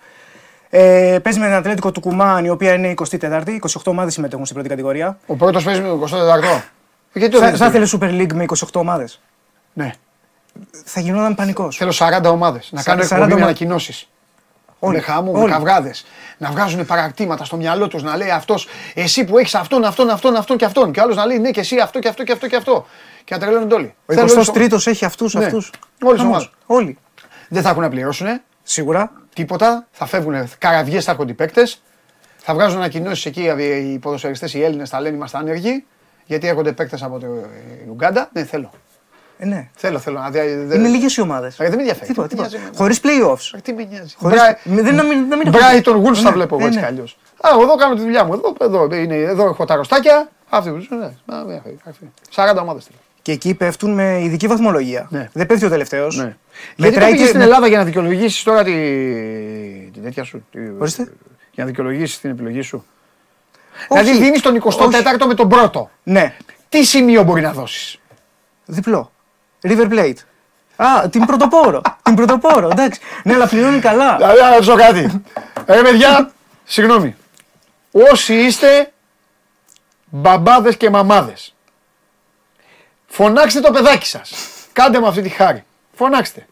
Ε, 0.70 1.20
παίζει 1.24 1.40
με 1.40 1.46
την 1.46 1.56
Ατλέτικο 1.56 1.92
του 1.92 2.00
Κουμάν, 2.00 2.46
η 2.46 2.50
οποία 2.50 2.74
είναι 2.74 2.94
24η. 3.22 3.50
28 3.50 3.82
ομάδες 3.86 4.14
συμμετέχουν 4.14 4.44
στην 4.46 4.56
πρώτη 4.56 4.70
κατηγορία. 4.70 5.18
Ο 5.26 5.36
πρώτος 5.36 5.64
παίζει 5.64 5.82
με 5.82 5.88
τον 5.88 6.00
24ο. 6.00 6.62
Γιατί 7.14 7.32
το 7.34 7.40
Θα, 7.40 7.46
δίνεις 7.46 7.60
θα 7.60 7.70
τέτοιο; 7.72 7.84
ήθελε 7.84 7.88
Super 8.18 8.22
League 8.22 8.34
με 8.34 8.46
28 8.48 8.80
ομάδες; 8.80 9.22
Ναι. 9.74 9.92
Θα 10.86 11.00
γινόταν 11.00 11.36
πανικός. 11.36 11.78
Θέλω 11.78 11.92
40 11.92 12.30
ομάδες. 12.32 12.70
Να 12.72 12.82
Σα- 12.82 12.90
κάνω 12.92 13.04
40 13.04 13.12
εκπομπή 13.12 13.28
με 13.28 13.34
ομα- 13.36 13.44
ανακοινώσεις. 13.44 14.10
Όλοι. 14.80 14.96
Με 14.96 15.02
χάμου, 15.02 15.32
με 15.32 15.40
Όλοι. 15.40 15.52
καυγάδες. 15.52 16.06
Να 16.38 16.50
βγάζουν 16.52 16.86
παρακτήματα 16.86 17.46
στο 17.46 17.56
μυαλό 17.56 17.88
τους 17.88 18.04
να 18.04 18.18
λέει 18.18 18.30
αυτός, 18.30 18.68
εσύ 18.94 19.24
που 19.26 19.38
έχεις 19.38 19.56
αυτόν, 19.56 19.84
αυτόν, 19.84 20.10
αυτόν, 20.10 20.36
αυτόν 20.36 20.58
και 20.58 20.66
αυτόν. 20.66 20.92
Και 20.92 21.02
άλλος 21.02 21.16
να 21.16 21.26
λέει 21.26 21.40
ναι, 21.40 21.52
και 21.52 21.60
εσύ 21.60 21.80
αυτό 21.80 22.00
και 22.00 22.08
αυτό 22.08 22.24
και 22.24 22.32
αυτό 22.32 22.48
και 22.48 22.56
αυτό. 22.56 22.86
Και 23.24 23.34
να 23.34 23.40
τρελαίνονται 23.40 23.76
όλοι. 23.76 23.94
Ο 24.06 24.14
Θέλω 24.14 24.32
όλους- 24.32 24.48
23ο 24.48 24.88
έχει 24.88 25.06
αυτούς, 25.06 25.34
Ναι. 25.34 25.46
αυτούς. 25.46 25.72
Όλες 26.04 26.22
οι 26.22 26.26
ομάδες. 26.26 26.50
Όλοι. 26.66 26.98
Δεν 27.50 27.62
θα 27.62 27.70
έχουν 27.70 27.82
να 27.82 27.90
πληρώσουν 27.90 28.28
Σίγουρα. 28.70 29.12
τίποτα. 29.34 29.88
Θα 29.92 30.06
φεύγουν 30.06 30.50
καραβιές, 30.58 31.06
θα 31.06 31.12
έρχονται 31.12 31.32
οι 31.32 31.36
παίκτε. 31.36 31.64
Θα 32.38 32.54
βγάζουν 32.54 32.78
ανακοινώσεις 32.78 33.26
εκεί 33.26 33.42
οι 33.94 34.00
ποδοσφαιριστές, 34.00 34.54
οι 34.54 34.64
Έλληνες 34.64 34.90
θα 34.90 35.02
λένε 35.02 35.16
είμαστε 35.16 35.38
άνεργοι. 35.38 35.86
Γιατί 36.26 36.48
έρχονται 36.48 36.72
παίκτε 36.72 36.98
από 37.02 37.20
το 37.20 37.26
ε, 37.26 37.90
Ουγγάντα. 37.90 38.30
Ναι, 38.34 38.44
θέλω. 38.44 38.72
Ε, 39.38 39.46
ναι. 39.46 39.70
Θέλω, 39.76 40.00
θέλω. 40.00 40.20
να 40.20 40.30
δει- 40.30 40.66
δεν- 40.66 40.80
Είναι 40.80 40.88
λίγες 40.88 41.16
οι 41.16 41.22
ομάδες. 41.22 41.60
Ε, 41.60 41.64
Δεν 41.64 41.74
με 41.74 41.80
ενδιαφέρει. 41.80 42.06
Τίποτα, 42.08 42.28
Τι 42.28 42.36
τίποτα. 42.36 42.50
νοιάζει 42.50 42.64
εμένα. 42.64 42.78
Χωρίς 42.78 43.00
playoffs. 43.04 43.58
Ε, 43.58 43.62
Τι 43.62 43.74
με 43.74 43.84
νοιάζει. 43.84 44.14
Χωρίς- 44.18 44.40
Μπρα- 44.40 44.60
με- 44.64 44.82
δεν- 44.82 44.96
να 44.96 45.04
μην- 45.04 45.28
να 45.28 45.36
μην- 45.38 45.52
Brighton 45.54 45.96
Wolves 45.96 46.16
θα 46.16 46.22
Ναι, 46.22 46.32
βλέπω 46.32 46.56
εγώ 46.56 46.64
ναι, 46.64 46.66
έτσι 46.66 46.80
ναι. 46.80 46.86
κι 46.86 46.92
αλλιώς. 46.92 47.18
Α, 47.42 47.50
εγώ 47.54 47.62
εδώ 47.62 47.76
κάνω 47.76 47.96
τη 47.96 48.02
δουλειά 48.02 48.24
μου. 48.24 48.34
Εδώ, 48.34 48.56
εδώ, 48.62 48.96
είναι, 48.96 49.16
εδώ 49.16 49.46
έχω 49.48 49.66
τα 49.66 49.76
ρωστάκια. 49.76 50.30
Αυτή 50.50 50.70
που 50.70 50.96
ναι, 50.96 51.06
α, 51.06 51.44
μια 51.46 51.62
χαρά, 51.64 51.76
αυτή. 51.90 52.12
40 52.36 52.62
ομάδες 52.62 52.86
θέλω. 52.86 52.98
Και 53.28 53.34
εκεί 53.34 53.54
πέφτουν 53.54 53.94
με 53.94 54.22
ειδική 54.24 54.48
βαθμολογία. 54.48 55.08
Ναι. 55.10 55.30
Δεν 55.34 55.46
πέφτει 55.46 55.66
ο 55.66 55.70
τελευταίος. 55.70 56.18
Ναι. 56.18 56.36
Γιατί 56.76 57.00
το 57.00 57.06
πήγες 57.06 57.28
στην 57.28 57.42
Ελλάδα 57.42 57.68
για 57.68 57.78
να 57.78 57.84
δικαιολογήσεις 57.84 58.44
τώρα 58.44 58.64
τη... 58.64 58.72
την 59.94 60.04
τέτοια 60.04 60.24
σου. 60.24 60.46
τη- 60.52 60.60
Ορίστε. 60.80 61.04
Για 61.52 61.64
να 61.64 61.66
δικαιολογήσεις 61.66 62.20
την 62.20 62.30
επιλογή 62.30 62.62
σου. 62.62 62.86
Όχι. 63.88 64.04
Δηλαδή 64.04 64.24
δίνεις 64.24 64.42
τον 64.42 64.62
24ο 64.64 65.26
με 65.28 65.34
τον 65.34 65.50
πρώτο. 65.50 65.90
Ναι. 66.04 66.36
Τι 66.70 66.84
σημείο 66.84 67.24
μπορεί 67.24 67.42
να 67.42 67.52
δώσεις; 67.54 68.00
Διπλό. 68.66 69.12
River 69.64 69.90
Plate. 69.92 70.18
Α, 70.76 71.10
την 71.10 71.26
πρωτοπόρο. 71.26 71.82
την 72.04 72.16
πρωτοπόρο, 72.16 72.68
εντάξει. 72.72 73.00
Ναι, 73.24 73.34
αλλά 73.34 73.48
πληρώνει 73.48 73.80
καλά. 73.80 74.16
Δηλαδή, 74.16 74.40
να 74.42 74.50
ρωτήσω 74.54 74.76
κάτι. 74.76 75.24
Ρε 75.68 75.82
παιδιά, 75.82 76.32
συγγνώμη. 76.64 77.16
Όσοι 77.92 78.34
είστε 78.34 78.92
μπαμπάδες 80.10 80.78
και 80.78 80.90
μαμάδες, 80.90 81.56
φωνάξτε 83.18 83.60
το 83.60 83.72
παιδάκι 83.72 84.06
σας. 84.06 84.34
Κάντε 84.74 85.00
μου 85.00 85.08
αυτή 85.08 85.22
τη 85.22 85.30
χάρη. 85.30 85.64
Φωνάξτε. 85.94 86.48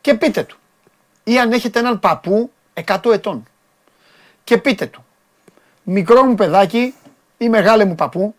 Και 0.00 0.14
πείτε 0.14 0.42
του. 0.42 0.58
Ή 1.24 1.38
αν 1.38 1.52
έχετε 1.52 1.78
έναν 1.78 1.98
παππού 2.00 2.52
100 2.86 3.12
ετών. 3.12 3.46
Και 4.44 4.58
πείτε 4.58 4.86
του. 4.86 5.04
Μικρό 5.82 6.24
μου 6.24 6.34
παιδάκι 6.34 6.94
ή 7.38 7.48
μεγάλε 7.48 7.84
μου 7.84 7.94
παππού, 7.94 8.34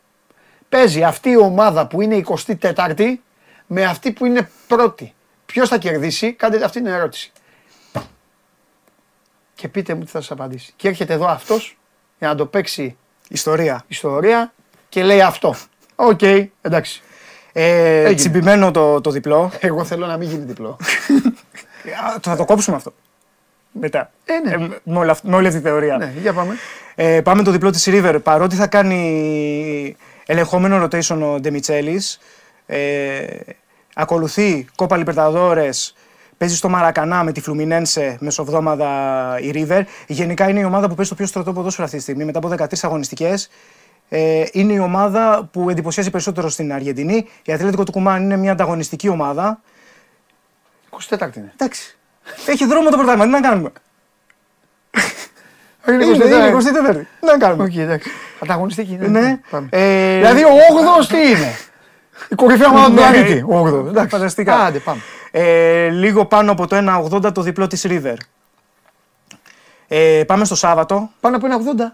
παίζει 0.70 1.03
αυτή 1.03 1.30
η 1.30 1.38
ομάδα 1.38 1.88
που 1.88 2.01
είναι 2.01 2.24
24η 2.62 3.14
με 3.68 3.86
αυτή 3.86 4.12
που 4.12 4.26
είναι 4.26 4.49
πρώτη. 4.68 5.14
Ποιος 5.45 5.70
θα 5.70 5.78
κερδίσει, 5.78 6.34
κάντε 6.34 6.64
αυτή 6.64 6.82
την 6.82 6.91
ερώτηση 6.91 7.32
και 9.55 9.68
πείτε 9.68 9.93
μου 9.93 10.03
τι 10.03 10.12
θα 10.12 10.22
σας 10.22 10.32
απαντήσει. 10.32 10.74
Και 10.76 10.88
έρχεται 10.88 11.14
εδώ 11.14 11.28
αυτός 11.28 11.78
για 12.20 12.28
να 12.28 12.36
το 12.36 12.45
παίξει 12.45 12.97
Ιστορία. 13.30 13.84
ιστορία 13.88 14.53
και 14.89 15.03
λέει 15.03 15.22
αυτό. 15.22 15.55
Οκ, 16.02 16.22
εντάξει. 16.62 17.02
Ε, 17.54 18.00
Έγινε. 18.00 18.14
τσιμπημένο 18.16 18.72
το, 18.72 19.02
το 19.02 19.12
διπλό. 19.12 19.52
Εγώ 19.60 19.84
θέλω 19.84 20.06
να 20.06 20.18
μην 20.18 20.30
γίνει 20.30 20.43
διπλό. 20.45 20.78
Α, 22.06 22.18
θα 22.22 22.36
το 22.36 22.45
κόψουμε 22.45 22.76
αυτό. 22.76 22.93
Μετά. 23.72 24.12
Ε, 24.26 24.39
ναι. 24.58 24.66
Ε, 24.66 24.68
με, 24.84 24.97
όλα 25.00 25.12
αυ- 25.12 25.24
με 25.24 25.36
όλη 25.36 25.47
αυτή 25.47 25.60
τη 25.60 25.66
θεωρία. 25.68 25.97
ναι, 25.97 26.14
για 26.22 26.34
πάμε. 26.34 26.56
Ε, 26.95 27.22
πάμε 27.22 27.43
το 27.43 27.52
διπλό 27.52 27.70
της 27.70 27.88
River. 27.89 28.18
Παρότι 28.24 28.56
θα 28.56 28.68
κάνει 28.68 29.95
ελεγχόμενο 30.26 30.84
rotation 30.84 31.20
ο 31.22 31.39
Ντεμιτσέλης, 31.39 32.20
ε, 32.66 33.26
ακολουθεί 33.95 34.68
Κόπα 34.76 34.97
Λιπερταδόρες, 34.97 35.95
παίζει 36.38 36.56
στο 36.56 36.70
Μαρακανά 36.70 37.24
με 37.24 37.32
τη 37.32 37.41
Φλουμινένσε 37.41 38.18
μεσοβδόμαδα 38.20 38.89
η 39.41 39.52
River. 39.56 39.82
Γενικά 40.08 40.50
είναι 40.50 40.60
η 40.60 40.64
ομάδα 40.64 40.88
που 40.89 40.95
παίζει 40.95 41.10
το 41.10 41.16
πιο 41.18 41.26
στρωτό 41.26 41.54
ποδόσφαιρο 41.54 41.84
αυτή 41.86 41.97
τη 41.97 42.04
στιγμή, 42.04 42.24
μετά 42.26 42.38
από 42.38 42.47
13 42.58 42.66
αγωνιστικές. 42.82 43.50
Ε, 44.10 44.43
είναι 44.51 44.74
η 44.74 44.80
ομάδα 44.80 45.49
που 45.51 45.70
εντυπωσιάζει 45.70 46.10
περισσότερο 46.10 46.49
στην 46.49 46.74
Αργεντινή. 46.74 47.28
Η 47.43 47.51
Ατλέτικο 47.53 47.84
Τουκουμάν 47.84 48.24
είναι 48.24 48.38
μια 48.38 48.51
ανταγωνιστική 48.51 49.07
ομάδα. 49.10 49.62
24η 51.10 51.36
είναι. 51.36 51.51
Εντάξει. 51.57 51.97
Έχει 52.45 52.66
δρόμο 52.66 52.89
το 52.89 52.97
πρωτάθλημα, 52.97 53.26
τι 53.26 53.30
να 53.32 53.39
κάνουμε; 53.49 53.72
Είναι 55.89 56.05
Είναι, 56.05 56.18
24η. 56.18 56.28
είναι 56.28 56.57
24η. 56.91 57.01
Τι 57.20 57.26
να 57.26 57.38
κάνουμε; 57.38 57.64
Οκ, 57.64 57.76
εντάξει. 57.76 58.10
Ανταγωνιστική. 58.43 58.97
Ναι. 59.01 59.39
Πάμε. 59.49 59.68
Ε, 59.72 60.16
Δηλαδή 60.18 60.43
ο 60.43 60.49
8ος 60.49 61.05
τι 61.07 61.18
είναι; 61.18 61.55
Η 62.30 62.36
κορυφαία 62.36 62.68
ομάδα 62.70 62.86
του 62.88 62.93
Ναι. 62.93 62.99
πλανήτη. 62.99 63.43
Ο 63.47 63.60
8ος. 63.68 63.88
Εντάξει. 63.88 64.10
Φανταστικά. 64.10 64.55
Άντε 64.55 64.80
πάμε. 64.80 65.01
Ε, 65.32 65.89
λίγο 65.89 66.26
πάνω 66.26 66.51
από 66.51 66.68
το 66.68 66.76
1,80 66.76 67.34
το 67.34 67.41
διπλό 67.41 67.68
της 67.68 67.86
River. 67.89 68.16
Ε, 69.88 70.24
πάμε 70.28 70.45
στο 70.45 70.55
Σάββατο. 70.55 71.10
Πάνω 71.20 71.36
από 71.36 71.45
ένα 71.45 71.57
80. 71.57 71.76
Ναι. 71.76 71.91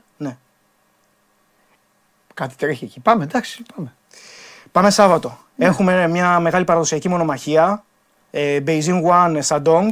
Κάτι 2.36 2.56
τρέχει 2.56 2.84
εκεί. 2.86 3.00
Πάμε, 3.00 3.24
εντάξει, 3.24 3.64
πάμε. 3.76 3.94
Πάμε 4.72 4.90
Σάββατο. 4.90 5.38
Έχουμε 5.58 6.08
μια 6.08 6.40
μεγάλη 6.40 6.64
παραδοσιακή 6.64 7.10
μονομαχία. 7.10 7.84
Ε, 8.32 8.60
Beijing 8.68 9.02
One 9.10 9.40
Shandong. 9.48 9.90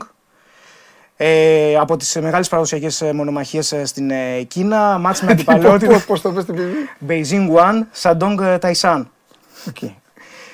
Ε, 1.18 1.76
από 1.78 1.98
τις 1.98 2.16
μεγάλες 2.16 2.50
παραδοσιακές 2.50 3.02
μονομαχίες 3.14 3.76
στην 3.84 4.12
ε, 4.12 4.42
Κίνα, 4.42 4.98
μάτς 4.98 5.22
με 5.22 5.32
αντιπαλότητα. 5.34 6.04
Πώ 6.08 6.20
το 6.20 6.32
πες 6.32 6.46
την 6.46 6.56
παιδί. 6.56 6.90
Beijing 7.08 7.50
One, 7.56 7.82
Shandong 8.02 8.60
Taisan. 8.60 9.04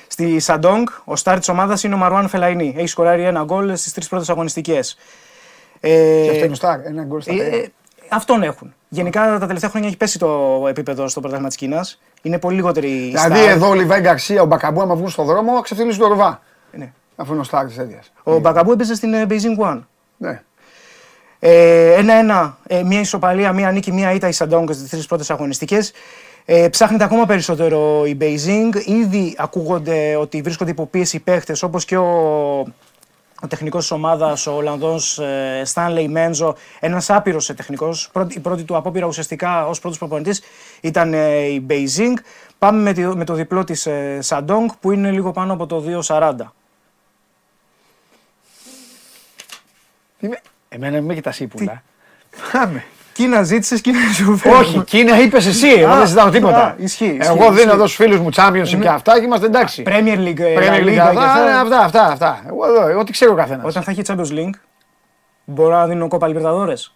Στη 0.08 0.38
Σαντόγκ, 0.40 0.86
ο 1.04 1.16
σταρ 1.16 1.38
της 1.38 1.48
ομάδας 1.48 1.82
είναι 1.82 1.94
ο 1.94 1.98
Μαρουάν 1.98 2.28
Φελαϊνή. 2.28 2.74
Έχει 2.76 2.86
σκοράρει 2.86 3.22
ένα 3.22 3.44
γκολ 3.44 3.76
στις 3.76 3.92
τρεις 3.92 4.08
πρώτες 4.08 4.28
αγωνιστικές. 4.28 4.96
Και 5.80 6.28
αυτό 6.30 6.44
είναι 6.44 6.52
ο 6.52 6.54
σταρ, 6.54 6.80
ένα 6.86 7.02
γκολ 7.02 7.20
στα 7.20 7.32
ε, 7.32 7.36
τρία. 7.36 7.58
ε, 7.58 7.72
αυτόν 8.10 8.42
έχουν. 8.42 8.74
Γενικά 8.88 9.38
τα 9.38 9.46
τελευταία 9.46 9.70
χρόνια 9.70 9.88
έχει 9.88 9.96
πέσει 9.96 10.18
το 10.18 10.64
επίπεδο 10.68 11.08
στο 11.08 11.20
πρωτάθλημα 11.20 11.48
της 11.48 11.58
Κίνας. 11.58 12.00
Είναι 12.22 12.38
πολύ 12.38 12.54
λιγότεροι 12.56 12.88
οι 12.88 13.06
Δηλαδή 13.08 13.38
σταρ. 13.38 13.50
εδώ 13.50 13.68
ο 13.68 13.74
Λιβάη 13.74 14.00
Γκαρσία, 14.00 14.42
ο 14.42 14.46
Μπακαμπού, 14.46 14.80
άμα 14.80 14.94
βγουν 14.94 15.08
στον 15.10 15.24
δρόμο, 15.24 15.60
ξεφτυλίζουν 15.60 16.00
το 16.00 16.08
ροβά. 16.08 16.40
Ναι. 16.72 16.92
Αφού 17.16 17.32
είναι 17.32 17.40
ο 17.40 17.44
σταρ 17.44 17.66
της 17.66 17.76
τέτοια. 17.76 18.02
Ο 18.22 18.38
Μπακαμπού 18.38 18.72
έπαιζε 18.72 18.94
στην 18.94 19.14
ε, 19.14 19.26
Beijing 19.28 19.64
Guoan. 19.66 19.80
Ναι. 20.16 20.42
Ε, 21.38 21.92
Ένα-ένα, 21.94 22.58
ε, 22.66 22.82
μία 22.82 23.00
ισοπαλία, 23.00 23.52
μία 23.52 23.70
νίκη, 23.70 23.92
μία 23.92 24.12
ήττα 24.12 24.28
η 24.28 24.32
Σαντόγκ 24.32 24.70
στις 24.72 24.88
τρεις 24.88 25.06
πρώτες 25.06 25.30
αγωνιστικές. 25.30 25.92
Ε, 26.44 26.68
ψάχνεται 26.68 27.04
ακόμα 27.04 27.26
περισσότερο 27.26 28.06
η 28.06 28.16
Beijing. 28.20 28.86
Ήδη 28.86 29.34
ακούγονται 29.38 30.16
ότι 30.16 30.40
βρίσκονται 30.42 30.70
υπό 30.70 30.86
πίεση 30.86 31.16
οι 31.16 31.20
παίχτες 31.20 31.62
όπως 31.62 31.84
και 31.84 31.96
ο, 31.96 32.64
ο 33.42 33.46
τεχνικός 33.46 33.80
της 33.82 33.90
ομάδας, 33.90 34.46
ο 34.46 34.52
Ολλανδός 34.52 35.18
ε, 35.18 35.62
Stanley 35.74 36.06
Μένζο, 36.08 36.54
ένας 36.80 37.10
άπειρος 37.10 37.46
τεχνικός. 37.46 38.10
Η 38.28 38.40
πρώτη 38.40 38.62
του 38.64 38.76
απόπειρα 38.76 39.06
ουσιαστικά 39.06 39.66
ως 39.66 39.80
πρώτος 39.80 39.98
προπονητής 39.98 40.42
ήταν 40.80 41.14
ε, 41.14 41.36
η 41.38 41.66
Beijing. 41.68 42.14
Πάμε 42.58 42.82
με, 42.82 42.92
τη- 42.92 43.06
με 43.06 43.24
το 43.24 43.34
διπλό 43.34 43.64
της 43.64 43.86
ε, 43.86 44.18
Σαντόγκ 44.20 44.68
που 44.80 44.92
είναι 44.92 45.10
λίγο 45.10 45.30
πάνω 45.32 45.52
από 45.52 45.66
το 45.66 45.84
2,40. 46.06 46.32
Είμαι- 50.20 50.40
Εμένα 50.68 50.96
μην 50.96 51.04
με 51.04 51.14
κοιτάς 51.14 51.40
ύπουλα. 51.40 51.82
Πάμε. 52.52 52.84
Κίνα 53.20 53.42
ζήτησες, 53.42 53.80
Κίνα 53.80 53.98
σου 54.14 54.36
φέρνω. 54.36 54.58
Όχι, 54.58 54.82
Κίνα 54.84 55.20
είπες 55.20 55.46
εσύ. 55.46 55.68
Εγώ 55.68 55.90
Α, 55.92 55.96
δεν 55.96 56.06
ζητάω 56.06 56.26
α, 56.26 56.30
τίποτα. 56.30 56.74
ισχύει, 56.78 57.04
ισχύει, 57.04 57.18
Εγώ 57.22 57.44
ισχύει. 57.44 57.54
δίνω 57.60 57.72
εδώ 57.72 57.86
στου 57.86 57.96
φίλους 58.02 58.18
μου 58.18 58.28
Championship 58.34 58.78
και 58.80 58.88
αυτά 58.88 59.18
και 59.18 59.24
είμαστε 59.24 59.46
εντάξει. 59.46 59.82
Premier 59.86 60.18
League, 60.18 60.38
ε, 60.40 60.54
Premier 60.58 60.80
La 60.80 60.84
League, 60.84 60.88
Liga 60.88 60.92
και 60.92 61.00
αυτά, 61.00 61.22
αυτά. 61.24 61.44
ναι, 61.44 61.50
αυτά, 61.56 61.78
αυτά, 61.80 62.04
αυτά. 62.06 62.40
Εγώ 62.48 62.66
εδώ, 62.66 62.98
ό,τι 62.98 63.12
ξέρει 63.12 63.30
ο 63.30 63.34
καθένας. 63.34 63.64
Όταν 63.66 63.82
θα 63.82 63.90
έχει 63.90 64.02
Champions 64.06 64.32
League, 64.38 64.54
μπορώ 65.44 65.74
να 65.76 65.86
δίνω 65.86 66.08
κόπα 66.08 66.28
Libertadores. 66.30 66.92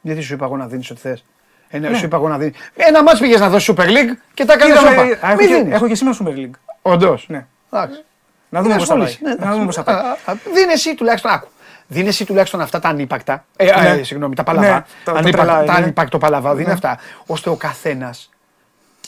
Γιατί 0.00 0.20
σου 0.20 0.34
είπα 0.34 0.44
εγώ 0.44 0.56
να 0.56 0.66
δίνεις 0.66 0.90
ό,τι 0.90 1.00
θες. 1.00 1.24
Ένα, 1.68 1.96
σου 1.96 2.04
είπα 2.04 2.16
εγώ 2.16 2.28
να 2.28 2.38
δίνεις. 2.38 2.56
Ένα 2.76 3.02
μάτς 3.02 3.20
πήγες 3.20 3.40
να 3.40 3.48
δώσεις 3.48 3.74
Super 3.76 3.84
League 3.86 4.16
και 4.34 4.44
τα 4.44 4.52
έκανε 4.52 4.72
Είδαμε, 4.72 4.88
σώπα. 4.88 5.02
α, 5.02 5.30
έχω, 5.30 5.40
Μη 5.42 5.46
και, 5.46 5.54
δίνεις. 5.54 5.74
έχω 5.74 5.86
και 5.88 5.94
σήμερα 5.94 6.16
Super 6.24 6.36
League. 6.38 6.50
Όντως. 6.82 7.24
Ναι. 7.28 7.46
Εντάξει. 7.72 8.04
Να 8.48 8.60
δούμε 8.62 8.70
Είναι 8.74 8.78
πώς 8.80 8.88
θα 8.88 8.94
πάει. 8.94 9.02
ασχόληση. 9.04 9.18
Ναι, 9.22 9.28
Να 9.28 9.34
εντάξει. 9.34 9.52
δούμε 9.52 9.64
πώς 9.66 9.74
θα 9.74 9.82
πάει. 9.82 9.94
Α, 9.96 10.16
α, 10.24 10.34
Δίνε 10.54 10.72
εσύ 10.72 10.94
τουλάχιστον, 10.94 11.30
άκου. 11.30 11.48
Δίνε 11.90 12.08
εσύ 12.08 12.24
τουλάχιστον 12.24 12.60
αυτά 12.60 12.78
τα 12.78 12.88
ανύπακτα. 12.88 13.44
Ε, 13.56 13.64
Ναι. 13.80 13.88
ε, 13.88 14.02
συγγνώμη, 14.02 14.34
τα 14.34 14.42
παλαβά. 14.42 14.66
Ναι, 14.66 14.72
τα- 15.04 15.12
τα 15.12 15.18
Ανύπακτα- 15.18 15.38
τρελά, 15.46 15.64
τα 15.64 15.72
ναι. 15.72 15.82
ανύπακτο 15.84 16.18
παλαβά. 16.18 16.54
Δίνε 16.54 16.66
Ναι. 16.66 16.72
αυτά. 16.72 16.98
ώστε 17.26 17.50
ο 17.50 17.54
καθένας 17.54 18.30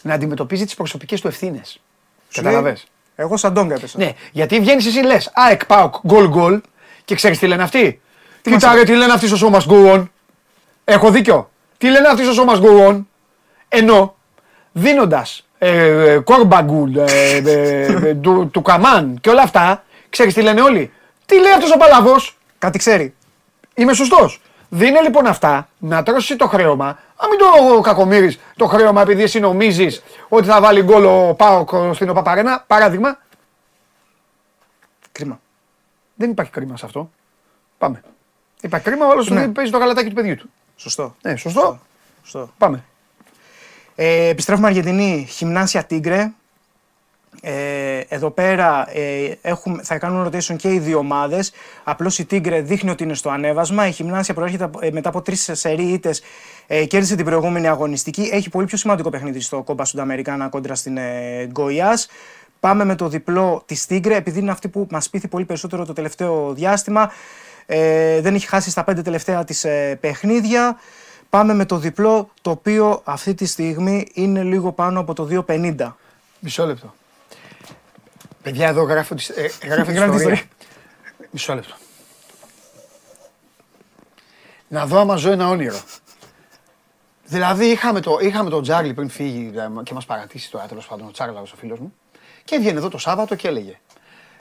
να 0.02 0.14
αντιμετωπίζει 0.14 0.64
τις 0.64 0.74
προσωπικές 0.74 1.20
του 1.20 1.26
ευθύνες. 1.28 1.80
Σου 2.28 2.42
Κατάλαβε. 2.42 2.68
λέει, 2.68 2.78
Εγώ 3.16 3.36
σαν 3.36 3.54
τόγκα 3.54 3.74
έπεσα. 3.74 3.98
Ναι, 3.98 4.12
γιατί 4.32 4.60
βγαίνεις 4.60 4.86
εσύ 4.86 4.98
λες, 5.04 5.30
ΑΕΚ 5.34 5.66
ΠΑΟΚ, 5.66 5.94
γκολ 6.06 6.28
γκολ 6.28 6.60
και 7.04 7.14
ξέρεις 7.14 7.38
τι 7.38 7.46
λένε 7.46 7.62
αυτοί; 7.62 8.00
Τι 8.42 8.50
μας 8.50 8.62
Κοίτα 8.62 8.74
ρε, 8.74 8.82
τι 8.84 8.94
λένε 8.94 9.12
αυτοί 9.12 9.26
στο 9.26 9.36
σώμα 9.36 9.62
γκουόν. 9.66 10.10
Έχω 10.84 11.10
δίκιο. 11.10 11.50
Τι 11.78 11.90
λένε 11.90 12.08
αυτοί 12.08 12.22
στο 12.24 12.32
σώμα 12.32 12.56
γκουόν. 12.58 13.08
Ενώ 13.68 14.16
δίνοντας 14.72 15.46
ε, 15.58 16.18
κόρμπαγκουλ, 16.24 16.96
ε, 16.96 17.04
ε, 17.44 17.84
ε, 18.08 18.14
του, 18.14 18.48
του 18.52 18.62
καμάν 18.62 19.18
και 19.20 19.30
όλα 19.30 19.42
αυτά, 19.42 19.84
ξέρεις 20.10 20.34
τι 20.34 20.42
λένε 20.42 20.60
όλοι; 20.60 20.92
Τι 21.26 21.40
λέει 21.40 21.52
αυτός 21.52 21.72
ο 21.72 21.76
παλαβός, 21.76 22.38
Κάτι 22.60 22.78
ξέρει. 22.78 23.14
Είμαι 23.74 23.92
σωστός. 23.92 24.40
Δίνε 24.68 25.00
λοιπόν 25.00 25.26
αυτά, 25.26 25.68
να 25.78 26.02
τρώσει 26.02 26.36
το 26.36 26.46
χρέωμα. 26.48 26.86
Α 26.88 27.26
μην 27.30 27.38
το 27.38 27.80
κακομίρει 27.80 28.36
το 28.56 28.66
χρέωμα 28.66 29.00
επειδή 29.02 29.22
εσύ 29.22 29.40
νομίζεις 29.40 30.02
ότι 30.28 30.46
θα 30.46 30.60
βάλει 30.60 30.82
γκολ 30.82 31.04
ο 31.04 31.34
Πάοκ 31.34 31.94
στην 31.94 32.08
Οπαπαρένα. 32.10 32.64
Παράδειγμα, 32.66 33.18
Κρίμα. 35.12 35.40
δεν 36.14 36.30
υπάρχει 36.30 36.50
κρίμα 36.52 36.76
σε 36.76 36.86
αυτό. 36.86 37.10
Πάμε. 37.78 38.02
Υπάρχει 38.60 38.86
κρίμα, 38.86 39.06
ο 39.06 39.10
άλλο 39.10 39.26
Ναι. 39.28 39.48
παίζει 39.48 39.70
το 39.70 39.78
γαλατάκι 39.78 40.08
του 40.08 40.14
παιδιού 40.14 40.36
του. 40.36 40.50
Σωστό. 40.76 41.16
Ναι, 41.22 41.36
σωστό. 41.36 41.80
Σωστό. 42.22 42.50
Πάμε. 42.58 42.84
Ε, 43.94 44.28
επιστρέφουμε 44.28 44.66
Αργεντινή, 44.66 45.26
Χιμνάσια 45.30 45.84
Τίγκρε. 45.84 46.30
Ε, 47.42 47.98
εδώ 48.08 48.30
πέρα 48.30 48.86
ε, 48.96 49.38
έχουμε, 49.42 49.82
θα 49.82 49.98
κάνουν 49.98 50.26
rotation 50.26 50.56
και 50.56 50.72
οι 50.72 50.78
δύο 50.78 50.98
ομάδες. 50.98 51.52
Απλώς 51.84 52.18
η 52.18 52.24
Τίγκρε 52.24 52.60
δείχνει 52.60 52.90
ότι 52.90 53.02
είναι 53.04 53.14
στο 53.14 53.30
ανέβασμα. 53.30 53.86
Η 53.86 53.92
Χιμνάσια 53.92 54.34
προέρχεται 54.34 54.64
από- 54.64 54.78
ε, 54.82 54.90
μετά 54.90 55.08
από 55.08 55.22
τρεις 55.22 55.50
σερή 55.52 55.82
ήττες. 55.82 56.22
Ε, 56.66 56.84
κέρδισε 56.84 57.16
την 57.16 57.24
προηγούμενη 57.24 57.68
αγωνιστική. 57.68 58.28
Έχει 58.32 58.48
πολύ 58.50 58.66
πιο 58.66 58.76
σημαντικό 58.76 59.10
παιχνίδι 59.10 59.40
στο 59.40 59.62
κόμπα 59.62 59.84
Σουνταμερικάνα 59.84 60.48
κόντρα 60.48 60.74
στην 60.74 60.96
ε, 60.96 61.46
Γκοϊάς. 61.46 62.08
Πάμε 62.60 62.84
με 62.84 62.94
το 62.94 63.08
διπλό 63.08 63.62
της 63.66 63.86
Τίγκρε, 63.86 64.14
επειδή 64.16 64.38
είναι 64.38 64.50
αυτή 64.50 64.68
που 64.68 64.86
μας 64.90 65.10
πείθει 65.10 65.28
πολύ 65.28 65.44
περισσότερο 65.44 65.84
το 65.86 65.92
τελευταίο 65.92 66.52
διάστημα. 66.52 67.10
Ε, 67.66 68.20
δεν 68.20 68.34
έχει 68.34 68.46
χάσει 68.48 68.70
στα 68.70 68.84
πέντε 68.84 69.02
τελευταία 69.02 69.44
της 69.44 69.64
ε, 69.64 69.98
παιχνίδια. 70.00 70.76
Πάμε 71.30 71.54
με 71.54 71.64
το 71.64 71.76
διπλό, 71.78 72.30
το 72.42 72.50
οποίο 72.50 73.00
αυτή 73.04 73.34
τη 73.34 73.46
στιγμή 73.46 74.06
είναι 74.14 74.42
λίγο 74.42 74.72
πάνω 74.72 75.00
από 75.00 75.14
το 75.14 75.44
2,50. 75.46 75.96
Μισό 76.40 76.66
λεπτό. 76.66 76.94
Παιδιά, 78.42 78.68
εδώ 78.68 78.82
γράφω 78.82 79.14
τη 79.14 79.26
ε, 79.36 79.66
γράφω 79.66 79.90
τη 79.90 79.96
Γράφω 79.96 80.10
τη 80.10 80.16
ιστορία. 80.16 80.42
Μισό 81.30 81.54
λεπτό. 81.54 81.74
Να 84.68 84.86
δω 84.86 84.98
άμα 84.98 85.16
ζω 85.16 85.30
ένα 85.30 85.48
όνειρο. 85.48 85.80
Δηλαδή 87.24 87.66
είχαμε 87.66 88.00
το, 88.00 88.18
είχαμε 88.20 88.50
τον 88.50 88.62
Τζάρλι 88.62 88.94
πριν 88.94 89.08
φύγει 89.08 89.52
ε, 89.56 89.68
και 89.82 89.94
μας 89.94 90.04
παρατήσει 90.06 90.50
τώρα 90.50 90.66
τέλος 90.66 90.86
πάντων 90.86 91.06
ο 91.06 91.10
Τσάρλαος 91.10 91.52
ο 91.52 91.56
φίλος 91.56 91.78
μου 91.78 91.94
και 92.44 92.54
έβγαινε 92.54 92.78
εδώ 92.78 92.88
το 92.88 92.98
Σάββατο 92.98 93.34
και 93.34 93.48
έλεγε 93.48 93.80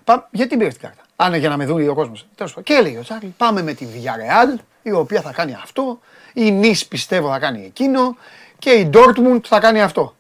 «Πα- 0.04 0.28
γιατί 0.32 0.58
πήρε 0.58 0.70
την 0.70 0.80
κάρτα. 0.80 1.02
Αν 1.16 1.34
για 1.36 1.50
να 1.50 1.58
με 1.58 1.66
δουν 1.66 1.90
ο 1.90 1.94
κόσμος. 1.94 2.28
Τέλος 2.36 2.54
πάντων. 2.54 2.64
Και 2.64 2.74
έλεγε 2.74 2.98
ο 2.98 3.02
Τσάρλι 3.02 3.34
πάμε 3.38 3.62
με 3.62 3.74
τη 3.74 3.88
Villarreal 3.94 4.60
η 4.82 4.92
οποία 4.92 5.22
θα 5.22 5.32
κάνει 5.32 5.54
αυτό, 5.54 6.00
η 6.34 6.52
Νις 6.52 6.86
πιστεύω 6.88 7.30
θα 7.30 7.40
κάνει 7.40 7.66
εκείνο 7.66 8.16
και 8.60 8.70
η 8.72 8.90
Dortmund 8.94 9.40
θα 9.44 9.60
κάνει 9.60 9.82
αυτό. 9.82 10.16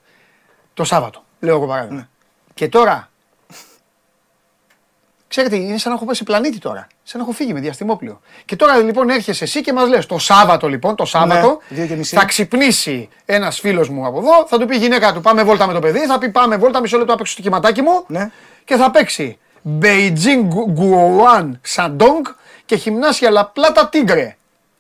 Το 0.74 0.84
Σάββατο, 0.84 1.24
λέω 1.40 1.56
εγώ 1.56 1.68
παράδειγμα. 1.68 2.10
Και 2.54 2.68
τώρα, 2.70 3.09
ξέρετε, 5.30 5.56
είναι 5.56 5.78
σαν 5.78 5.92
να 5.92 5.98
έχω 5.98 6.06
πέσει 6.08 6.24
πλανήτη 6.24 6.58
τώρα. 6.60 6.88
Σαν 7.04 7.20
να 7.20 7.26
έχω 7.26 7.36
φύγει 7.36 7.54
με 7.54 7.60
διαστημόπλιο. 7.60 8.20
Και 8.46 8.56
τώρα 8.56 8.78
λοιπόν 8.78 9.10
έρχεσαι 9.10 9.44
εσύ 9.44 9.62
και 9.62 9.74
μας 9.74 9.90
λες 9.90 10.06
το 10.06 10.18
Σάββατο 10.18 10.68
λοιπόν, 10.68 10.96
το 10.96 11.06
Σάββατο, 11.06 11.60
δύο 11.70 11.86
και 11.86 11.96
μισή. 11.96 12.16
θα 12.16 12.26
ξυπνήσει 12.26 13.10
ένας 13.26 13.60
φίλος 13.60 13.90
μου 13.90 14.06
από 14.06 14.18
εδώ, 14.20 14.46
θα 14.48 14.58
του 14.58 14.66
πει 14.66 14.76
η 14.76 14.80
γυναίκα 14.80 15.14
του 15.14 15.22
πάμε 15.22 15.44
βόλτα 15.44 15.68
με 15.68 15.74
το 15.74 15.80
παιδί, 15.80 16.00
θα 16.00 16.18
πει 16.18 16.30
πάμε 16.30 16.58
βόλτα, 16.58 16.80
μισό 16.82 16.98
λεπτό 16.98 17.12
να 17.12 17.18
παίξω 17.18 17.36
το 17.36 17.42
κυματάκι 17.42 17.82
μου 17.82 18.04
Ναι. 18.08 18.30
και 18.66 18.76
θα 18.76 18.92
παίξει 18.92 19.38
Beijing 19.82 20.48
Guoan 20.80 21.52
Shandong 21.76 22.22
και 22.66 22.76
Γυμνάσια 22.76 23.30
La 23.34 23.42
Plata 23.62 23.82
Tigre. 23.84 24.32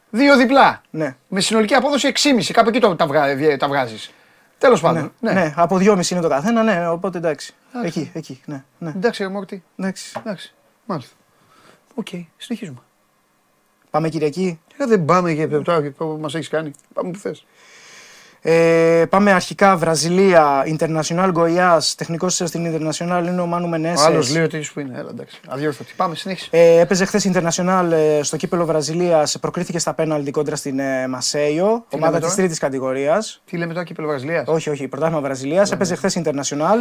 Δύο 0.09 0.37
διπλά. 0.37 0.81
Ναι. 0.89 1.15
Με 1.27 1.41
συνολική 1.41 1.73
απόδοση 1.73 2.11
6,5. 2.15 2.51
Κάπου 2.53 2.69
εκεί 2.69 2.79
το, 2.79 2.95
τα, 2.95 3.07
βγα, 3.07 3.57
τα 3.57 3.67
βγάζεις. 3.67 4.11
Τέλος 4.59 4.81
πάντων. 4.81 5.11
Ναι, 5.19 5.31
ναι. 5.31 5.53
από 5.55 5.75
2,5 5.75 6.09
είναι 6.09 6.21
το 6.21 6.29
καθένα, 6.29 6.63
ναι, 6.63 6.89
οπότε 6.89 7.17
εντάξει. 7.17 7.53
Εκεί, 7.83 8.11
εκεί, 8.13 8.41
ναι. 8.45 8.63
ναι. 8.77 8.89
Εντάξει, 8.95 9.23
ρε 9.23 9.29
Μόρτι. 9.29 9.63
Εντάξει. 9.75 10.13
Εντάξει. 10.17 10.53
Μάλιστα. 10.85 11.15
Οκ, 11.95 12.07
συνεχίζουμε. 12.37 12.79
Πάμε 13.89 14.09
Κυριακή. 14.09 14.59
Ε, 14.77 14.85
δεν 14.85 15.05
πάμε 15.05 15.31
για 15.31 15.61
τώρα 15.61 15.91
που 15.97 16.17
μας 16.21 16.35
έχεις 16.35 16.47
κάνει. 16.47 16.71
Πάμε 16.93 17.11
που 17.11 17.17
θες. 17.17 17.45
Ε, 18.41 19.05
πάμε 19.09 19.31
αρχικά 19.31 19.77
Βραζιλία, 19.77 20.63
International 20.77 21.33
Goiás, 21.33 21.79
τεχνικός 21.97 22.35
στην 22.35 22.73
International 22.73 23.23
είναι 23.27 23.41
ο 23.41 23.45
Μάνου 23.45 23.65
Ο 23.65 23.67
Μενέσες. 23.67 24.05
άλλος 24.05 24.31
λέει 24.31 24.43
ότι 24.43 24.65
που 24.73 24.79
είναι. 24.79 24.97
Έλα, 24.99 25.09
εντάξει. 25.09 25.39
Αδιόρθωτη. 25.47 25.93
Πάμε, 25.95 26.15
συνέχισε. 26.15 26.47
Ε, 26.51 26.79
έπαιζε 26.79 27.05
χθες 27.05 27.29
International 27.33 27.91
ε, 27.91 28.23
στο 28.23 28.37
κύπελο 28.37 28.65
Βραζιλίας, 28.65 29.37
προκρίθηκε 29.39 29.79
στα 29.79 29.93
πέναλτι 29.93 30.31
κόντρα 30.31 30.55
στην 30.55 30.79
ε, 30.79 31.07
Μασέιο, 31.07 31.65
ομάδα 31.65 31.85
λέμε 32.05 32.11
της 32.11 32.21
τώρα; 32.21 32.35
τρίτης 32.35 32.59
κατηγορίας. 32.59 33.41
Τι 33.49 33.57
λέμε 33.57 33.73
τώρα 33.73 33.85
κύπελο 33.85 34.07
Βραζιλίας; 34.07 34.47
Όχι, 34.47 34.69
όχι, 34.69 34.87
πρωτάθλημα 34.87 35.21
Βραζιλίας. 35.21 35.71
Έπαιζε 35.71 35.95
χθες 35.95 36.21
International. 36.23 36.77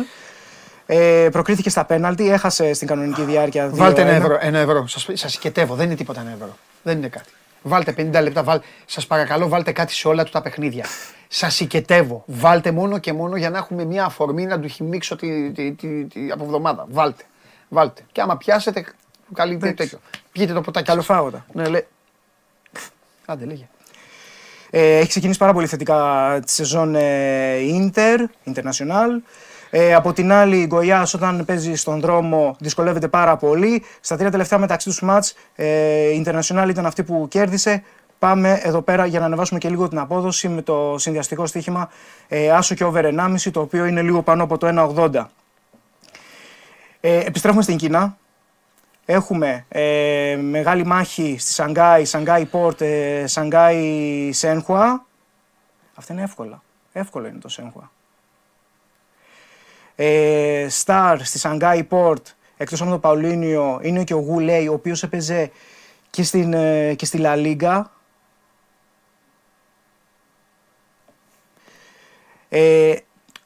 Ε, 0.87 1.29
προκρίθηκε 1.33 1.71
στα 1.71 1.85
πέναλτι, 1.85 2.31
έχασε 2.31 2.73
στην 2.73 2.87
κανονική 2.89 3.23
διάρκεια. 3.23 3.71
2-1. 3.71 3.71
Βάλτε 3.75 4.01
ένα 4.01 4.11
ευρώ. 4.11 4.39
Ένα 4.41 4.59
ευρώ. 4.59 4.87
Σας 4.87 5.09
σας 5.13 5.35
οικετεύω. 5.35 5.75
Δεν 5.75 5.87
είναι 5.87 5.95
τίποτα 5.95 6.21
ένα 6.21 6.31
ευρώ. 6.31 6.57
Δεν 6.83 6.97
είναι 6.97 7.09
κάτι. 7.09 7.29
Βάλτε 7.69 7.95
50 7.97 8.23
λεπτά. 8.23 8.43
Βάλ... 8.43 8.61
Σας 8.87 9.07
παρακαλώ, 9.07 9.49
βάλτε 9.49 9.73
κάτι 9.73 9.93
σε 9.93 10.09
όλα 10.09 10.25
του 10.25 10.31
τα 10.31 10.43
παιχνίδια. 10.43 10.85
Σας 11.29 11.61
οικετεύω. 11.61 12.23
Βάλτε 12.27 12.73
μόνο 12.73 12.99
και 12.99 13.13
μόνο 13.13 13.37
για 13.37 13.51
να 13.51 13.59
έχουμε 13.59 13.85
μια 13.85 14.05
αφορμή 14.05 14.47
να 14.47 14.61
του 14.61 14.69
χυμίξω 14.69 15.17
τη, 15.17 15.53
τη, 15.53 15.73
τη, 15.73 16.05
τη, 16.05 16.31
από 16.31 16.45
εβδομάδα. 16.45 16.87
Βάλτε. 16.91 17.25
Βάλτε. 17.69 18.03
Και 18.13 18.21
άμα 18.21 18.37
πιάσετε, 18.37 18.85
καλή 19.35 19.57
τέτοιο. 19.57 19.99
Πιείτε 20.33 20.53
το 20.53 20.61
ποτάκι. 20.61 20.87
σας. 20.87 20.95
Καλοφάγωτα. 20.97 21.47
Ναι, 21.53 21.69
λέει. 21.69 21.87
Άντε, 23.27 23.45
λέγε. 23.45 23.69
Ε, 24.71 24.97
έχει 24.97 25.09
ξεκινήσει 25.09 25.39
πάρα 25.39 25.53
πολύ 25.53 25.67
θετικά 25.67 26.41
τη 26.47 26.53
σεζόν 26.53 26.95
ε, 26.95 27.57
Inter, 27.61 28.19
International. 28.45 29.11
Ε, 29.71 29.95
από 29.95 30.13
την 30.13 30.33
άλλη, 30.33 30.61
η 30.61 30.67
Γκοιά 30.67 31.07
όταν 31.15 31.45
παίζει 31.45 31.75
στον 31.75 32.01
δρόμο 32.01 32.57
δυσκολεύεται 32.59 33.09
πάρα 33.09 33.37
πολύ. 33.37 33.83
Στα 34.01 34.17
τρία 34.17 34.31
τελευταία 34.31 34.59
μεταξύ 34.59 34.89
τους 34.89 35.03
μάτς, 35.03 35.35
ε, 35.55 35.67
η 36.09 36.25
International 36.27 36.67
ήταν 36.69 36.87
αυτή 36.87 37.03
που 37.03 37.27
κέρδισε. 37.31 37.83
Πάμε 38.19 38.61
εδώ 38.63 38.83
πέρα 38.83 39.07
για 39.07 39.21
να 39.21 39.25
ανεβάσουμε 39.25 39.59
και 39.59 39.69
λίγο 39.69 39.89
την 39.89 39.99
απόδοση 39.99 40.49
με 40.49 40.63
το 40.63 40.95
συνδυαστικό 40.99 41.47
στοίχημα 41.47 41.91
ε, 42.29 42.51
άσο 42.51 42.75
και 42.75 42.85
over 42.85 43.05
1,5 43.05 43.51
το 43.53 43.61
οποίο 43.61 43.85
είναι 43.85 44.03
λίγο 44.03 44.23
πάνω 44.23 44.43
από 44.43 44.59
το 44.59 44.95
1,80. 44.97 45.25
Ε, 47.01 47.19
επιστρέφουμε 47.19 47.63
στην 47.63 47.77
Κίνα. 47.77 48.17
Έχουμε 49.05 49.65
ε, 49.69 50.39
μεγάλη 50.41 50.87
μάχη 50.87 51.37
στη 51.39 51.53
Σανγκάη, 51.53 52.05
Σανγκάη 52.05 52.45
Πόρτ, 52.45 52.81
ε, 52.81 53.27
Σανγκάη 53.27 54.31
Σένχουα. 54.33 55.07
Αυτά 55.95 56.13
είναι 56.13 56.23
εύκολα. 56.23 56.63
Εύκολο 56.93 57.27
είναι 57.27 57.39
το 57.39 57.49
Σένχουα. 57.49 57.91
Ε, 60.01 60.67
Σταρ 60.69 61.25
στη 61.25 61.39
Σανγκάη 61.39 61.85
Πόρτ, 61.85 62.27
εκτός 62.57 62.81
από 62.81 62.91
το 62.91 62.99
Παουλίνιο, 62.99 63.81
είναι 63.83 64.05
και 64.05 64.15
ο 64.15 64.19
Γουλέι, 64.19 64.69
ο 64.69 64.73
οποίος 64.73 65.03
έπαιζε 65.03 65.51
και, 66.11 66.23
στην, 66.23 66.53
ε, 66.53 66.95
και 66.95 67.05
στη 67.07 67.19
Λα 67.19 67.37
Λίγκα. 67.37 67.91
Ε, 72.49 72.95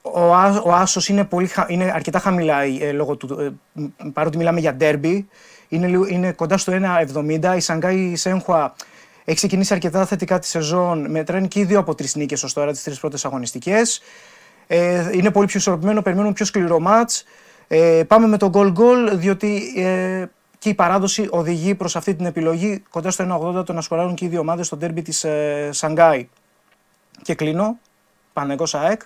ο, 0.03 0.35
Ά- 0.35 0.63
ο 0.65 0.73
Άσος 0.75 1.09
είναι, 1.09 1.25
πολύ, 1.25 1.47
χα- 1.47 1.67
είναι 1.69 1.91
αρκετά 1.95 2.19
χαμηλά 2.19 2.63
ε, 2.63 2.93
λόγω 2.93 3.17
του, 3.17 3.41
ε, 3.41 3.51
μ, 3.73 3.85
παρότι 4.13 4.37
μιλάμε 4.37 4.61
για 4.61 4.75
ντέρμπι. 4.75 5.29
Είναι, 5.69 5.87
λίγο- 5.87 6.07
είναι 6.07 6.33
κοντά 6.33 6.57
στο 6.57 6.73
1,70. 6.73 7.57
Η 7.57 7.61
Σανγκάη 7.61 8.17
Σένχουα 8.17 8.75
έχει 9.25 9.37
ξεκινήσει 9.37 9.73
αρκετά 9.75 10.07
θετικά 10.07 10.39
τη 10.39 10.47
σεζόν. 10.47 11.11
Μετράνε 11.11 11.47
και 11.47 11.61
οι 11.61 11.65
δύο 11.65 11.79
από 11.79 11.95
τρεις 11.95 12.15
νίκες 12.15 12.43
ως 12.43 12.53
τώρα, 12.53 12.73
τις 12.73 12.83
τρεις 12.83 13.01
πρώτες 13.01 13.25
αγωνιστικές. 13.25 14.01
Ε, 14.75 15.11
είναι 15.13 15.31
πολύ 15.31 15.47
πιο 15.47 15.59
ισορροπημένο, 15.59 16.03
περιμένουμε 16.03 16.33
πιο 16.35 16.45
σκληρό 16.45 16.81
μάτς. 16.81 17.25
Ε, 17.69 18.03
πάμε 18.07 18.27
με 18.27 18.37
το 18.39 18.51
goal 18.55 18.73
goal, 18.77 19.11
διότι 19.13 19.73
ε, 19.77 20.27
και 20.59 20.69
η 20.69 20.75
παράδοση 20.75 21.27
οδηγεί 21.31 21.75
προς 21.75 21.97
αυτή 21.97 22.15
την 22.15 22.27
επιλογή 22.27 22.83
κοντά 22.91 23.11
στο 23.11 23.41
1,80 23.59 23.67
το 23.67 23.73
να 23.73 23.81
σκοράρουν 23.81 24.15
και 24.15 24.25
οι 24.25 24.29
δύο 24.29 24.41
ομάδες 24.41 24.67
στο 24.67 24.77
ντέρμπι 24.77 25.03
της 25.03 25.25
ε, 25.25 25.69
Σανγκάη. 25.73 26.29
Και 27.23 27.35
κλείνω, 27.35 27.79
Πανεγός 28.33 28.75
ΑΕΚ. 28.75 29.03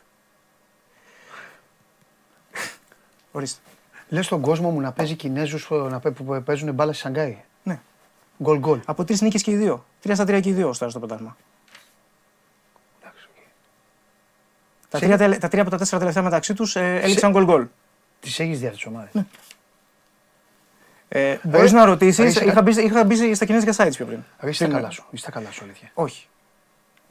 Ορίστε. 3.33 3.61
Λες 4.09 4.27
στον 4.27 4.41
κόσμο 4.41 4.71
μου 4.71 4.81
να 4.81 4.93
παίζει 4.93 5.15
Κινέζους 5.15 5.69
να 5.91 5.99
παί- 6.01 6.15
που 6.15 6.43
παίζουν 6.45 6.75
μπάλα 6.75 6.93
στη 6.93 7.01
Σανγκάη; 7.03 7.37
Ναι. 7.63 7.79
Γκολ 8.43 8.59
γκολ. 8.59 8.81
Από 8.85 9.05
τρεις 9.05 9.21
νίκες 9.21 9.43
και 9.43 9.51
οι 9.51 9.57
δύο. 9.57 9.85
Τρία 10.01 10.15
στα 10.15 10.25
τρία 10.25 10.41
και 10.41 10.49
οι 10.49 10.53
δύο 10.53 10.69
ως 10.69 10.79
τώρα 10.79 10.91
στο 10.91 10.99
πρωτάθλημα. 11.01 11.37
Τα 14.89 14.99
τρία, 14.99 15.17
τελε- 15.17 15.39
τα 15.41 15.49
τρία 15.49 15.63
από 15.63 15.71
τα 15.71 15.77
τέσσερα 15.77 15.99
τελευταία 15.99 16.23
μεταξύ 16.23 16.55
τους 16.55 16.77
ε, 16.77 17.01
έληξαν 17.03 17.33
goal 17.37 17.47
goal. 17.49 17.67
Τις 18.21 18.39
έχεις 18.41 18.59
δει 18.61 18.67
αυτές 18.67 18.83
τις 18.83 18.93
ομάδες. 18.93 19.11
Ε, 21.09 21.37
Μπορεί 21.43 21.71
να 21.71 21.85
ρωτήσεις, 21.85 22.19
Αρίστε, 22.21 22.45
είχα, 22.45 22.63
μπει, 22.63 22.71
είχα 22.83 23.05
μπει 23.05 23.35
στα 23.35 23.45
κινέζικα 23.45 23.73
sites 23.77 23.93
πιο 23.97 24.07
πριν. 24.07 24.19
Είσαι 24.45 24.65
Πριν- 24.65 24.77
καλά 24.77 24.91
σου. 24.91 25.05
Είσαι 25.11 25.31
καλά 25.31 25.51
σου, 25.51 25.65
αλήθεια. 25.65 25.91
Όχι. 25.95 26.27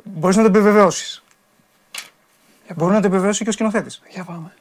Μπορείς 0.04 0.36
να 0.36 0.42
το 0.42 0.48
επιβεβαιώσεις. 0.48 1.24
Μπορεί 2.76 2.94
να 2.94 3.02
το 3.02 3.08
επιβεβαιώσει 3.08 3.44
και 3.44 3.50
ο 3.50 3.52
σκηνοθέτης. 3.54 4.02
Για 4.10 4.24
πάμε. 4.24 4.54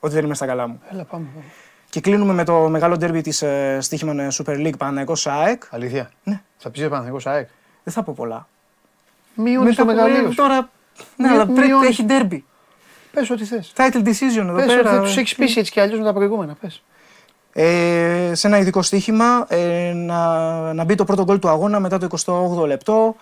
Ότι 0.00 0.14
δεν 0.14 0.24
είμαι 0.24 0.34
στα 0.34 0.46
καλά 0.46 0.66
μου. 0.66 0.80
Έλα, 0.90 1.04
πάμε. 1.04 1.26
πάμε. 1.32 1.44
Και 1.90 2.00
κλείνουμε 2.00 2.32
με 2.32 2.44
το 2.44 2.68
μεγάλο 2.68 2.96
ντέρμπι 2.96 3.20
της 3.20 3.42
ε, 3.42 3.78
Στίχημαν 3.80 4.28
Super 4.32 4.52
League 4.66 4.76
Παναγικό 4.78 5.14
ΑΕΚ. 5.24 5.62
Αλήθεια. 5.70 6.10
Ναι. 6.24 6.40
Θα 6.58 6.70
πει 6.70 6.88
Παναθηνικό 6.88 7.30
ΑΕΚ. 7.30 7.48
Δεν 7.84 7.94
θα 7.94 8.02
πω 8.02 8.12
πολλά. 8.16 8.48
Μειώνεις 9.34 9.76
το 9.76 9.84
Μετά 9.84 10.00
που- 10.02 10.06
μεγαλείο. 10.08 10.26
ε, 10.26 10.30
σου. 10.30 10.34
Τώρα. 10.36 10.70
Ναι, 11.16 11.28
Μη- 11.28 11.34
αλλά 11.34 11.44
πρέπει 11.44 11.58
να 11.60 11.66
μειώνεις. 11.66 11.88
έχει 11.88 12.04
ντέρμπι. 12.04 12.44
Πες 13.16 13.30
ό,τι 13.30 13.44
θες. 13.44 13.72
Title 13.76 14.06
decision 14.06 14.46
εδώ 14.46 14.54
Πες 14.54 14.66
πέρα. 14.66 14.92
ότι 14.92 15.00
τους 15.00 15.16
έχεις 15.16 15.34
πείσει 15.34 15.58
έτσι 15.58 15.72
κι 15.72 15.80
αλλιώς 15.80 15.98
με 15.98 16.04
τα 16.04 16.12
προηγούμενα. 16.12 16.56
Πες. 16.60 16.82
Ε, 17.52 18.34
σε 18.34 18.46
ένα 18.46 18.58
ειδικό 18.58 18.82
στοίχημα 18.82 19.46
ε, 19.48 19.92
να, 19.94 20.72
να 20.72 20.84
μπει 20.84 20.94
το 20.94 21.04
πρώτο 21.04 21.24
γκολ 21.24 21.38
του 21.38 21.48
αγώνα 21.48 21.80
μετά 21.80 21.98
το 21.98 22.08
28ο 22.26 22.66
λεπτό. 22.66 23.16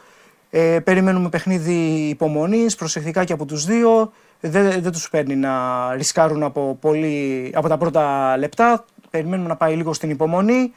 Ε, 0.51 0.78
περιμένουμε 0.84 1.28
παιχνίδι 1.28 2.09
υπομονής, 2.09 2.74
προσεκτικά 2.74 3.24
και 3.24 3.32
από 3.32 3.45
τους 3.45 3.64
δύο. 3.64 4.12
Δεν, 4.40 4.82
δεν 4.82 4.92
τους 4.92 5.11
παίρνει 5.11 5.36
να 5.36 5.53
ρισκάρουν 5.95 6.42
από, 6.42 6.76
πολύ, 6.80 7.51
από 7.55 7.68
τα 7.68 7.78
πρώτα 7.78 8.36
λεπτά. 8.36 8.84
Περιμένουμε 9.11 9.49
να 9.49 9.57
πάει 9.57 9.74
λίγο 9.74 9.92
στην 9.92 10.11
υπομονή. 10.11 10.72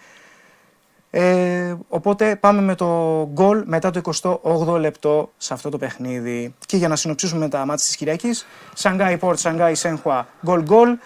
Ε, 1.20 1.76
οπότε 1.88 2.36
πάμε 2.36 2.62
με 2.62 2.76
το 2.76 2.86
γκολ 3.34 3.64
μετά 3.66 3.90
το 3.90 4.02
28ο 4.04 4.80
λεπτό 4.80 5.32
σε 5.38 5.54
αυτό 5.54 5.70
το 5.70 5.78
παιχνίδι. 5.78 6.54
Και 6.66 6.78
για 6.78 6.88
να 6.88 6.96
συνοψίσουμε 6.96 7.50
τα 7.50 7.58
μάτια 7.58 7.86
της 7.86 7.96
Κυριακής, 7.96 8.46
Σανγκάι 8.74 9.18
Πόρτ, 9.18 9.40
Σανγκάι 9.40 9.76
Σένχουα, 9.76 10.28
γκολ 10.46 10.62
γκολ. 10.62 10.98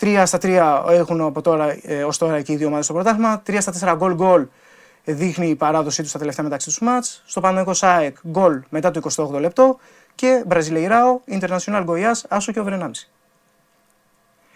3 0.00 0.22
στα 0.26 0.38
3 0.38 0.84
έχουν 0.90 1.20
από 1.20 1.40
τώρα, 1.40 1.76
ε, 1.82 2.04
ως 2.04 2.18
τώρα 2.18 2.40
και 2.42 2.52
οι 2.52 2.56
δύο 2.56 2.66
ομάδες 2.66 2.84
στο 2.84 2.94
πρωτάθλημα. 2.94 3.42
3 3.46 3.60
στα 3.60 3.72
4 3.72 3.94
γκολ 3.96 4.14
γκολ 4.14 4.46
δείχνει 5.04 5.48
η 5.48 5.54
παράδοσή 5.54 6.00
τους 6.00 6.10
στα 6.10 6.18
τελευταία 6.18 6.44
μεταξύ 6.44 6.66
τους 6.66 6.80
μάτς. 6.80 7.22
Στο 7.26 7.40
Παναθηναϊκός 7.40 7.74
ΑΕΚ 7.74 8.16
γκολ 8.28 8.62
μετά 8.68 8.90
το 8.90 9.00
28ο 9.16 9.40
λεπτό. 9.40 9.78
Και 10.14 10.42
Μπραζιλεϊράο, 10.46 11.20
International 11.28 11.84
Goiás, 11.86 12.20
άσο 12.28 12.52
και 12.52 12.60
over 12.60 12.72
1,5. 12.72 12.90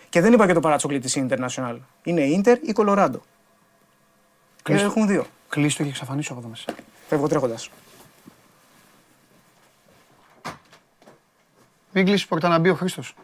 Και 0.08 0.20
δεν 0.20 0.32
είπα 0.32 0.46
και 0.46 0.52
το 0.52 0.60
παρατσούκλι 0.60 0.98
της 0.98 1.18
International. 1.28 1.76
Είναι 2.02 2.22
Inter 2.36 2.56
ή 2.62 2.72
Colorado. 2.76 3.20
Και 4.70 4.76
Κλείσ' 4.76 4.86
το. 4.86 4.90
έχουν 4.98 5.06
δύο. 5.08 5.26
Κλείσ' 5.48 5.74
το 5.74 5.82
και 5.82 5.88
εξαφανίσω 5.88 6.32
από 6.32 6.40
εδώ 6.40 6.50
μέσα. 6.50 6.74
Φεύγω 7.08 7.28
τρέχοντας. 7.28 7.70
Μην 11.92 12.04
κλείσεις 12.04 12.26
πόρτα 12.26 12.48
να 12.48 12.58
μπει 12.58 12.68
ο 12.68 12.74
Χρήστος. 12.74 13.14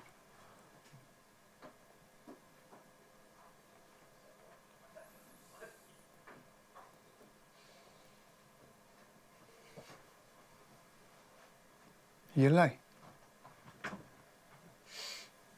Γελάει. 12.33 12.79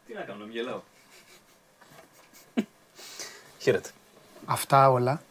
Τι 0.07 0.15
να 0.15 0.21
κάνω, 0.21 0.47
γελάω. 0.47 0.81
Χαίρετε. 3.59 3.91
Αυτά 4.47 4.91
όλα 4.91 5.23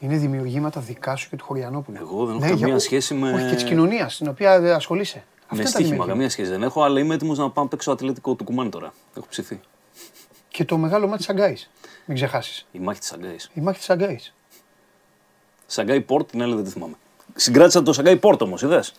είναι 0.00 0.16
δημιουργήματα 0.16 0.80
δικά 0.80 1.16
σου 1.16 1.28
και 1.28 1.36
του 1.36 1.44
Χωριανόπουλου. 1.44 1.96
Εγώ 2.00 2.26
δεν 2.26 2.34
έχω 2.36 2.44
Ναι, 2.44 2.50
καμία 2.50 2.66
για- 2.66 2.78
σχέση 2.78 3.14
με- 3.14 3.32
Όχι 3.32 3.48
και 3.48 3.54
της 3.54 3.64
κοινωνίας 3.64 4.14
στην 4.14 4.28
οποία 4.28 4.52
ε, 4.52 4.72
ασχολείσαι. 4.72 5.16
Αυτά 5.16 5.54
Με 5.54 5.54
είναι 5.54 5.62
τα 5.62 5.68
στοίχημα, 5.68 5.82
δημιουργήματα. 5.88 6.12
καμία 6.12 6.30
σχέση 6.30 6.50
δεν 6.50 6.62
έχω, 6.62 6.82
αλλά 6.82 7.00
είμαι 7.00 7.14
έτοιμος 7.14 7.38
να 7.38 7.50
πάω 7.50 7.64
να 7.64 7.70
παίξω 7.70 7.90
Ατλέτικο 7.92 8.34
Τουκουμάν 8.34 8.68
τώρα. 8.70 8.92
Έχω 9.16 9.26
ψηθεί. 9.28 9.60
Και 10.48 10.64
το 10.64 10.76
μεγάλο 10.76 11.06
μάτι 11.06 11.18
της 11.18 11.28
Σαγκάης. 11.28 11.70
Μην 12.04 12.16
ξεχάσεις. 12.16 12.66
Η 12.72 12.78
μάχη 12.78 12.98
της 12.98 13.08
Σαγκάη. 13.08 13.36
Η 13.54 13.60
μάχη 13.60 13.78
της 13.78 13.90
Σαγκάης. 13.90 14.34
Σαγκάη 15.66 16.00
Πόρτ, 16.00 16.30
την 16.30 16.42
άλλη 16.42 16.54
δεν 16.54 16.64
τη 16.64 16.70
θυμάμαι. 16.70 16.94
Συγκράτησα 17.34 17.82
το 17.82 17.92
Σαγκάη 17.92 18.16
Πόρτ 18.16 18.42
όμως, 18.42 18.62
είδες. 18.62 18.92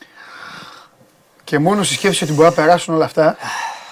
Και 1.43 1.59
μόνο 1.59 1.83
στη 1.83 1.93
σκέψη 1.93 2.23
ότι 2.23 2.33
μπορεί 2.33 2.47
να 2.49 2.53
περάσουν 2.55 2.93
όλα 2.95 3.05
αυτά. 3.05 3.37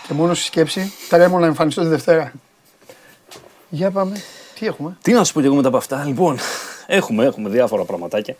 Και 0.07 0.13
μόνο 0.13 0.33
στη 0.33 0.43
σκέψη 0.45 0.91
τρέμω 1.09 1.39
να 1.39 1.45
εμφανιστώ 1.45 1.81
τη 1.81 1.87
Δευτέρα. 1.87 2.31
Για 3.69 3.91
πάμε. 3.91 4.21
Τι 4.59 4.65
έχουμε; 4.65 4.97
Τι 5.01 5.11
να 5.11 5.23
σου 5.23 5.33
πω 5.33 5.39
κι 5.39 5.45
εγώ 5.45 5.55
μετά 5.55 5.67
από 5.67 5.77
αυτά. 5.77 6.03
Λοιπόν, 6.05 6.37
έχουμε, 6.89 7.25
έχουμε 7.25 7.49
διάφορα 7.49 7.83
πραγματάκια. 7.83 8.35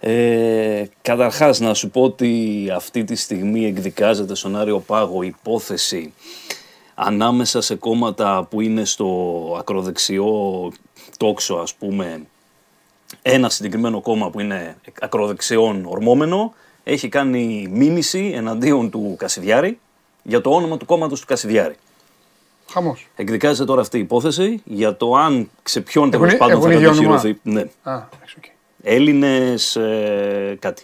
Ε, 0.00 0.84
καταρχάς 1.02 1.60
να 1.60 1.74
σου 1.74 1.90
πω 1.90 2.02
ότι 2.02 2.62
αυτή 2.74 3.04
τη 3.04 3.14
στιγμή 3.14 3.66
εκδικάζεται 3.66 4.34
στον 4.34 4.56
Άριο 4.56 4.78
Πάγο 4.78 5.22
υπόθεση 5.22 6.12
ανάμεσα 6.94 7.60
σε 7.60 7.74
κόμματα 7.74 8.46
που 8.50 8.60
είναι 8.60 8.84
στο 8.84 9.06
ακροδεξιό 9.58 10.72
τόξο 11.16 11.54
ας 11.54 11.74
πούμε 11.74 12.22
ένα 13.22 13.48
συγκεκριμένο 13.48 14.00
κόμμα 14.00 14.30
που 14.30 14.40
είναι 14.40 14.76
ακροδεξιόν 15.00 15.84
ορμόμενο 15.84 16.54
έχει 16.84 17.08
κάνει 17.08 17.68
μήνυση 17.70 18.32
εναντίον 18.34 18.90
του 18.90 19.14
Κασιδιάρη 19.18 19.78
για 20.22 20.40
το 20.40 20.50
όνομα 20.50 20.76
του 20.76 20.86
κόμματος 20.86 21.20
του 21.20 21.26
Κασιδιάρη. 21.26 21.76
Χαμός. 22.72 23.06
Εκδικάζεται 23.16 23.64
τώρα 23.64 23.80
αυτή 23.80 23.96
η 23.96 24.00
υπόθεση 24.00 24.60
για 24.64 24.96
το 24.96 25.14
αν 25.14 25.50
σε 25.62 25.80
ποιον 25.80 26.10
τέλο 26.10 26.24
Έχουν- 26.24 26.38
πάντων 26.38 26.56
έχουν 26.56 26.70
θα 26.70 26.76
ίδιο 26.76 26.90
όνομα. 26.90 27.06
κατοχυρωθεί. 27.16 27.38
Ναι. 27.42 27.60
Α, 27.60 27.92
εντάξει, 28.14 28.34
οκ. 28.38 28.44
Έλληνες 28.82 29.78
κάτι. 30.58 30.82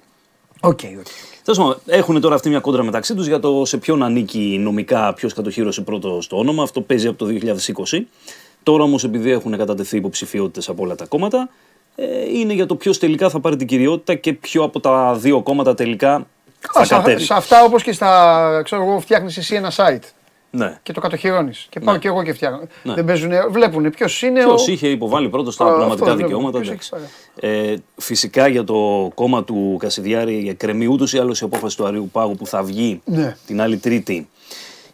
OK, 0.60 0.80
OK. 0.98 1.06
Τέλος 1.44 1.58
πάντων, 1.58 1.76
έχουν 1.86 2.20
τώρα 2.20 2.34
αυτή 2.34 2.48
μια 2.48 2.60
κόντρα 2.60 2.82
μεταξύ 2.82 3.14
τους 3.14 3.26
για 3.26 3.38
το 3.40 3.64
σε 3.64 3.76
ποιον 3.78 4.02
ανήκει 4.02 4.58
νομικά, 4.60 5.14
ποιος 5.14 5.34
κατοχύρωσε 5.34 5.80
πρώτο 5.80 6.18
το 6.28 6.36
όνομα. 6.36 6.62
Αυτό 6.62 6.80
παίζει 6.80 7.06
από 7.06 7.18
το 7.18 7.26
2020. 7.26 8.06
Τώρα 8.62 8.82
όμως, 8.82 9.04
επειδή 9.04 9.30
έχουν 9.30 9.56
κατατεθεί 9.56 9.96
υποψηφιότητες 9.96 10.68
από 10.68 10.82
όλα 10.82 10.94
τα 10.94 11.04
κόμματα, 11.06 11.48
ε, 11.96 12.04
είναι 12.38 12.52
για 12.52 12.66
το 12.66 12.74
ποιος 12.76 12.98
τελικά 12.98 13.30
θα 13.30 13.40
πάρει 13.40 13.56
την 13.56 13.66
κυριότητα 13.66 14.14
και 14.14 14.32
ποιο 14.32 14.62
από 14.62 14.80
τα 14.80 15.14
δύο 15.14 15.42
κόμματα 15.42 15.74
τελικά 15.74 16.26
θα 16.72 16.80
Α, 16.80 16.84
σε, 16.84 16.94
κατέβει. 16.94 17.22
σε 17.24 17.34
αυτά 17.34 17.64
όπως 17.64 17.82
και 17.82 17.92
στα. 17.92 18.60
ξέρω 18.64 18.82
εγώ, 18.82 19.00
φτιάχνεις 19.00 19.36
εσύ 19.36 19.54
ένα 19.54 19.72
site 19.76 20.02
Ναι. 20.54 20.78
και 20.82 20.92
το 20.92 21.00
κατοχυρώνεις. 21.00 21.66
Και 21.70 21.80
πάω 21.80 21.94
Ναι. 21.94 22.00
και 22.00 22.08
εγώ 22.08 22.22
και 22.22 22.32
φτιάχνω. 22.32 22.60
Ναι. 22.82 22.94
Δεν 22.94 23.04
παίζουν, 23.04 23.30
βλέπουν 23.50 23.90
ποιος 23.90 24.22
είναι. 24.22 24.44
Ποιος 24.44 24.68
ο... 24.68 24.72
είχε 24.72 24.88
υποβάλει 24.88 25.28
πρώτο 25.28 25.56
τα 25.56 25.64
Α, 25.64 25.74
πνευματικά 25.74 26.10
αυτό, 26.10 26.16
δικαιώματα. 26.16 26.58
ποιος 26.60 26.68
εντάξει. 26.68 26.90
έχει 27.40 27.66
Ε, 27.70 27.74
φυσικά 27.96 28.48
για 28.48 28.64
το 28.64 29.10
κόμμα 29.14 29.44
του 29.44 29.76
Κασιδιάρη 29.78 30.48
εκκρεμεί 30.48 30.86
ούτως 30.86 31.12
ή 31.12 31.18
άλλως 31.18 31.40
η 31.40 31.44
απόφαση 31.44 31.76
του 31.76 31.86
Αριού 31.86 32.08
Πάγου 32.12 32.34
που 32.34 32.46
θα 32.46 32.62
βγει 32.62 33.00
Ναι. 33.04 33.36
την 33.46 33.60
άλλη 33.60 33.76
Τρίτη 33.76 34.28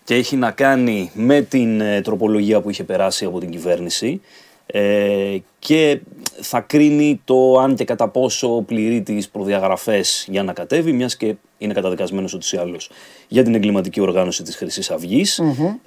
και 0.05 0.15
έχει 0.15 0.37
να 0.37 0.51
κάνει 0.51 1.11
με 1.15 1.41
την 1.41 1.81
ε, 1.81 2.01
τροπολογία 2.01 2.61
που 2.61 2.71
είχε 2.71 2.85
περάσει 2.85 3.25
από 3.25 3.41
την 3.41 3.51
κυβέρνηση 3.51 4.21
ε, 4.67 5.37
και 5.59 6.01
θα 6.41 6.61
κρίνει 6.61 7.21
το 7.25 7.59
αν 7.59 7.75
και 7.75 7.85
κατά 7.85 8.09
πόσο 8.09 8.49
πληρεί 8.67 9.03
τις 9.03 9.29
προδιαγραφές 9.29 10.27
για 10.31 10.43
να 10.43 10.53
κατέβει, 10.53 10.93
μιας 10.93 11.17
και 11.17 11.35
είναι 11.59 11.73
καταδικασμένος 11.73 12.35
ούτως 12.35 12.53
ή 12.53 12.57
άλλως 12.57 12.91
για 13.29 13.43
την 13.43 13.55
εγκληματική 13.55 14.01
οργάνωση 14.01 14.43
της 14.43 14.57
Χρυσής 14.57 14.91
Αυγής. 14.91 15.41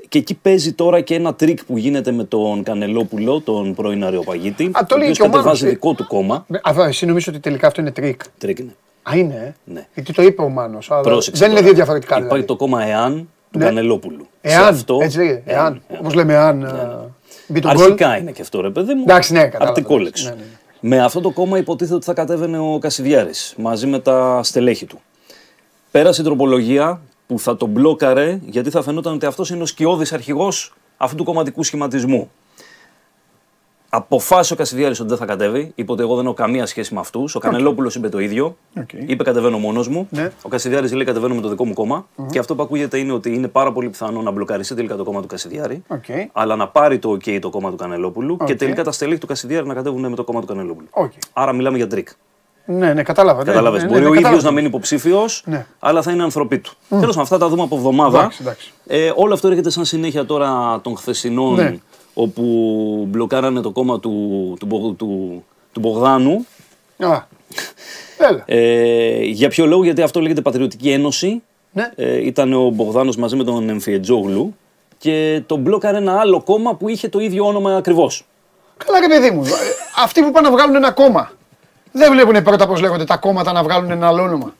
Και 0.09 0.17
εκεί 0.17 0.33
παίζει 0.33 0.73
τώρα 0.73 1.01
και 1.01 1.15
ένα 1.15 1.33
τρίκ 1.33 1.65
που 1.65 1.77
γίνεται 1.77 2.11
με 2.11 2.23
τον 2.23 2.63
Κανελόπουλο, 2.63 3.39
τον 3.41 3.73
πρώην 3.75 4.03
Αριοπαγίτη, 4.05 4.63
Α, 4.73 4.85
το 4.85 4.95
ο 4.95 4.97
λέει 4.97 5.09
οποίος 5.11 5.17
και 5.17 5.23
ο 5.23 5.27
Μάνος, 5.27 5.37
κατεβάζει 5.43 5.65
ε. 5.65 5.69
δικό 5.69 5.93
του 5.93 6.07
κόμμα. 6.07 6.45
Α, 6.61 6.87
εσύ 6.87 7.05
νομίζω 7.05 7.31
ότι 7.31 7.39
τελικά 7.39 7.67
αυτό 7.67 7.81
είναι 7.81 7.91
τρίκ. 7.91 8.21
Τρίκ 8.37 8.59
είναι. 8.59 8.75
Α, 9.09 9.15
είναι. 9.17 9.33
ε; 9.33 9.71
Ναι. 9.71 9.87
Γιατί 9.93 10.13
το 10.13 10.21
είπε 10.21 10.41
ο 10.41 10.49
Μάνος. 10.49 10.91
αλλά 10.91 11.01
Πρόσεξε 11.01 11.39
Δεν 11.41 11.49
είναι 11.51 11.59
τώρα. 11.59 11.69
δύο 11.71 11.75
διαφορετικά. 11.77 12.15
Υπάρχει 12.15 12.29
δηλαδή. 12.33 12.47
το 12.47 12.55
κόμμα 12.55 12.83
ΕΑΝ 12.85 13.29
του 13.51 13.59
Ναι. 13.59 13.65
Κανελόπουλου. 13.65 14.27
Σε 14.41 14.53
Εάν, 14.53 14.63
αυτό- 14.73 14.97
έτσι 15.01 15.17
λέγεται. 15.17 15.41
Εάν, 15.45 15.63
Εάν. 15.65 15.81
εάν. 15.89 15.99
Όπως 15.99 16.13
λέμε, 16.13 16.33
εάν 16.33 16.63
ε, 16.63 16.69
μπει 17.47 17.59
το 17.59 17.71
γκολ. 17.73 17.83
Αρχικά 17.83 18.17
είναι 18.17 18.31
και 18.31 18.41
αυτό 18.41 18.61
ρε 18.61 18.69
παιδί 18.69 18.93
μου. 18.93 19.01
Εντάξει, 19.01 19.33
ναι, 19.33 19.43
κατάλαβα, 19.43 19.69
Αρκτικόλεξο. 19.69 20.23
ναι, 20.23 20.29
ναι, 20.29 20.35
ναι. 20.35 20.43
Με 20.83 21.03
αυτό 21.03 21.21
το 21.21 21.29
κόμμα 21.31 21.57
υποτίθεται 21.57 21.95
ότι 21.95 22.05
θα 22.05 22.13
κατέβαινε 22.13 22.59
ο 22.59 22.77
Κασιδιάρης 22.81 23.53
μαζί 23.57 23.87
με 23.87 23.99
τα 23.99 24.39
στελέχη 24.43 24.85
του. 24.85 25.01
Πέρασε 25.91 26.21
η 26.21 26.23
τροπολογία 26.23 27.01
που 27.27 27.39
θα 27.39 27.57
τον 27.57 27.69
μπλόκαρε 27.69 28.39
γιατί 28.43 28.69
θα 28.69 28.81
φαινόταν 28.81 29.13
ότι 29.13 29.25
αυτός 29.25 29.49
είναι 29.49 29.61
ο 29.63 29.65
σκιώδης 29.65 30.13
αρχηγός 30.13 30.73
αυτού 30.97 31.15
του 31.15 31.23
κομματικού 31.23 31.63
σχηματισμού. 31.63 32.31
Αποφάσισε 33.93 34.53
ο 34.53 34.55
Κασιδιάρης 34.55 34.99
ότι 34.99 35.09
δεν 35.09 35.17
θα 35.17 35.25
κατέβει. 35.25 35.71
Είπε 35.75 35.91
ότι 35.91 36.01
εγώ 36.01 36.15
δεν 36.15 36.25
έχω 36.25 36.33
καμία 36.33 36.65
σχέση 36.65 36.93
με 36.93 36.99
αυτούς. 36.99 37.35
Ο 37.35 37.39
Κανελόπουλος 37.39 37.95
είπε 37.95 38.09
το 38.09 38.19
ίδιο. 38.19 38.57
Οκ. 38.79 38.89
Είπε 38.93 39.23
κατεβαίνω 39.23 39.57
μόνος 39.57 39.87
μου. 39.87 40.07
Ναι. 40.09 40.31
Ο 40.41 40.49
Κασιδιάρης 40.49 40.93
λέει 40.93 41.05
κατεβαίνω 41.05 41.35
με 41.35 41.41
το 41.41 41.49
δικό 41.49 41.65
μου 41.65 41.73
κόμμα 41.73 42.07
Και 42.31 42.39
αυτό 42.39 42.55
που 42.55 42.61
ακούγεται 42.61 42.97
είναι 42.97 43.11
ότι 43.11 43.33
είναι 43.33 43.47
πάρα 43.47 43.71
πολύ 43.71 43.89
πιθανό 43.89 44.21
να 44.21 44.31
μπλοκαριστεί 44.31 44.75
τελικά 44.75 44.95
το 44.95 45.03
κόμμα 45.03 45.21
του 45.21 45.27
Κασιδιάρη. 45.27 45.83
Οκ. 45.87 46.05
Αλλά 46.31 46.55
να 46.55 46.67
πάρει 46.67 46.99
το 46.99 47.11
OK 47.11 47.39
το 47.41 47.49
κόμμα 47.49 47.69
του 47.69 47.75
Κανελόπουλου 47.75 48.37
και 48.37 48.51
Οκ. 48.51 48.57
τελικά 48.57 48.83
τα 48.83 48.91
στελέχη 48.91 49.19
του 49.19 49.27
Κασιδιάρη 49.27 49.67
να 49.67 49.73
κατέβουν 49.73 50.09
με 50.09 50.15
το 50.15 50.23
κόμμα 50.23 50.41
του 50.41 50.47
Κανελόπουλου. 50.47 50.87
Οκ. 50.91 51.11
Άρα 51.33 51.53
μιλάμε 51.53 51.77
για 51.77 51.87
τρίκ. 51.87 52.07
Ναι, 52.65 52.93
ναι, 52.93 53.03
κατάλαβα. 53.03 53.39
ναι, 53.39 53.45
Κατάλαβες. 53.49 53.81
ναι, 53.81 53.87
ναι, 53.87 53.91
Μπορεί 53.93 54.03
ναι, 54.03 54.09
ο 54.09 54.13
ίδιος 54.13 54.23
κατάλαβα. 54.23 54.49
να 54.49 54.55
μείνει 54.55 54.67
υποψήφιος, 54.67 55.43
Ναι. 55.45 55.65
αλλά 55.79 56.01
θα 56.01 56.11
είναι 56.11 56.23
ανθρωπή 56.23 56.59
του. 56.59 56.71
Τέλος 56.89 57.05
πάντων, 57.05 57.21
αυτά 57.21 57.37
τα 57.37 57.47
δούμε 57.49 57.61
από 57.63 57.75
εβδομάδα. 57.75 58.19
Εντάξει, 58.19 58.37
εντάξει. 58.41 58.71
Ε, 58.87 59.11
όλο 59.15 59.33
αυτό 59.33 59.47
έρχεται 59.47 59.69
σαν 59.69 59.85
συνέχεια 59.85 60.25
τώρα 60.25 60.79
των 60.83 60.97
χθεσινών, 60.97 61.53
Ναι. 61.55 61.77
όπου 62.13 62.41
μπλοκάρανε 63.09 63.61
το 63.61 63.71
κόμμα 63.71 63.99
του, 63.99 64.11
του, 64.59 64.65
Μπο- 64.65 64.91
του, 64.91 65.43
του 65.71 65.79
Μπογδάνου. 65.79 66.45
Α, 66.97 67.21
Έλα. 68.17 68.43
Ε, 68.45 69.23
για 69.23 69.49
ποιο 69.49 69.65
λόγο, 69.65 69.83
γιατί 69.83 70.01
αυτό 70.01 70.19
λέγεται 70.21 70.41
Πατριωτική 70.41 70.89
Ένωση. 70.91 71.41
Ναι. 71.71 71.91
Ε, 71.95 72.25
ήταν 72.25 72.53
ο 72.53 72.69
Μπογδάνος 72.69 73.15
μαζί 73.15 73.35
με 73.35 73.43
τον 73.43 73.69
Εμφιετζόγλου 73.69 74.55
και 74.97 75.41
τον 75.45 75.59
μπλόκαρε 75.59 75.97
ένα 75.97 76.19
άλλο 76.19 76.41
κόμμα 76.43 76.75
που 76.75 76.89
είχε 76.89 77.09
το 77.09 77.19
ίδιο 77.19 77.45
όνομα 77.45 77.75
ακριβώς. 77.75 78.25
Καλά, 78.85 78.99
ρε 78.99 79.07
παιδί 79.07 79.31
μου. 79.35 79.43
ε, 79.45 79.49
Αυτοί 80.03 80.21
που 80.21 80.31
πάνε 80.31 80.47
να 80.49 80.53
βγάλουν 80.55 80.75
ένα 80.75 80.91
κόμμα. 80.91 81.31
Δεν 81.91 82.11
βλέπουν 82.11 82.43
πρώτα 82.43 82.67
πώς 82.67 82.81
λέγονται 82.81 83.03
τα 83.03 83.17
κόμματα 83.17 83.51
να 83.51 83.63
βγάλουν 83.63 83.91
ένα 83.91 84.07
άλλο 84.07 84.23
όνομα. 84.23 84.53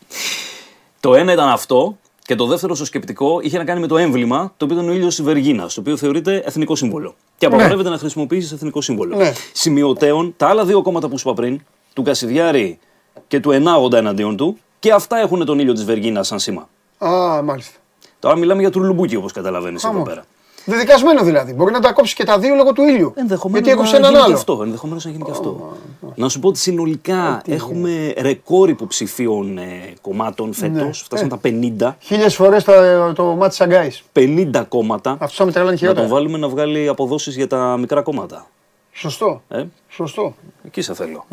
Το 0.99 1.15
ένα 1.15 1.31
ήταν 1.31 1.49
αυτό 1.49 1.97
και 2.21 2.35
το 2.35 2.45
δεύτερο 2.45 2.75
στο 2.75 2.85
σκεπτικό 2.85 3.39
είχε 3.41 3.57
να 3.57 3.63
κάνει 3.63 3.79
με 3.79 3.87
το 3.87 3.97
έμβλημα, 3.97 4.53
το 4.57 4.65
οποίο 4.65 4.77
ήταν 4.77 4.89
ο 4.89 4.93
ήλιος 4.93 5.15
τη 5.15 5.23
Βεργίνας, 5.23 5.73
το 5.73 5.79
οποίο 5.79 5.97
θεωρείται 5.97 6.41
εθνικό 6.45 6.75
σύμβολο. 6.75 7.15
Και 7.37 7.45
απαγορεύεται 7.45 7.89
να 7.89 7.97
χρησιμοποιήσεις 7.97 8.51
εθνικό 8.51 8.81
σύμβολο. 8.81 9.15
Ναι. 9.15 9.33
Σημειωτέων, 9.53 10.33
τα 10.37 10.47
άλλα 10.47 10.65
δύο 10.65 10.81
κόμματα 10.81 11.07
που 11.09 11.17
σου 11.17 11.29
είπα 11.29 11.41
πριν, 11.41 11.61
του 11.93 12.01
Κασιδιάρη 12.01 12.79
και 13.27 13.39
του 13.39 13.51
Ενάγοντα 13.51 13.97
εναντίον 13.97 14.37
του, 14.37 14.57
και 14.79 14.91
αυτά 14.91 15.17
έχουν 15.17 15.45
τον 15.45 15.59
ήλιο 15.59 15.73
της 15.73 15.85
Βεργίνας 15.85 16.27
σαν 16.27 16.39
σήμα. 16.39 16.69
Α, 17.05 17.41
μάλιστα. 17.41 17.79
Τώρα 18.19 18.35
μιλάμε 18.35 18.61
για 18.61 18.69
τουρλουμπούκι 18.69 19.15
όπως 19.15 19.31
καταλαβαίνεις 19.31 19.83
εδώ 19.83 19.93
Χαμός. 19.93 20.07
πέρα. 20.07 20.25
Δεδικασμένο 20.65 21.23
δηλαδή. 21.23 21.53
Μπορεί 21.53 21.71
να 21.71 21.79
τα 21.79 21.91
κόψει 21.93 22.15
και 22.15 22.23
τα 22.23 22.39
δύο 22.39 22.55
λόγω 22.55 22.73
του 22.73 22.83
ήλιου. 22.83 23.13
Ενδεχομένως 23.15 23.61
Γιατί 23.67 23.79
έκοψε 23.79 23.91
να 23.91 24.07
έναν 24.07 24.09
γίνει 24.11 24.21
και 24.23 24.27
άλλο. 24.29 24.35
αυτό. 24.37 24.59
Ενδεχομένως 24.63 25.05
να 25.05 25.11
γίνει 25.11 25.23
και 25.23 25.31
αυτό. 25.31 25.71
Να 26.15 26.29
σου 26.29 26.39
πω 26.39 26.47
ότι 26.47 26.59
συνολικά 26.59 27.41
έχουμε 27.45 28.13
ρεκόρ 28.17 28.69
υποψηφίων 28.69 29.57
ε, 29.57 29.93
κομμάτων 30.01 30.53
φέτος. 30.53 30.81
Ναι. 30.83 30.91
Φτάσαν 30.93 31.25
Ε. 31.25 31.29
τα 31.29 31.39
50. 31.89 31.95
Χίλιες 31.99 32.35
φορές 32.35 32.63
το, 32.63 32.71
το 33.15 33.23
μάτι 33.23 33.55
Σαγκάη. 33.55 33.91
50 34.13 34.63
κόμματα. 34.69 35.11
Αυτό 35.19 35.35
θα 35.35 35.45
με 35.45 35.51
τρελάνει 35.51 35.71
Να 35.73 35.79
τον 35.79 35.89
χειρότερα. 35.89 36.15
βάλουμε 36.15 36.37
να 36.37 36.47
βγάλει 36.47 36.87
αποδόσεις 36.87 37.35
για 37.35 37.47
τα 37.47 37.77
μικρά 37.77 38.01
κόμματα. 38.01 38.47
Σωστό. 38.93 39.41
Ε; 39.49 39.63
Σωστό. 39.89 40.35
Εκεί 40.65 40.81
σε 40.81 40.93
θέλω. 40.93 41.25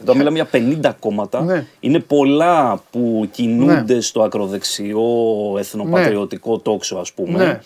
Εδώ 0.00 0.14
μιλάμε 0.14 0.36
για 0.36 0.48
50 0.82 0.92
κόμματα. 1.00 1.40
Ναι. 1.42 1.66
Είναι 1.80 1.98
πολλά 1.98 2.80
που 2.90 3.28
κινούνται 3.30 4.00
στο 4.00 4.22
ακροδεξιό 4.22 5.04
εθνοπατριωτικό 5.58 6.58
τόξο, 6.58 6.96
ας 6.96 7.12
πούμε. 7.12 7.60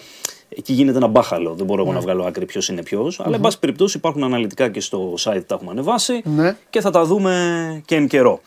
Ναι. 0.53 0.59
Εκεί 0.59 0.73
γίνεται 0.73 0.97
ένα 0.99 1.07
μπάχαλο. 1.07 1.55
Δεν 1.55 1.67
μπορώ 1.67 1.83
εγώ 1.83 1.93
να 1.93 2.01
βγάλω 2.01 2.25
άκρη 2.25 2.45
ποιος 2.45 2.69
είναι 2.69 2.83
ποιος. 2.83 3.21
Αλλά, 3.21 3.35
εν 3.35 3.41
πάση 3.41 3.59
περιπτώσει, 3.59 3.97
υπάρχουν 3.97 4.23
αναλυτικά 4.25 4.69
και 4.69 4.81
στο 4.81 5.15
site 5.19 5.43
τα 5.47 5.55
έχουμε 5.55 5.71
ανεβάσει 5.71 6.23
Ναι. 6.25 6.57
και 6.71 6.81
θα 6.81 6.91
τα 6.91 7.05
δούμε 7.05 7.83
και 7.85 7.95
εν 7.95 8.07
καιρό. 8.07 8.41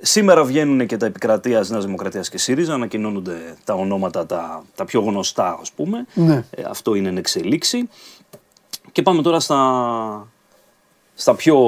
Σήμερα 0.00 0.44
βγαίνουν 0.44 0.86
και 0.86 0.96
τα 0.96 1.06
επικρατείας 1.06 1.70
Νέας 1.70 1.84
Δημοκρατίας 1.84 2.28
και 2.28 2.38
ΣΥΡΙΖΑ, 2.38 2.74
ανακοινώνονται 2.74 3.56
τα 3.64 3.74
ονόματα 3.74 4.26
τα, 4.26 4.64
τα 4.74 4.84
πιο 4.84 5.00
γνωστά, 5.00 5.58
ας 5.60 5.70
πούμε. 5.72 6.06
Ναι. 6.14 6.44
Ε, 6.50 6.62
αυτό 6.68 6.94
είναι 6.94 7.08
εν 7.08 7.16
εξελίξη. 7.16 7.88
Και 8.92 9.02
πάμε 9.02 9.22
τώρα 9.22 9.40
στα, 9.40 10.28
στα 11.14 11.34
πιο 11.34 11.58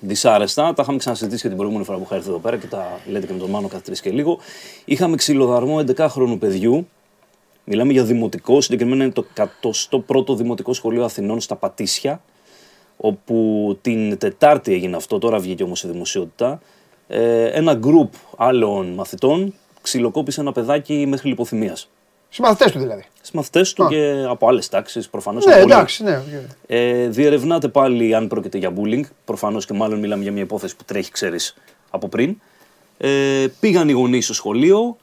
δυσάρεστα. 0.00 0.74
Τα 0.74 0.82
είχαμε 0.82 0.98
ξανασυζητήσει 0.98 1.42
και 1.42 1.48
την 1.48 1.56
προηγούμενη 1.56 1.86
φορά 1.86 1.98
που 1.98 2.04
είχα 2.06 2.14
έρθει 2.14 2.28
εδώ 2.28 2.38
πέρα 2.38 2.56
και 2.56 2.66
τα 2.66 3.00
λέτε 3.06 3.26
και 3.26 3.32
με 3.32 3.38
τον 3.38 3.50
Μάνο 3.50 3.68
κάθε 3.68 3.82
τρεις 3.84 4.00
και 4.00 4.10
λίγο. 4.10 4.38
Είχαμε 4.84 5.16
ξυλοδαρμό 5.16 5.84
11χρονου 5.96 6.36
παιδιού. 6.38 6.88
Μιλάμε 7.64 7.92
για 7.92 8.04
δημοτικό, 8.04 8.60
συγκεκριμένα 8.60 9.04
είναι 9.04 9.12
το 9.12 9.24
101ο 10.06 10.36
Δημοτικό 10.36 10.72
Σχολείο 10.72 11.04
Αθηνών 11.04 11.40
στα 11.40 11.56
Πατήσια, 11.56 12.20
όπου 12.96 13.78
την 13.82 14.18
Τετάρτη 14.18 14.72
έγινε 14.72 14.96
αυτό, 14.96 15.18
τώρα 15.18 15.38
βγήκε 15.38 15.62
όμως 15.62 15.84
η 15.84 15.88
δημοσιότητα. 15.88 16.60
Ε, 17.08 17.44
ένα 17.44 17.74
γκρουπ 17.74 18.12
άλλων 18.36 18.86
μαθητών 18.86 19.54
ξυλοκόπησε 19.82 20.40
ένα 20.40 20.52
παιδάκι 20.52 21.06
μέχρι 21.08 21.28
λιποθυμίας. 21.28 21.88
Συμμαθητέ 22.28 22.70
του 22.70 22.78
δηλαδή. 22.78 23.04
Στις 23.16 23.30
μαθητές 23.30 23.72
του 23.72 23.86
και 23.88 24.24
από 24.28 24.48
άλλες 24.48 24.68
τάξεις, 24.68 25.08
προφανώς. 25.08 25.44
Ναι, 25.44 25.52
είναι 25.52 25.62
πολύ. 25.62 25.72
εντάξει, 25.72 26.02
ναι. 26.02 26.22
Ε, 26.66 27.08
διερευνάται 27.08 27.68
πάλι 27.68 28.14
αν 28.14 28.28
πρόκειται 28.28 28.58
για 28.58 28.72
bullying. 28.76 29.02
Προφανώς 29.24 29.66
και 29.66 29.72
μάλλον 29.72 29.98
μιλάμε 29.98 30.22
για 30.22 30.32
μια 30.32 30.42
υπόθεση 30.42 30.76
που 30.76 30.84
τρέχει, 30.84 31.10
ξέρεις, 31.10 31.56
από 31.90 32.08
πριν. 32.08 32.36
Ε, 32.98 33.46
πήγαν 33.60 33.88
οι 33.88 33.92
γονείς 33.92 34.24
στο 34.24 34.34
σχολείο, 34.34 34.96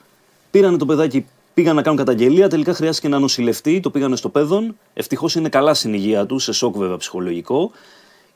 πήραν 0.51 0.78
το 0.78 0.86
παιδάκι, 0.86 1.26
πήγαν 1.54 1.76
να 1.76 1.82
κάνουν 1.82 1.97
καταγγελία. 1.97 2.49
Τελικά 2.49 2.74
χρειάστηκε 2.74 3.08
να 3.08 3.20
νοσηλευτεί, 3.20 3.80
το 3.80 3.89
πήγανε 3.89 4.16
στο 4.16 4.30
παιδόν. 4.30 4.78
Ευτυχώς 4.93 5.36
είναι 5.36 5.49
καλά 5.49 5.74
στην 5.74 5.93
υγεία 5.93 6.26
του, 6.26 6.39
σε 6.39 6.52
σοκ 6.52 6.78
βέβαια 6.78 6.97
ψυχολογικό. 6.97 7.72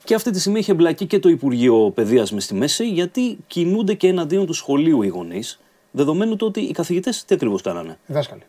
Και 0.04 0.14
αυτή 0.14 0.30
τη 0.30 0.40
στιγμή 0.40 0.58
έχει 0.58 0.70
εμπλακεί 0.70 1.06
και 1.06 1.18
το 1.18 1.28
Υπουργείο 1.28 1.92
Παιδείας 1.94 2.32
μες 2.32 2.44
στη 2.44 2.54
μέση, 2.54 2.88
γιατί 2.88 3.38
κινούνται 3.46 3.94
και 3.94 4.08
εναντίον 4.08 4.46
του 4.46 4.52
σχολείου 4.52 5.02
οι 5.02 5.08
γονείς, 5.08 5.60
δεδομένου 5.90 6.36
του 6.36 6.46
ότι 6.46 6.60
οι 6.60 6.72
καθηγητές 6.72 7.24
τι 7.24 7.34
ακριβώς 7.34 7.62
κάνανε; 7.62 7.98
Δάσκαλοι. 8.06 8.42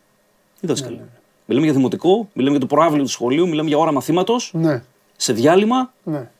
Οι 0.60 0.66
δάσκαλοι. 0.66 1.00
Μιλάμε 1.44 1.66
για 1.66 1.74
δημοτικό, 1.74 2.28
μιλάμε 2.32 2.56
για 2.56 2.66
το 2.66 2.74
προάβλιο 2.74 3.02
του 3.02 3.08
σχολείου, 3.08 3.48
μιλάμε 3.48 3.68
για 3.68 3.78
ώρα 3.78 3.92
μαθήματο, 3.92 4.36
Ναι. 4.52 4.82
σε 5.16 5.32
διάλειμμα 5.32 5.92
Ναι. 6.02 6.30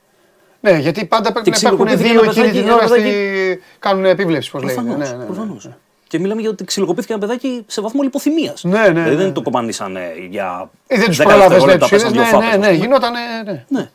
Ναι, 0.60 0.78
γιατί 0.78 1.04
πάντα 1.06 1.32
πρέπει 1.32 1.50
Και 1.50 1.58
να 1.62 1.68
υπάρχουν 1.70 1.86
ξυλοκοπήθηκε 1.86 2.12
δύο 2.12 2.22
ένα 2.22 2.30
εκείνη 2.30 2.46
παιδάκι, 2.46 2.58
την 2.58 2.68
ένα 2.68 2.74
ώρα 2.76 2.86
στη... 2.86 3.00
παιδάκι. 3.00 3.62
κάνουν 3.78 4.04
επίβλεψη, 4.04 4.50
πώς 4.50 4.62
λέγεται. 4.62 5.24
Προφανώς. 5.26 5.68
Ναι, 6.12 6.18
ναι, 6.18 6.18
ναι. 6.18 6.18
προφανώς. 6.18 6.18
Και 6.18 6.18
μιλάμε 6.18 6.40
για 6.40 6.50
ότι 6.50 6.64
ξυλοκοπήθηκε 6.64 7.12
ένα 7.12 7.20
παιδάκι 7.20 7.64
σε 7.66 7.80
βαθμό 7.80 8.02
λιποθυμίας. 8.02 8.64
Ναι, 8.64 8.78
ναι, 8.78 8.88
Δηλαδή 8.88 9.10
ναι, 9.10 9.16
δεν 9.16 9.26
ναι. 9.26 9.32
το 9.32 9.42
κομμανίσανε 9.42 10.12
για. 10.30 10.70
Ε, 10.86 10.98
δεν 10.98 11.06
τους 11.06 11.20
10 11.20 11.22
πρόλαβε, 11.22 11.40
δεν 11.40 11.48
δευτερόλεπτα, 11.48 11.86
τους 11.88 11.90
είδε. 11.90 12.10
πέσαν 12.10 12.12
δύο 12.12 12.22
Ναι, 12.22 12.28
φάπες, 12.28 12.48
ναι, 12.48 12.56
ναι, 12.56 12.66
ας 12.66 12.72
πούμε. 12.72 12.84
γινόταν. 12.84 13.12
Ναι. 13.44 13.64
Ναι. 13.68 13.90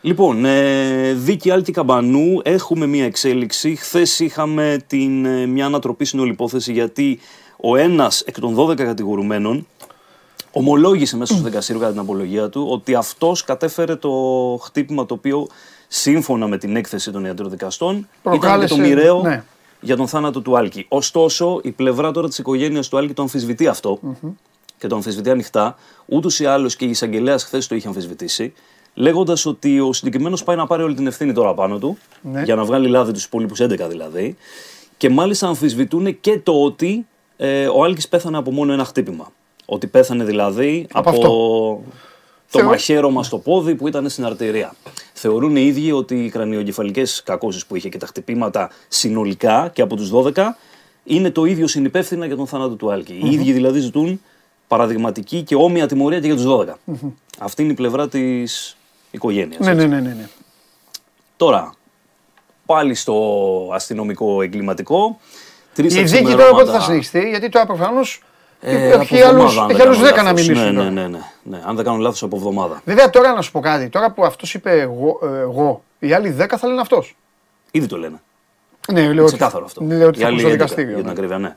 Λοιπόν, 0.00 0.44
ε, 0.44 1.12
δίκη 1.12 1.50
Άλκη 1.50 1.72
Καμπανού, 1.72 2.40
έχουμε 2.44 2.86
μία 2.86 3.04
εξέλιξη. 3.04 3.76
Χθες 3.76 4.20
είχαμε 4.20 4.78
την, 4.86 5.24
ε, 5.24 5.46
μια 5.46 5.66
ανατροπή 5.66 6.04
στην 6.04 6.20
όλη 6.20 6.30
υπόθεση 6.30 6.72
γιατί 6.72 7.20
ο 7.56 7.76
ένας 7.76 8.20
εκ 8.20 8.40
των 8.40 8.54
12 8.56 8.74
κατηγορουμένων 8.76 9.66
ομολόγησε 10.52 11.16
μέσα 11.16 11.34
στο 11.34 11.42
δικαστήριο 11.42 11.80
κατά 11.80 11.92
την 11.92 12.00
απολογία 12.00 12.48
του 12.48 12.66
ότι 12.70 12.94
αυτός 12.94 13.44
κατέφερε 13.44 13.96
το 13.96 14.10
χτύπημα 14.62 15.06
το 15.06 15.14
οποίο 15.14 15.46
σύμφωνα 15.88 16.46
με 16.46 16.58
την 16.58 16.76
έκθεση 16.76 17.10
των 17.10 17.24
ιατροδικαστών 17.24 17.92
ήταν 17.94 18.08
και 18.32 18.38
Προκάλεσε, 18.38 18.74
το 18.74 18.80
μοιραίο 18.80 19.22
ναι. 19.22 19.44
Για 19.82 19.96
τον 19.96 20.08
θάνατο 20.08 20.40
του 20.40 20.56
Άλκη. 20.56 20.86
Ωστόσο, 20.88 21.60
η 21.62 21.70
πλευρά 21.70 22.10
τώρα 22.10 22.28
της 22.28 22.38
οικογένειας 22.38 22.88
του 22.88 22.96
Άλκη 22.98 23.12
το 23.12 23.22
αμφισβητεί 23.22 23.66
αυτό 23.66 23.98
και 24.78 24.86
το 24.86 24.94
αμφισβητεί 24.94 25.30
ανοιχτά. 25.30 25.76
Ούτως 26.06 26.40
ή 26.40 26.44
άλλως 26.46 26.76
και 26.76 26.84
η 26.84 26.90
εισαγγελέας 26.90 27.44
χθες 27.44 27.66
το 27.66 27.74
είχε 27.74 27.88
αμφισβητήσει, 27.88 28.52
λέγοντας 28.94 29.46
ότι 29.46 29.80
ο 29.80 29.92
συγκεκριμένος 29.92 30.44
πάει 30.44 30.56
να 30.56 30.66
πάρει 30.66 30.82
όλη 30.82 30.94
την 30.94 31.06
ευθύνη 31.06 31.32
τώρα 31.32 31.54
πάνω 31.54 31.78
του, 31.78 31.98
Ναι. 32.22 32.42
για 32.42 32.54
να 32.54 32.64
βγάλει 32.64 32.88
λάδι 32.88 33.12
τους 33.12 33.24
υπόλοιπους 33.24 33.60
11 33.60 33.88
δηλαδή. 33.88 34.36
Και 34.96 35.10
μάλιστα 35.10 35.46
αμφισβητούν 35.46 36.20
και 36.20 36.38
το 36.38 36.62
ότι 36.62 37.06
ε, 37.36 37.66
ο 37.66 37.84
Άλκης 37.84 38.08
πέθανε 38.08 38.36
από 38.36 38.50
μόνο 38.50 38.72
ένα 38.72 38.84
χτύπημα. 38.84 39.32
Ότι 39.66 39.86
πέθανε 39.86 40.24
δηλαδή 40.24 40.86
Από 40.92 41.10
από, 41.10 41.84
το 42.52 42.58
Θεω- 42.58 42.68
μαχαίρωμα 42.70 43.22
στο 43.22 43.38
πόδι 43.38 43.74
που 43.74 43.88
ήταν 43.88 44.08
στην 44.08 44.24
αρτηρία. 44.24 44.74
Θεωρούν 45.12 45.56
οι 45.56 45.62
ίδιοι 45.66 45.92
ότι 45.92 46.24
οι 46.24 46.30
κρανιογκεφαλικές 46.30 47.22
κακώσεις 47.24 47.66
που 47.66 47.76
είχε 47.76 47.88
και 47.88 47.98
τα 47.98 48.06
χτυπήματα 48.06 48.70
συνολικά 48.88 49.70
και 49.72 49.82
από 49.82 49.96
τους 49.96 50.10
12 50.12 50.32
είναι 51.04 51.30
το 51.30 51.44
ίδιο 51.44 51.66
συνυπεύθυνα 51.66 52.26
για 52.26 52.36
τον 52.36 52.46
θάνατο 52.46 52.74
του 52.74 52.92
Άλκη. 52.92 53.20
Οι 53.22 53.30
ίδιοι 53.30 53.52
δηλαδή 53.52 53.80
ζητούν 53.80 54.20
παραδειγματική 54.68 55.42
και 55.42 55.54
όμοια 55.54 55.86
τιμωρία 55.86 56.20
και 56.20 56.26
για 56.26 56.36
τους 56.36 56.44
12. 56.46 56.64
Αυτή 57.38 57.62
είναι 57.62 57.72
η 57.72 57.74
πλευρά 57.74 58.08
της 58.08 58.76
οικογένειας. 59.10 59.60
Ναι, 59.66 59.74
ναι, 59.74 59.86
ναι, 59.86 60.00
ναι. 60.00 60.08
ναι. 60.08 60.28
Τώρα, 61.36 61.74
πάλι 62.66 62.94
στο 62.94 63.70
αστυνομικό 63.72 64.42
εγκληματικό. 64.42 65.20
Τρεις 65.74 65.94
Η 65.94 66.02
δίκη 66.02 66.10
τώρα 66.12 66.22
αξιμερώματα. 66.24 66.64
πότε 66.64 66.78
θα 66.78 66.80
συνεχιστεί, 66.84 67.28
γιατί 67.28 67.48
τώρα 67.48 67.66
προφανώς 67.66 68.14
Ε, 68.14 68.18
από 68.18 68.31
έχει 68.62 69.20
άλλου 69.20 69.42
εβδομάδα, 69.42 69.62
αν 69.62 69.68
δεν 69.68 69.76
κάνω 69.76 69.94
10 69.94 70.16
να 70.16 70.22
λάθος. 70.22 70.46
μιλήσουν. 70.46 70.66
Ναι, 70.66 70.72
τώρα. 70.72 70.90
ναι, 70.90 71.00
ναι, 71.00 71.08
ναι, 71.08 71.18
ναι. 71.42 71.62
Αν 71.64 71.76
δεν 71.76 71.84
κάνω 71.84 71.96
λάθος, 71.96 72.22
από 72.22 72.36
εβδομάδα. 72.36 72.82
Βέβαια 72.84 73.10
τώρα 73.10 73.32
να 73.32 73.42
σου 73.42 73.50
πω 73.50 73.60
κάτι. 73.60 73.88
Τώρα 73.88 74.12
που 74.12 74.24
αυτός 74.24 74.54
είπε 74.54 74.80
εγώ, 74.80 75.18
ε, 75.22 75.38
εγώ, 75.40 75.82
οι 75.98 76.12
άλλοι 76.12 76.36
10 76.40 76.46
θα 76.58 76.68
λένε 76.68 76.80
αυτός. 76.80 77.16
Ήδη 77.70 77.86
το 77.86 77.96
λένε. 77.98 78.20
Ναι, 78.92 79.12
λέω 79.12 79.22
ότι, 79.22 79.32
Ξεκάθαρο 79.32 79.64
αυτό. 79.64 79.84
Λέω 79.84 80.08
ότι 80.08 80.18
Οι 80.18 80.22
θα 80.22 80.26
άλλοι 80.26 80.40
ακούσω 80.40 80.48
στο 80.48 80.48
11, 80.48 80.52
δικαστήριο. 80.52 80.90
Για 80.90 80.96
την 80.96 81.06
ναι. 81.06 81.10
ακρίβεια, 81.10 81.38
ναι. 81.38 81.56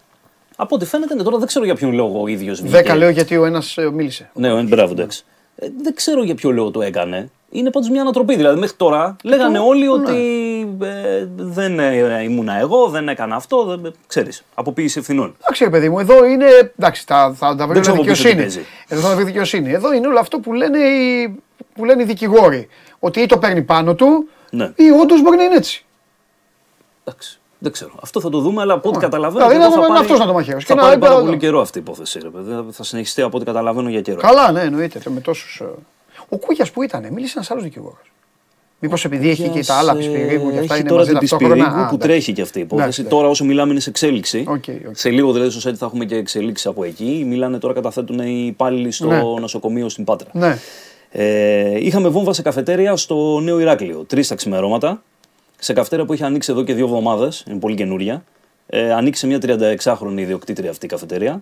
Από 0.55 0.75
ό,τι 0.75 0.85
φαίνεται, 0.85 1.15
ναι, 1.15 1.23
τώρα 1.23 1.37
δεν 1.37 1.47
ξέρω 1.47 1.65
για 1.65 1.75
ποιον 1.75 1.93
λόγο 1.93 2.21
ο 2.21 2.27
ίδιος 2.27 2.63
10 2.71 2.93
λέω 2.95 3.09
γιατί 3.09 3.37
ο 3.37 3.45
ένας 3.45 3.77
μίλησε. 3.93 4.29
Ναι, 4.33 4.53
ο 4.53 4.63
μπράβο, 4.63 4.91
εντάξει. 4.91 5.23
Ε, 5.55 5.67
δεν 5.81 5.95
ξέρω 5.95 6.23
για 6.23 6.35
ποιο 6.35 6.51
λόγο 6.51 6.71
το 6.71 6.81
έκανε. 6.81 7.29
Είναι 7.57 7.69
πάντως 7.71 7.89
μια 7.89 8.01
ανατροπή. 8.01 8.35
Δηλαδή, 8.35 8.59
μέχρι 8.59 8.75
τώρα 8.75 9.15
λέγανε 9.23 9.59
όλοι 9.59 9.87
ότι 9.87 10.15
ε, 10.83 11.27
δεν 11.35 11.79
ε, 11.79 12.23
ήμουνα 12.23 12.59
εγώ, 12.59 12.87
δεν 12.87 13.09
έκανα 13.09 13.35
αυτό. 13.35 13.77
Δεν, 13.77 13.93
ξέρεις, 14.07 14.43
αποποίηση 14.53 14.99
ευθυνών. 14.99 15.35
Εντάξει, 15.41 15.63
ρε 15.63 15.69
παιδί 15.69 15.89
μου, 15.89 15.99
εδώ 15.99 16.25
είναι. 16.25 16.45
Εντάξει, 16.77 17.03
θα, 17.07 17.33
θα 17.37 17.55
τα 17.55 17.63
βρει 17.65 17.73
Δεν 17.73 17.81
ξέρω 17.81 17.95
από 17.95 18.05
πίσω 18.05 18.23
τι 18.23 18.27
δικαιοσύνη. 18.29 18.41
παίζει. 18.41 18.61
Εδώ 18.87 19.01
θα 19.01 19.07
τα 19.09 19.15
βρει 19.15 19.23
δικαιοσύνη. 19.23 19.71
Εδώ 19.71 19.93
είναι 19.93 20.07
όλο 20.07 20.19
αυτό 20.19 20.39
που 20.39 20.53
λένε, 20.53 20.79
οι, 20.79 21.35
που 21.75 21.85
λένε 21.85 22.01
οι 22.01 22.05
δικηγόροι. 22.05 22.67
Ότι 22.99 23.21
ή 23.21 23.25
το 23.25 23.37
παίρνει 23.37 23.61
πάνω 23.61 23.95
του, 23.95 24.29
Ναι. 24.49 24.71
ή 24.75 24.89
όντως 25.01 25.21
μπορεί 25.21 25.37
να 25.37 25.43
είναι 25.43 25.55
έτσι. 25.55 25.85
Εντάξει. 27.03 27.39
Δεν 27.59 27.71
ξέρω. 27.71 27.91
Αυτό 28.01 28.19
θα 28.21 28.29
το 28.29 28.39
δούμε, 28.39 28.61
αλλά 28.61 28.73
από 28.73 28.89
ό,τι 28.89 28.97
Ω, 28.97 29.01
καταλαβαίνω. 29.01 29.45
δηλαδή 29.47 29.65
και 29.65 29.65
εδώ 29.65 29.75
να- 29.75 29.81
θα 29.81 29.87
να 29.87 29.93
πάρει- 29.93 30.01
αυτός 30.05 30.19
να 30.19 30.25
το 30.25 30.33
μαχαιρώσει. 30.33 30.65
Θα 30.65 30.73
Και 30.73 30.79
να 30.79 30.85
πάρει 30.85 30.95
είπε 30.97 31.05
πάρα 31.05 31.17
άλλο. 31.17 31.25
πολύ 31.27 31.37
καιρό 31.37 31.61
αυτή 31.61 31.77
η 31.77 31.81
υπόθεση. 31.81 32.19
Ρε, 32.19 32.29
παιδί. 32.29 32.65
Θα 32.71 32.83
συνεχιστεί 32.83 33.21
από 33.21 33.37
ό,τι 33.37 33.45
καταλαβαίνω 33.45 33.89
για 33.89 34.01
καιρό. 34.01 34.19
Καλά, 34.21 34.51
ναι, 34.51 34.61
εννοείται. 34.61 35.01
Με 35.09 35.19
τόσους. 35.19 35.61
Ο 36.29 36.37
Κούγιας 36.37 36.71
που 36.71 36.83
ήταν, 36.83 37.07
μίλησε 37.13 37.33
ένας 37.35 37.51
άλλος 37.51 37.63
δικηγόρος. 37.63 38.11
Μήπως 38.79 39.05
επειδή 39.05 39.29
έχει 39.29 39.49
και 39.49 39.63
τα 39.63 39.73
άλλα 39.73 39.93
Κούγιας, 39.93 40.11
πισπυρίγου 40.13 40.49
και 40.51 40.55
ε, 40.55 40.59
αυτά 40.59 40.73
έχει 40.73 40.79
είναι 40.81 40.89
τώρα 40.89 41.01
μαζί 41.01 41.11
την 41.17 41.19
ταυτόχρονα. 41.19 41.53
Πισπυρίγου 41.55 41.81
Α, 41.81 41.87
που 41.89 41.95
εντάξει. 41.95 42.07
τρέχει 42.07 42.33
και 42.33 42.41
αυτή 42.41 42.59
η 42.59 42.61
υπόθεση. 42.61 42.87
Εντάξει, 43.01 43.03
Τώρα 43.15 43.27
όσο 43.27 43.45
μιλάμε 43.45 43.71
είναι 43.71 43.79
σε 43.79 43.89
εξέλιξη. 43.89 44.45
OK, 44.47 44.63
OK. 44.89 44.97
Σε 44.97 45.09
λίγο 45.09 45.31
δηλαδή 45.33 45.59
στο 45.59 45.69
site 45.69 45.73
θα 45.73 45.85
έχουμε 45.85 46.05
και 46.05 46.15
εξελίξεις 46.15 46.67
από 46.67 46.83
εκεί. 46.83 47.23
Μιλάνε 47.27 47.57
τώρα 47.59 47.73
καταθέτουν 47.73 48.19
οι 48.19 48.43
υπάλληλοι 48.47 48.91
στο 48.91 49.07
Ναι. 49.07 49.21
νοσοκομείο 49.39 49.89
στην 49.89 50.03
Πάτρα. 50.03 50.29
Ναι. 50.33 50.57
Ε, 51.11 51.85
είχαμε 51.85 52.07
βόμβα 52.07 52.33
σε 52.33 52.41
καφετέρια 52.41 52.95
στο 52.95 53.39
Νέο 53.39 53.59
Ηράκλειο. 53.59 54.03
Τρεις 54.07 54.27
τα 54.27 54.35
ξημερώματα. 54.35 55.01
Σε 55.59 55.73
καφετέρια 55.73 56.05
που 56.05 56.13
είχε 56.13 56.25
ανοίξει 56.25 56.51
εδώ 56.51 56.63
και 56.63 56.73
δύο 56.73 56.85
εβδομάδες. 56.85 57.43
Είναι 57.49 57.59
πολύ 57.59 57.75
καινούρια. 57.75 58.23
Ε, 58.67 58.93
ανοίξε 58.93 59.27
μια 59.27 59.39
36χρονη 59.41 60.17
ιδιοκτήτρια 60.17 60.69
αυτή 60.69 60.85
η 60.85 60.89
καφετέρια. 60.89 61.41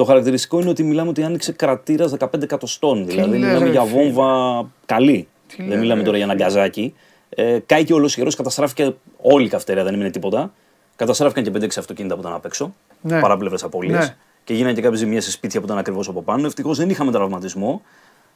Το 0.00 0.06
χαρακτηριστικό 0.06 0.60
είναι 0.60 0.68
ότι 0.68 0.82
μιλάμε 0.82 1.08
ότι 1.08 1.22
άνοιξε 1.22 1.52
κρατήρας 1.52 2.14
15 2.18 2.42
εκατοστών. 2.42 3.06
Δηλαδή 3.06 3.38
λες, 3.38 3.40
μιλάμε 3.40 3.64
ρε 3.64 3.70
για 3.70 3.82
φίλε. 3.82 4.02
βόμβα 4.02 4.66
καλή. 4.86 5.28
Τι 5.46 5.56
δεν 5.56 5.68
λες, 5.68 5.78
μιλάμε 5.78 5.98
ρε 5.98 6.04
τώρα 6.04 6.16
για 6.16 6.26
ένα 6.26 6.34
γκαζάκι. 6.34 6.94
Ε, 7.28 7.58
κάηκε 7.66 7.92
όλο 7.92 8.06
καιρό, 8.06 8.32
καταστράφηκε 8.36 8.94
όλη 9.22 9.44
η 9.44 9.48
καυτέρια, 9.48 9.84
δεν 9.84 9.94
έμεινε 9.94 10.10
τίποτα. 10.10 10.52
Καταστράφηκαν 10.96 11.44
και 11.44 11.50
5-6 11.54 11.68
αυτοκίνητα 11.78 12.14
που 12.14 12.20
ήταν 12.20 12.32
απ' 12.32 12.44
έξω. 12.44 12.74
Ναι. 13.00 13.20
Παράπλευρες 13.20 13.62
απώλειες. 13.62 13.98
Ναι. 13.98 14.16
Και 14.44 14.54
γίνανε 14.54 14.74
και 14.74 14.80
κάποιες 14.80 15.00
ζημιές 15.00 15.24
σε 15.24 15.30
σπίτια 15.30 15.60
που 15.60 15.66
ήταν 15.66 15.78
ακριβώς 15.78 16.08
από 16.08 16.22
πάνω. 16.22 16.46
Ευτυχώς 16.46 16.78
δεν 16.78 16.90
είχαμε 16.90 17.12
τραυματισμό. 17.12 17.82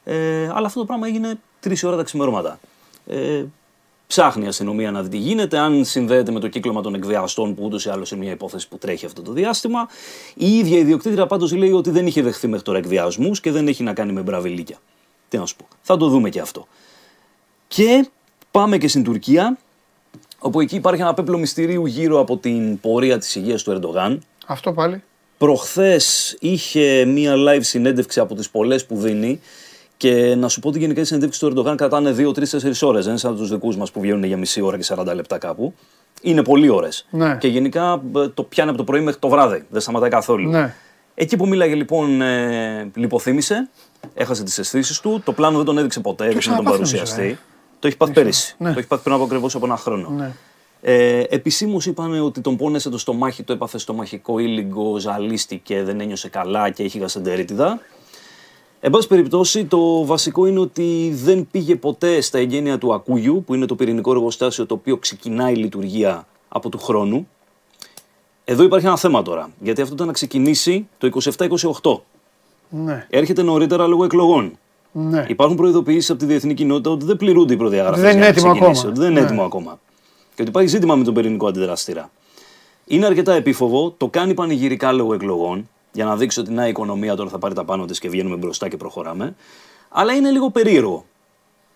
Ε, 0.03 0.49
αλλά 0.53 0.67
αυτό 0.67 0.79
το 0.79 0.85
πράγμα 0.85 1.07
έγινε 1.07 1.35
3 1.67 1.73
ώρα 1.83 1.95
τα 1.95 2.03
ξημερώματα. 2.03 2.59
Ε, 3.07 3.43
ψάχνει 4.07 4.45
η 4.45 4.47
αστυνομία 4.47 4.91
να 4.91 5.01
δει 5.01 5.09
τι 5.09 5.17
γίνεται, 5.17 5.57
αν 5.57 5.85
συνδέεται 5.85 6.31
με 6.31 6.39
το 6.39 6.47
κύκλωμα 6.47 6.81
των 6.81 6.95
εκβιαστών 6.95 7.55
που 7.55 7.63
ούτως 7.63 7.85
ή 7.85 7.89
άλλως 7.89 8.11
είναι 8.11 8.23
μια 8.23 8.31
υπόθεση 8.31 8.67
που 8.67 8.77
τρέχει 8.77 9.05
αυτό 9.05 9.21
το 9.21 9.31
διάστημα. 9.31 9.87
Η 10.35 10.57
ίδια 10.57 10.77
η 10.77 10.79
ιδιοκτήτρια 10.79 11.25
πάντως 11.25 11.53
λέει 11.53 11.71
ότι 11.71 11.89
δεν 11.89 12.07
είχε 12.07 12.21
δεχθεί 12.21 12.47
μέχρι 12.47 12.63
τώρα 12.63 12.77
εκβιασμούς 12.77 13.41
και 13.41 13.51
δεν 13.51 13.67
έχει 13.67 13.83
να 13.83 13.93
κάνει 13.93 14.11
με 14.11 14.21
μπραβιλίκια. 14.21 14.77
Τι 15.27 15.37
να 15.37 15.45
σου 15.45 15.55
πω. 15.55 15.67
Θα 15.81 15.97
το 15.97 16.07
δούμε 16.07 16.29
και 16.29 16.39
αυτό. 16.39 16.67
Και 17.67 18.07
πάμε 18.51 18.77
και 18.77 18.87
στην 18.87 19.03
Τουρκία, 19.03 19.57
όπου 20.39 20.61
εκεί 20.61 20.75
υπάρχει 20.75 21.01
ένα 21.01 21.13
πέπλο 21.13 21.37
μυστηρίου 21.37 21.85
γύρω 21.85 22.19
από 22.19 22.37
την 22.37 22.79
πορεία 22.79 23.17
της 23.17 23.35
υγείας 23.35 23.63
του 23.63 23.71
Ερντογάν. 23.71 24.21
Αυτό 24.45 24.73
πάλι. 24.73 25.03
Προχθές 25.37 26.35
είχε 26.39 27.05
μία 27.05 27.33
live 27.37 27.63
συνέντευξη 27.63 28.19
από 28.19 28.35
τις 28.35 28.49
πολλές 28.49 28.85
που 28.85 28.97
δίνει 28.97 29.41
και 29.97 30.35
να 30.35 30.47
σου 30.47 30.59
πω 30.59 30.67
ότι 30.67 30.79
γενικά 30.79 31.01
οι 31.01 31.03
συνέντευξη 31.03 31.39
του 31.39 31.45
Ερντογάν 31.45 31.75
κρατάνε 31.75 32.15
2-3-4 32.17 32.81
ώρες, 32.81 33.01
δεν 33.03 33.09
είναι 33.09 33.17
σαν 33.17 33.35
τους 33.35 33.49
δικούς 33.49 33.77
μας 33.77 33.91
που 33.91 33.99
βγαίνουν 33.99 34.23
για 34.23 34.37
μισή 34.37 34.61
ώρα 34.61 34.77
και 34.77 34.85
40 34.87 35.05
λεπτά 35.15 35.37
κάπου. 35.37 35.73
Είναι 36.21 36.43
πολύ 36.43 36.69
ώρες. 36.69 37.05
Ναι. 37.09 37.37
Και 37.39 37.47
γενικά 37.47 38.01
ε, 38.15 38.27
το 38.27 38.43
πιάνει 38.43 38.69
από 38.69 38.77
το 38.77 38.83
πρωί 38.83 39.01
μέχρι 39.01 39.19
το 39.19 39.27
βράδυ, 39.29 39.65
δεν 39.69 39.81
σταματάει 39.81 40.09
καθόλου. 40.09 40.49
Ναι. 40.49 40.73
Εκεί 41.15 41.37
που 41.37 41.47
μίλαγε 41.47 41.75
λοιπόν, 41.75 42.21
ε, 42.21 42.91
λιποθύμησε, 42.95 43.69
έχασε 44.13 44.43
τις 44.43 44.57
αισθήσεις 44.57 44.99
του. 44.99 45.21
Το 45.25 45.31
πλάνο 45.33 45.55
δεν 45.57 45.65
τον 45.65 45.77
έδειξε 45.77 45.99
ποτέ, 45.99 46.25
έδειξε 46.25 46.49
να 46.49 46.55
τον 46.55 46.65
ξαναπάθει, 46.65 46.91
νομίζω, 46.93 47.05
παρουσιαστεί. 47.05 47.41
ε; 47.41 47.45
Το 47.79 47.87
έχει 47.87 47.97
πάθει 47.97 48.11
πέρυσι. 48.13 48.55
Ναι. 48.57 48.73
Το 48.73 48.79
έχει 48.79 48.87
πάθει 48.87 49.03
πριν 49.03 49.15
από 49.15 49.23
ακριβώς 49.23 49.55
από 49.55 49.65
ένα 49.65 49.77
χρόνο. 49.77 50.09
Ναι. 50.09 50.31
Ε, 50.81 51.23
Επισήμως 51.29 51.85
είπαν 51.85 52.19
ότι 52.21 52.41
τον 52.41 52.57
πόνεσε 52.57 52.89
το 52.89 52.97
στομάχι, 52.97 53.43
το 53.43 53.53
έπαθε 53.53 53.77
στο 53.77 53.93
μαχικό 53.93 54.39
ήλιγκο, 54.39 54.97
ζαλίστηκε, 54.97 55.83
δεν 55.83 55.99
ένιωσε 55.99 56.29
καλά 56.29 56.69
και 56.69 56.83
έχει 56.83 56.97
γασεντερίτιδα. 56.97 57.79
Εν 58.85 58.91
πάση 58.91 59.07
περιπτώσει, 59.07 59.65
το 59.65 60.05
βασικό 60.05 60.45
είναι 60.45 60.59
ότι 60.59 61.11
δεν 61.15 61.47
πήγε 61.51 61.75
ποτέ 61.75 62.21
στα 62.21 62.37
εγγένεια 62.37 62.77
του 62.77 62.93
Ακούγιου, 62.93 63.43
που 63.45 63.53
είναι 63.53 63.65
το 63.65 63.75
πυρηνικό 63.75 64.11
εργοστάσιο 64.11 64.65
το 64.65 64.73
οποίο 64.73 64.97
ξεκινάει 64.97 65.53
η 65.53 65.55
λειτουργία 65.55 66.27
από 66.47 66.69
του 66.69 66.77
χρόνου. 66.77 67.27
Εδώ 68.45 68.63
υπάρχει 68.63 68.85
ένα 68.85 68.97
θέμα 68.97 69.21
τώρα, 69.21 69.49
γιατί 69.59 69.81
αυτό 69.81 69.93
ήταν 69.93 70.07
να 70.07 70.13
ξεκινήσει 70.13 70.87
το 70.97 71.09
27-28. 71.81 71.99
Ναι. 72.69 73.07
Έρχεται 73.09 73.41
νωρίτερα 73.41 73.87
λόγω 73.87 74.03
εκλογών. 74.03 74.57
Ναι. 74.91 75.25
Υπάρχουν 75.29 75.57
προειδοποιήσεις 75.57 76.09
από 76.09 76.19
τη 76.19 76.25
διεθνή 76.25 76.53
κοινότητα 76.53 76.89
ότι 76.89 77.05
δεν 77.05 77.17
πληρούνται 77.17 77.53
οι 77.53 77.57
προδιαγραφές. 77.57 78.01
Δεν 78.01 78.15
είναι 78.17 78.27
έτοιμο 78.27 78.51
ακόμα. 78.51 78.69
Ότι 78.85 78.99
δεν 78.99 79.11
είναι 79.11 79.19
Ναι. 79.19 79.25
έτοιμο 79.25 79.43
ακόμα. 79.43 79.79
Και 80.35 80.41
ότι 80.41 80.49
υπάρχει 80.49 80.69
ζήτημα 80.69 80.95
με 80.95 81.03
τον 81.03 81.13
πυρηνικό 81.13 81.47
αντιδραστήρα. 81.47 82.11
Είναι 82.85 83.05
αρκετά 83.05 83.33
επίφοβο, 83.33 83.91
το 83.97 84.07
κάνει 84.07 84.33
πανηγυρικά 84.33 84.91
λόγω 84.91 85.13
εκλογών, 85.13 85.69
για 85.95 86.05
να 86.05 86.15
δείξει 86.15 86.39
ότι 86.39 86.51
να 86.51 86.65
η 86.65 86.69
οικονομία 86.69 87.15
τώρα 87.15 87.29
θα 87.29 87.37
πάρει 87.37 87.53
τα 87.53 87.65
πάνω 87.65 87.85
της 87.85 87.99
και 87.99 88.09
βγαίνουμε 88.09 88.35
μπροστά 88.35 88.67
και 88.69 88.77
προχωράμε. 88.77 89.35
Αλλά 89.89 90.13
είναι 90.13 90.31
λίγο 90.31 90.49
περίεργο. 90.49 91.05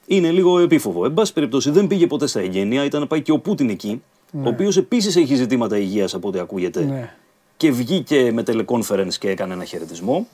Είναι 0.05 0.31
λίγο 0.31 0.59
επίφοβο. 0.59 1.05
Εν 1.05 1.13
πάση 1.13 1.33
περιπτώσει, 1.33 1.71
δεν 1.71 1.87
πήγε 1.87 2.07
ποτέ 2.07 2.27
στα 2.27 2.39
εγγένεια, 2.39 2.83
ήταν 2.83 3.01
να 3.01 3.07
πάει 3.07 3.21
και 3.21 3.31
ο 3.31 3.39
Πούτιν 3.39 3.69
εκεί, 3.69 4.01
ο 4.33 4.47
οποίος 4.47 4.77
επίσης 4.77 5.15
έχει 5.15 5.35
ζητήματα 5.35 5.77
υγείας 5.77 6.13
από 6.13 6.27
ό,τι 6.27 6.39
ακούγεται. 6.39 6.83
Ναι. 6.83 7.13
Και 7.57 7.71
βγήκε 7.71 8.31
με 8.31 8.43
teleconference 8.47 9.13
και 9.19 9.29
έκανε 9.29 9.53
ένα 9.53 9.63
χαιρετισμό. 9.63 10.27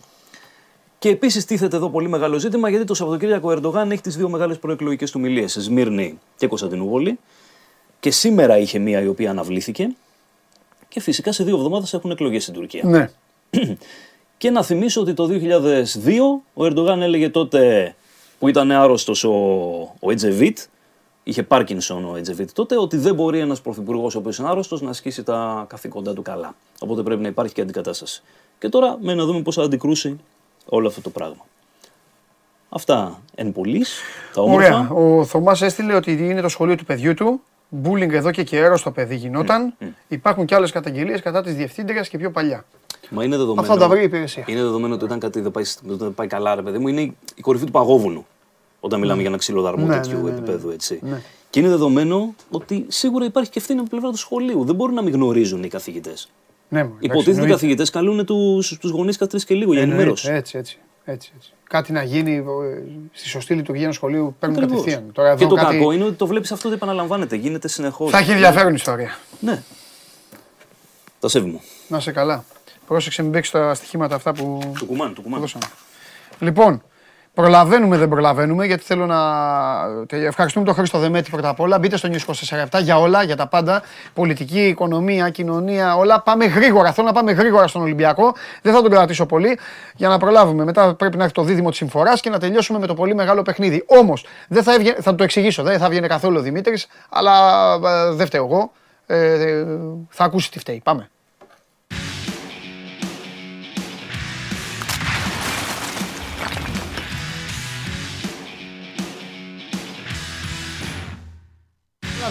Και 0.99 1.09
επίσης 1.09 1.45
τίθεται 1.45 1.75
εδώ 1.75 1.89
πολύ 1.89 2.09
μεγάλο 2.09 2.39
ζήτημα 2.39 2.69
γιατί 2.69 2.85
το 2.85 2.93
Σαββατοκύριακο 2.93 3.49
ο 3.49 3.51
Ερντογάν 3.51 3.91
έχει 3.91 4.01
τις 4.01 4.17
δύο 4.17 4.29
μεγάλες 4.29 4.59
προεκλογικές 4.59 5.11
του 5.11 5.19
μιλίε, 5.19 5.47
Σμύρνη 5.47 6.19
και 6.37 6.47
Κωνσταντινούπολη. 6.47 7.19
Και 7.99 8.11
σήμερα 8.11 8.57
είχε 8.57 8.79
μία 8.79 9.01
η 9.01 9.07
οποία 9.07 9.29
αναβλήθηκε. 9.29 9.95
Και 10.87 10.99
φυσικά 10.99 11.31
σε 11.31 11.43
δύο 11.43 11.55
εβδομάδες 11.55 11.93
έχουν 11.93 12.11
εκλογές 12.11 12.41
στην 12.41 12.53
Τουρκία. 12.53 12.81
Ναι. 12.85 13.09
Και 14.37 14.49
να 14.49 14.63
θυμίσω 14.63 15.01
ότι 15.01 15.13
το 15.13 15.29
2002 15.31 15.33
ο 16.53 16.65
Ερντογάν 16.65 17.01
έλεγε 17.01 17.29
τότε 17.29 17.95
που 18.39 18.47
ήταν 18.47 18.71
άρρωστος 18.71 19.23
ο, 19.23 19.33
ο 19.99 20.11
Ετζεβίτ, 20.11 20.59
είχε 21.23 21.43
Πάρκινσον 21.43 22.05
ο 22.05 22.15
Ετζεβίτ 22.15 22.49
τότε, 22.53 22.77
ότι 22.77 22.97
δεν 22.97 23.15
μπορεί 23.15 23.39
ένας 23.39 23.61
πρωθυπουργός 23.61 24.15
ο 24.15 24.17
οποίος 24.17 24.37
είναι 24.37 24.47
άρρωστος 24.47 24.81
να 24.81 24.89
ασκήσει 24.89 25.23
τα 25.23 25.65
καθήκοντά 25.69 26.13
του 26.13 26.21
καλά. 26.21 26.55
Οπότε 26.79 27.01
πρέπει 27.01 27.21
να 27.21 27.27
υπάρχει 27.27 27.53
και 27.53 27.61
αντικατάσταση. 27.61 28.23
Και 28.59 28.69
τώρα 28.69 28.97
μένει 29.01 29.17
να 29.17 29.25
δούμε 29.25 29.41
πώς 29.41 29.55
θα 29.55 29.63
αντικρούσει 29.63 30.19
όλο 30.65 30.87
αυτό 30.87 31.01
το 31.01 31.09
πράγμα. 31.09 31.45
Αυτά 32.69 33.21
εν 33.35 33.51
πολλής, 33.51 33.99
τα 34.33 34.41
όμορφα. 34.41 34.87
Ωραία. 34.89 34.89
Ο 34.89 35.25
Θωμάς 35.25 35.61
έστειλε 35.61 35.93
ότι 35.93 36.11
είναι 36.11 36.41
το 36.41 36.49
σχολείο 36.49 36.75
του 36.75 36.85
παιδιού 36.85 37.13
του. 37.13 37.41
Μπούλινγκ 37.69 38.13
εδώ 38.13 38.31
και 38.31 38.43
καιρό 38.43 38.77
στο 38.77 38.91
παιδί 38.91 39.15
γινόταν. 39.15 39.73
Υπάρχουν 40.07 40.45
και 40.45 40.55
άλλες 40.55 40.71
καταγγελίες 40.71 41.21
κατά 41.21 41.41
της 41.41 41.55
διευθύντριας 41.55 42.09
και 42.09 42.17
πιο 42.17 42.31
παλιά. 42.31 42.65
Μα 43.09 43.23
είναι 43.23 43.37
δεδομένο. 43.37 43.61
Αυτά 43.61 43.77
τα 43.77 43.89
βρει 43.89 43.99
η 43.99 44.03
υπηρεσία. 44.03 44.43
Είναι 44.47 44.61
δεδομένο 44.61 44.93
ότι 44.93 45.03
όταν 45.03 45.19
κάτι 45.19 45.41
δεν 45.41 45.51
πάει, 45.51 45.63
δεν 45.83 46.13
πάει 46.13 46.27
καλά, 46.27 46.55
ρε 46.55 46.61
παιδί 46.61 46.77
μου, 46.77 46.87
είναι 46.87 47.01
η 47.35 47.41
κορυφή 47.41 47.65
του 47.65 47.71
παγόβουνου. 47.71 48.25
Όταν 48.79 48.99
μιλάμε 48.99 49.19
για 49.19 49.29
ένα 49.29 49.37
ξύλο 49.37 49.61
δαρμό 49.61 49.85
Ναι, 49.85 49.95
τέτοιου 49.95 50.17
ναι, 50.17 50.23
ναι, 50.23 50.29
ναι. 50.29 50.37
επίπεδου, 50.37 50.69
έτσι. 50.69 50.99
Ναι. 51.03 51.21
Και 51.49 51.59
είναι 51.59 51.69
δεδομένο 51.69 52.35
ότι 52.49 52.85
σίγουρα 52.87 53.25
υπάρχει 53.25 53.49
και 53.49 53.59
ευθύνη 53.59 53.79
από 53.79 53.89
την 53.89 53.97
πλευρά 53.97 54.15
του 54.15 54.21
σχολείου. 54.23 54.65
Δεν 54.65 54.75
μπορούν 54.75 54.95
να 54.95 55.01
μην 55.01 55.13
γνωρίζουν 55.13 55.63
οι 55.63 55.67
καθηγητές. 55.67 56.29
Ναι, 56.69 56.79
μωρέ, 56.79 56.89
εντάξει, 56.89 57.05
Υποτίθεται 57.05 57.29
οι 57.29 57.33
εννοείται. 57.33 57.53
καθηγητές 57.53 57.89
καλούν 57.89 58.25
του 58.25 58.63
τους 58.79 58.91
γονείς 58.91 59.17
κάθε 59.17 59.31
τρεις 59.31 59.45
και 59.45 59.53
λίγο 59.55 59.71
για 59.73 59.81
Εννοείται, 59.81 60.01
ενημέρωση. 60.01 60.31
Έτσι, 60.31 60.57
έτσι, 60.57 60.77
έτσι, 61.05 61.31
έτσι. 61.35 61.49
Κάτι 61.69 61.91
να 61.91 62.03
γίνει 62.03 62.35
ε, 62.35 62.43
στη 63.11 63.27
σωστή 63.27 63.53
λειτουργία 63.53 63.83
ενός 63.83 63.95
σχολείου 63.95 64.35
παίρνουν 64.39 64.57
Ακριβώς. 64.57 64.83
κατευθείαν. 64.83 65.11
Τώρα 65.13 65.35
και 65.35 65.43
εδώ 65.43 65.55
το 65.55 65.61
κάτι... 65.61 65.77
κακό 65.77 65.91
είναι 65.91 66.03
ότι 66.03 66.13
το 66.15 66.27
βλέπεις 66.27 66.51
αυτό 66.51 66.67
ότι 66.67 66.77
επαναλαμβάνεται. 66.77 67.35
Γίνεται 67.35 67.67
συνεχώς. 67.67 68.11
Θα 68.11 68.17
έχει 68.17 68.31
ενδιαφέρον 68.31 68.73
ιστορία. 68.75 69.17
Ναι. 69.39 69.63
Τα 71.19 71.27
σέβη 71.27 71.49
μου. 71.49 71.61
Να 71.87 71.99
σε 71.99 72.11
καλά. 72.11 72.43
Πρόσεξε 72.87 73.21
μην 73.21 73.31
παίξεις 73.31 73.51
τα 73.53 73.73
στοιχήματα 73.73 74.15
αυτά 74.15 74.33
που 74.33 74.59
Του 74.77 74.85
κουμάν, 74.85 75.13
του 75.13 75.21
κουμάν. 75.21 75.39
δώσαμε. 75.39 75.65
Λοιπόν, 76.39 76.81
Προλαβαίνουμε, 77.35 77.97
δεν 77.97 78.09
προλαβαίνουμε, 78.09 78.65
γιατί 78.65 78.83
θέλω 78.83 79.05
να. 79.05 79.19
Ευχαριστούμε 80.09 80.65
τον 80.65 80.73
Χρήστο 80.75 80.97
Δεμέτη 80.99 81.29
πρώτα 81.29 81.49
απ' 81.49 81.59
όλα. 81.59 81.79
Μπείτε 81.79 81.97
στο 81.97 82.09
News 82.11 82.33
24 82.75 82.81
για 82.81 82.99
όλα, 82.99 83.23
για 83.23 83.35
τα 83.35 83.47
πάντα. 83.47 83.81
Πολιτική, 84.13 84.67
οικονομία, 84.67 85.29
κοινωνία, 85.29 85.95
όλα. 85.95 86.21
Πάμε 86.21 86.45
γρήγορα. 86.45 86.91
Θέλω 86.93 87.07
να 87.07 87.13
πάμε 87.13 87.31
γρήγορα 87.31 87.67
στον 87.67 87.81
Ολυμπιακό. 87.81 88.33
Δεν 88.61 88.73
θα 88.73 88.81
τον 88.81 88.91
κρατήσω 88.91 89.25
πολύ 89.25 89.59
για 89.95 90.07
να 90.07 90.17
προλάβουμε. 90.17 90.63
Μετά 90.63 90.95
πρέπει 90.95 91.17
να 91.17 91.23
έρθει 91.23 91.35
το 91.35 91.43
δίδυμο 91.43 91.69
της 91.69 91.77
συμφοράς 91.77 92.21
και 92.21 92.29
να 92.29 92.39
τελειώσουμε 92.39 92.79
με 92.79 92.87
το 92.87 92.93
πολύ 92.93 93.15
μεγάλο 93.15 93.41
παιχνίδι. 93.41 93.83
Όμως, 93.87 94.25
θα, 94.49 94.73
θα 95.01 95.15
το 95.15 95.23
εξηγήσω. 95.23 95.63
Δεν 95.63 95.79
θα 95.79 95.89
βγαίνει 95.89 96.07
καθόλου 96.07 96.37
ο 96.37 96.41
Δημήτρης, 96.41 96.87
αλλά 97.09 97.33
ε, 97.73 98.11
δεν 98.11 98.25
φταίω 98.25 98.45
εγώ. 98.45 98.71
Ε, 99.05 99.49
ε, 99.49 99.65
θα 100.09 100.23
ακούσει 100.23 100.51
τι 100.51 100.59
φταίει. 100.59 100.81
Πάμε. 100.83 101.09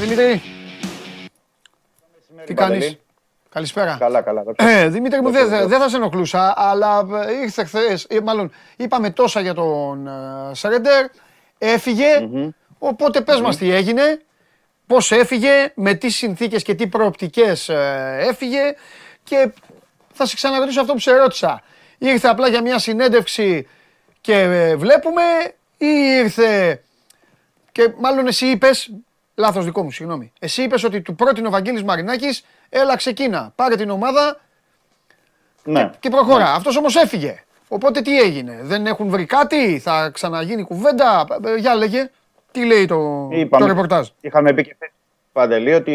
Δημήτρη. 0.04 0.42
Τι 2.44 2.54
κάνεις; 2.54 2.98
Καλησπέρα. 3.48 3.96
Καλά, 3.98 4.22
καλά. 4.22 4.44
Ε, 4.56 4.88
Δημήτρη 4.88 5.20
μου, 5.20 5.30
δεν 5.30 5.68
δε 5.68 5.78
θα 5.78 5.88
σε 5.88 5.96
ενοχλούσα, 5.96 6.54
αλλά 6.56 7.06
ε, 7.26 7.32
ήρθε 7.32 7.64
χθες. 7.64 8.06
Ε, 8.08 8.20
μάλλον 8.20 8.52
είπαμε 8.76 9.10
τόσα 9.10 9.40
για 9.40 9.54
τον 9.54 10.06
ε, 10.06 10.54
Σρέντερ. 10.54 11.06
Έφυγε. 11.58 12.28
Οπότε 12.78 13.20
πες 13.20 13.40
μας 13.40 13.56
τι 13.56 13.70
έγινε. 13.70 14.20
Πώς 14.86 15.12
έφυγε, 15.12 15.72
με 15.74 15.94
τι 15.94 16.10
συνθήκες 16.10 16.62
και 16.62 16.74
τι 16.74 16.86
προοπτικές 16.86 17.68
έφυγε. 18.18 18.74
Και 19.22 19.52
θα 20.12 20.26
σε 20.26 20.34
ξαναρωτήσω 20.34 20.80
αυτό 20.80 20.92
που 20.92 20.98
σε 20.98 21.12
ρώτησα. 21.12 21.62
Ήρθε 21.98 22.28
απλά 22.28 22.48
για 22.48 22.62
μια 22.62 22.78
συνέντευξη 22.78 23.68
και 24.20 24.46
βλέπουμε 24.76 25.22
ή 25.76 25.86
ήρθε 26.22 26.82
και 27.72 27.92
μάλλον 27.98 28.26
εσύ 28.26 28.46
είπες, 28.46 28.90
Λάθος 29.34 29.64
δικό 29.64 29.82
μου, 29.82 29.90
συγγνώμη. 29.90 30.32
Εσύ 30.38 30.62
είπες 30.62 30.84
ότι 30.84 31.00
του 31.00 31.14
πρότεινε 31.14 31.46
ο 31.46 31.50
Βαγγέλης 31.50 31.82
Μαρινάκης, 31.82 32.44
έλα 32.68 32.96
ξεκίνα. 32.96 33.52
Πάρε 33.56 33.76
την 33.76 33.90
ομάδα 33.90 34.40
ναι. 35.64 35.90
και, 36.00 36.10
προχωρά. 36.10 36.44
Ναι. 36.44 36.50
Αυτός 36.50 36.76
όμως 36.76 36.96
έφυγε. 36.96 37.44
Οπότε 37.68 38.00
τι 38.00 38.20
έγινε, 38.20 38.60
δεν 38.62 38.86
έχουν 38.86 39.08
βρει 39.08 39.24
κάτι, 39.24 39.78
θα 39.78 40.10
ξαναγίνει 40.12 40.64
κουβέντα. 40.64 41.26
Ε, 41.44 41.54
για 41.54 41.74
λέγε, 41.74 42.10
τι 42.50 42.64
λέει 42.64 42.86
το, 42.86 43.28
το 43.50 43.66
ρεπορτάζ. 43.66 44.08
Είχαμε 44.20 44.52
πει 44.52 44.62
και 44.62 44.76
Παντελή 45.32 45.74
ότι 45.74 45.94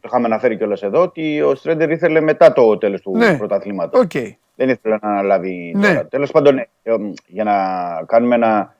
το 0.00 0.08
είχαμε 0.10 0.26
αναφέρει 0.26 0.56
κιόλας 0.56 0.82
εδώ 0.82 1.02
ότι 1.02 1.42
ο 1.42 1.54
Στρέντερ 1.54 1.90
ήθελε 1.90 2.20
μετά 2.20 2.52
το 2.52 2.78
τέλος 2.78 3.00
του 3.00 3.16
ναι. 3.16 3.36
πρωταθλήματος. 3.36 4.04
Okay. 4.04 4.32
Δεν 4.54 4.68
ήθελε 4.68 4.98
να 5.00 5.08
αναλάβει. 5.08 5.72
Ναι. 5.76 6.04
Τέλος 6.04 6.30
πάντων, 6.30 6.54
ναι, 6.54 6.64
για 7.26 7.44
να 7.44 7.54
κάνουμε 8.06 8.34
ένα 8.34 8.74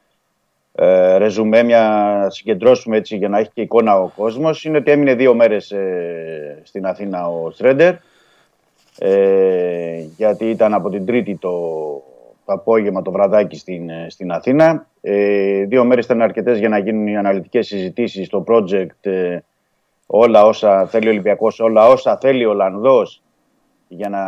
ε, 0.81 1.17
ρεζουμέ, 1.17 1.63
μια 1.63 2.27
συγκεντρώσουμε 2.31 2.97
έτσι 2.97 3.17
για 3.17 3.29
να 3.29 3.39
έχει 3.39 3.51
και 3.55 3.61
εικόνα 3.61 4.01
ο 4.01 4.11
κόσμος, 4.17 4.65
είναι 4.65 4.77
ότι 4.77 4.91
έμεινε 4.91 5.15
δύο 5.15 5.35
μέρες 5.35 5.71
ε, 5.71 6.61
στην 6.63 6.87
Αθήνα 6.87 7.29
ο 7.29 7.51
Στρέντερ, 7.51 7.95
ε, 8.99 10.05
γιατί 10.17 10.51
ήταν 10.51 10.75
από 10.75 10.91
την 10.91 11.07
Τρίτη 11.07 11.37
το, 11.37 11.51
το 12.45 12.53
απόγευμα 12.53 13.03
το 13.03 13.11
βραδάκι 13.11 13.57
στην, 13.57 13.91
ε, 13.91 14.07
στην 14.09 14.33
Αθήνα. 14.33 14.87
Ε, 15.01 15.65
δύο 15.65 15.85
μέρες 15.85 16.05
ήταν 16.05 16.23
αρκετές 16.23 16.59
για 16.59 16.69
να 16.69 16.79
γίνουν 16.79 17.07
οι 17.07 17.17
αναλυτικές 17.17 17.67
συζητήσεις 17.67 18.27
στο 18.27 18.45
project 18.49 19.11
ε, 19.11 19.39
όλα 20.07 20.45
όσα 20.45 20.87
θέλει 20.87 21.07
ο 21.07 21.11
Ολυμπιακός, 21.11 21.61
όλα 21.61 21.89
όσα 21.89 22.19
θέλει 22.19 22.45
ο 22.45 22.51
Ολλανδός 22.51 23.23
για 23.89 24.09
να 24.09 24.23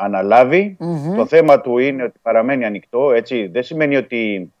αναλαβει 0.00 0.76
Το 1.16 1.26
θέμα 1.26 1.60
του 1.60 1.78
είναι 1.78 2.02
ότι 2.02 2.18
παραμένει 2.22 2.64
ανοιχτό, 2.64 3.12
έτσι. 3.12 3.46
Δεν 3.46 3.62
σημαίνει 3.62 3.96
ότι 3.96 4.52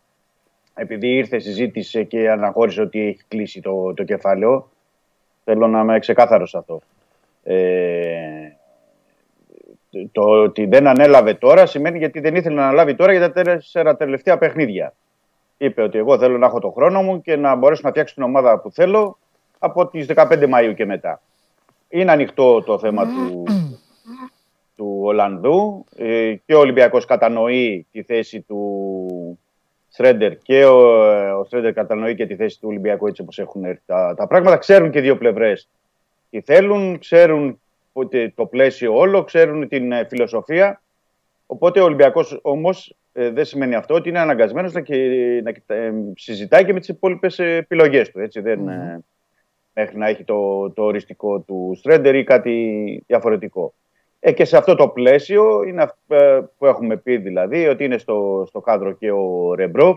επειδή 0.78 1.08
ήρθε, 1.08 1.38
συζήτησε 1.38 2.02
και 2.02 2.30
αναχώρησε 2.30 2.80
ότι 2.80 3.00
έχει 3.00 3.20
κλείσει 3.28 3.60
το, 3.60 3.94
το 3.94 4.04
κεφάλαιο. 4.04 4.70
Θέλω 5.44 5.66
να 5.66 5.80
είμαι 5.80 5.98
ξεκάθαρος 5.98 6.54
αυτό. 6.54 6.80
Ε, 7.42 8.50
το 10.12 10.22
ότι 10.22 10.66
δεν 10.66 10.86
ανέλαβε 10.86 11.34
τώρα 11.34 11.66
σημαίνει 11.66 11.98
γιατί 11.98 12.20
δεν 12.20 12.34
ήθελε 12.34 12.54
να 12.54 12.62
αναλάβει 12.62 12.94
τώρα 12.94 13.12
για 13.12 13.32
τα 13.32 13.42
τέσσερα 13.42 13.96
τελευταία 13.96 14.38
παιχνίδια. 14.38 14.94
Είπε 15.56 15.82
ότι 15.82 15.98
εγώ 15.98 16.18
θέλω 16.18 16.38
να 16.38 16.46
έχω 16.46 16.58
το 16.58 16.70
χρόνο 16.70 17.02
μου 17.02 17.20
και 17.20 17.36
να 17.36 17.54
μπορέσω 17.54 17.80
να 17.84 17.90
φτιάξω 17.90 18.14
την 18.14 18.22
ομάδα 18.22 18.58
που 18.60 18.70
θέλω 18.70 19.18
από 19.58 19.86
τις 19.86 20.06
15 20.14 20.26
Μαΐου 20.28 20.72
και 20.76 20.84
μετά. 20.84 21.22
Είναι 21.88 22.12
ανοιχτό 22.12 22.62
το 22.62 22.78
θέμα 22.78 23.04
του, 23.06 23.44
του 24.76 25.00
Ολλανδού 25.02 25.84
ε, 25.96 26.34
και 26.46 26.54
ο 26.54 26.58
Ολυμπιακός 26.58 27.04
κατανοεί 27.04 27.86
τη 27.92 28.02
θέση 28.02 28.40
του 28.40 29.38
Στρέντερ 29.96 30.36
και 30.38 30.64
ο, 30.64 30.78
ο 31.38 31.44
Στρέντερ 31.44 31.72
κατανοεί 31.72 32.14
και 32.14 32.26
τη 32.26 32.36
θέση 32.36 32.60
του 32.60 32.68
Ολυμπιακού 32.68 33.06
έτσι 33.06 33.22
όπως 33.22 33.38
έχουν 33.38 33.64
έρθει 33.64 33.82
τα, 33.86 34.14
τα 34.16 34.26
πράγματα. 34.26 34.56
Ξέρουν 34.56 34.90
και 34.90 35.00
δύο 35.00 35.16
πλευρές 35.16 35.68
τι 36.30 36.40
θέλουν, 36.40 36.98
ξέρουν 36.98 37.60
ότι 37.92 38.30
το 38.30 38.46
πλαίσιο 38.46 38.96
όλο, 38.96 39.24
ξέρουν 39.24 39.68
την 39.68 39.92
ε, 39.92 40.06
φιλοσοφία. 40.08 40.82
Οπότε 41.46 41.80
ο 41.80 41.84
Ολυμπιακός 41.84 42.38
όμως 42.42 42.96
ε, 43.12 43.30
δεν 43.30 43.44
σημαίνει 43.44 43.74
αυτό 43.74 43.94
ότι 43.94 44.08
είναι 44.08 44.18
αναγκασμένος 44.18 44.72
να, 44.72 44.82
να 45.42 45.74
ε, 45.76 45.92
συζητάει 46.14 46.64
και 46.64 46.72
με 46.72 46.78
τις 46.78 46.88
υπόλοιπες 46.88 47.38
επιλογές 47.38 48.10
του. 48.10 48.20
Έτσι, 48.20 48.40
δεν, 48.40 48.60
mm. 48.68 48.98
μέχρι 49.72 49.98
να 49.98 50.08
έχει 50.08 50.24
το, 50.24 50.70
το 50.70 50.82
οριστικό 50.82 51.38
του 51.40 51.72
Στρέντερ 51.76 52.14
ή 52.14 52.24
κάτι 52.24 53.04
διαφορετικό. 53.06 53.74
Ε, 54.26 54.32
και 54.32 54.44
σε 54.44 54.56
αυτό 54.56 54.74
το 54.74 54.88
πλαίσιο 54.88 55.62
είναι 55.62 55.82
αυτό 55.82 56.14
ε, 56.14 56.40
που 56.58 56.66
έχουμε 56.66 56.96
πει 56.96 57.16
δηλαδή 57.16 57.66
ότι 57.66 57.84
είναι 57.84 57.98
στο, 57.98 58.44
στο 58.48 58.60
κάδρο 58.60 58.92
και 58.92 59.10
ο 59.10 59.54
Ρεμπρόφ, 59.54 59.96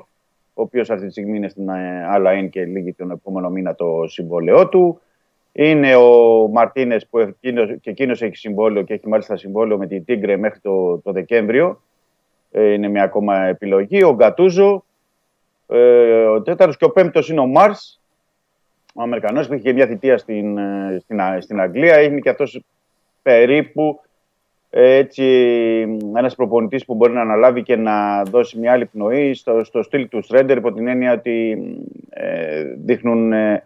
ο 0.53 0.61
οποίος 0.61 0.89
αυτή 0.89 1.05
τη 1.05 1.11
στιγμή 1.11 1.37
είναι 1.37 1.49
στην 1.49 1.69
άλλα 2.09 2.45
και 2.45 2.65
λύγει 2.65 2.93
τον 2.93 3.11
επόμενο 3.11 3.49
μήνα 3.49 3.75
το 3.75 4.03
συμβόλαιό 4.07 4.67
του. 4.67 5.01
Είναι 5.51 5.95
ο 5.95 6.47
Μαρτίνες 6.47 7.07
που 7.07 7.19
εκείνος, 7.19 7.75
και 7.81 7.89
εκείνος 7.89 8.21
έχει 8.21 8.35
συμβόλαιο 8.35 8.83
και 8.83 8.93
έχει 8.93 9.07
μάλιστα 9.07 9.37
συμβόλαιο 9.37 9.77
με 9.77 9.87
την 9.87 10.05
Τίγκρε 10.05 10.37
μέχρι 10.37 10.59
το, 10.59 10.97
το 10.97 11.11
Δεκέμβριο. 11.11 11.81
Ε, 12.51 12.73
είναι 12.73 12.87
μια 12.87 13.03
ακόμα 13.03 13.43
επιλογή. 13.43 14.03
Ο 14.03 14.13
Γκατούζο. 14.13 14.83
Ε, 15.67 16.25
ο 16.25 16.41
τέταρτος 16.41 16.77
και 16.77 16.85
ο 16.85 16.91
πέμπτος 16.91 17.29
είναι 17.29 17.39
ο 17.39 17.47
Μάρς. 17.47 18.01
Ο 18.93 19.01
Αμερικανός 19.01 19.47
που 19.47 19.53
είχε 19.53 19.63
και 19.63 19.73
μια 19.73 19.87
θητεία 19.87 20.17
στην, 20.17 20.57
ε, 20.57 20.97
στην, 20.99 21.19
στην 21.39 21.59
Αγγλία. 21.59 22.01
Είναι 22.01 22.19
και 22.19 22.29
αυτός 22.29 22.63
περίπου 23.21 23.99
έτσι 24.69 25.23
ένας 26.15 26.35
προπονητής 26.35 26.85
που 26.85 26.95
μπορεί 26.95 27.13
να 27.13 27.21
αναλάβει 27.21 27.63
και 27.63 27.75
να 27.75 28.23
δώσει 28.23 28.59
μια 28.59 28.71
άλλη 28.71 28.85
πνοή 28.85 29.33
στο, 29.33 29.63
στο 29.63 29.83
στυλ 29.83 30.07
του 30.07 30.23
Στρέντερ 30.23 30.57
υπό 30.57 30.73
την 30.73 30.87
έννοια 30.87 31.13
ότι 31.13 31.57
ε, 32.09 32.63
δείχνουν 32.77 33.33
ε, 33.33 33.63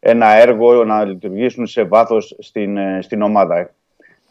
ένα 0.00 0.26
έργο 0.26 0.84
να 0.84 1.04
λειτουργήσουν 1.04 1.66
σε 1.66 1.82
βάθος 1.82 2.36
στην, 2.38 2.76
ε, 2.76 2.98
στην 3.02 3.22
ομάδα. 3.22 3.70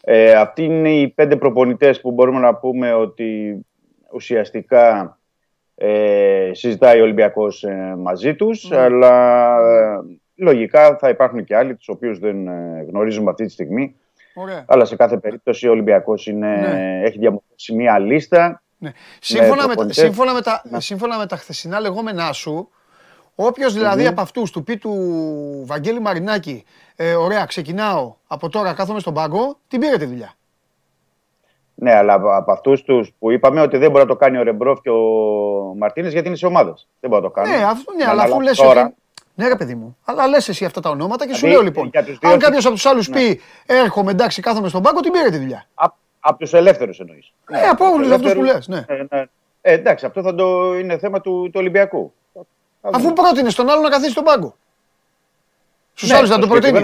Ε, 0.02 0.32
αυτοί 0.32 0.64
είναι 0.64 0.90
οι 0.90 1.08
πέντε 1.08 1.36
προπονητές 1.36 2.02
που 2.02 2.12
μπορούμε 2.12 2.40
να 2.40 2.56
πούμε 2.56 2.94
ότι 2.94 3.60
ουσιαστικά 4.14 5.18
ε, 5.76 6.50
συζητάει 6.54 7.00
ο 7.00 7.04
Ολυμπιακός 7.04 7.66
μαζί 7.98 8.36
τους, 8.36 8.70
ναι. 8.70 8.78
αλλά 8.78 9.38
λογικά 10.36 10.98
θα 10.98 11.10
υπάρχουν 11.10 11.44
και 11.44 11.56
άλλοι 11.56 11.76
τους 11.76 11.88
οποίους 11.88 12.20
δεν 12.20 12.50
γνωρίζουμε 12.88 13.30
αυτή 13.30 13.46
τη 13.46 13.52
στιγμή 13.52 13.96
Ωραία. 14.40 14.66
Αλλά 14.68 14.86
σε 14.86 14.96
κάθε 14.96 15.18
περίπτωση 15.18 15.68
ο 15.68 15.72
Ολυμπιακός 15.72 16.28
ναι. 16.34 17.00
έχει 17.04 17.20
διαμορφώσει 17.20 17.74
μία 17.74 18.00
λίστα. 18.00 18.62
Ναι. 18.78 18.92
Σύμφωνα, 19.20 19.68
με, 19.68 19.76
τα, 19.76 19.94
σύμφωνα, 19.94 20.34
με 20.34 20.42
τα, 20.42 20.62
ναι. 20.70 20.80
σύμφωνα 20.80 21.18
με 21.18 21.26
τα 21.26 21.36
χθεσινά 21.36 21.80
λεγόμενά 21.80 22.32
σου, 22.32 22.70
όποιος 23.36 23.74
δηλαδή 23.74 24.08
από 24.08 24.22
αυτούς 24.22 24.52
του 24.52 24.64
πει 24.64 24.78
του 24.78 24.94
Βαγγέλη 25.66 26.00
Μαρινάκη, 26.00 26.64
ε, 26.96 27.14
ωραία, 27.14 27.46
ξεκινάω 27.46 28.16
από 28.28 28.50
τώρα, 28.50 28.74
κάθομαι 28.74 29.00
στον 29.00 29.14
πάγκο, 29.14 29.58
την 29.68 29.80
πήρε 29.80 29.98
τη 29.98 30.06
δουλειά. 30.06 30.34
Ναι, 31.76 31.96
αλλά 31.96 32.14
από 32.14 32.52
αυτούς 32.52 32.84
τους 32.84 33.14
που 33.20 33.32
είπαμε 33.32 33.62
ότι 33.62 33.78
δεν 33.78 33.92
μπορεί 33.92 34.04
να 34.04 34.10
το 34.10 34.16
κάνει 34.16 34.38
ο 34.38 34.44
Ρεμπρόφ 34.44 34.82
και 34.82 34.90
ο 34.90 35.04
Μαρτίνες 35.78 36.12
γιατί 36.12 36.28
είναι 36.28 36.38
σε 36.38 36.46
ομάδες. 36.46 36.88
Δεν 37.00 37.10
μπορεί 37.10 37.22
να 37.22 37.28
το 37.30 37.34
κάνει. 37.34 37.50
Ναι, 37.50 37.64
αυτό, 37.64 37.94
ναι 37.94 38.06
αλλά 38.08 38.24
αφού 38.24 38.42
λες 38.42 38.60
ότι 38.60 38.96
ναι, 39.38 39.48
ρε 39.48 39.56
παιδί 39.56 39.76
μου. 39.76 39.98
Αλλά 40.06 40.28
λες 40.28 40.50
εσύ 40.50 40.66
αυτά 40.66 40.82
τα 40.82 40.90
ονόματα 40.90 41.28
και 41.28 41.34
σου 41.34 41.48
λέω 41.48 41.62
λοιπόν. 41.62 41.92
Αν 42.22 42.40
κάποιος 42.40 42.66
από 42.66 42.74
τους 42.74 42.86
άλλους 42.86 43.08
ναι. 43.08 43.16
πει 43.16 43.42
Έρχομαι 43.66 44.12
εντάξει, 44.12 44.42
κάθομαι 44.42 44.70
στον 44.70 44.82
πάγκο, 44.82 45.00
την 45.00 45.12
πήρε 45.12 45.30
τη 45.30 45.38
δουλειά. 45.38 45.68
Από 46.20 46.40
τους 46.40 46.54
ελεύθερους 46.54 47.00
εννοείς. 47.00 47.34
Ναι, 47.50 47.60
από 47.60 47.86
όλους 47.86 48.12
αυτούς 48.12 48.34
που 48.34 48.44
λες. 48.44 48.68
Ναι. 48.68 48.86
Ε, 48.88 49.06
ναι. 49.10 49.26
Ε, 49.62 49.74
εντάξει, 49.74 50.06
αυτό 50.06 50.22
θα 50.22 50.36
το 50.36 50.76
είναι 50.76 50.98
θέμα 50.98 51.22
του, 51.22 51.44
του 51.44 51.56
Ολυμπιακού. 51.56 52.14
Αφού 52.82 53.14
πρότεινε 53.14 53.52
τον 53.52 53.70
άλλο 53.70 53.82
να 53.82 53.90
καθίσει 53.90 54.12
στον 54.12 54.24
πάγκο. 54.24 54.56
Στους 55.94 56.10
ναι, 56.10 56.16
άλλους 56.16 56.30
να 56.30 56.40
το 56.40 56.48
προτείνει. 56.48 56.80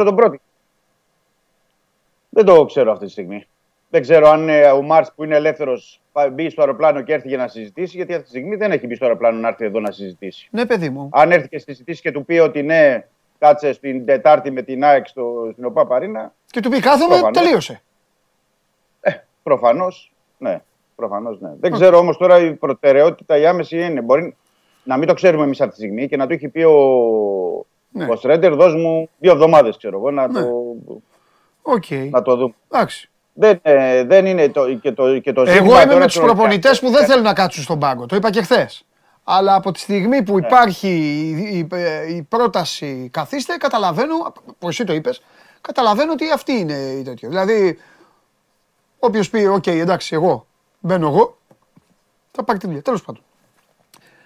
Δεν 2.29 2.45
το 2.45 2.65
ξέρω 2.65 2.91
αυτή 2.91 3.05
τη 3.05 3.11
στιγμή. 3.11 3.47
Δεν 3.93 4.01
ξέρω 4.01 4.29
αν 4.29 4.49
ε, 4.49 4.65
ο 4.65 4.81
Μάρτ 4.81 5.07
που 5.15 5.23
είναι 5.23 5.35
ελεύθερος 5.35 6.01
μπει 6.31 6.49
στο 6.49 6.61
αεροπλάνο 6.61 7.01
και 7.01 7.13
έρθει 7.13 7.27
για 7.27 7.37
να 7.37 7.47
συζητήσει, 7.47 7.95
γιατί 7.95 8.11
αυτή 8.13 8.23
τη 8.23 8.29
στιγμή 8.29 8.55
δεν 8.55 8.71
έχει 8.71 8.87
μπει 8.87 8.95
στο 8.95 9.05
αεροπλάνο 9.05 9.39
να 9.39 9.47
έρθει 9.47 9.65
εδώ 9.65 9.79
να 9.79 9.91
συζητήσει. 9.91 10.47
Ναι, 10.51 10.65
παιδί 10.65 10.89
μου. 10.89 11.09
Αν 11.11 11.31
έρθει 11.31 11.47
και 11.47 11.59
συζητήσει 11.59 12.01
και 12.01 12.11
του 12.11 12.25
πει 12.25 12.37
ότι 12.37 12.61
ναι, 12.63 13.07
κάτσε 13.39 13.73
στην 13.73 14.05
Τετάρτη 14.05 14.51
με 14.51 14.61
την 14.61 14.83
ΑΕΚ 14.83 15.07
στο, 15.07 15.49
στην 15.51 15.65
ΟΠΑ 15.65 15.85
Παρίνα. 15.85 16.33
Και 16.45 16.59
του 16.59 16.69
πει 16.69 16.79
κάθομαι, 16.79 17.31
τελείωσε. 17.31 17.81
Ε, 19.01 19.11
προφανώς, 19.43 20.13
ναι. 20.37 20.61
Προφανώς 20.95 21.39
ναι. 21.39 21.49
Δεν 21.59 21.71
ξέρω 21.71 21.97
όμως 21.97 22.17
τώρα 22.17 22.39
η 22.39 22.53
προτεραιότητα 22.53 23.37
η 23.37 23.45
άμεση 23.45 23.81
είναι. 23.85 24.01
Μπορεί 24.01 24.35
να 24.83 24.97
μην 24.97 25.07
το 25.07 25.13
ξέρουμε 25.13 25.43
εμείς 25.43 25.61
αυτή 25.61 25.73
τη 25.75 25.81
στιγμή 25.81 26.07
και 26.07 26.17
να 26.17 26.27
του 26.27 26.33
έχει 26.33 26.47
πει 26.47 26.61
ο, 26.63 26.75
Ναι. 27.89 28.05
ο 28.09 28.15
Σρέντερ, 28.15 28.53
δώσ' 28.55 28.75
μου 28.75 29.09
δύο 29.19 29.31
εβδομάδες, 29.31 29.77
ξέρω 29.77 29.97
εγώ, 29.97 30.11
να, 30.11 30.27
Ναι. 30.27 30.41
το, 30.41 30.51
Οκ. 31.61 31.85
να 32.09 32.21
το 32.21 32.35
δούμε. 32.35 32.53
Εντάξει. 32.71 33.07
Δεν, 33.33 33.59
ε, 33.61 34.03
δεν 34.03 34.25
είναι 34.25 34.49
το, 34.49 34.73
και 34.75 34.91
το, 34.91 35.19
και 35.19 35.33
το 35.33 35.41
Εγώ 35.41 35.51
ζήτημα 35.51 35.75
είμαι 35.75 35.85
τώρα 35.85 35.99
με 35.99 36.05
τους 36.05 36.13
στον 36.13 36.25
προπονητές 36.25 36.69
Ολυμπιακό. 36.71 36.91
που 36.93 36.99
δεν 36.99 37.07
θέλουν 37.07 37.23
να 37.23 37.33
κάτσουν 37.33 37.63
στον 37.63 37.79
πάγκο. 37.79 38.05
Το 38.05 38.15
είπα 38.15 38.29
και 38.29 38.41
χθες. 38.41 38.85
Αλλά 39.23 39.55
από 39.55 39.71
τη 39.71 39.79
στιγμή 39.79 40.07
Ναι. 40.17 40.23
που 40.23 40.39
υπάρχει 40.39 40.87
η, 40.87 41.57
η- 41.57 41.67
η 42.15 42.21
πρόταση 42.21 43.09
καθίστε, 43.13 43.57
καταλαβαίνω, 43.57 44.33
που 44.59 44.67
εσύ 44.67 44.83
το 44.83 44.93
είπες, 44.93 45.21
καταλαβαίνω 45.61 46.11
ότι 46.11 46.31
αυτή 46.31 46.51
είναι 46.53 46.73
η 46.73 47.01
τέτοια. 47.01 47.29
Δηλαδή, 47.29 47.79
όποιος 48.99 49.29
πει, 49.29 49.45
οκ, 49.45 49.67
εντάξει, 49.67 50.15
εγώ 50.15 50.47
μπαίνω 50.79 51.07
εγώ, 51.07 51.37
θα 52.31 52.43
πάρει 52.43 52.59
τη 52.59 52.65
δουλειά. 52.65 52.81
Τέλος 52.81 53.01
πάντων. 53.03 53.23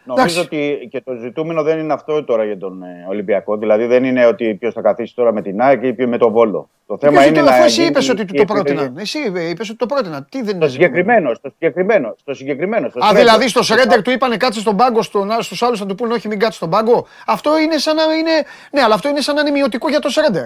Νομίζω 0.08 0.40
Εντάξει. 0.40 0.40
ότι 0.40 0.88
και 0.92 1.02
το 1.02 1.14
ζητούμενο 1.16 1.64
δεν 1.64 1.80
είναι 1.80 1.94
αυτό 1.94 2.24
τώρα 2.24 2.44
για 2.46 2.58
τον 2.58 2.84
ε, 2.84 3.06
Ολυμπιακό. 3.10 3.58
Δηλαδή 3.58 3.86
δεν 3.86 4.04
είναι 4.04 4.26
ότι 4.26 4.56
ποιος 4.56 4.74
θα 4.74 4.82
καθίσει 4.82 5.16
τώρα 5.16 5.34
με 5.34 5.42
την 5.42 5.62
ΑΕΚ 5.62 5.84
ή 5.84 5.94
ποιο 5.94 6.08
με 6.08 6.18
τον 6.18 6.32
Βόλο. 6.32 6.70
Το 6.88 6.98
θέμα 6.98 7.12
Ποιος 7.14 7.26
είναι 7.26 7.40
το- 7.40 7.44
να. 7.46 7.52
αφού 7.52 7.64
εσύ 7.64 7.76
γίνει 7.76 7.88
είπες 7.88 8.10
ότι 8.10 8.26
του 8.26 8.34
η 8.36 8.38
το 8.38 8.42
επιλογή. 8.42 8.64
πρότειναν. 8.64 8.98
Εσύ 8.98 9.20
είπες 9.50 9.70
ότι 9.70 9.78
το 9.78 9.86
πρότειναν. 9.86 10.28
Τι 10.32 10.38
δεν 10.38 10.48
Στο 10.48 10.56
είναι. 10.58 10.68
συγκεκριμένο, 10.68 11.34
στο 11.34 11.50
συγκεκριμένο, 11.50 12.16
στο 12.20 12.34
συγκεκριμένο. 12.34 12.90
Στο 12.90 13.00
Α, 13.00 13.02
Σρέντερ. 13.04 13.24
δηλαδή 13.24 13.48
στο 13.48 13.64
Σρέντερ 13.64 14.02
του 14.02 14.12
είπανε 14.12 14.38
κάτσε 14.38 14.60
στον 14.60 14.76
πάγκο, 14.78 15.02
στους 15.40 15.62
άλλους 15.64 15.80
θα 15.80 15.86
του 15.86 15.96
πούνε 15.96 16.14
όχι, 16.14 16.28
μην 16.28 16.40
κάτσε 16.40 16.58
στον 16.58 16.70
πάγκο. 16.70 17.06
Αυτό 17.26 17.60
είναι 17.60 17.78
σαν 17.78 17.96
να 17.96 18.04
είναι. 18.04 18.32
Ναι, 18.72 18.82
αλλά 18.82 18.94
αυτό 18.94 19.10
είναι 19.10 19.22
σαν 19.22 19.36
να 19.36 19.42
είναι 19.42 19.52
μειωτικό 19.52 19.90
για 19.90 20.00
το 20.00 20.10
Σρέντερ. 20.10 20.44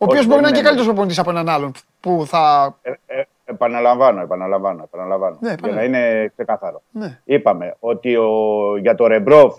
Ο 0.00 0.04
οποίος 0.04 0.18
Όχι, 0.18 0.28
μπορεί 0.28 0.40
να 0.42 0.48
είναι 0.48 0.56
δεν 0.56 0.64
και 0.64 0.68
είναι. 0.68 0.68
καλύτερος 0.68 0.86
προπονητής 0.86 1.18
από 1.18 1.30
έναν 1.30 1.48
άλλον 1.48 1.72
που 2.00 2.24
θα. 2.26 2.74
Ε, 2.82 2.90
ε, 3.06 3.22
επαναλαμβάνω, 3.50 4.20
επαναλαμβάνω. 4.22 4.82
επαναλαμβάνω 4.84 5.36
Ναι, 5.40 5.48
για 5.48 5.56
να 5.60 5.68
επαναλαμβάνω. 5.68 5.98
είναι 6.08 6.28
ξεκάθαρο. 6.28 6.82
Ναι. 6.90 7.18
Είπαμε 7.24 7.76
ότι 7.80 8.16
ο, 8.16 8.28
για 8.80 8.94
το 8.94 9.06
Ρεμπρόφ 9.06 9.58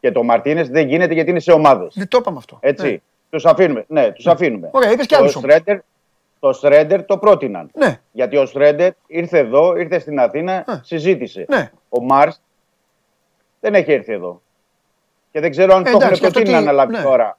και 0.00 0.12
το 0.12 0.22
Μαρτίνες 0.22 0.68
δεν 0.68 0.88
γίνεται 0.88 1.14
γιατί 1.14 1.30
είναι 1.30 1.40
σε 1.40 1.52
ομάδες. 1.52 1.94
Δεν 1.96 2.08
το 2.08 2.18
είπαμε 2.20 2.36
αυτό. 2.38 2.56
Έτσι. 2.60 3.02
Τους 3.30 3.46
αφήνουμε. 3.46 3.84
Ναι, 3.88 4.10
τους 4.12 4.26
αφήνουμε. 4.26 4.68
Ωραία, 4.72 4.90
είπες 4.90 5.06
και 5.06 5.14
το 5.14 5.20
άλλους 5.20 5.36
όμως. 5.36 5.50
Σρέντερ, 5.52 5.78
το 6.40 6.52
Σρέντερ 6.52 7.04
το 7.04 7.18
πρότειναν. 7.18 7.70
Ναι, 7.74 8.00
Γιατί 8.12 8.36
ο 8.36 8.46
Σρέντερ 8.46 8.92
ήρθε 9.06 9.38
εδώ, 9.38 9.76
ήρθε 9.76 9.98
στην 9.98 10.18
Αθήνα, 10.20 10.52
Ε. 10.52 10.64
συζήτησε. 10.82 11.44
ναι. 11.48 11.70
Ο 11.88 12.02
Μάρς 12.02 12.42
δεν 13.60 13.74
έχει 13.74 13.92
έρθει 13.92 14.12
εδώ. 14.12 14.40
Και 15.32 15.40
δεν 15.40 15.50
ξέρω 15.50 15.74
αν 15.74 15.80
Ε, 15.80 15.84
το 15.84 15.88
έχουν 15.90 16.02
εντάξει, 16.02 16.24
αυτό 16.24 16.30
προτείνει 16.34 16.54
να 16.54 16.60
τι- 16.62 16.68
αναλάβει 16.68 16.92
ναι. 16.92 17.02
τώρα. 17.02 17.38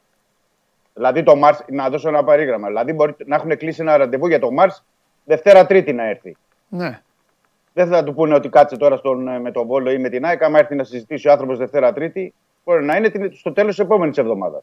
Δηλαδή 0.94 1.24
το 1.24 1.36
Μαρς, 1.36 1.64
να 1.68 1.90
δώσω 1.90 2.08
ένα 2.08 2.24
παράδειγμα. 2.24 2.68
Δηλαδή 2.68 2.94
μπορεί 2.94 3.16
να 3.26 3.36
έχουν 3.36 3.58
κλείσει 3.58 3.82
ένα 3.82 3.98
ραντεβού 3.98 4.28
για 4.28 4.40
το 4.40 4.52
Μαρς 4.52 4.86
Δευτέρα 5.26 5.66
Τρίτη 5.66 5.94
να 5.94 6.10
έρθει. 6.10 6.36
ναι. 6.68 7.02
Δεν 7.74 7.88
θα 7.88 8.04
του 8.04 8.14
πούνε 8.14 8.34
ότι 8.36 8.50
κάτσε 8.50 8.78
τώρα 8.78 8.98
στον, 8.98 9.28
ε, 9.28 9.40
με 9.40 9.52
τον 9.52 9.68
Βόλο 9.68 9.92
ή 9.92 9.98
με 9.98 10.10
την 10.10 10.26
ΑΕΚ. 10.26 10.44
Άμα 10.44 10.60
έρθει 10.60 10.76
να 10.76 10.84
συζητήσει 10.84 11.28
ο 11.28 11.32
άνθρωπος 11.32 11.58
Δευτέρα 11.58 11.94
Τρίτη, 11.94 12.34
μπορεί 12.64 12.84
να 12.86 12.96
είναι 12.96 13.10
την- 13.10 13.34
στο 13.36 13.52
τέλος 13.54 13.76
της 13.76 13.86
επόμενης 13.86 14.18
εβδομάδας. 14.18 14.62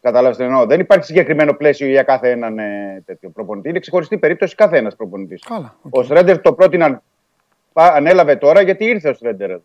Κατάλαβες 0.00 0.36
τι 0.36 0.42
εννοώ. 0.44 0.66
Δεν 0.66 0.80
υπάρχει 0.80 1.04
συγκεκριμένο 1.04 1.52
πλαίσιο 1.54 1.86
για 1.88 2.02
κάθε 2.02 2.30
έναν 2.30 2.58
ε, 2.58 3.02
τέτοιο 3.06 3.30
προπονητή. 3.30 3.68
Είναι 3.68 3.78
ξεχωριστή 3.78 4.18
περίπτωση 4.18 4.54
κάθε 4.54 4.76
ένα 4.78 4.90
προπονητής. 4.96 5.42
Καλά. 5.48 5.74
οκ. 5.82 5.94
Ο 5.94 6.02
Σρέντερ 6.02 6.40
το 6.40 6.52
πρότειναν, 6.52 7.02
πα- 7.72 7.92
ανέλαβε 7.92 8.36
τώρα 8.36 8.60
γιατί 8.60 8.84
ήρθε 8.84 9.08
ο 9.08 9.14
Σρέντερ 9.14 9.50
εδώ. 9.50 9.62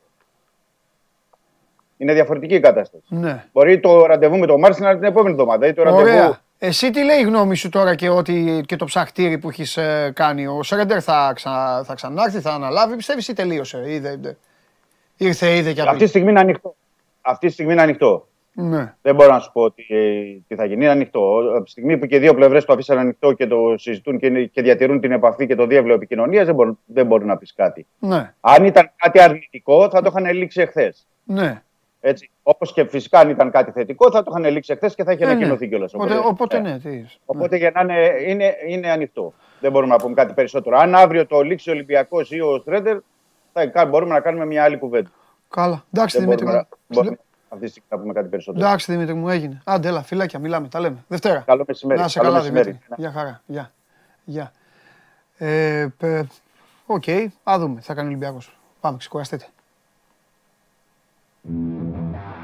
Είναι 1.98 2.14
διαφορετική 2.14 2.56
η 2.56 2.60
κατάσταση. 2.60 3.04
Ναι. 3.08 3.46
Μπορεί 3.54 3.80
το 3.80 4.06
ραντεβού 4.06 4.38
με 4.38 4.46
τον 4.48 4.60
Μάρτιν 4.60 4.84
να 4.84 4.90
είναι 4.90 5.00
την 5.00 5.08
επόμενη 5.08 5.32
εβδομάδα 5.34 5.68
ή 5.68 5.74
το 5.74 5.84
ραντεβού. 5.84 6.08
Ωραία. 6.64 6.70
Εσύ 6.70 6.90
τι 6.90 7.04
λέει 7.04 7.20
η 7.20 7.24
γνώμη 7.24 7.56
σου 7.56 7.70
τώρα 7.70 7.96
και, 7.96 8.10
ότι, 8.10 8.64
και 8.66 8.76
το 8.76 8.86
ψαχτήρι 8.86 9.38
που 9.38 9.50
έχεις 9.50 9.78
κάνει; 10.14 10.48
Ο 10.48 10.64
Σρέντερ 10.64 11.04
θα, 11.04 11.32
ξα, 11.36 11.84
θα 11.84 11.94
ξανάρθει, 11.94 12.40
θα 12.40 12.52
αναλάβει, 12.54 12.96
πιστεύεις 12.96 13.28
ή 13.28 13.34
τελείωσε. 13.34 13.84
Είδε, 13.88 14.12
είδε. 14.12 14.38
Ήρθε, 15.18 15.56
είδε 15.56 15.74
και 15.74 15.82
Αυτή 15.82 15.96
τη 15.98 16.02
από 16.04 16.08
στιγμή 16.08 16.30
είναι 16.30 16.40
ανοιχτό. 16.40 16.76
Αυτή 17.22 17.48
τη 17.48 17.54
στιγμή 17.54 17.72
είναι 17.74 17.82
ανοιχτό. 17.82 18.28
Ναι. 18.56 18.94
Δεν 19.02 19.16
μπορώ 19.16 19.32
να 19.34 19.40
σου 19.40 19.52
πω 19.52 19.72
τι, 19.72 19.84
τι 20.48 20.56
θα 20.56 20.66
γίνει. 20.66 20.84
Είναι 20.84 20.94
ανοιχτό. 20.94 21.38
Από 21.56 21.64
τη 21.64 21.70
στιγμή 21.70 21.98
που 21.98 22.06
και 22.06 22.16
οι 22.16 22.20
δύο 22.20 22.34
πλευρές 22.34 22.66
το 22.66 22.74
αφήσαν 22.74 22.98
ανοιχτό 22.98 23.34
και 23.34 23.48
το 23.48 23.58
συζητούν 23.78 24.20
και, 24.20 24.26
είναι- 24.26 24.44
και 24.44 24.62
διατηρούν 24.62 25.00
την 25.00 25.12
επαφή 25.12 25.48
και 25.48 25.56
το 25.56 25.66
διεύλο 25.66 25.94
επικοινωνίας, 25.94 26.46
δεν, 26.46 26.56
μπορεί, 26.56 26.72
δεν 26.86 27.06
μπορεί 27.06 27.26
να 27.26 27.38
πεις 27.38 27.54
κάτι. 27.54 27.86
Ναι. 28.00 28.34
Αν 28.42 28.66
ήταν 28.66 28.92
κάτι 28.96 29.22
αρνητικό, 29.22 29.90
θα 29.90 30.02
το 30.02 30.14
είχαν 30.16 30.34
λήξει 30.34 30.62
εχθές. 30.62 31.08
Ναι. 31.24 31.62
Έτσι. 32.06 32.30
Όπως 32.44 32.74
και 32.74 32.86
φυσικά 32.86 33.20
αν 33.20 33.30
ήταν 33.30 33.52
κάτι 33.52 33.72
θετικό, 33.72 34.12
θα 34.12 34.24
το 34.24 34.34
είχαν 34.38 34.52
λήξει 34.54 34.72
εχθές 34.74 34.96
και 34.96 35.04
θα 35.04 35.12
είχε 35.12 35.24
Ε, 35.24 35.26
ναι. 35.26 35.32
ανακοινωθεί 35.32 35.68
κιόλας. 35.68 35.94
Οπότε, 35.94 36.18
οπότε 36.24 36.60
ναι, 36.60 36.80
τι 36.80 36.90
είσαι. 36.90 37.18
Οπότε 37.26 37.58
για 37.58 37.72
να 37.72 37.82
είναι, 37.82 38.12
είναι, 38.28 38.56
είναι 38.68 38.90
ανοιχτό. 38.92 39.34
Δεν 39.60 39.72
μπορούμε 39.72 39.92
να 39.92 40.00
πούμε 40.04 40.14
κάτι 40.14 40.34
περισσότερο. 40.34 40.78
Αν 40.78 40.96
αύριο 40.96 41.26
το 41.26 41.42
λήξει 41.42 41.70
ο 41.70 41.74
Ολυμπιακός 41.74 42.32
ή 42.32 42.40
ο 42.40 42.58
Σρέντερ, 42.60 42.98
θα 43.54 43.68
κα- 43.68 43.86
μπορούμε 43.86 44.14
να 44.14 44.20
κάνουμε 44.20 44.46
μια 44.46 44.64
άλλη 44.64 44.78
κουβέντα. 44.78 45.10
Καλά. 45.50 45.84
Εντάξει, 45.94 46.18
Δεν 46.18 46.26
Δημήτρη. 46.26 46.46
μπορούμε, 46.46 46.68
να, 46.70 46.78
μου. 46.88 46.88
μπορούμε 47.02 47.18
αυτή 47.50 47.66
τη 47.66 47.70
στιγμή 47.72 47.88
να 47.92 48.00
πούμε 48.00 48.14
κάτι 48.14 48.28
περισσότερο. 48.28 48.66
Εντάξει, 48.66 48.92
Δημήτρη 48.92 49.14
μου, 49.14 49.30
έγινε. 49.30 49.62
Άντε, 49.66 49.88
έλα, 49.88 50.02
φιλάκια, 50.04 50.40
μιλάμε, 50.40 50.68
τα 50.68 50.80
λέμε. 50.80 50.98
Δευτέρα. 51.08 51.40
Καλό 51.48 51.64
μεσημέρι. 51.68 52.00
Να 52.00 52.08
σε 52.08 52.20
Καλό 52.20 52.30
καλά, 52.32 52.42
μεσημέρι. 52.42 52.66
Δημήτρη. 52.72 52.88
Γεια 52.98 53.12
χαρά. 53.12 53.42
Γεια. 53.46 53.72
Γεια. 54.26 54.52
Ε, 55.38 55.88
πε- 55.98 56.26
Οκ, 56.86 57.04
α 57.44 57.60
δούμε. 57.60 57.82
Θα 57.82 57.94
κάνει 57.94 58.08
ο 58.08 58.10
Ολυμπιακός. 58.10 58.58
Πάμε, 58.80 58.98
ξεκουραστείτε. 58.98 59.46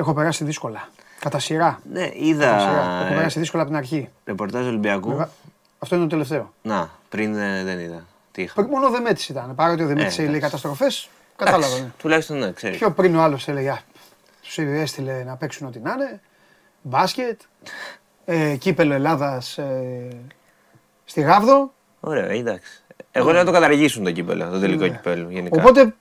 Έχω 0.00 0.14
περάσει 0.14 0.44
δύσκολα. 0.44 0.88
Κατά 1.20 1.38
σειρά. 1.38 1.80
Ναι, 1.92 2.00
Κατά 2.06 2.14
είδα 2.18 2.58
σειρά. 2.58 3.00
Έχω 3.02 3.12
ε, 3.12 3.16
περάσει 3.16 3.38
δύσκολα 3.38 3.62
από 3.62 3.70
την 3.72 3.80
αρχή. 3.80 4.08
ρεπορτάζ 4.24 4.66
Ολυμπιακού. 4.66 5.08
Βέβαια, 5.10 5.28
Αυτό 5.78 5.94
είναι 5.94 6.04
το 6.04 6.10
τελευταίο. 6.10 6.52
Να, 6.62 6.90
πριν 7.08 7.34
ε, 7.38 7.64
δεν 7.64 7.78
είδα. 7.78 8.04
Τι 8.32 8.42
είχα. 8.42 8.54
Πριν 8.54 8.66
Μόνο 8.68 8.86
ο 8.86 8.90
Δεμέτης 8.90 9.28
ήταν. 9.28 9.54
Παρότι 9.54 9.82
ο 9.82 9.86
Δεμέτης 9.86 10.14
Ε, 10.14 10.16
λέει 10.18 10.26
εντάξει. 10.26 10.44
καταστροφές, 10.44 11.08
κατάλαβα. 11.36 11.78
ναι. 11.78 11.90
Τουλάχιστον 11.98 12.38
ναι, 12.38 12.52
ξέρεις. 12.52 12.78
Πιο 12.78 12.90
πριν 12.90 13.16
ο 13.16 13.22
άλλος 13.22 13.48
έλεγε, 13.48 13.70
«Α, 13.70 13.78
τους 14.42 14.58
έστειλε 14.58 15.22
να 15.24 15.36
παίξουν 15.36 15.66
ό,τι 15.66 15.78
να 15.78 15.92
είναι. 15.92 16.20
Μπάσκετ, 16.82 17.40
ε, 18.24 18.56
κύπελο 18.56 18.94
Ελλάδας 18.94 19.58
ε, 19.58 20.08
στη 21.04 21.20
Γάβδο. 21.20 21.72
Ωραία, 22.00 22.24
εντάξει. 22.28 22.82
Εγώ 23.12 23.30
λέω 23.30 23.38
να 23.38 23.44
το 23.46 23.52
καταργήσουν 23.52 24.04
το 24.04 24.12
κύπελο, 24.12 24.50
το 24.50 24.58
τελικό 24.60 24.82
Ναι. 24.84 24.88
κύπελο 24.88 25.30
γενικά. 25.30 25.60
Οπότε 25.60 25.94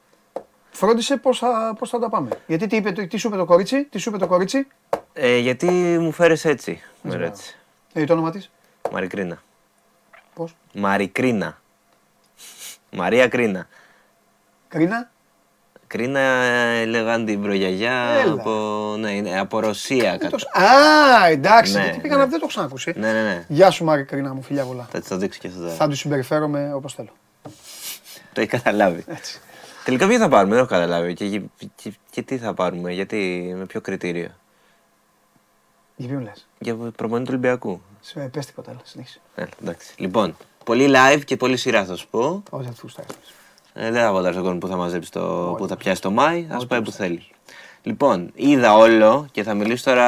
φρόντισε 0.78 1.18
πώς 1.18 1.38
θα, 1.40 1.76
πώς 1.80 1.90
θα 1.90 1.99
τα 1.99 2.10
πάμε. 2.10 2.30
Γιατί 2.48 2.68
τι, 2.68 2.76
είπε, 2.76 2.91
το- 2.91 3.08
τι 3.08 3.18
σου 3.18 3.28
είπε 3.28 3.38
το 3.38 3.45
κορίτσι, 3.45 3.84
τι 3.84 3.98
σου 3.98 4.10
είπε 4.10 4.18
το 4.18 4.28
κορίτσι, 4.28 4.68
Ε, 5.14 5.38
γιατί 5.38 5.66
μου 5.99 6.12
φέρες 6.12 6.45
έτσι. 6.45 6.82
Με 7.02 7.16
ρώτησε. 7.16 7.56
ε, 7.94 8.04
το 8.06 8.14
όνομα 8.14 8.32
της, 8.32 8.49
Μαρικρίνα. 8.91 9.41
πώς, 10.34 10.56
Μαρικρίνα. 10.74 11.62
Μαρία 12.91 13.28
Κρίνα. 13.28 13.68
Κρίνα; 14.68 15.10
Κρίνα 15.88 16.20
ε, 16.20 16.86
λέγαν 16.86 17.26
την 17.26 17.41
προγιαγιά 17.41 17.91
Έλα. 18.22 18.34
από, 18.34 18.52
ναι, 18.99 19.12
είναι 19.12 19.40
από 19.40 19.60
Ρωσία. 19.60 20.10
Δεν 20.12 20.20
Κατα... 20.20 20.30
το 20.30 20.36
ξα- 20.36 20.64
Α, 20.64 21.28
εντάξει, 21.28 21.74
Ναι, 21.74 21.84
γιατί 21.84 21.99
πήγα 21.99 22.16
ναι. 22.16 22.22
να 22.24 22.28
δεν 22.30 22.40
το 22.40 22.45
ξανάκουσε. 22.48 22.94
Ναι, 22.98 23.12
ναι, 23.12 23.24
ναι. 23.24 23.45
Γεια 23.48 23.70
σου 23.72 23.84
Μάρη 23.84 24.04
Κρίνα 24.04 24.34
μου, 24.34 24.41
φιλιά 24.41 24.64
πολλά. 24.66 24.88
Θα 24.91 24.99
της 24.99 25.08
το 25.10 25.18
δείξω 25.18 25.40
και 25.40 25.48
αυτό 25.48 25.60
τώρα. 25.60 25.74
Θα 25.74 25.88
τους 25.88 25.99
συμπεριφέρομαι 25.99 26.74
όπως 26.74 26.94
θέλω. 26.94 27.10
Το 28.34 28.41
έχει 28.41 28.49
καταλάβει. 28.49 29.04
Έτσι. 29.08 29.41
Τελικά 29.88 30.08
ποιο 30.08 30.18
θα 30.18 30.30
πάρουμε, 30.30 30.56
δεν 30.56 30.64
έχω 30.64 30.74
καταλάβει. 30.74 31.14
Και, 31.14 31.30
και, 31.30 31.42
και, 31.76 31.94
και 32.10 32.22
τι 32.22 32.38
θα 32.38 32.54
πάρουμε, 32.54 32.92
γιατί, 32.92 33.54
με 33.58 33.66
ποιο 33.66 33.82
κριτήριο. 33.82 34.30
Για 35.96 36.08
ποιον 36.08 36.22
λες; 36.22 36.48
Για 36.60 36.76
προπονητή 36.76 37.24
του 37.24 37.30
Ολυμπιακού. 37.30 37.82
Σε 38.02 38.20
πες 38.20 38.46
τίποτα, 38.46 38.72
έλα, 38.72 38.80
συνέχισε. 38.84 39.20
Ε, 39.36 39.44
εντάξει. 39.62 39.94
Λοιπόν, 39.98 40.36
πολύ 40.64 40.90
live 40.90 41.22
και 41.26 41.38
πολύ 41.38 41.58
σειρά 41.58 41.86
θα 41.86 41.96
σου 41.96 42.08
πω. 42.10 42.44
Ό,τι 42.50 42.66
θα 42.66 42.72
του 42.72 42.78
γουστάρεις. 42.82 43.16
Ε, 43.74 43.92
δεν 43.92 44.02
θα 44.02 44.12
βοτάρει 44.12 44.34
τον 44.34 44.44
κόσμο 44.44 44.60
που 44.60 44.68
θα 44.68 44.76
μαζέψει 44.76 45.12
το, 45.12 45.56
που 45.58 45.68
θα 45.68 45.78
πιάσει 45.78 46.02
το 46.02 46.12
Μάη, 46.12 46.48
ας 46.52 46.68
πάει 46.68 46.82
που 46.82 46.92
θέλει. 46.92 47.28
Λοιπόν, 47.82 48.32
είδα 48.36 48.76
όλο 48.76 49.28
και 49.32 49.44
θα 49.44 49.54
μιλήσω 49.54 49.84
τώρα 49.84 50.06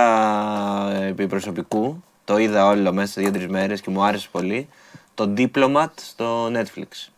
ε, 0.91 1.07
επί 1.07 1.27
προσωπικού. 1.27 2.03
Το 2.25 2.37
είδα 2.37 2.67
όλο 2.67 2.93
μέσα 2.93 3.11
σε 3.11 3.21
δύο-τρεις 3.21 3.47
μέρες 3.47 3.81
και 3.81 3.89
μου 3.89 4.03
άρεσε 4.03 4.27
πολύ. 4.31 4.69
Το 5.13 5.33
Diplomat 5.37 5.89
στο 5.95 6.51
Netflix. 6.53 7.09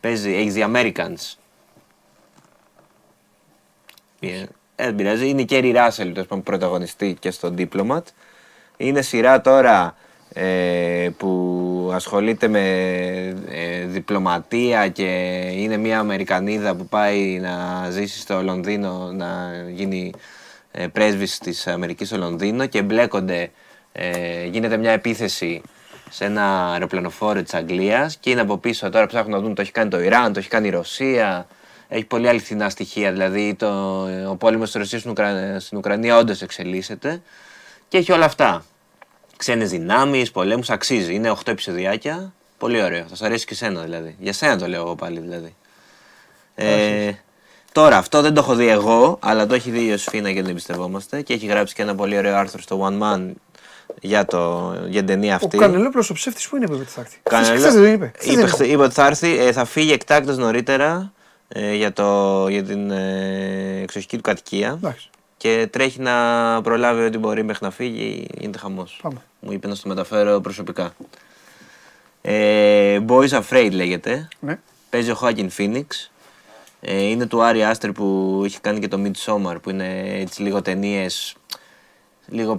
Παίζει, 0.00 0.34
έχεις 0.34 0.54
The 0.56 0.74
Americans. 0.74 1.36
Ε, 4.20 4.44
δεν 4.76 4.94
πειράζει. 4.94 5.28
Είναι 5.28 5.40
η 5.40 5.44
Κέρι 5.44 5.70
Ράσελ, 5.70 6.12
τέλος 6.12 6.26
πάντων, 6.26 6.44
πρωταγωνιστή 6.44 7.16
και 7.20 7.30
στο 7.30 7.54
Diplomat. 7.58 8.02
Είναι 8.76 9.02
σειρά 9.02 9.40
τώρα 9.40 9.96
ε, 10.32 11.08
που 11.16 11.90
ασχολείται 11.94 12.48
με 12.48 12.60
ε, 13.48 13.84
διπλωματία 13.86 14.88
και 14.88 15.04
είναι 15.54 15.76
μια 15.76 15.98
Αμερικανίδα 15.98 16.74
που 16.74 16.86
πάει 16.86 17.38
να 17.40 17.86
ζήσει 17.90 18.20
στο 18.20 18.42
Λονδίνο, 18.42 19.12
να 19.12 19.52
γίνει 19.70 20.12
ε, 20.70 20.86
πρέσβης 20.86 21.38
της 21.38 21.66
Αμερικής 21.66 22.08
στο 22.08 22.16
Λονδίνο 22.16 22.66
και 22.66 22.82
μπλέκονται, 22.82 23.50
ε, 23.92 24.44
γίνεται 24.46 24.76
μια 24.76 24.90
επίθεση 24.90 25.62
σε 26.10 26.24
ένα 26.24 26.72
αεροπλανοφόρο 26.72 27.42
της 27.42 27.54
Αγγλίας 27.54 28.16
και 28.16 28.30
είναι 28.30 28.40
από 28.40 28.58
πίσω, 28.58 28.90
τώρα 28.90 29.06
ψάχνουν 29.06 29.32
να 29.32 29.40
δουν 29.40 29.54
το 29.54 29.62
έχει 29.62 29.72
κάνει 29.72 29.90
το 29.90 30.00
Ιράν, 30.00 30.32
το 30.32 30.38
έχει 30.38 30.48
κάνει 30.48 30.66
η 30.66 30.70
Ρωσία, 30.70 31.46
έχει 31.88 32.04
πολύ 32.04 32.28
αληθινά 32.28 32.68
στοιχεία, 32.70 33.12
δηλαδή 33.12 33.54
το, 33.54 34.00
ο 34.30 34.36
πόλεμος 34.36 34.70
της 34.70 34.80
Ρωσίας 34.80 35.00
στην, 35.00 35.10
Ουκρα... 35.12 35.60
στην 35.60 35.78
Ουκρανία 35.78 36.16
όντως 36.18 36.42
εξελίσσεται 36.42 37.22
και 37.88 37.98
έχει 37.98 38.12
όλα 38.12 38.24
αυτά. 38.24 38.64
Ξένες 39.36 39.70
δυνάμεις, 39.70 40.30
πολέμους, 40.30 40.70
αξίζει. 40.70 41.14
Είναι 41.14 41.30
8 41.30 41.48
επεισοδιάκια, 41.48 42.32
πολύ 42.58 42.82
ωραίο. 42.82 43.04
Θα 43.08 43.16
σου 43.16 43.24
αρέσει 43.24 43.46
και 43.46 43.54
σένα 43.54 43.80
δηλαδή. 43.82 44.16
Για 44.18 44.32
σένα 44.32 44.58
το 44.58 44.66
λέω 44.68 44.80
εγώ 44.80 44.94
πάλι 44.94 45.20
δηλαδή. 45.20 45.54
Ε, 46.54 47.10
τώρα, 47.72 47.96
αυτό 47.96 48.20
δεν 48.22 48.34
το 48.34 48.40
έχω 48.40 48.54
δει 48.54 48.68
εγώ, 48.68 49.18
αλλά 49.22 49.46
το 49.46 49.54
έχει 49.54 49.70
δει 49.70 49.80
η 49.80 49.86
Ιωσήφινα 49.88 50.32
και 50.32 50.40
δεν 50.42 50.50
εμπιστευόμαστε 50.50 51.22
και 51.22 51.32
έχει 51.34 51.46
γράψει 51.46 51.74
και 51.74 51.82
ένα 51.82 51.94
πολύ 51.94 52.16
ωραίο 52.18 52.36
άρθρο 52.36 52.60
στο 52.62 52.88
One 52.90 53.02
Man 53.02 53.30
για, 54.00 54.24
το, 54.24 54.72
για 54.88 54.98
την 54.98 55.06
ταινία 55.06 55.32
Ο 55.32 55.36
αυτή. 55.44 55.58
Κανελόπουλος 55.58 56.10
ο 56.10 56.14
ψεύτης 56.14 56.48
που 56.48 56.56
είναι 56.56 56.66
που 56.66 56.84
θα 56.86 57.00
έρθει; 57.00 57.18
Κανελό- 57.22 57.58
Χθες 57.58 57.74
δεν 57.74 57.92
είπε. 57.94 58.12
Χθες 58.16 58.32
είπε, 58.32 58.40
δεν 58.40 58.48
χθε- 58.48 58.66
είπε. 58.66 58.74
είπε 58.74 58.82
ότι 58.82 58.94
θα 58.94 59.06
έρθει, 59.06 59.38
ε, 59.38 59.52
θα 59.52 59.64
φύγει 59.64 59.92
εκτάκτως 59.92 60.36
νωρίτερα 60.36 61.12
ε, 61.48 61.74
για, 61.74 61.92
το, 61.92 62.48
για 62.48 62.64
την 62.64 62.90
ε, 62.90 63.80
εξοχική 63.82 64.16
του 64.16 64.22
κατοικία 64.22 64.68
Εντάξει. 64.68 65.10
και 65.36 65.68
τρέχει 65.70 66.00
να 66.00 66.12
προλάβει 66.62 67.04
ό,τι 67.04 67.18
μπορεί 67.18 67.42
μέχρι 67.42 67.64
να 67.64 67.70
φύγει, 67.70 68.26
γίνεται 68.38 68.58
χαμός. 68.58 68.98
Πάμε. 69.02 69.22
Μου 69.40 69.52
είπε 69.52 69.68
να 69.68 69.74
στο 69.74 69.88
μεταφέρω 69.88 70.40
προσωπικά. 70.40 70.94
Ε, 72.22 73.00
Boys 73.08 73.28
Afraid 73.28 73.70
λέγεται. 73.72 74.28
Ναι. 74.40 74.58
Παίζει 74.90 75.10
ο 75.10 75.18
Joaquin 75.20 75.48
Phoenix. 75.58 75.84
Ε, 76.80 77.02
είναι 77.02 77.26
του 77.26 77.42
Άρη 77.42 77.64
Άστερ 77.64 77.92
που 77.92 78.42
είχε 78.46 78.58
κάνει 78.60 78.78
και 78.78 78.88
το 78.88 78.98
Midsommar 79.04 79.56
που 79.62 79.70
είναι 79.70 80.02
έτσι 80.20 80.42
λίγο 80.42 80.62
ταινίες. 80.62 81.34
Λίγο 82.26 82.56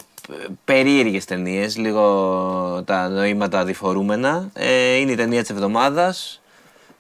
περίεργες 0.66 1.26
ταινίες, 1.26 1.78
λίγο 1.78 2.84
τα 2.86 3.10
νοήματα 3.10 3.66
διφορούμενα. 3.66 4.50
Ε, 4.54 4.96
είναι 4.96 5.12
η 5.12 5.16
ταινία 5.16 5.42
της 5.42 5.50
εβδομάδας. 5.50 6.42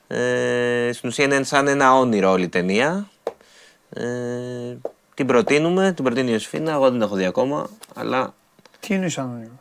Ε, 0.08 0.90
στην 0.94 1.10
ουσία 1.10 1.26
είναι 1.26 1.44
σαν 1.44 1.68
ένα 1.68 1.94
όνειρο 1.98 2.32
όλη 2.32 2.44
η 2.44 2.50
ταινία. 2.50 3.08
Ε, 3.90 4.04
την 5.14 5.26
προτείνουμε, 5.28 5.92
την 5.92 6.04
προτείνει 6.04 6.30
η 6.30 6.34
Ιωσήφινα, 6.34 6.72
εγώ 6.72 6.84
δεν 6.84 6.92
την 6.92 7.02
έχω 7.02 7.16
δει 7.16 7.26
ακόμα, 7.26 7.70
αλλά 7.96 8.34
Τι 8.80 8.94
εννοείς 8.94 9.14
σαν 9.14 9.30
όνειρο; 9.36 9.60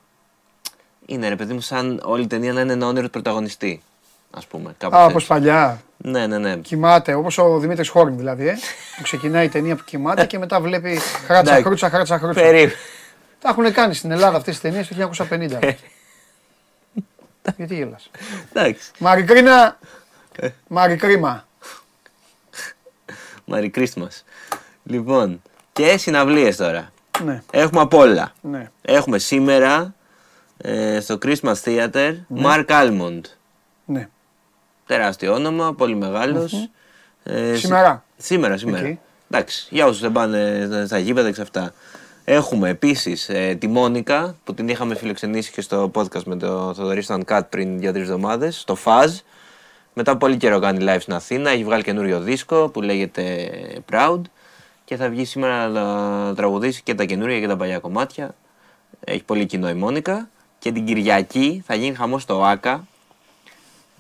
είναι 1.06 1.28
ρε 1.28 1.36
παιδί 1.36 1.52
μου 1.52 1.60
σαν 1.60 2.01
όλη 2.05 2.23
η 2.23 2.27
ταινία 2.27 2.52
να 2.52 2.60
είναι 2.60 2.73
ένα 2.73 2.86
όνειρο 2.86 3.05
του 3.05 3.10
πρωταγωνιστή. 3.10 3.82
Ας 4.31 4.47
πούμε, 4.47 4.74
κάπως 4.78 4.98
Α, 4.98 5.02
έτσι. 5.02 5.10
όπως 5.10 5.27
παλιά. 5.27 5.82
Ναι, 5.97 6.27
ναι, 6.27 6.39
ναι. 6.39 6.56
Κοιμάται, 6.56 7.14
όπως 7.14 7.39
ο 7.39 7.59
Δημήτρης 7.59 7.89
Χόρν 7.89 8.16
δηλαδή, 8.16 8.48
ε, 8.48 8.56
που 8.97 9.02
ξεκινάει 9.02 9.44
η 9.44 9.48
ταινία 9.48 9.77
που 9.77 9.85
κοιμάται 9.85 10.27
και 10.27 10.39
μετά 10.39 10.60
βλέπει 10.60 10.98
χράτσα 10.98 11.40
Εντάξει. 11.40 11.62
χρούτσα, 11.62 11.90
χράτσα 11.90 12.18
χρούτσα. 12.18 12.40
Περί... 12.40 12.70
Τα 13.40 13.48
έχουν 13.48 13.73
κάνει 13.73 13.94
στην 13.94 14.10
Ελλάδα 14.10 14.36
αυτές 14.36 14.60
τις 14.60 14.62
ταινίες 14.62 14.89
το 14.89 15.10
1950. 15.31 15.73
Γιατί 17.56 17.74
γελάς. 17.74 18.10
Εντάξει. 18.52 18.90
Μαρικρίνα, 18.98 19.78
Μαρικρίμα. 20.69 21.47
Merry 23.45 23.70
Christmas. 23.75 24.23
Λοιπόν, 24.85 25.43
και 25.73 25.97
συναυλίες 25.97 26.57
τώρα. 26.57 26.93
Ναι, 27.25 27.43
Έχουμε 27.51 27.81
απ' 27.81 27.95
όλα. 27.95 28.33
ναι. 28.41 28.71
Έχουμε 28.83 29.19
σήμερα 29.19 29.95
ε, 30.57 31.01
στο 31.01 31.19
Christmas 31.23 31.55
Theater 31.65 32.15
Marc 32.43 32.65
Almond. 32.67 33.21
ναι. 33.85 34.09
Τεράστιο 34.87 35.35
όνομα, 35.35 35.75
πολύ 35.75 35.95
μεγάλος. 35.97 36.69
Ε, 37.23 37.55
συ- 37.55 37.57
Σήμερα. 37.65 38.05
Σήμερα, 38.17 38.57
σήμερα. 38.57 38.89
Οκ. 38.89 38.97
Εντάξει, 39.31 39.67
για 39.71 39.87
όσους 39.87 40.01
δεν 40.01 40.13
πάνε 40.13 40.69
στα 40.87 40.99
γήπεδα 40.99 41.29
και 41.29 41.35
σε 41.35 41.43
αυτά. 41.43 41.73
Έχουμε 42.25 42.69
επίσης 42.69 43.29
ε, 43.29 43.55
τη 43.61 43.67
Μόνικα 43.67 44.37
που 44.45 44.55
την 44.55 44.69
είχαμε 44.69 44.95
φιλοξενήσει 44.95 45.53
και 45.53 45.61
στο 45.61 45.91
podcast 45.95 46.23
με 46.25 46.37
το 46.37 46.75
Θοδωρή 46.77 47.03
Σταν 47.03 47.25
Κάτ 47.25 47.49
πριν 47.51 47.79
για 47.79 47.93
τρεις 47.93 48.03
εβδομάδες, 48.03 48.57
στο 48.61 48.77
Fuzz. 48.85 49.09
Μετά 49.98 50.10
από 50.10 50.20
πολύ 50.20 50.36
καιρό 50.36 50.59
κάνει 50.59 50.85
live 50.89 51.01
στην 51.01 51.14
Αθήνα, 51.14 51.51
έχει 51.51 51.64
βγάλει 51.64 51.82
καινούριο 51.82 52.20
δίσκο 52.20 52.68
που 52.68 52.82
λέγεται 52.82 53.51
Proud 53.90 54.20
και 54.85 54.97
θα 54.97 55.09
βγει 55.09 55.24
σήμερα 55.24 55.68
να 55.68 56.35
τραγουδήσει 56.35 56.82
και 56.82 56.94
τα 56.94 57.05
καινούρια 57.05 57.40
και 57.40 57.47
τα 57.47 57.56
παλιά 57.56 57.78
κομμάτια. 57.78 58.35
Έχει 59.01 59.24
πολύ 59.24 59.47
κοινό 59.47 59.68
η 59.68 59.74
Μόνικα 59.74 60.28
και 60.59 60.73
την 60.73 60.85
Κυριακή 60.85 61.62
θα 61.66 61.74
γίνει 61.74 61.94
χαμός 61.94 62.23
στο 62.23 62.44
ΆΚΑ 62.44 62.86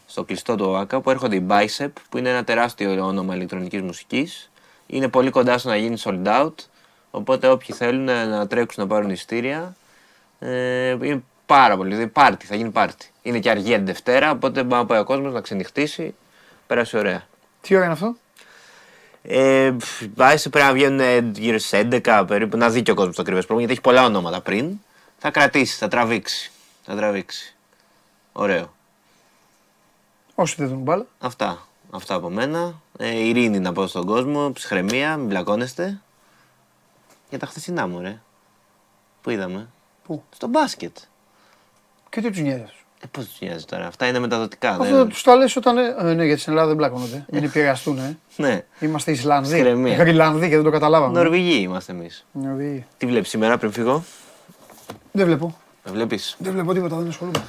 στο 0.06 0.24
κλειστό 0.24 0.54
του 0.54 0.64
ΟΑΚΑ 0.68 1.00
που 1.00 1.10
έρχονται 1.10 1.36
οι 1.36 1.46
Bicep 1.48 1.92
που 2.08 2.18
είναι 2.18 2.28
ένα 2.28 2.44
τεράστιο 2.44 3.06
όνομα 3.06 3.34
ηλεκτρονικής 3.34 3.82
μουσικής. 3.82 4.50
Είναι 4.86 5.08
πολύ 5.08 5.30
κοντά 5.30 5.58
στο 5.58 5.68
να 5.68 5.76
γίνει 5.76 5.96
sold 6.04 6.26
out. 6.26 6.54
Οπότε 7.10 7.48
όποιοι 7.48 7.76
θέλουν 7.76 8.04
να 8.04 8.46
τρέξουν 8.46 8.82
να 8.82 8.88
πάρουν 8.88 9.10
ειστήρια 9.10 9.76
ε, 10.38 10.90
είναι 10.90 11.22
πάρα 11.46 11.76
πολύ. 11.76 11.90
Δηλαδή 11.90 12.08
πάρτι, 12.08 12.46
θα 12.46 12.54
γίνει 12.56 12.70
πάρτι. 12.70 13.10
Είναι 13.22 13.38
και 13.38 13.50
αργία 13.50 13.76
την 13.76 13.86
Δευτέρα, 13.86 14.30
οπότε 14.30 14.62
μπορεί 14.62 14.80
να 14.80 14.86
πάει 14.86 15.00
ο 15.00 15.04
κόσμος 15.04 15.32
να 15.32 15.40
ξενυχτήσει. 15.40 16.14
Πέρασε 16.66 16.98
ωραία. 16.98 17.26
Τι 17.60 17.74
ώρα 17.74 17.84
είναι 17.84 17.92
αυτό; 17.92 18.16
Ε, 19.22 19.70
πφ, 19.78 20.00
οι 20.00 20.12
Bicep 20.16 20.50
πρέπει 20.50 20.66
να 20.66 20.72
βγαίνουν 20.72 21.00
ε, 21.00 21.18
γύρω 21.18 21.58
στις 21.58 21.80
11 22.04 22.24
περίπου, 22.26 22.56
να 22.56 22.70
δει 22.70 22.82
και 22.82 22.90
ο 22.90 22.94
κόσμος 22.94 23.16
το 23.16 23.22
ακριβές 23.22 23.46
πρόγραμμα 23.46 23.72
γιατί 23.72 23.72
έχει 23.72 23.96
πολλά 23.96 24.08
ονόματα 24.08 24.40
πριν. 24.40 24.78
Θα 25.18 25.30
κρατήσει, 25.30 25.76
θα 25.76 25.88
τραβήξει. 25.88 26.52
Θα 26.82 26.96
τραβήξει. 26.96 27.56
Ωραίο. 28.32 28.74
Όσοι 30.34 30.54
δεν 30.58 30.68
δουν 30.68 30.78
μπάλα. 30.78 31.06
Αυτά. 31.18 31.66
Αυτά 31.90 32.14
από 32.14 32.30
μένα. 32.30 32.74
Ε, 32.98 33.26
ειρήνη 33.26 33.58
να 33.58 33.72
πω 33.72 33.86
στον 33.86 34.06
κόσμο, 34.06 34.52
ψυχραιμία, 34.52 35.16
μην 35.16 35.26
μπλακώνεστε. 35.26 36.00
Για 37.28 37.38
τα 37.38 37.46
χθεσινά 37.46 37.86
μου, 37.86 38.00
ρε. 38.00 38.20
Πού 39.22 39.30
είδαμε; 39.30 39.68
Πού; 40.04 40.24
Στο 40.30 40.46
μπάσκετ. 40.46 40.96
Και 42.16 42.22
τι 42.22 42.30
τους 42.30 42.40
νοιάζει. 42.40 42.62
αυτούς. 42.62 42.84
Ε, 43.02 43.06
πώς 43.10 43.24
τους 43.24 43.40
νοιάζει 43.40 43.64
τώρα. 43.64 43.86
Αυτά 43.86 44.06
είναι 44.06 44.18
μεταδοτικά. 44.18 44.70
Αυτό 44.70 44.84
δεν- 44.96 45.08
τους 45.08 45.22
τα 45.22 45.36
λες 45.36 45.56
όταν. 45.56 45.76
ε, 45.78 46.14
ναι, 46.14 46.24
γιατί 46.24 46.40
στην 46.40 46.52
Ελλάδα 46.52 46.68
δεν 46.68 46.76
μπλακώνονται. 46.76 47.24
Μην 47.30 47.44
επηρεαστούν, 47.44 47.98
ε. 47.98 48.18
Ναι. 48.36 48.62
Είμαστε 48.80 49.10
Ισλανδοί. 49.10 49.52
Ψυχραιμία. 49.52 49.96
Γρυλανδοί 49.96 50.48
και 50.48 50.54
δεν 50.54 50.64
το 50.64 50.70
καταλάβαμε. 50.70 51.18
Νορβηγοί 51.18 51.60
είμαστε 51.60 51.92
εμείς. 51.92 52.26
Νορβηγοί. 52.32 52.84
Τι 52.98 53.06
βλέπεις 53.06 53.28
σήμερα 53.28 53.58
πριν 53.58 53.72
φύγω; 53.72 54.02
Δεν 55.12 55.26
βλέπω. 55.26 55.56
Με 55.84 55.92
βλέπεις; 55.92 56.36
Δεν 56.38 56.52
βλέπω 56.52 56.72
τίποτα, 56.72 56.96
δεν 56.96 57.08
ασχολούμαι. 57.08 57.44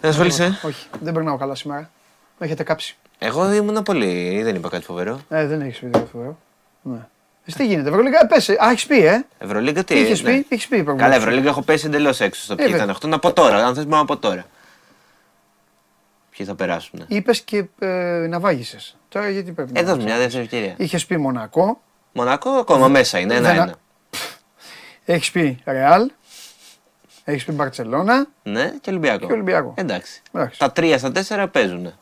Δεν 0.00 0.10
ασχολείσαι. 0.10 0.58
Όχι, 0.62 0.86
δεν 1.00 1.12
περνάω 1.14 1.36
καλά 1.36 1.54
σήμερα. 1.54 1.90
Με 2.38 2.46
έχετε 2.46 2.62
κάψει. 2.62 2.96
Εγώ 3.18 3.52
ήμουν 3.52 3.82
πολύ. 3.82 4.42
Δεν 4.42 4.54
είπα 4.54 4.68
κάτι 4.68 4.84
φοβερό. 4.84 5.20
Ε, 5.28 5.46
δεν 5.46 5.60
έχεις 5.60 5.78
πει 5.78 5.84
τίποτα 5.86 6.06
φοβερό. 6.12 6.38
Ναι. 6.82 7.06
Εσύ 7.44 7.56
τι 7.56 7.66
γίνεται, 7.66 7.88
Ευρωλίγκα, 7.88 8.26
πες. 8.26 8.48
Α, 8.48 8.68
έχεις 8.70 8.86
πει, 8.86 9.06
ε; 9.06 9.24
Ευρωλίγκα 9.38 9.84
τι. 9.84 9.94
Τι 9.94 10.00
είχε 10.00 10.22
ναι. 10.22 10.30
πει, 10.30 10.46
έχεις 10.48 10.68
πει. 10.68 10.82
προηγουμένως. 10.82 11.02
Καλά, 11.02 11.14
Ευρωλίγκα 11.14 11.48
έχω 11.48 11.62
πέσει 11.62 11.86
εντελώς 11.86 12.20
έξω 12.20 12.42
στο 12.42 12.54
ποιοι 12.54 12.64
βέβαια. 12.64 12.78
ήταν 12.80 12.90
αυτό. 12.90 13.06
Να 13.06 13.18
πω 13.18 13.32
τώρα. 13.32 13.66
Αν 13.66 13.74
θες 13.74 13.84
μπορώ 13.84 13.96
να 13.98 14.04
πω 14.04 14.16
τώρα. 14.16 14.44
Ποιοι 16.36 16.46
θα 16.46 16.54
περάσουν. 16.54 17.04
Είπες 17.08 17.40
και 17.40 17.64
ε, 17.78 17.86
να 18.28 18.40
βάγισες. 18.40 18.96
Τώρα 19.08 19.28
γιατί 19.28 19.52
πρέπει 19.52 19.72
να. 19.72 19.80
Ε, 19.80 19.82
δώσ' 19.82 20.04
μια 20.04 20.16
δεύτερη 20.16 20.42
ευκαιρία. 20.44 20.74
Είχες 20.76 21.06
πει 21.06 21.16
Μονακό, 21.16 21.80
Μονακό 22.12 22.50
ακόμα 22.50 22.88
μέσα 22.88 23.18
είναι. 23.18 23.34
Δεν 23.34 23.44
Ένα-ένα. 23.44 23.74
έχεις 25.04 25.30
πει 25.30 25.60
Ρεάλ, 25.64 26.10
έχεις 27.24 27.44
πει 27.44 27.52
Μπαρσελόνα. 27.52 28.26
Ναι, 28.42 28.72
και 28.80 28.90
Ολυμπιακό. 28.90 29.26
Και 29.26 29.32
Ολυμπιακό. 29.32 29.74
Εντάξει. 29.76 30.22
Εντάξει. 30.32 30.58
Τα 30.58 30.72
τρία 30.72 30.98
στα 30.98 31.12
τέσσερα 31.12 31.48
παίζουν. 31.48 31.92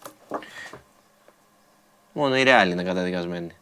Μόνο 2.12 2.36
η 2.36 2.42
Ρεάλ 2.42 2.70
είναι 2.70 2.82
καταδικασμένη. 2.82 3.56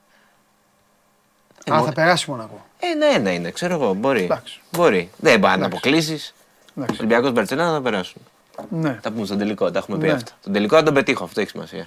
Ε, 1.70 1.72
Α, 1.72 1.76
μο- 1.78 1.84
θα 1.84 1.92
περάσει 1.92 2.30
Μονακό. 2.30 2.66
Ε, 2.78 2.94
ναι, 2.94 3.06
ένα 3.06 3.32
είναι, 3.32 3.50
ξέρω 3.50 3.74
εγώ. 3.74 3.94
Μπορεί. 3.94 4.22
Εντάξει. 4.22 4.60
Μπορεί. 4.72 5.10
Δεν 5.16 5.40
πάνε 5.40 5.56
να 5.56 5.66
Εντάξει. 5.66 5.76
αποκλείσεις. 5.88 6.34
Εντάξει. 6.76 6.96
Ολυμπιακός 7.00 7.32
Μπαρσελόνα 7.32 7.72
θα 7.72 7.80
περάσουν. 7.80 8.22
Ναι. 8.68 8.98
Τα 9.02 9.10
πούμε 9.10 9.26
στον 9.26 9.38
τελικό, 9.38 9.70
τα 9.70 9.78
έχουμε 9.78 9.98
πει 9.98 10.06
Ναι. 10.06 10.12
αυτά. 10.12 10.30
Τον 10.42 10.52
τελικό 10.52 10.76
θα 10.76 10.82
τον 10.82 10.94
πετύχω, 10.94 11.24
αυτό 11.24 11.40
έχει 11.40 11.50
σημασία. 11.50 11.86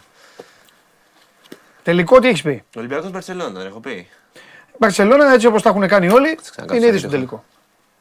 Τελικό 1.84 2.20
τι 2.20 2.28
έχεις 2.28 2.42
πει; 2.42 2.64
Ολυμπιακός 2.78 3.12
Μπαρσελόνα, 3.12 3.62
έχω 3.64 3.80
πει. 3.80 4.08
Μπαρσελόνα 4.78 5.34
έτσι 5.34 5.48
όπως 5.48 5.62
τα 5.62 5.70
έχουν 5.70 5.88
κάνει 5.88 6.10
όλοι, 6.10 6.36
ξανακάψω 6.36 6.76
είναι 6.76 6.86
ήδη 6.86 6.96
λίγο. 6.96 6.98
στο 6.98 7.10
τελικό. 7.10 7.44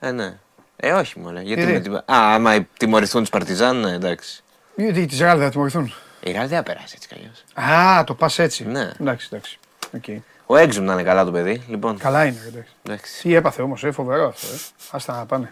Ε, 0.00 0.10
ναι. 0.10 0.36
Ε, 0.76 0.92
όχι 0.92 1.18
μόνο. 1.18 1.40
Γιατί 1.40 1.60
Γιατί; 1.62 1.72
με 1.72 1.80
την... 1.80 1.94
Α, 1.94 2.02
άμα 2.34 2.66
τιμωρηθούν 2.78 3.20
τους 3.20 3.30
Παρτιζάν, 3.30 3.76
ναι, 3.80 3.90
εντάξει. 3.92 4.42
Γιατί 4.76 5.06
τη 5.06 5.16
Ρεάλ 5.16 5.36
δεν 5.36 5.46
θα 5.46 5.52
τιμωρηθούν; 5.52 5.92
Η 6.20 6.30
Ρεάλ 6.32 6.48
δεν 6.48 6.56
θα 6.56 6.62
περάσει 6.62 6.94
έτσι 6.96 7.08
κι 7.08 7.14
αλλιώς. 7.18 7.70
Α, 7.98 8.04
το 8.04 8.14
πας 8.14 8.38
έτσι. 8.38 8.64
Ναι. 8.66 8.90
Εντάξει, 9.00 9.28
εντάξει. 9.32 9.58
Οκ. 9.94 10.04
Ο 10.50 10.56
Έξουμ 10.56 10.84
να 10.84 10.92
είναι 10.92 11.02
καλά 11.02 11.24
το 11.24 11.30
παιδί. 11.32 11.62
Λοιπόν, 11.68 11.98
Καλά 11.98 12.24
είναι, 12.24 12.38
εντάξει. 12.46 12.72
εντάξει. 12.82 13.22
Τι 13.22 13.34
έπαθε 13.34 13.62
όμως, 13.62 13.84
ε, 13.84 13.90
φοβερό 13.90 14.28
αυτό. 14.28 14.46
Ε. 14.46 14.58
Άστα 14.90 15.16
να 15.16 15.26
πάνε. 15.26 15.50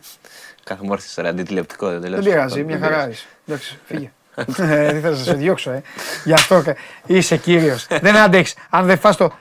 Κάθε 0.65 0.85
μόρφη 0.85 1.15
τώρα 1.15 1.29
αντιτηλεοπτικό 1.29 1.89
δεν 1.89 2.01
Δεν 2.01 2.21
πειράζει, 2.25 2.65
μια 2.65 2.79
χαρά 2.79 3.09
είσαι. 3.09 3.27
Εντάξει, 3.47 3.79
φύγε. 3.85 4.13
Ε, 4.35 4.45
Δεν 4.93 5.01
θα 5.01 5.15
σε 5.15 5.33
διώξω, 5.35 5.71
ε. 5.71 5.83
Γι' 6.25 6.33
αυτό 6.33 6.63
κα- 6.63 6.77
είσαι 7.07 7.37
κύριος. 7.37 7.87
Δεν 7.87 8.17
αντέχεις. 8.17 8.55
Αν 8.71 8.87
δεν 8.87 8.99
φας 8.99 9.17
το. 9.17 9.33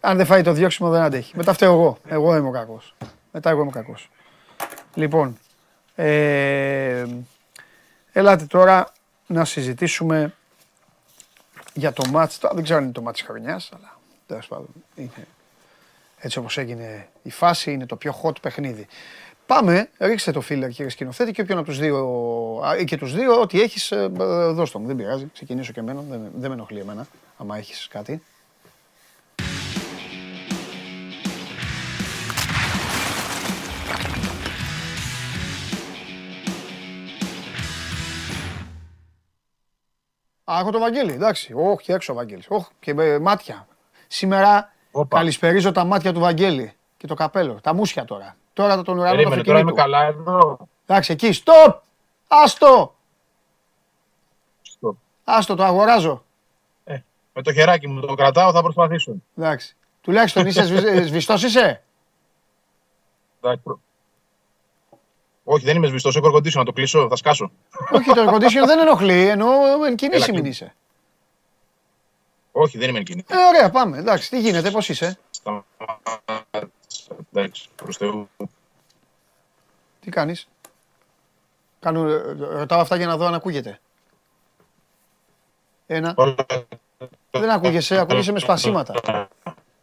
Αν 0.00 0.16
δεν 0.16 0.26
φάει 0.26 0.42
το 0.42 0.52
διώξιμο, 0.52 0.90
δεν 0.90 1.00
αντέχει. 1.02 1.36
Μετά 1.36 1.52
φταίω 1.52 1.72
εγώ. 1.72 1.98
Εγώ 2.08 2.36
είμαι 2.36 2.48
ο 2.48 2.50
κακός. 2.50 2.94
Μετά 3.32 3.50
εγώ 3.50 3.60
είμαι 3.60 3.68
ο 3.68 3.72
κακός. 3.72 4.10
Λοιπόν. 4.94 5.38
Ε, 5.94 7.04
Ελάτε 8.12 8.44
τώρα 8.44 8.92
να 9.26 9.44
συζητήσουμε 9.44 10.34
για 11.72 11.92
το 11.92 12.08
μάτς. 12.10 12.38
Τώρα 12.38 12.54
δεν 12.54 12.62
ξέρω 12.62 12.78
αν 12.78 12.84
είναι 12.84 12.92
το 12.92 13.02
μάτς 13.02 13.18
της 13.18 13.26
χρονιάς, 13.28 13.70
αλλά 13.76 13.98
τέλος 14.32 14.48
πάντων 14.48 14.68
είναι 14.94 15.26
έτσι 16.18 16.38
όπως 16.38 16.58
έγινε 16.58 17.08
η 17.22 17.30
φάση, 17.30 17.72
είναι 17.72 17.86
το 17.86 17.96
πιο 17.96 18.14
hot 18.22 18.40
παιχνίδι. 18.40 18.86
Πάμε, 19.46 19.88
ρίξτε 19.98 20.30
το 20.32 20.40
φίλε 20.40 20.68
κύριε 20.68 20.90
σκηνοθέτη 20.90 21.32
και 21.32 21.40
όποιον 21.40 21.58
από 21.58 21.66
τους 21.66 21.78
δύο, 21.78 21.96
α, 22.64 22.76
ή 22.76 22.84
και 22.84 22.96
τους 22.96 23.14
δύο, 23.14 23.40
ό,τι 23.40 23.60
έχεις, 23.62 23.90
ε, 23.92 23.96
ε, 24.02 24.06
δώσ' 24.52 24.70
το 24.70 24.78
μου, 24.78 24.86
δεν 24.86 24.96
πειράζει, 24.96 25.30
ξεκινήσω 25.32 25.72
και 25.72 25.80
εμένα, 25.80 26.00
δεν, 26.10 26.20
με- 26.20 26.30
δεν 26.34 26.48
με 26.48 26.54
ενοχλεί 26.54 26.80
εμένα, 26.80 27.06
άμα 27.36 27.56
έχεις 27.56 27.88
κάτι. 27.90 28.22
Α, 40.52 40.58
έχω 40.60 40.70
το 40.70 40.78
Βαγγέλη, 40.78 41.12
εντάξει. 41.12 41.52
Όχι, 41.56 41.84
και 41.84 41.92
έξω 41.92 42.12
ο 42.12 42.16
Βαγγέλης. 42.16 42.46
Όχι, 42.48 42.66
και 42.80 42.90
ε, 42.90 43.18
μάτια. 43.18 43.66
Σήμερα 44.12 44.72
Όπα. 44.90 45.16
καλησπερίζω 45.16 45.72
τα 45.72 45.84
μάτια 45.84 46.12
του 46.12 46.20
Βαγγέλη 46.20 46.72
και 46.96 47.06
το 47.06 47.14
καπέλο. 47.14 47.58
Τα 47.62 47.74
μουσια 47.74 48.04
τώρα. 48.04 48.36
Τώρα 48.52 48.76
τα 48.76 48.82
τον 48.82 48.98
ουρανό 48.98 49.10
του 49.10 49.16
Περίμενε, 49.16 49.42
τώρα 49.42 49.58
είμαι 49.58 49.70
αυτοκινήτου. 49.70 49.92
καλά 50.24 50.32
εδώ. 50.38 50.58
Εντάξει, 50.86 51.12
εκεί, 51.12 51.42
stop! 51.44 51.74
Άστο! 52.28 52.94
Στο- 54.62 54.96
Άστο, 55.24 55.54
το 55.54 55.64
αγοράζω. 55.64 56.24
Ε, 56.84 56.98
με 57.32 57.42
το 57.42 57.52
χεράκι 57.52 57.88
μου 57.88 58.00
το 58.00 58.14
κρατάω, 58.14 58.52
θα 58.52 58.62
προσπαθήσω. 58.62 59.12
Εντάξει. 59.36 59.76
Τουλάχιστον 60.00 60.46
είσαι 60.46 60.62
σβη- 60.64 61.04
σβηστός 61.06 61.42
είσαι; 61.42 61.82
Εντάξει, 63.40 63.62
προ- 63.62 63.80
Όχι, 65.44 65.64
δεν 65.64 65.76
είμαι 65.76 65.86
σβηστός. 65.86 66.16
Έχω 66.16 66.36
αir 66.36 66.52
να 66.54 66.64
το 66.64 66.72
κλείσω, 66.72 67.06
θα 67.08 67.16
σκάσω. 67.16 67.50
Όχι, 67.92 68.10
το 68.12 68.24
air 68.26 68.34
condition 68.34 68.66
δεν 68.66 68.78
ενοχλεί, 68.78 69.28
εννοώ 69.28 69.50
εν 69.86 69.96
κινήσει 69.96 70.16
Έλα, 70.16 70.24
μην 70.24 70.34
κλείνει. 70.34 70.48
είσαι. 70.48 70.74
Όχι, 72.52 72.78
δεν 72.78 72.88
είμαι 72.88 72.98
εκείνη. 72.98 73.24
Ε, 73.28 73.34
ωραία, 73.48 73.70
πάμε. 73.70 73.98
Εντάξει, 73.98 74.30
τι 74.30 74.40
γίνεται, 74.40 74.70
πώς 74.70 74.88
είσαι; 74.88 75.18
Σταμάτησα. 75.30 76.00
Εντάξει, 77.32 77.68
προς 77.76 77.96
Θεού. 77.96 78.28
Τι 80.00 80.10
κάνεις; 80.10 80.48
Κάνω, 81.80 82.08
ε, 82.08 82.16
ρωτάω 82.38 82.80
αυτά 82.80 82.96
για 82.96 83.06
να 83.06 83.16
δω 83.16 83.26
αν 83.26 83.34
ακούγεται. 83.34 83.80
Ένα. 85.86 86.14
Όλα- 86.16 86.34
Δεν 87.30 87.50
ακούγεσαι, 87.50 87.98
ακούγεσαι 87.98 88.32
με 88.32 88.38
σπασίματα. 88.38 89.28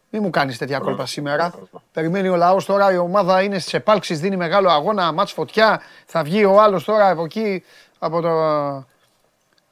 Μην 0.10 0.22
μου 0.24 0.30
κάνεις 0.30 0.58
τέτοια 0.58 0.80
κόλπα 0.80 1.06
σήμερα. 1.06 1.54
Περιμένει 1.92 2.28
ο 2.28 2.36
λαός 2.36 2.66
τώρα, 2.66 2.94
η 2.94 2.98
ομάδα 2.98 3.42
είναι 3.44 3.60
στις 3.60 3.74
επάλξεις, 3.74 4.20
δίνει 4.20 4.36
μεγάλο 4.38 4.70
αγώνα, 4.70 5.12
μάτς 5.12 5.32
φωτιά. 5.32 5.82
Θα 6.06 6.24
βγει 6.24 6.46
ο 6.46 6.62
άλλος 6.62 6.84
τώρα 6.84 7.10
από 7.10 7.24
εκεί, 7.24 7.64
από 8.00 8.22
το, 8.22 8.30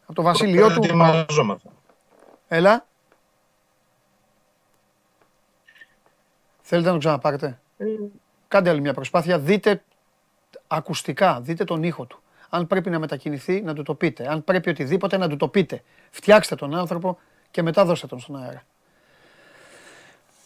από 0.06 0.14
το 0.14 0.22
βασίλειό 0.22 0.68
του. 0.74 0.82
Ετοιμαζόμαστε. 2.48 2.56
Έλα. 2.56 2.86
Θέλετε 6.62 6.88
να 6.88 6.94
το 6.94 7.00
ξαναπάρετε; 7.00 7.60
Κάντε 8.48 8.70
άλλη 8.70 8.82
μια 8.82 8.94
προσπάθεια. 8.94 9.40
Δείτε 9.40 9.84
ακουστικά, 10.68 11.42
δείτε 11.42 11.64
τον 11.64 11.84
ήχο 11.84 12.06
του. 12.06 12.22
Αν 12.50 12.68
πρέπει 12.68 12.90
να 12.90 13.00
μετακινηθεί, 13.00 13.62
να 13.62 13.74
του 13.74 13.84
το 13.84 13.94
πείτε. 13.94 14.28
Αν 14.30 14.44
πρέπει 14.44 14.70
οτιδήποτε, 14.70 15.18
να 15.18 15.30
του 15.30 15.38
το 15.38 15.48
πείτε. 15.48 15.84
Φτιάξτε 16.12 16.56
τον 16.56 16.76
άνθρωπο 16.76 17.18
και 17.52 17.62
μετά 17.62 17.86
δώστε 17.86 18.08
τον 18.08 18.20
στον 18.20 18.44
αέρα. 18.44 18.64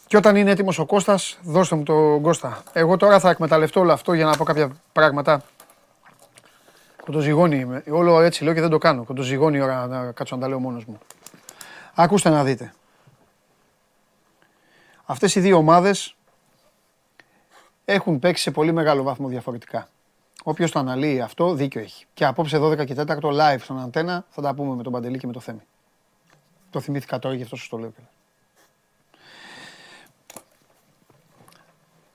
Και 0.07 0.17
όταν 0.17 0.35
είναι 0.35 0.51
έτοιμος 0.51 0.79
ο 0.79 0.85
Κώστας, 0.85 1.39
δώστε 1.43 1.75
μου 1.75 1.83
τον 1.83 2.21
Κώστα. 2.21 2.63
Εγώ 2.73 2.97
τώρα 2.97 3.19
θα 3.19 3.29
εκμεταλλευτώ 3.29 3.79
όλο 3.79 3.91
αυτό 3.91 4.13
για 4.13 4.25
να 4.25 4.37
πω 4.37 4.43
κάποια 4.43 4.71
πράγματα. 4.93 5.43
Κοντοζυγώνει 7.05 7.59
είμαι. 7.59 7.83
Όλο 7.89 8.21
έτσι 8.21 8.43
λέω 8.43 8.53
και 8.53 8.61
δεν 8.61 8.69
το 8.69 8.77
κάνω. 8.77 9.03
Κοντοζυγώνει 9.03 9.57
η 9.57 9.61
ώρα 9.61 9.87
να 9.87 10.11
κάτσω 10.11 10.35
να 10.35 10.41
τα 10.41 10.47
λέω 10.47 10.59
μόνος 10.59 10.85
μου. 10.85 10.99
Ακούστε 11.95 12.29
να 12.29 12.43
δείτε. 12.43 12.73
Αυτές 15.05 15.35
οι 15.35 15.39
δύο 15.39 15.57
ομάδες 15.57 16.15
έχουν 17.85 18.19
παίξει 18.19 18.43
σε 18.43 18.51
πολύ 18.51 18.71
μεγάλο 18.71 19.03
βάθμο 19.03 19.27
διαφορετικά. 19.27 19.89
Όποιος 20.43 20.71
το 20.71 20.79
αναλύει 20.79 21.21
αυτό, 21.21 21.53
δίκιο 21.53 21.81
έχει. 21.81 22.05
Και 22.13 22.25
απόψε 22.25 22.57
12 22.57 22.85
και 22.85 22.95
4 22.97 23.17
live 23.21 23.59
στον 23.59 23.79
Αντένα 23.79 24.25
θα 24.29 24.41
τα 24.41 24.53
πούμε 24.53 24.75
με 24.75 24.83
τον 24.83 24.91
Παντελή 24.91 25.17
και 25.17 25.27
με 25.27 25.33
το 25.33 25.39
Θέμη. 25.39 25.61
Το 26.69 26.79
θυμήθηκα 26.79 27.19
τώρα 27.19 27.35
γι' 27.35 27.43
αυτό 27.43 27.55
σου 27.55 27.69
το 27.69 27.77
λέω. 27.77 27.89
κιόλας. 27.89 28.11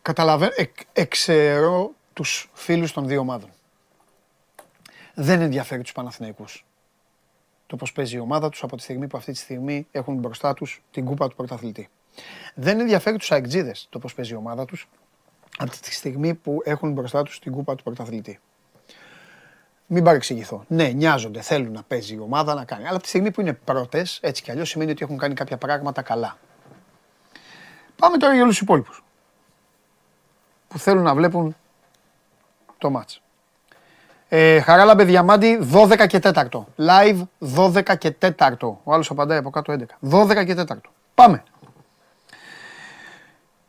Καταλαβαίνω, 0.02 0.52
εκ, 0.56 0.76
εξαιρώ 0.92 1.90
τους 2.12 2.50
φίλους 2.52 2.92
των 2.92 3.06
δύο 3.06 3.20
ομάδων. 3.20 3.50
Δεν 5.14 5.40
ενδιαφέρει 5.40 5.82
τους 5.82 5.92
Παναθηναϊκούς 5.92 6.64
το 7.66 7.76
πώς 7.76 7.92
παίζει 7.92 8.16
η 8.16 8.18
ομάδα 8.18 8.48
τους 8.48 8.62
από 8.62 8.76
τη 8.76 8.82
στιγμή 8.82 9.06
που 9.06 9.16
αυτή 9.16 9.32
τη 9.32 9.38
στιγμή 9.38 9.86
έχουν 9.90 10.14
μπροστά 10.14 10.54
τους 10.54 10.82
την 10.90 11.04
κούπα 11.04 11.28
του 11.28 11.36
πρωταθλητή. 11.36 11.88
Δεν 12.54 12.80
ενδιαφέρει 12.80 13.16
τους 13.16 13.32
αεκτζίδες 13.32 13.86
το 13.90 13.98
πώς 13.98 14.14
παίζει 14.14 14.32
η 14.32 14.36
ομάδα 14.36 14.64
τους 14.64 14.88
από 15.58 15.70
τη 15.70 15.94
στιγμή 15.94 16.34
που 16.34 16.60
έχουν 16.64 16.92
μπροστά 16.92 17.22
τους 17.22 17.38
την 17.38 17.52
κούπα 17.52 17.74
του 17.74 17.82
πρωταθλητή. 17.82 18.40
Μην 19.86 20.04
παρεξηγηθώ. 20.04 20.64
Ναι, 20.68 20.88
νοιάζονται, 20.88 21.40
θέλουν 21.40 21.72
να 21.72 21.82
παίζει 21.82 22.14
η 22.14 22.18
ομάδα 22.18 22.54
να 22.54 22.64
κάνει. 22.64 22.82
Αλλά 22.82 22.94
από 22.94 23.02
τη 23.02 23.08
στιγμή 23.08 23.30
που 23.30 23.40
είναι 23.40 23.52
πρώτες, 23.52 24.18
έτσι 24.22 24.42
κι 24.42 24.50
αλλιώς 24.50 24.68
σημαίνει 24.68 24.90
ότι 24.90 25.04
έχουν 25.04 25.18
κάνει 25.18 25.34
κάποια 25.34 25.56
πράγματα 25.56 26.02
καλά. 26.02 26.38
Πάμε 27.96 28.16
τώρα 28.16 28.32
για 28.32 28.42
όλους 28.42 28.54
τους 28.54 28.62
υπόλοιπους. 28.62 29.04
Που 30.68 30.78
θέλουν 30.78 31.02
να 31.02 31.14
βλέπουν 31.14 31.56
το 32.78 32.90
μάτς. 32.90 33.20
Ε, 34.28 34.60
Χαράλαμπε 34.60 35.04
Διαμάντη 35.04 35.68
12 35.72 36.06
και 36.06 36.20
4. 36.22 36.64
Live 36.76 37.22
12 37.56 37.96
και 37.98 38.16
4. 38.20 38.52
Ο 38.84 38.92
άλλος 38.92 39.10
απαντάει 39.10 39.38
από 39.38 39.50
κάτω 39.50 39.72
11. 39.72 39.84
12 40.10 40.44
και 40.44 40.54
4. 40.54 40.76
Πάμε. 41.14 41.42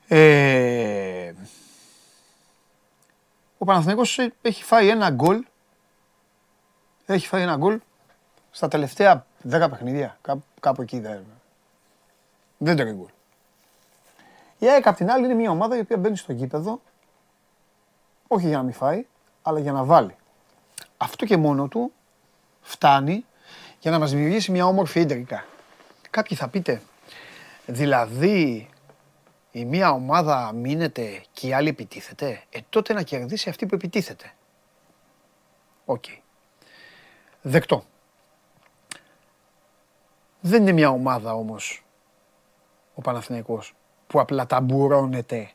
Ε, 0.07 1.33
ο 3.57 3.65
Παναθηναϊκός 3.65 4.19
έχει 4.41 4.63
φάει 4.63 4.89
ένα 4.89 5.09
γκολ. 5.09 5.45
Έχει 7.05 7.27
φάει 7.27 7.41
ένα 7.41 7.55
γκολ 7.55 7.79
στα 8.51 8.67
τελευταία 8.67 9.25
10 9.49 9.67
παιχνίδια. 9.69 10.17
Κάπου, 10.21 10.43
κάπου 10.59 10.81
εκεί 10.81 10.99
δεν. 10.99 11.25
Δεν 12.57 12.75
τρώει 12.75 12.91
γκολ. 12.91 13.09
Η 14.59 14.69
ΑΕΚ 14.69 14.87
απ' 14.87 14.95
την 14.95 15.11
άλλη 15.11 15.25
είναι 15.25 15.33
μια 15.33 15.51
ομάδα 15.51 15.77
η 15.77 15.79
οποία 15.79 15.97
μπαίνει 15.97 16.17
στο 16.17 16.33
γήπεδο 16.33 16.81
όχι 18.27 18.47
για 18.47 18.57
να 18.57 18.63
μην 18.63 18.73
φάει, 18.73 19.05
αλλά 19.41 19.59
για 19.59 19.71
να 19.71 19.83
βάλει. 19.83 20.15
Αυτό 20.97 21.25
και 21.25 21.37
μόνο 21.37 21.67
του 21.67 21.91
φτάνει 22.61 23.25
για 23.79 23.91
να 23.91 23.99
μας 23.99 24.11
δημιουργήσει 24.11 24.51
μια 24.51 24.65
όμορφη 24.65 24.99
ίντριγκα. 24.99 25.45
Κάποιοι 26.09 26.37
θα 26.37 26.47
πείτε, 26.47 26.81
δηλαδή 27.65 28.69
η 29.51 29.65
μία 29.65 29.91
ομάδα 29.91 30.51
αμύνεται 30.53 31.23
και 31.31 31.47
η 31.47 31.53
άλλη 31.53 31.69
επιτίθεται, 31.69 32.43
ε 32.49 32.59
τότε 32.69 32.93
να 32.93 33.01
κερδίσει 33.01 33.49
αυτή 33.49 33.65
που 33.65 33.75
επιτίθεται. 33.75 34.33
Οκ. 35.85 36.03
Δεκτό. 37.41 37.83
Δεν 40.41 40.61
είναι 40.61 40.71
μια 40.71 40.89
ομάδα 40.89 41.33
όμως 41.33 41.85
ο 42.95 43.01
Παναθηναϊκός 43.01 43.73
που 44.07 44.19
απλά 44.19 44.45
ταμπουρώνεται 44.45 45.51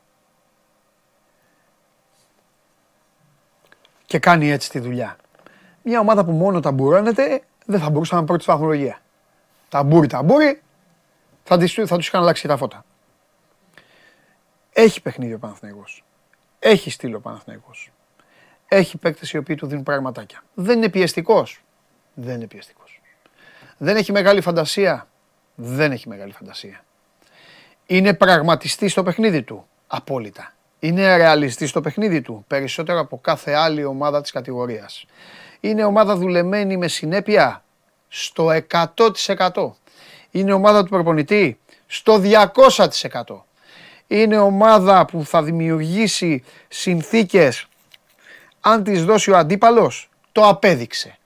και 4.07 4.19
κάνει 4.19 4.51
έτσι 4.51 4.71
τη 4.71 4.79
δουλειά. 4.79 5.17
Μια 5.83 6.01
ομάδα 6.01 6.25
που 6.25 6.31
μόνο 6.31 6.61
ταμπουρώνεται 6.61 7.43
δεν 7.67 7.81
θα 7.81 7.91
μπορούσε 7.91 8.13
να 8.13 8.19
είναι 8.19 8.27
πρώτη 8.27 8.43
στη 8.43 8.53
βαθμολογία. 8.53 9.01
Ταμπούρι, 9.69 10.07
ταμπούρι, 10.07 10.63
θα, 11.45 11.59
τις, 11.59 11.73
θα 11.73 11.97
τους 11.97 12.07
είχαν 12.07 12.21
αλλάξει 12.21 12.49
τα 12.49 12.57
φώτα. 12.57 12.85
Έχει 14.73 15.03
παιχνίδι 15.03 15.35
ο 15.35 15.39
Παναθηναϊκός. 15.39 16.05
Έχει 16.59 16.91
στυλ 16.91 17.15
ο 17.15 17.21
Παναθηναϊκός. 17.21 17.91
Έχει 18.69 18.97
παίκτες 18.97 19.31
οι 19.33 19.37
οποίοι 19.37 19.57
του 19.57 19.67
δίνουν 19.67 19.83
πραγματάκια. 19.83 20.43
Δεν 20.55 20.77
είναι 20.77 20.89
πιεστικός. 20.89 21.63
Δεν 22.15 22.35
είναι 22.35 22.47
πιεστικός. 22.47 23.01
Δεν 23.79 23.97
έχει 23.97 24.13
μεγάλη 24.13 24.41
φαντασία. 24.41 25.09
Δεν 25.55 25.93
έχει 25.93 26.09
μεγάλη 26.09 26.33
φαντασία. 26.33 26.85
Είναι 27.87 28.15
πραγματιστής 28.15 28.93
στο 28.93 29.03
παιχνίδι 29.03 29.43
του. 29.43 29.67
Απόλυτα. 29.87 30.53
Είναι 30.79 31.17
ρεαλιστής 31.17 31.71
στο 31.71 31.81
παιχνίδι 31.81 32.21
του. 32.21 32.45
Περισσότερο 32.47 32.99
από 32.99 33.19
κάθε 33.19 33.53
άλλη 33.53 33.85
ομάδα 33.85 34.21
της 34.21 34.31
κατηγορίας. 34.31 35.07
Είναι 35.65 35.85
ομάδα 35.85 36.17
δουλεμένη 36.17 36.77
με 36.77 36.89
συνέπεια; 36.89 37.65
Στο 38.09 38.51
100%. 38.71 39.77
Είναι 40.31 40.53
ομάδα 40.53 40.83
του 40.83 40.89
προπονητή; 40.89 41.59
Στο 41.87 42.19
200%. 42.19 43.45
Είναι 44.07 44.39
ομάδα 44.39 45.05
που 45.05 45.25
θα 45.25 45.43
δημιουργήσει 45.43 46.45
συνθήκες; 46.69 47.67
Αν 48.61 48.83
τις 48.85 49.05
δώσει 49.05 49.31
ο 49.31 49.37
αντίπαλος, 49.37 50.11
το 50.33 50.49
απέδειξε. 50.49 51.19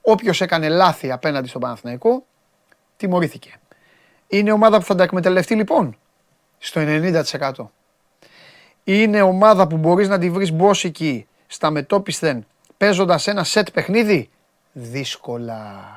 Όποιος 0.00 0.40
έκανε 0.40 0.68
λάθη 0.68 1.12
απέναντι 1.12 1.48
στον 1.48 1.60
Παναθηναϊκό, 1.60 2.26
τιμωρήθηκε. 2.96 3.54
Είναι 4.26 4.52
ομάδα 4.52 4.78
που 4.78 4.84
θα 4.84 4.94
τα 4.94 5.02
εκμεταλλευτεί 5.02 5.54
λοιπόν; 5.54 5.96
Στο 6.58 6.80
90%. 6.84 7.70
Είναι 8.84 9.22
ομάδα 9.22 9.66
που 9.66 9.76
μπορείς 9.76 10.08
να 10.08 10.18
τη 10.18 10.30
βρεις 10.30 10.52
μπόσικη 10.52 11.26
στα 11.46 11.70
μετόπισθεν 11.70 12.46
παίζοντας 12.76 13.26
ένα 13.26 13.44
σετ 13.44 13.70
παιχνίδι; 13.70 14.30
Δύσκολα. 14.72 15.94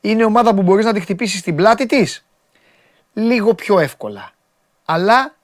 Είναι 0.00 0.24
ομάδα 0.24 0.54
που 0.54 0.62
μπορείς 0.62 0.84
να 0.84 0.92
τη 0.92 1.00
χτυπήσεις 1.00 1.40
στην 1.40 1.56
πλάτη 1.56 1.86
της; 1.86 2.26
Λίγο 3.12 3.54
πιο 3.54 3.78
εύκολα. 3.78 4.30
Αλλά 4.84 5.34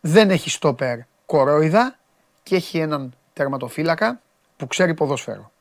δεν 0.00 0.30
έχει 0.30 0.50
στόπερ 0.50 0.98
κορόιδα 1.26 1.98
και 2.42 2.56
έχει 2.56 2.78
έναν 2.78 3.14
τερματοφύλακα 3.32 4.20
που 4.56 4.66
ξέρει 4.66 4.94
ποδόσφαιρο. 4.94 5.52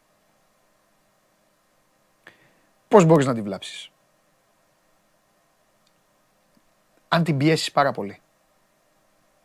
Πώς 2.88 3.06
μπορείς 3.06 3.26
να 3.26 3.34
τη 3.34 3.42
βλάψεις; 3.42 3.92
Αν 7.08 7.24
την 7.24 7.38
πιέσεις 7.38 7.72
πάρα 7.72 7.92
πολύ. 7.92 8.22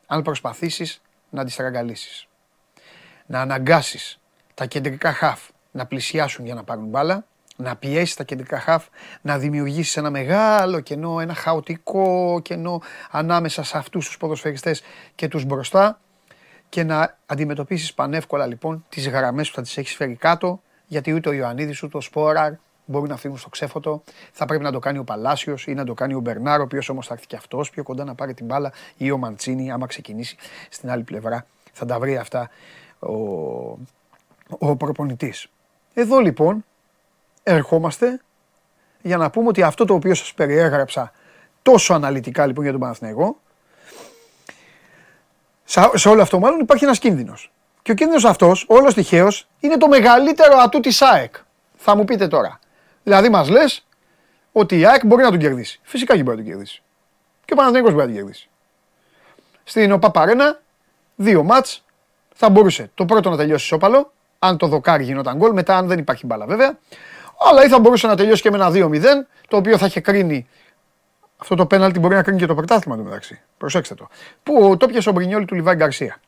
Αν 0.07 0.23
προσπαθήσεις 0.23 1.03
να 1.31 1.45
τη 1.45 1.51
στραγγαλίσεις. 1.51 2.29
Να 3.27 3.41
αναγκάσεις 3.41 4.19
τα 4.55 4.67
κεντρικά 4.67 5.13
χαφ 5.13 5.41
να 5.71 5.87
πλησιάσουν 5.87 6.45
για 6.45 6.55
να 6.55 6.65
πάρουν 6.65 6.87
μπάλα, 6.87 7.25
να 7.57 7.77
πιέσεις 7.77 8.15
τα 8.15 8.25
κεντρικά 8.25 8.61
χαφ, 8.61 8.87
να 9.21 9.39
δημιουργήσεις 9.39 9.97
ένα 9.97 10.11
μεγάλο 10.11 10.81
κενό, 10.81 11.21
ένα 11.21 11.35
χαοτικό 11.35 12.41
κενό 12.43 12.81
ανάμεσα 13.11 13.63
σε 13.63 13.79
αυτούς 13.79 14.07
τους 14.07 14.17
ποδοσφαιριστές 14.17 14.83
και 15.15 15.29
τους 15.29 15.45
μπροστά 15.45 16.01
και 16.69 16.85
να 16.85 17.19
αντιμετωπίσεις 17.27 17.95
πανεύκολα 17.95 18.47
λοιπόν 18.47 18.85
τις 18.89 19.09
γραμμές 19.09 19.49
που 19.49 19.55
θα 19.55 19.63
τις 19.63 19.77
έχεις 19.77 19.95
φέρει 19.95 20.15
κάτω, 20.15 20.61
γιατί 20.87 21.13
ούτε 21.13 21.29
ο 21.29 21.33
Ιωαννίδης 21.33 21.83
ούτε 21.83 21.97
ο 21.97 22.01
Σπόραρ 22.01 22.53
μπορεί 22.85 23.09
να 23.09 23.17
φύγουν 23.17 23.39
στο 23.39 23.49
ξέφωτο. 23.49 24.03
Θα 24.33 24.45
πρέπει 24.45 24.63
να 24.63 24.73
το 24.73 24.79
κάνει 24.79 24.99
ο 24.99 25.05
Παλάσιος 25.05 25.67
ή 25.67 25.75
να 25.75 25.85
το 25.85 25.95
κάνει 25.95 26.15
ο 26.15 26.21
Μπερνάρο, 26.21 26.63
ο 26.63 26.65
οποίος 26.65 26.89
όμως 26.89 27.07
θα 27.07 27.15
έρθει 27.15 27.27
και 27.27 27.37
αυτός 27.37 27.71
πιο 27.71 27.83
κοντά 27.83 28.05
να 28.05 28.15
πάρει 28.15 28.35
την 28.35 28.47
μπάλα, 28.47 28.73
ή 28.97 29.11
ο 29.11 29.19
Μαντσίνη, 29.19 29.71
άμα 29.71 29.87
ξεκινήσει 29.87 30.37
στην 30.71 30.91
άλλη 30.91 31.03
πλευρά. 31.03 31.47
Θα 31.73 31.87
τα 31.87 31.99
βρει 31.99 32.17
αυτά 32.17 32.51
ο, 32.99 33.13
ο 34.59 34.77
προπονητής. 34.77 35.47
Εδώ 35.95 36.19
λοιπόν 36.19 36.65
ερχόμαστε 37.43 38.21
για 39.03 39.17
να 39.17 39.31
πούμε 39.31 39.49
ότι 39.49 39.63
αυτό 39.63 39.85
το 39.85 39.95
οποίο 39.95 40.15
σας 40.15 40.35
περιέγραψα 40.35 41.13
τόσο 41.63 41.95
αναλυτικά 41.95 42.47
λοιπόν 42.47 42.63
για 42.63 42.73
τον 42.73 42.81
Παναθηναϊκό, 42.81 43.41
σε 45.95 46.09
όλο 46.09 46.23
αυτό 46.23 46.39
μάλλον 46.39 46.61
υπάρχει 46.61 46.85
ένας 46.85 46.99
κίνδυνος. 46.99 47.53
Και 47.83 47.91
ο 47.93 47.95
κίνδυνος 47.95 48.25
αυτός, 48.25 48.65
όλος 48.69 48.95
τυχαίως, 48.95 49.49
είναι 49.61 49.77
το 49.77 49.89
μεγαλύτερο 49.89 50.57
ατού 50.59 50.81
της 50.81 51.03
ΑΕΚ. 51.03 51.35
Θα 51.77 51.97
μου 51.97 52.05
πείτε 52.05 52.29
τώρα. 52.29 52.59
Δηλαδή 53.03 53.29
μας 53.29 53.49
λες 53.49 53.87
ότι 54.53 54.79
η 54.79 54.87
ΑΕΚ 54.87 55.07
μπορεί 55.07 55.23
να 55.23 55.31
τον 55.31 55.39
κερδίσει. 55.39 55.81
Φυσικά 55.83 56.17
και 56.17 56.23
μπορεί 56.23 56.37
να 56.37 56.43
τον 56.43 56.53
κερδίσει. 56.53 56.83
Και 57.45 57.53
ο 57.53 57.57
Παναθηναϊκός 57.57 57.93
μπορεί 57.93 58.07
να 58.07 58.13
τον 58.13 58.23
κερδίσει. 58.23 58.49
Στην 59.65 59.93
ΟΠΑ 59.93 60.61
δύο 61.17 61.43
μάτς, 61.43 61.85
θα 62.39 62.51
μπορούσε 62.51 62.91
το 62.95 63.05
πρώτο 63.05 63.31
να 63.31 63.37
τελειώσει 63.37 63.67
σώπαλο, 63.67 64.13
αν 64.39 64.57
το 64.57 64.67
δοκάρι 64.67 65.05
γινόταν 65.05 65.37
γκολ, 65.37 65.53
μετά 65.53 65.77
αν 65.77 65.87
δεν 65.87 65.99
υπάρχει 65.99 66.27
μπάλα 66.27 66.47
βέβαια. 66.47 66.79
Αλλά 67.51 67.65
ή 67.65 67.69
θα 67.69 67.79
μπορούσε 67.79 68.07
να 68.07 68.17
τελειώσει 68.17 68.43
και 68.43 68.51
με 68.51 68.57
ένα 68.57 68.71
2-0, 68.73 69.03
το 69.49 69.57
οποίο 69.57 69.79
θα 69.79 69.87
είχε 69.87 70.01
κρίνει. 70.01 70.49
Αυτό 71.37 71.55
το 71.55 71.67
πέναλτι 71.67 71.99
μπορεί 71.99 72.15
να 72.15 72.23
κρίνει 72.23 72.39
και 72.39 72.47
το 72.47 72.55
πρωτάθλημα 72.55 72.97
του 72.97 73.05
μεταξύ. 73.05 73.41
Προσέξτε 73.59 73.95
το. 73.95 74.09
Που 74.43 74.77
το 74.77 74.87
πιασε 74.87 75.09
ο 75.09 75.13
Μπρινιόλη 75.13 75.45
του 75.45 75.55
Λιβάη 75.55 75.75
Γκαρσία. 75.75 76.21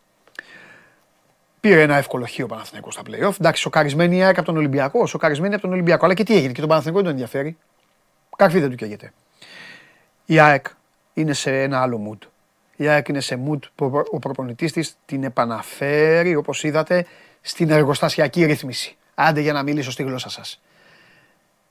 Πήρε 1.61 1.83
ένα 1.83 1.97
εύκολο 1.97 2.27
χείο 2.27 2.47
Παναθηναϊκός 2.47 2.95
στα 2.95 3.03
playoff. 3.07 3.41
Εντάξει, 3.41 3.63
σοκαρισμένη 3.63 4.17
η 4.17 4.23
ΑΕΚ 4.23 4.37
από 4.37 4.47
τον 4.47 4.57
Ολυμπιακό, 4.57 5.07
σοκαρισμένη 5.07 5.55
από 5.55 5.63
τον 5.63 5.73
Ολυμπιακό. 5.73 6.05
Αλλά 6.05 6.15
και 6.15 6.25
τι 6.25 6.37
έγινε, 6.37 6.53
και 6.53 6.61
τον 6.61 6.69
Παναθηναϊκό 6.69 7.03
δεν 7.03 7.13
τον 7.13 7.21
ενδιαφέρει. 7.21 7.57
Καρφί 8.37 8.61
δεν 8.61 8.71
του 8.71 8.77
καίγεται. 8.77 9.13
Η 10.25 10.41
ΑΕΚ 10.41 10.67
είναι 11.15 11.33
σε 11.33 11.63
ένα 11.63 11.83
άλλο 11.83 12.01
mood. 12.11 12.29
Η 12.81 12.89
ΑΕΚ 12.89 13.09
είναι 13.09 13.21
σε 13.21 13.41
mood 13.49 13.59
που 13.75 14.03
ο 14.11 14.19
προπονητής 14.19 14.73
της 14.73 14.97
την 15.07 15.25
επαναφέρει, 15.25 16.35
όπως 16.35 16.65
είδατε, 16.65 17.07
στην 17.41 17.71
εργοστασιακή 17.71 18.45
ρύθμιση. 18.45 18.97
Άντε 19.15 19.41
για 19.41 19.53
να 19.53 19.63
μιλήσω 19.63 19.91
στη 19.91 20.03
γλώσσα 20.03 20.31
σας. 20.31 20.61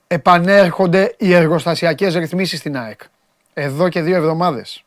Επανέρχονται 0.06 1.14
οι 1.18 1.34
εργοστασιακές 1.34 2.14
ρυθμίσεις 2.14 2.58
στην 2.58 2.76
ΑΕΚ. 2.76 3.00
Εδώ 3.54 3.88
και 3.88 4.00
δύο 4.00 4.16
εβδομάδες. 4.16 4.84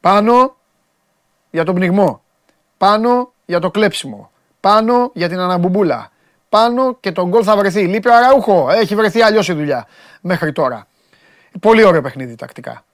Πάνω 0.00 0.56
για 1.50 1.64
τον 1.64 1.74
πνιγμό. 1.74 2.22
Πάνω 2.78 3.32
για 3.46 3.58
το 3.58 3.70
κλέψιμο. 3.70 4.30
Πάνω 4.60 5.10
για 5.14 5.28
την 5.28 5.38
αναμπουμπούλα. 5.38 6.10
Πάνω 6.48 6.94
και 6.94 7.12
τον 7.12 7.28
γκολ 7.28 7.42
θα 7.44 7.56
βρεθεί. 7.56 7.86
Λείπει 7.86 8.08
ο 8.08 8.16
Αραούχο. 8.16 8.70
Έχει 8.70 8.94
βρεθεί 8.94 9.22
αλλιώς 9.22 9.48
η 9.48 9.52
δουλειά 9.52 9.86
μέχρι 10.20 10.52
τώρα. 10.52 10.86
Πολύ 11.60 11.84
ωραίο 11.84 12.00
παιχνίδι 12.00 12.34
τακτικά. 12.34 12.84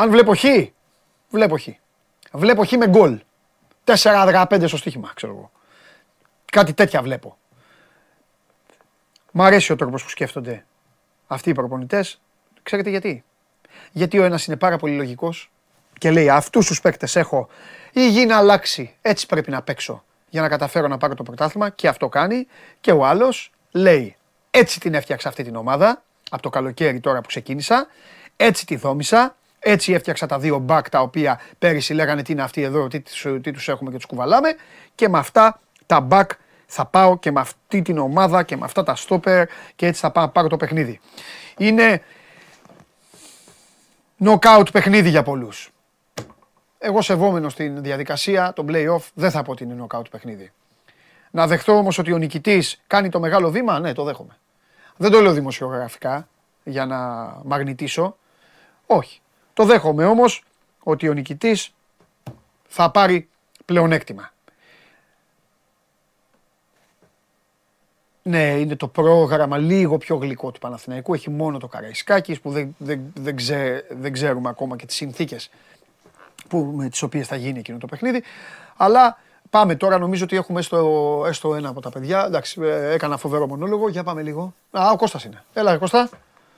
Αν 0.00 0.10
βλέπω 0.10 0.34
χ, 0.34 0.44
βλέπω 1.30 1.58
χ. 1.58 1.68
Βλέπω 2.32 2.64
χ 2.64 2.72
με 2.72 2.88
γκολ. 2.88 3.20
4-15 3.84 4.64
στο 4.66 4.76
στοίχημα, 4.76 5.12
ξέρω 5.14 5.32
εγώ. 5.32 5.50
Κάτι 6.52 6.72
τέτοια 6.72 7.02
βλέπω. 7.02 7.36
Μ' 9.30 9.42
αρέσει 9.42 9.72
ο 9.72 9.76
τρόπος 9.76 10.02
που 10.02 10.08
σκέφτονται 10.08 10.64
αυτοί 11.26 11.50
οι 11.50 11.52
προπονητές. 11.52 12.20
Ξέρετε 12.62 12.90
γιατί; 12.90 13.24
Γιατί 13.92 14.18
ο 14.18 14.24
ένας 14.24 14.46
είναι 14.46 14.56
πάρα 14.56 14.76
πολύ 14.76 14.96
λογικός 14.96 15.50
και 15.98 16.10
λέει 16.10 16.28
αυτούς 16.28 16.66
τους 16.66 16.80
παίκτες 16.80 17.16
έχω 17.16 17.48
ή 17.92 18.08
γη 18.08 18.26
να 18.26 18.36
αλλάξει, 18.36 18.94
έτσι 19.02 19.26
πρέπει 19.26 19.50
να 19.50 19.62
παίξω 19.62 20.04
για 20.28 20.40
να 20.40 20.48
καταφέρω 20.48 20.88
να 20.88 20.98
πάρω 20.98 21.14
το 21.14 21.22
πρωτάθλημα 21.22 21.70
και 21.70 21.88
αυτό 21.88 22.08
κάνει. 22.08 22.46
Και 22.80 22.92
ο 22.92 23.06
άλλος 23.06 23.50
λέει 23.70 24.16
έτσι 24.50 24.80
την 24.80 24.94
έφτιαξα 24.94 25.28
αυτή 25.28 25.42
την 25.42 25.56
ομάδα 25.56 26.02
από 26.30 26.42
το 26.42 26.48
καλοκαίρι 26.48 27.00
τώρα 27.00 27.20
που 27.20 27.26
ξεκίνησα, 27.26 27.86
έτσι 28.36 28.66
τη 28.66 28.76
δόμησα, 28.76 29.36
έτσι 29.58 29.92
έφτιαξα 29.92 30.26
τα 30.26 30.38
δύο 30.38 30.58
μπακ 30.58 30.88
τα 30.88 31.00
οποία 31.00 31.40
πέρυσι 31.58 31.94
λέγανε 31.94 32.22
τι 32.22 32.32
είναι 32.32 32.42
αυτοί 32.42 32.62
εδώ, 32.62 32.88
τι, 32.88 33.02
τι 33.40 33.50
τους 33.52 33.68
έχουμε 33.68 33.90
και 33.90 33.96
τους 33.96 34.06
κουβαλάμε 34.06 34.56
και 34.94 35.08
με 35.08 35.18
αυτά 35.18 35.60
τα 35.86 36.00
μπακ 36.00 36.30
θα 36.66 36.86
πάω 36.86 37.18
και 37.18 37.30
με 37.30 37.40
αυτή 37.40 37.82
την 37.82 37.98
ομάδα 37.98 38.42
και 38.42 38.56
με 38.56 38.64
αυτά 38.64 38.82
τα 38.82 38.94
στόπερ 38.94 39.46
και 39.76 39.86
έτσι 39.86 40.00
θα 40.00 40.10
πάω, 40.10 40.28
πάρω 40.28 40.48
το 40.48 40.56
παιχνίδι. 40.56 41.00
Είναι 41.56 42.02
knockout 44.24 44.66
παιχνίδι 44.72 45.08
για 45.08 45.22
πολλούς. 45.22 45.70
Εγώ 46.78 47.02
σεβόμενος 47.02 47.52
στην 47.52 47.82
διαδικασία, 47.82 48.52
το 48.52 48.64
play-off, 48.68 49.02
δεν 49.14 49.30
θα 49.30 49.42
πω 49.42 49.52
ότι 49.52 49.64
είναι 49.64 49.86
knockout 49.86 50.10
παιχνίδι. 50.10 50.52
Να 51.30 51.46
δεχτώ 51.46 51.76
όμως 51.76 51.98
ότι 51.98 52.12
ο 52.12 52.18
νικητής 52.18 52.82
κάνει 52.86 53.08
το 53.08 53.20
μεγάλο 53.20 53.50
βήμα, 53.50 53.78
ναι, 53.78 53.92
το 53.92 54.04
δέχομαι. 54.04 54.38
Δεν 54.96 55.10
το 55.10 55.20
λέω 55.20 55.32
δημοσιογραφικά 55.32 56.28
για 56.64 56.86
να 56.86 56.98
μαγνητήσω. 57.44 58.16
Όχι. 58.86 59.20
Το 59.58 59.64
δέχομαι 59.64 60.04
όμως 60.04 60.42
ότι 60.82 61.08
ο 61.08 61.12
νικητής 61.12 61.74
θα 62.68 62.90
πάρει 62.90 63.28
πλεονέκτημα. 63.64 64.32
Ναι, 68.22 68.44
είναι 68.44 68.76
το 68.76 68.88
πρόγραμμα 68.88 69.58
λίγο 69.58 69.98
πιο 69.98 70.16
γλυκό 70.16 70.50
του 70.50 70.58
Παναθηναϊκού. 70.58 71.14
Έχει 71.14 71.30
μόνο 71.30 71.58
το 71.58 71.66
Καραϊσκάκης 71.66 72.40
που 72.40 72.50
δεν, 72.50 72.76
δεν, 72.78 73.00
δεν, 73.14 73.36
δεν 73.88 74.12
ξέρουμε 74.12 74.48
ακόμα 74.48 74.76
και 74.76 74.86
τις 74.86 74.96
συνθήκες 74.96 75.50
που, 76.48 76.58
με 76.76 76.88
τις 76.88 77.02
οποίες 77.02 77.26
θα 77.26 77.36
γίνει 77.36 77.58
εκείνο 77.58 77.78
το 77.78 77.86
παιχνίδι. 77.86 78.22
Αλλά 78.76 79.18
πάμε 79.50 79.74
τώρα, 79.76 79.98
νομίζω 79.98 80.24
ότι 80.24 80.36
έχουμε 80.36 80.60
έστω, 80.60 81.24
έστω 81.26 81.54
ένα 81.54 81.68
από 81.68 81.80
τα 81.80 81.90
παιδιά. 81.90 82.24
Εντάξει, 82.26 82.60
ε, 82.62 82.92
έκανα 82.92 83.16
φοβερό 83.16 83.46
μονόλογο. 83.46 83.88
Για 83.88 84.02
πάμε 84.02 84.22
λίγο. 84.22 84.54
Α, 84.70 84.90
ο 84.90 84.96
Κώστας 84.96 85.24
είναι. 85.24 85.44
Έλα, 85.52 85.78
Κώστα. 85.78 86.08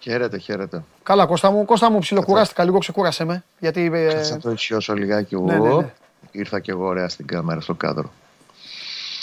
Χαίρετε, 0.00 0.38
χαίρετε. 0.38 0.82
Καλά, 1.02 1.26
Κώστα 1.26 1.50
μου. 1.50 1.64
Κώστα 1.64 1.90
μου, 1.90 1.98
ψιλοκουράστηκα 1.98 2.64
λίγο, 2.64 2.78
ξεκούρασε 2.78 3.24
με. 3.24 3.44
Γιατί. 3.58 3.90
Ε... 3.94 4.22
Θα 4.22 4.38
το 4.38 4.50
ισιώσω 4.50 4.94
λιγάκι 4.94 5.34
εγώ. 5.34 5.44
Ναι, 5.44 5.58
ναι, 5.58 5.74
ναι. 5.74 5.92
Ήρθα 6.30 6.60
και 6.60 6.70
εγώ 6.70 6.86
ωραία 6.86 7.08
στην 7.08 7.26
κάμερα, 7.26 7.60
στο 7.60 7.74
κάδρο. 7.74 8.12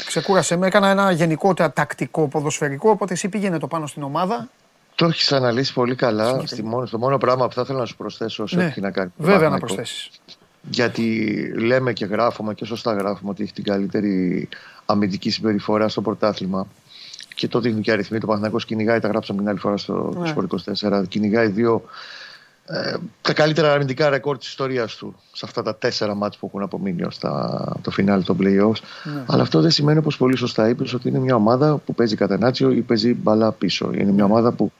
Ξεκούρασε 0.05 0.55
με. 0.55 0.67
Έκανα 0.67 0.89
ένα 0.89 1.11
γενικό 1.11 1.53
τακτικό 1.53 2.27
ποδοσφαιρικό. 2.27 2.89
Οπότε 2.89 3.13
εσύ 3.13 3.29
πήγαινε 3.29 3.59
το 3.59 3.67
πάνω 3.67 3.87
στην 3.87 4.03
ομάδα. 4.03 4.49
Το 4.95 5.05
έχεις 5.05 5.31
αναλύσει 5.31 5.73
πολύ 5.73 5.95
καλά. 5.95 6.41
Στη 6.45 6.63
μόνο, 6.63 6.85
στο 6.85 6.97
μόνο 6.97 7.17
πράγμα 7.17 7.47
που 7.47 7.53
θα 7.53 7.61
ήθελα 7.61 7.79
να 7.79 7.85
σου 7.85 7.95
προσθέσω 7.95 8.43
όσο 8.43 8.57
ναι, 8.57 8.65
έχει 8.65 8.81
να 8.81 8.91
κάνει. 8.91 9.11
Βέβαια 9.17 9.49
να 9.49 9.59
προσθέσεις. 9.59 10.09
Γιατί 10.61 11.35
λέμε 11.57 11.93
και 11.93 12.05
γράφουμε 12.05 12.53
και 12.53 12.65
σωστά 12.65 12.93
γράφουμε 12.93 13.31
ότι 13.31 13.43
έχει 13.43 13.53
την 13.53 13.63
καλύτερη 13.63 14.49
αμυντική 14.85 15.29
συμπεριφορά 15.29 15.89
στο 15.89 16.01
πρωτάθλημα 16.01 16.67
και 17.37 17.47
το 17.47 17.59
δείχνουν 17.59 17.81
και 17.81 17.91
αριθμοί. 17.91 18.19
Το 18.19 18.25
Παναθηναϊκός 18.25 18.65
κυνηγάει, 18.65 18.99
τα 18.99 19.07
γράψαμε 19.07 19.39
την 19.39 19.49
άλλη 19.49 19.59
φορά 19.59 19.77
στο 19.77 20.13
ναι. 20.17 20.33
24. 20.81 21.03
Κυνηγάει 21.07 21.47
δύο 21.47 21.83
ε, 22.69 22.95
τα 23.21 23.33
καλύτερα 23.33 23.71
αρνητικά 23.71 24.09
ρεκόρ 24.09 24.37
της 24.37 24.47
ιστορίας 24.47 24.95
του 24.95 25.15
σε 25.31 25.45
αυτά 25.45 25.63
τα 25.63 25.75
τέσσερα 25.75 26.15
μάτια 26.15 26.39
που 26.39 26.45
έχουν 26.45 26.61
απομείνει 26.61 27.03
ως 27.03 27.17
το 27.81 27.91
φινάλι 27.91 28.23
των 28.23 28.37
playoffs. 28.39 28.81
Ναι. 29.03 29.23
Αλλά 29.27 29.41
αυτό 29.41 29.61
δεν 29.61 29.71
σημαίνει, 29.71 29.97
όπως 29.97 30.17
πολύ 30.17 30.37
σωστά 30.37 30.69
είπες, 30.69 30.93
ότι 30.93 31.07
είναι 31.07 31.19
μια 31.19 31.35
ομάδα 31.35 31.77
που 31.77 31.93
παίζει 31.93 32.15
κατενάτσιο 32.15 32.71
ή 32.71 32.81
παίζει 32.81 33.13
μπαλά 33.13 33.51
πίσω. 33.51 33.91
Είναι 33.93 34.11
μια 34.11 34.23
ομάδα 34.23 34.51
που 34.51 34.71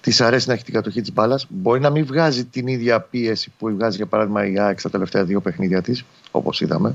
της 0.00 0.20
αρέσει 0.20 0.48
να 0.48 0.54
έχει 0.54 0.64
την 0.64 0.74
κατοχή 0.74 1.00
της 1.00 1.12
μπάλας. 1.12 1.46
Μπορεί 1.48 1.80
να 1.80 1.90
μην 1.90 2.06
βγάζει 2.06 2.44
την 2.44 2.66
ίδια 2.66 3.00
πίεση 3.00 3.52
που 3.58 3.70
βγάζει, 3.70 3.96
για 3.96 4.06
παράδειγμα, 4.06 4.46
η 4.46 4.58
ΑΕΚ 4.58 4.78
στα 4.80 4.90
τελευταία 4.90 5.24
δύο 5.24 5.40
παιχνίδια 5.40 5.82
της, 5.82 6.04
όπως 6.30 6.60
είδαμε. 6.60 6.94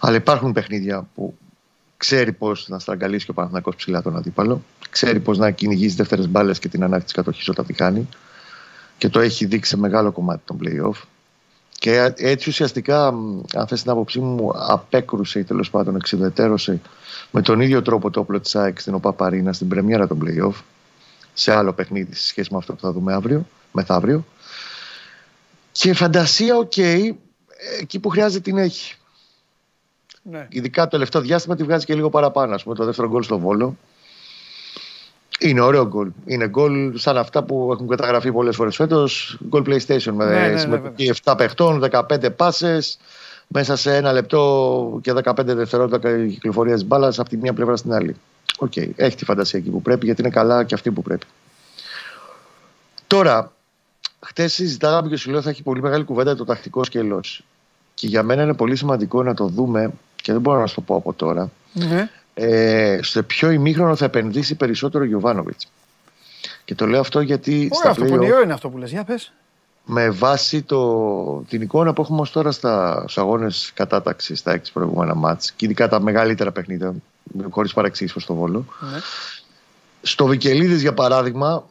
Αλλά 0.00 0.16
υπάρχουν 0.16 0.52
παιχνίδια 0.52 1.06
που 1.14 1.36
ξέρει 1.96 2.32
πώς 2.32 2.68
να 2.68 2.78
στραγγαλίσει 2.78 3.24
και 3.24 3.30
ο 3.30 3.34
Παναθυνακό 3.34 3.74
ψηλά 3.74 4.02
τον 4.02 4.16
αντίπαλο. 4.16 4.62
Ξέρει 4.90 5.20
πώς 5.20 5.38
να 5.38 5.50
κυνηγήσει 5.50 5.96
δεύτερες 5.96 6.28
μπάλες 6.28 6.58
και 6.58 6.68
την 6.68 6.82
ανάγκη 6.82 7.04
τη 7.04 7.12
κατοχής 7.12 7.48
όταν 7.48 7.66
τη 7.66 7.72
χάνει. 7.72 8.08
Και 8.98 9.08
το 9.08 9.20
έχει 9.20 9.44
δείξει 9.44 9.70
σε 9.70 9.76
μεγάλο 9.76 10.12
κομμάτι 10.12 10.42
των 10.44 10.58
playoff. 10.62 11.02
Και 11.78 12.12
έτσι 12.16 12.48
ουσιαστικά, 12.48 13.12
μ, 13.12 13.42
αν 13.54 13.66
θες 13.66 13.82
την 13.82 13.90
άποψή 13.90 14.20
μου, 14.20 14.50
απέκρουσε 14.54 15.38
ή 15.38 15.44
τέλος 15.44 15.70
πάντων 15.70 15.96
εξουδετέρωσε 15.96 16.80
με 17.30 17.42
τον 17.42 17.60
ίδιο 17.60 17.82
τρόπο 17.82 18.10
το 18.10 18.20
όπλο 18.20 18.40
της 18.40 18.56
ΑΕΚ 18.56 18.80
στην 18.80 18.94
ΟΠΑΠΑΡΗΝΑ 18.94 19.52
στην 19.52 19.68
πρεμιέρα 19.68 20.06
των 20.06 20.22
playoff 20.24 20.62
σε 21.34 21.52
άλλο 21.52 21.72
παιχνίδι 21.72 22.14
σε 22.14 22.26
σχέση 22.26 22.48
με 22.52 22.58
αυτό 22.58 22.72
που 22.72 22.80
θα 22.80 22.92
δούμε 22.92 23.12
αύριο, 23.12 23.46
μεθαύριο. 23.72 24.24
Και 25.72 25.92
φαντασία, 25.92 26.56
οκ, 26.56 26.76
εκεί 27.80 27.98
που 28.00 28.08
χρειάζεται 28.08 28.40
την 28.40 28.58
έχει. 28.58 28.94
Ναι. 30.30 30.46
Ειδικά 30.50 30.82
το 30.82 30.88
τελευταίο 30.88 31.20
διάστημα 31.20 31.56
τη 31.56 31.62
βγάζει 31.62 31.84
και 31.84 31.94
λίγο 31.94 32.10
παραπάνω. 32.10 32.54
Α 32.54 32.58
πούμε, 32.62 32.74
το 32.74 32.84
δεύτερο 32.84 33.08
γκολ 33.08 33.22
στο 33.22 33.38
Βόλο. 33.38 33.76
Είναι 35.38 35.60
ωραίο 35.60 35.86
γκολ. 35.86 36.10
Είναι 36.24 36.48
γκολ 36.48 36.98
σαν 36.98 37.16
αυτά 37.16 37.42
που 37.42 37.70
έχουν 37.72 37.88
καταγραφεί 37.88 38.32
πολλές 38.32 38.56
φορές 38.56 38.76
φέτος. 38.76 39.38
Γκολ 39.48 39.62
PlayStation 39.66 40.12
με 40.12 40.24
Ναι, 40.24 40.40
ναι, 40.40 40.48
ναι, 40.48 40.58
συμμετοχή 40.58 41.12
7 41.24 41.34
παιχτών, 41.36 41.80
15 41.90 42.30
πάσες. 42.36 42.98
Μέσα 43.48 43.76
σε 43.76 43.96
ένα 43.96 44.12
λεπτό 44.12 44.98
και 45.02 45.12
15 45.12 45.32
δευτερόλεπτα 45.44 46.26
κυκλοφορία 46.26 46.78
μπάλας 46.86 47.18
από 47.18 47.28
τη 47.28 47.36
μία 47.36 47.52
πλευρά 47.52 47.76
στην 47.76 47.92
άλλη. 47.92 48.16
Οκ, 48.58 48.76
έχει 48.76 49.16
τη 49.16 49.24
φαντασία 49.24 49.58
εκεί 49.58 49.70
που 49.70 49.82
πρέπει 49.82 50.04
γιατί 50.04 50.20
είναι 50.20 50.30
καλά 50.30 50.64
και 50.64 50.74
αυτή 50.74 50.90
που 50.90 51.02
πρέπει. 51.02 51.26
Τώρα, 53.06 53.52
χτες 54.20 54.52
συζητάγαμε 54.52 55.08
και 55.08 55.16
σου 55.16 55.30
λέω 55.30 55.42
θα 55.42 55.50
έχει 55.50 55.62
πολύ 55.62 55.82
μεγάλη 55.82 56.04
κουβέντα 56.04 56.36
το 56.36 56.44
τακτικό 56.44 56.84
σκέλο. 56.84 57.20
Και 57.98 58.06
για 58.06 58.22
μένα 58.22 58.42
είναι 58.42 58.54
πολύ 58.54 58.76
σημαντικό 58.76 59.22
να 59.22 59.34
το 59.34 59.46
δούμε 59.46 59.90
και 60.16 60.32
δεν 60.32 60.40
μπορώ 60.40 60.60
να 60.60 60.66
σου 60.66 60.74
το 60.74 60.80
πω 60.80 60.94
από 60.96 61.12
τώρα. 61.12 61.50
Ναι. 61.72 62.10
Ε, 62.34 62.98
σε 63.02 63.22
ποιο 63.22 63.50
ημίχρονο 63.50 63.96
θα 63.96 64.04
επενδύσει 64.04 64.54
περισσότερο 64.54 65.04
ο 65.04 65.06
Γιωβάνοβιτς. 65.06 65.68
Και 66.64 66.74
το 66.74 66.86
λέω 66.86 67.00
αυτό 67.00 67.20
γιατί 67.20 67.54
Ωραία, 67.54 67.68
στα 67.72 67.90
αυτό 67.90 68.04
play-off, 68.04 68.08
πονηρό 68.08 68.40
είναι 68.40 68.52
αυτό 68.52 68.68
που 68.68 68.78
λες. 68.78 68.90
Για 68.90 69.04
πες. 69.04 69.32
με 69.84 70.10
βάση 70.10 70.62
το, 70.62 71.44
την 71.48 71.62
εικόνα 71.62 71.92
που 71.92 72.02
έχουμε 72.02 72.20
ως 72.20 72.30
τώρα 72.30 72.50
στα, 72.52 72.98
στους 73.00 73.18
αγώνες 73.18 73.70
κατάταξης 73.74 74.38
στα 74.38 74.52
έξι 74.52 74.72
προηγούμενα 74.72 75.14
μάτς 75.14 75.52
και 75.52 75.64
ειδικά 75.64 75.88
τα 75.88 76.00
μεγαλύτερα 76.00 76.52
παιχνίδια 76.52 76.94
χωρίς 77.50 77.72
παρεξήγηση 77.72 78.14
προς 78.14 78.26
το 78.26 78.34
Βόλο 78.34 78.64
Ναι. 78.80 78.98
στο 80.02 80.26
Βικελίδης 80.26 80.80
για 80.80 80.94
παράδειγμα 80.94 81.64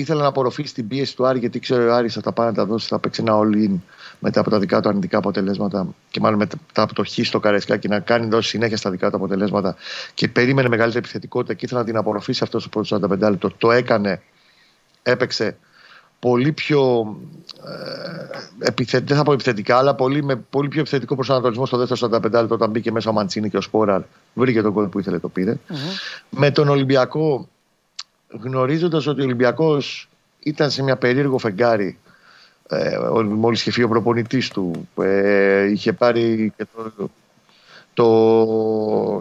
ήθελα 0.00 0.22
να 0.22 0.28
απορροφήσει 0.28 0.74
την 0.74 0.88
πίεση 0.88 1.16
του 1.16 1.26
Άρη 1.26 1.38
γιατί 1.38 1.58
ξέρω 1.58 1.90
ο 1.90 1.94
Άρης 1.94 2.14
θα 2.14 2.20
τα 2.20 2.32
πάει 2.32 2.46
να 2.46 2.52
τα 2.52 2.64
δώσει 2.64 2.86
θα 2.86 2.98
παίξει 2.98 3.22
ένα 3.26 3.38
all-in 3.40 3.80
μετά 4.18 4.40
από 4.40 4.50
τα 4.50 4.58
δικά 4.58 4.80
του 4.80 4.88
αρνητικά 4.88 5.18
αποτελέσματα 5.18 5.86
και 6.10 6.20
μάλλον 6.20 6.38
μετά 6.38 6.82
από 6.82 6.94
το 6.94 7.04
χ 7.04 7.26
στο 7.26 7.40
Καρεσκάκι 7.40 7.88
να 7.88 8.00
κάνει 8.00 8.26
δώσει 8.26 8.48
συνέχεια 8.48 8.76
στα 8.76 8.90
δικά 8.90 9.10
του 9.10 9.16
αποτελέσματα 9.16 9.76
και 10.14 10.28
περίμενε 10.28 10.68
μεγαλύτερη 10.68 11.04
επιθετικότητα 11.04 11.54
και 11.54 11.64
ήθελα 11.64 11.80
να 11.80 11.86
την 11.86 11.96
απορροφήσει 11.96 12.40
αυτός 12.42 12.62
στο 12.62 12.70
πρώτος 12.70 12.98
45 13.02 13.18
λεπτό. 13.18 13.50
Το 13.58 13.70
έκανε, 13.70 14.22
έπαιξε 15.02 15.56
πολύ 16.18 16.52
πιο 16.52 17.16
ε, 17.64 18.66
επιθε... 18.66 19.00
δεν 19.00 19.16
θα 19.16 19.22
πω 19.22 19.32
επιθετικά, 19.32 19.78
αλλά 19.78 19.94
πολύ, 19.94 20.22
με 20.22 20.36
πολύ 20.36 20.68
πιο 20.68 20.80
επιθετικό 20.80 21.14
προσανατολισμό 21.14 21.66
στο 21.66 21.76
δεύτερο 21.76 22.16
45 22.16 22.22
λεπτό 22.22 22.54
όταν 22.54 22.70
μπήκε 22.70 22.92
μέσα 22.92 23.10
ο 23.10 23.12
Μαντσίνη 23.12 23.50
και 23.50 23.56
ο 23.56 23.60
Σπόραρ. 23.60 24.02
Βρήκε 24.34 24.62
τον 24.62 24.72
κόλπο 24.72 24.88
που 24.88 24.98
ήθελε, 24.98 25.18
το 25.18 25.28
πηρε 25.28 25.56
Με 26.30 26.50
τον 26.50 26.68
Ολυμπιακό, 26.68 27.48
γνωρίζοντας 28.28 29.06
ότι 29.06 29.20
ο 29.20 29.24
Ολυμπιακός 29.24 30.08
ήταν 30.38 30.70
σε 30.70 30.82
μια 30.82 30.96
περίεργο 30.96 31.38
φεγγάρι. 31.38 31.98
Ε, 32.68 32.98
Μόλις 33.24 33.60
είχε 33.60 33.70
φύγει 33.70 33.86
ο 33.86 33.88
προπονητής 33.88 34.48
του, 34.50 34.88
ε, 35.00 35.62
είχε 35.64 35.92
πάρει 35.92 36.52
και 36.56 36.66
το, 36.74 37.10
το 37.94 38.04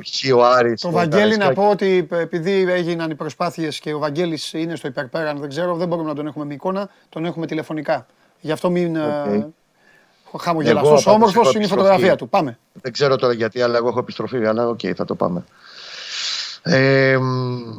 χ 0.05 0.33
ο 0.35 0.43
Άρης, 0.45 0.81
Το 0.81 0.87
ο 0.87 0.91
Βαγγέλη 0.91 1.37
να 1.37 1.37
Καραϊσκάκης. 1.37 1.55
πω 1.63 1.69
ότι 1.69 2.07
επειδή 2.09 2.65
έγιναν 2.69 3.11
οι 3.11 3.15
προσπάθειες 3.15 3.79
και 3.79 3.93
ο 3.93 3.99
Βαγγέλης 3.99 4.53
είναι 4.53 4.75
στο 4.75 4.87
υπερπέραν, 4.87 5.39
δεν 5.39 5.49
ξέρω, 5.49 5.75
δεν 5.75 5.87
μπορούμε 5.87 6.09
να 6.09 6.15
τον 6.15 6.27
έχουμε 6.27 6.45
με 6.45 6.53
εικόνα, 6.53 6.89
τον 7.09 7.25
έχουμε 7.25 7.45
τηλεφωνικά. 7.45 8.05
Γι' 8.41 8.51
αυτό 8.51 8.69
μην 8.69 8.95
Οκ. 8.95 9.01
okay. 9.03 9.45
χαμογελαστός, 10.39 11.05
Εγώ, 11.05 11.15
όμορφος 11.15 11.35
πάντως, 11.35 11.53
είναι 11.53 11.63
η 11.63 11.65
έχω 11.65 11.75
φωτογραφία 11.75 12.05
επιστροφή. 12.11 12.17
του. 12.23 12.29
Πάμε. 12.29 12.57
Δεν 12.81 12.91
ξέρω 12.91 13.15
τώρα 13.15 13.33
γιατί, 13.33 13.61
αλλά 13.61 13.77
εγώ 13.77 13.87
έχω 13.87 13.99
επιστροφή. 13.99 14.45
Αλλά 14.45 14.67
οκ, 14.67 14.79
θα 14.95 15.05
το 15.05 15.15
πάμε. 15.15 15.43
Ε, 16.61 17.17
μ, 17.17 17.77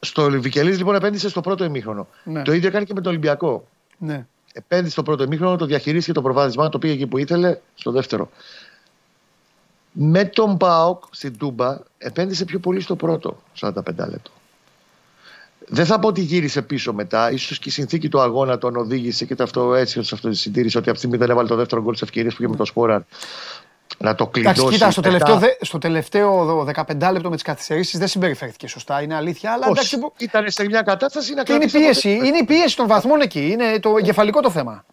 στο 0.00 0.30
Βικελίδη 0.30 0.76
λοιπόν 0.76 0.94
επένδυσε 0.94 1.28
στο 1.28 1.40
πρώτο 1.40 1.64
ημίχρονο. 1.64 2.08
Ναι. 2.24 2.42
Το 2.42 2.52
ίδιο 2.52 2.68
έκανε 2.68 2.84
και 2.84 2.94
με 2.94 3.00
τον 3.00 3.10
Ολυμπιακό. 3.10 3.66
Ναι. 3.98 4.26
Επένδυσε 4.52 4.92
στο 4.92 5.02
πρώτο 5.02 5.22
ημίχρονο, 5.22 5.56
το 5.56 5.66
διαχειρίστηκε 5.66 6.12
το 6.12 6.22
προβάδισμα, 6.22 6.68
το 6.68 6.78
πήγε 6.78 6.92
εκεί 6.92 7.06
που 7.06 7.18
ήθελε 7.18 7.58
στο 7.74 7.90
δεύτερο. 7.90 8.30
Με 9.92 10.24
τον 10.24 10.56
ΠΑΟΚ 10.56 11.04
στην 11.10 11.38
Τούμπα 11.38 11.78
επένδυσε 11.98 12.44
πιο 12.44 12.58
πολύ 12.58 12.80
στο 12.80 12.96
πρώτο 12.96 13.42
45 13.60 13.72
λεπτό. 13.96 14.30
Δεν 15.68 15.86
θα 15.86 15.98
πω 15.98 16.08
ότι 16.08 16.20
γύρισε 16.20 16.62
πίσω 16.62 16.92
μετά. 16.92 17.30
ίσως 17.30 17.58
και 17.58 17.68
η 17.68 17.72
συνθήκη 17.72 18.08
του 18.08 18.20
αγώνα 18.20 18.58
τον 18.58 18.76
οδήγησε 18.76 19.24
και 19.24 19.34
το 19.34 19.42
αυτό 19.42 19.74
έτσι 19.74 20.02
σε 20.02 20.14
αυτό 20.14 20.32
συντήρησε 20.32 20.78
ότι 20.78 20.90
αυτή 20.90 20.92
τη 20.92 20.98
στιγμή 20.98 21.16
δεν 21.16 21.30
έβαλε 21.30 21.48
το 21.48 21.56
δεύτερο 21.56 21.82
γκολ 21.82 21.92
της 21.92 22.02
ευκαιρίας 22.02 22.34
που 22.34 22.42
είχε 22.42 22.50
με 22.50 22.56
το 22.56 22.64
Σπόραρ 22.64 23.02
να 23.98 24.14
το 24.14 24.26
κλειδώσει. 24.26 24.60
Εντάξει, 24.60 24.74
κοίτα, 24.78 24.90
στο 24.90 25.00
μετά. 25.00 25.12
τελευταίο, 25.24 25.38
δε- 25.38 25.64
στο 25.64 25.78
τελευταίο 25.78 26.64
15 26.64 27.12
λεπτό 27.12 27.28
με 27.28 27.34
τις 27.34 27.44
καθυστερήσεις 27.44 27.98
δεν 27.98 28.08
συμπεριφέρθηκε 28.08 28.68
σωστά, 28.68 29.02
είναι 29.02 29.14
αλήθεια, 29.14 29.52
αλλά 29.52 29.66
εντάξει, 29.68 29.94
Όχι, 29.96 30.04
ήταν 30.18 30.50
σε 30.50 30.64
μια 30.64 30.82
κατάσταση 30.82 31.34
να 31.34 31.42
είναι 31.48 31.54
η 31.54 31.58
κρατήσει 31.58 31.78
πίεση, 31.78 32.08
αποτέλεσμα. 32.08 32.26
είναι 32.26 32.38
η 32.38 32.44
πίεση 32.44 32.76
των 32.76 32.86
βαθμών 32.86 33.20
εκεί, 33.20 33.50
είναι 33.50 33.78
το 33.80 33.94
εγκεφαλικό 33.98 34.40
το 34.40 34.50
θέμα. 34.50 34.84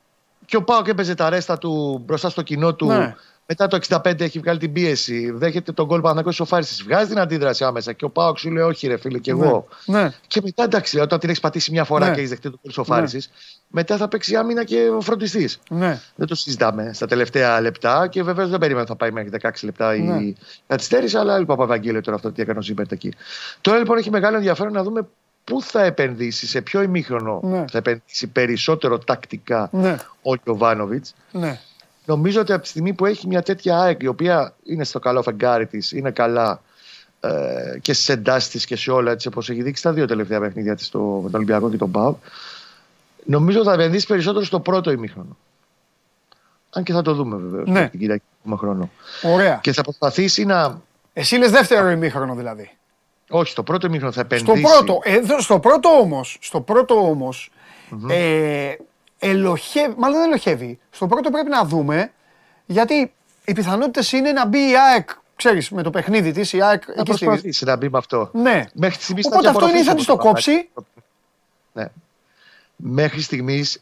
Και 0.46 0.56
ο 0.56 0.64
Πάοκ 0.64 0.88
έπαιζε 0.88 1.16
τα 1.16 1.30
ρέστα 1.30 1.58
του 1.58 2.02
μπροστά 2.06 2.30
στο 2.30 2.42
κοινό 2.42 2.74
του. 2.74 2.86
Ναι. 2.86 3.16
Μετά 3.46 3.68
το 3.68 3.76
65 3.90 4.22
έχει 4.22 4.40
βγάλει 4.40 4.60
την 4.60 4.74
πίεση. 4.74 5.32
Δέχεται 5.32 5.72
τον 5.72 5.86
γκολ 5.86 6.02
Παναγό 6.02 6.32
Σοφάρισης. 6.32 6.84
Βγάζει 6.84 7.08
την 7.10 7.20
αντίδραση 7.20 7.64
άμεσα. 7.64 7.94
Και 7.94 8.06
ο 8.06 8.10
Πάοκ 8.10 8.38
σου 8.38 8.52
λέει: 8.52 8.64
Όχι, 8.64 8.88
ρε 8.88 8.98
φίλε, 8.98 9.18
και 9.18 9.32
εγώ. 9.32 9.68
Ναι. 9.86 10.10
Και 10.28 10.42
μετά 10.44 10.64
εντάξει, 10.64 11.00
όταν 11.00 11.20
την 11.20 11.30
έχεις 11.30 11.42
πατήσει 11.42 11.72
μια 11.72 11.84
φορά 11.84 12.06
Ναι. 12.06 12.12
και 12.14 12.18
έχεις 12.18 12.30
δεχτεί 12.30 12.50
τον 12.50 12.60
γκολ 12.64 12.72
Σοφάρισης, 12.74 13.32
μετά 13.76 13.98
θα 13.98 14.08
παίξει 14.08 14.36
άμυνα 14.36 14.64
και 14.64 14.92
φροντιστής. 15.00 15.60
Ναι. 15.70 16.00
Δεν 16.16 16.28
το 16.28 16.36
συζητάμε 16.36 16.94
στα 16.94 17.06
τελευταία 17.08 17.62
λεπτά 17.62 18.08
και 18.08 18.24
βεβαίως 18.24 18.50
δεν 18.50 18.60
περίμενα 18.60 18.86
θα 18.86 18.96
πάει 18.96 19.12
μέχρι 19.12 19.30
16 19.42 19.50
λεπτά 19.62 19.96
Ναι. 19.96 20.22
η 20.24 20.38
καθυστέρηση, 20.68 21.18
αλλά 21.18 21.40
η 21.40 21.46
Παπαβαγγέλιο 21.46 22.02
τώρα 22.02 22.16
αυτό 22.16 22.32
τι 22.32 22.42
έκανε 22.42 22.60
ο 22.60 22.62
Ζήμπερτ 22.62 22.92
εκεί. 22.92 23.14
Τώρα 23.62 23.78
λοιπόν 23.78 23.98
έχει 23.98 24.10
μεγάλο 24.10 24.36
ενδιαφέρον 24.38 24.74
να 24.74 24.84
δούμε 24.84 25.08
πού 25.44 25.62
θα 25.62 25.84
επενδύσει, 25.84 26.48
σε 26.48 26.62
ποιο 26.62 26.82
ημίχρονο 26.82 27.40
Ναι. 27.44 27.66
θα 27.72 27.78
επενδύσει 27.78 28.28
περισσότερο 28.28 28.98
τακτικά 28.98 29.70
Ναι. 29.72 29.96
ο 30.22 30.36
Γιωβάνοβιτς. 30.44 31.14
Ναι. 31.32 31.60
Νομίζω 32.06 32.42
ότι 32.42 32.54
από 32.54 32.62
τη 32.62 32.68
στιγμή 32.68 32.94
που 32.94 33.06
έχει 33.06 33.28
μια 33.28 33.42
τέτοια 33.42 33.80
ΑΕΚ 33.80 34.02
η 34.02 34.08
οποία 34.08 34.54
είναι 34.64 34.84
στο 34.84 35.00
καλό 35.00 35.22
φεγγάρι 35.22 35.66
της, 35.66 35.92
είναι 35.92 36.12
καλά 36.12 36.62
ε, 37.20 37.80
και 37.82 37.94
στι 37.94 38.14
εντάσει 38.14 38.50
της 38.50 38.66
και 38.66 38.76
σε 38.76 38.92
όλα 38.92 39.12
έτσι 39.12 39.28
όπως 39.28 39.50
έχει 39.50 39.62
δείξει 39.62 39.84
τα 39.84 39.94
δύο 39.94 40.06
τελευταία 40.06 40.40
παιχνίδια 40.40 40.76
της, 40.76 40.90
με 40.94 41.00
τον 41.00 41.30
Ολυμπιακό 41.34 41.70
και 41.70 41.78
τον 41.78 41.92
ΠΑΟ, 41.92 42.16
νομίζω 43.26 43.64
θα 43.64 43.74
επενδύσει 43.74 44.08
περισσότερο 44.08 44.46
στο 44.46 44.60
πρώτο 44.60 44.92
ημίχρονο. 44.92 45.38
Αν 46.70 46.84
και 46.84 46.94
θα 46.94 47.02
το 47.02 47.14
δούμε 47.14 47.36
βεβαίως 47.38 47.70
Ναι. 47.70 47.90
την 47.90 48.00
Κυριακή 48.00 48.24
που 48.26 48.38
έχουμε 48.44 48.58
χρόνο. 48.58 48.90
Ωραία. 49.24 49.60
Και 49.64 49.74
θα 49.74 49.82
προσπαθήσει 49.84 50.46
να. 50.46 50.82
Εσύ 51.14 51.36
λες 51.38 51.52
δεύτερο 51.52 51.90
ημίχρονο 51.90 52.36
δηλαδή. 52.36 52.72
Όχι, 53.30 53.52
στο 53.52 53.64
πρώτο 53.64 53.88
ημίχρονο 53.88 54.12
θα 54.12 54.26
Στο 54.26 54.36
επενδύσει. 54.36 54.74
πρώτο, 54.74 55.00
εδώ, 55.04 55.42
στο 55.42 55.60
πρώτο 55.60 55.90
όμως, 55.90 56.38
στο 56.42 56.62
πρώτο 56.62 56.96
όμως, 56.96 57.52
ε, 58.10 58.74
ελοχεύει, 59.20 59.94
μάλλον 59.98 60.18
δεν 60.20 60.28
ελοχεύει. 60.28 60.80
Στο 60.90 61.08
πρώτο 61.08 61.30
πρέπει 61.30 61.50
να 61.50 61.64
δούμε, 61.66 62.12
γιατί 62.66 63.14
οι 63.46 63.54
πιθανότητες 63.54 64.12
είναι 64.12 64.32
να 64.32 64.46
μπει 64.46 64.58
η 64.70 64.74
ΑΕΚ, 64.78 65.10
ξέρεις, 65.36 65.70
με 65.70 65.82
το 65.84 65.90
παιχνίδι 65.90 66.32
της, 66.32 66.54
η 66.54 66.62
ΑΕΚ 66.62 66.88
Να 66.88 66.94
εκεί 67.02 67.14
στη... 67.14 67.26
προσπαθήσει 67.26 67.66
να 67.66 67.76
μπει 67.76 67.90
με 67.90 67.98
αυτό. 67.98 68.30
Ναι. 68.34 68.66
Μέχρι 68.74 69.02
στιγμή 69.02 69.22
Οπότε 69.26 69.48
αυτό 69.50 69.68
είναι 69.70 69.78
ή 69.80 69.84
θα 69.84 69.96
της 69.96 70.06
το 70.06 70.16
κόψει, 70.18 70.70
Ναι. 71.74 71.86
Μέχρι 72.86 73.22
στιγμής 73.22 73.80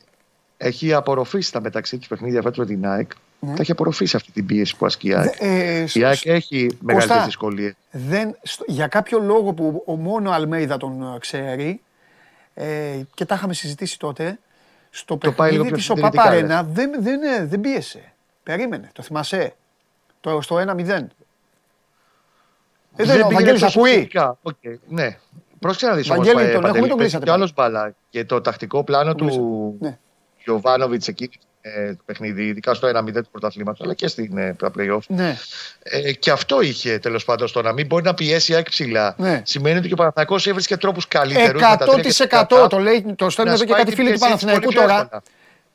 έχει 0.57 0.93
απορροφήσει 0.93 1.51
τα 1.51 1.61
μεταξύ 1.61 1.97
τους 1.97 2.07
παιχνίδια 2.07 2.41
φέτος 2.41 2.57
με 2.57 2.65
την 2.65 2.85
ΑΕΚ. 2.85 3.11
Θα 3.39 3.55
έχει 3.59 3.71
απορροφήσει 3.71 4.15
αυτή 4.15 4.31
την 4.31 4.45
πίεση 4.45 4.75
που 4.77 4.85
ασκεί 4.85 5.07
η 5.07 5.13
ΑΕΚ. 5.13 5.33
ε, 5.39 5.85
η 5.93 6.03
ΑΕΚ 6.03 6.25
έχει 6.25 6.77
μεγαλύτερε 6.81 7.23
δυσκολίες. 7.23 7.73
δεν, 7.91 8.37
στο- 8.43 8.63
για 8.67 8.87
κάποιο 8.87 9.19
λόγο 9.19 9.53
που 9.53 9.83
ο 9.85 9.95
μόνο 9.95 10.31
Αλμέιδα 10.31 10.77
τον 10.77 11.13
ε, 11.15 11.19
ξέρει 11.19 11.81
ε, 12.53 12.99
και 13.13 13.25
τα 13.25 13.35
είχαμε 13.35 13.53
συζητήσει 13.53 13.99
τότε, 13.99 14.39
στο 14.89 15.17
Το 15.17 15.31
πάει 15.31 15.51
λίγο 15.51 15.63
παιχνίδι 15.63 15.67
πιο 15.67 15.75
της 15.75 15.89
ο 15.89 15.93
συντηρητικά, 15.95 16.23
Παπαρένα 16.23 16.63
δεν, 16.63 16.91
δεν, 17.03 17.21
ε, 17.23 17.45
δεν 17.45 17.61
πίεσε. 17.61 18.13
Περίμενε, 18.43 18.89
το 18.93 19.03
θυμάσαι; 19.03 19.53
Το, 20.21 20.41
στο 20.41 20.55
1-0. 20.67 20.87
Ε, 22.95 23.03
δεν, 23.03 23.21
ο 23.21 23.29
Βαγγέλης 23.29 23.63
ακούει. 23.63 24.09
Οκ, 24.41 24.55
Ναι. 24.87 25.17
Πρόσεχε 25.61 25.87
να 25.87 25.95
δεις 25.95 26.07
Βαγγέλη, 26.07 26.35
όμως, 26.35 26.51
τον 26.51 26.61
Παντελή, 26.61 26.67
έχουμε, 26.67 26.87
τον 26.87 26.97
παίζει 26.97 27.11
κλείσατε 27.11 27.25
κι 27.25 27.31
άλλος 27.31 27.53
μπάλα. 27.53 27.95
Και 28.09 28.25
το 28.25 28.41
τακτικό 28.41 28.83
πλάνο 28.83 29.15
κλείσατε. 29.15 29.41
του 29.41 29.77
Ναι. 29.79 29.97
Γιωβάνοβιτς 30.43 31.07
εκεί 31.07 31.29
ε, 31.61 31.93
το 31.93 32.03
παιχνίδι, 32.05 32.45
ειδικά 32.45 32.73
στο 32.73 32.87
1-0 32.87 33.13
του 33.13 33.29
πρωταθλήματος, 33.31 33.81
αλλά 33.81 33.93
και 33.93 34.07
στην 34.07 34.37
ε, 34.37 34.53
τα 34.53 34.71
play-off. 34.77 34.99
Ναι. 35.07 35.37
Ε, 35.83 36.13
και 36.13 36.31
αυτό 36.31 36.61
είχε 36.61 36.99
τέλος 36.99 37.25
πάντων 37.25 37.47
στο 37.47 37.61
να 37.61 37.73
μην 37.73 37.85
μπορεί 37.85 38.03
να 38.03 38.13
πιέσει 38.13 38.51
η 38.51 38.55
ΑΕΚ 38.55 38.69
ψηλά. 38.69 39.15
Ναι. 39.17 39.41
Σημαίνει 39.45 39.77
ότι 39.77 39.87
και 39.87 39.93
ο 39.93 39.97
Παναθηναϊκός 39.97 40.47
έβρισκε 40.47 40.77
τρόπους 40.77 41.07
καλύτερους. 41.07 41.61
100% 42.47 42.67
το, 42.69 42.79
λέει, 42.79 43.05
το 43.15 43.29
στέλνουν 43.29 43.53
εδώ 43.53 43.65
και 43.65 43.73
κάτι 43.73 43.95
φίλοι 43.95 44.13
του 44.13 44.19
Παναθηναϊκού 44.19 44.71
τώρα. 44.71 45.21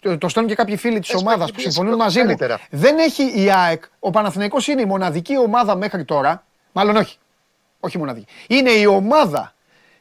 Το, 0.01 0.19
το 0.19 0.29
στέλνουν 0.29 0.51
και 0.51 0.57
κάποιοι 0.57 0.77
φίλοι 0.77 0.99
της 0.99 1.09
Έσπαγε 1.09 1.27
ομάδας 1.27 1.45
την 1.47 1.55
που 1.55 1.61
πίεση 1.61 1.73
συμφωνούν 1.73 1.99
πολύ 1.99 2.03
μαζί 2.03 2.19
μου. 2.19 2.27
καλύτερα. 2.27 2.61
Δεν 2.71 2.99
έχει 2.99 3.43
η 3.43 3.51
ΑΕΚ. 3.53 3.85
Ο 3.99 4.11
Παναθηναϊκός 4.11 4.67
είναι 4.67 4.81
η 4.81 4.85
μοναδική 4.85 5.39
ομάδα 5.39 5.77
μέχρι 5.77 6.05
τώρα. 6.05 6.45
Μάλλον 6.73 6.97
όχι. 6.97 7.17
Όχι 7.81 7.99
μοναδική. 7.99 8.27
Είναι 8.47 8.71
η 8.71 8.87
ομάδα 8.87 9.55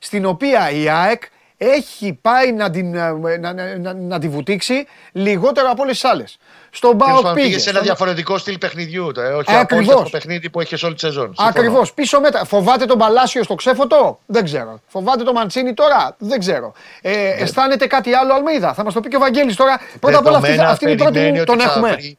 στην 0.06 0.26
οποία 0.26 0.70
η 0.72 0.90
ΑΕΚ 0.90 1.24
έχει 1.58 2.14
πάει 2.22 2.52
να 2.54 2.70
την, 2.70 2.96
ε, 2.96 3.12
να, 3.40 3.54
να, 3.54 3.78
να, 3.78 3.94
να 3.94 4.20
τη 4.20 4.30
βουτήξει 4.30 4.86
λιγότερο 5.12 5.70
από 5.70 5.82
όλες 5.82 6.00
τις 6.00 6.10
άλλες. 6.10 6.38
Στον 6.70 6.90
Τέλος 6.98 7.06
Πάοκ 7.06 7.22
πάντων, 7.22 7.34
πήγε. 7.36 7.48
πήγε 7.48 7.60
σε 7.60 7.70
ένα 7.70 7.78
στον- 7.80 7.84
διαφορετικό 7.88 8.38
στυλ 8.38 8.58
παιχνιδιού. 8.58 9.12
το, 9.12 9.22
ε, 9.22 9.26
Όχι 9.26 9.52
Ε, 9.52 9.60
απόλυτα 9.60 9.62
ακριβώς. 9.62 10.04
το 10.04 10.10
παιχνίδι 10.10 10.50
που 10.50 10.62
έχει 10.62 10.86
όλη 10.86 10.94
τη 10.94 11.00
σεζόν. 11.00 11.26
Συμφωνώ. 11.26 11.50
Ακριβώς. 11.50 11.94
Πίσω 11.94 12.20
μέτρα. 12.20 12.46
Φοβάται 12.46 12.86
τον 12.86 12.98
Παλάσιο 12.98 13.44
στο 13.44 13.56
ξέφωτο; 13.56 14.20
Δεν 14.26 14.44
ξέρω. 14.44 14.80
Φοβάται 14.88 15.24
τον 15.24 15.34
Μαντσίνη 15.34 15.74
τώρα; 15.74 16.16
Δεν 16.18 16.40
ξέρω. 16.40 16.74
Ε, 17.02 17.30
αισθάνεται 17.30 17.88
κάτι 17.88 18.14
άλλο 18.14 18.34
Αλμίδα. 18.34 18.74
Θα 18.74 18.84
μας 18.84 18.94
το 18.94 19.00
πει 19.02 19.10
και 19.10 19.16
ο 19.16 19.20
Βαγγέλης 19.20 19.56
τώρα. 19.56 19.80
Πρώτα 20.00 20.18
απ' 20.18 20.26
όλα 20.26 20.36
αυτή, 20.38 20.48
Δεδομένα 20.48 20.72
αυτή 20.74 20.84
είναι 20.84 20.94
η 20.94 20.98
πρώτη 20.98 21.12
περιμένει 21.12 21.36
μου. 21.38 21.44
ότι 21.48 21.58
Τον 21.58 21.68
θα 21.68 21.72
έχουμε. 21.74 21.92
βρει- 21.92 22.18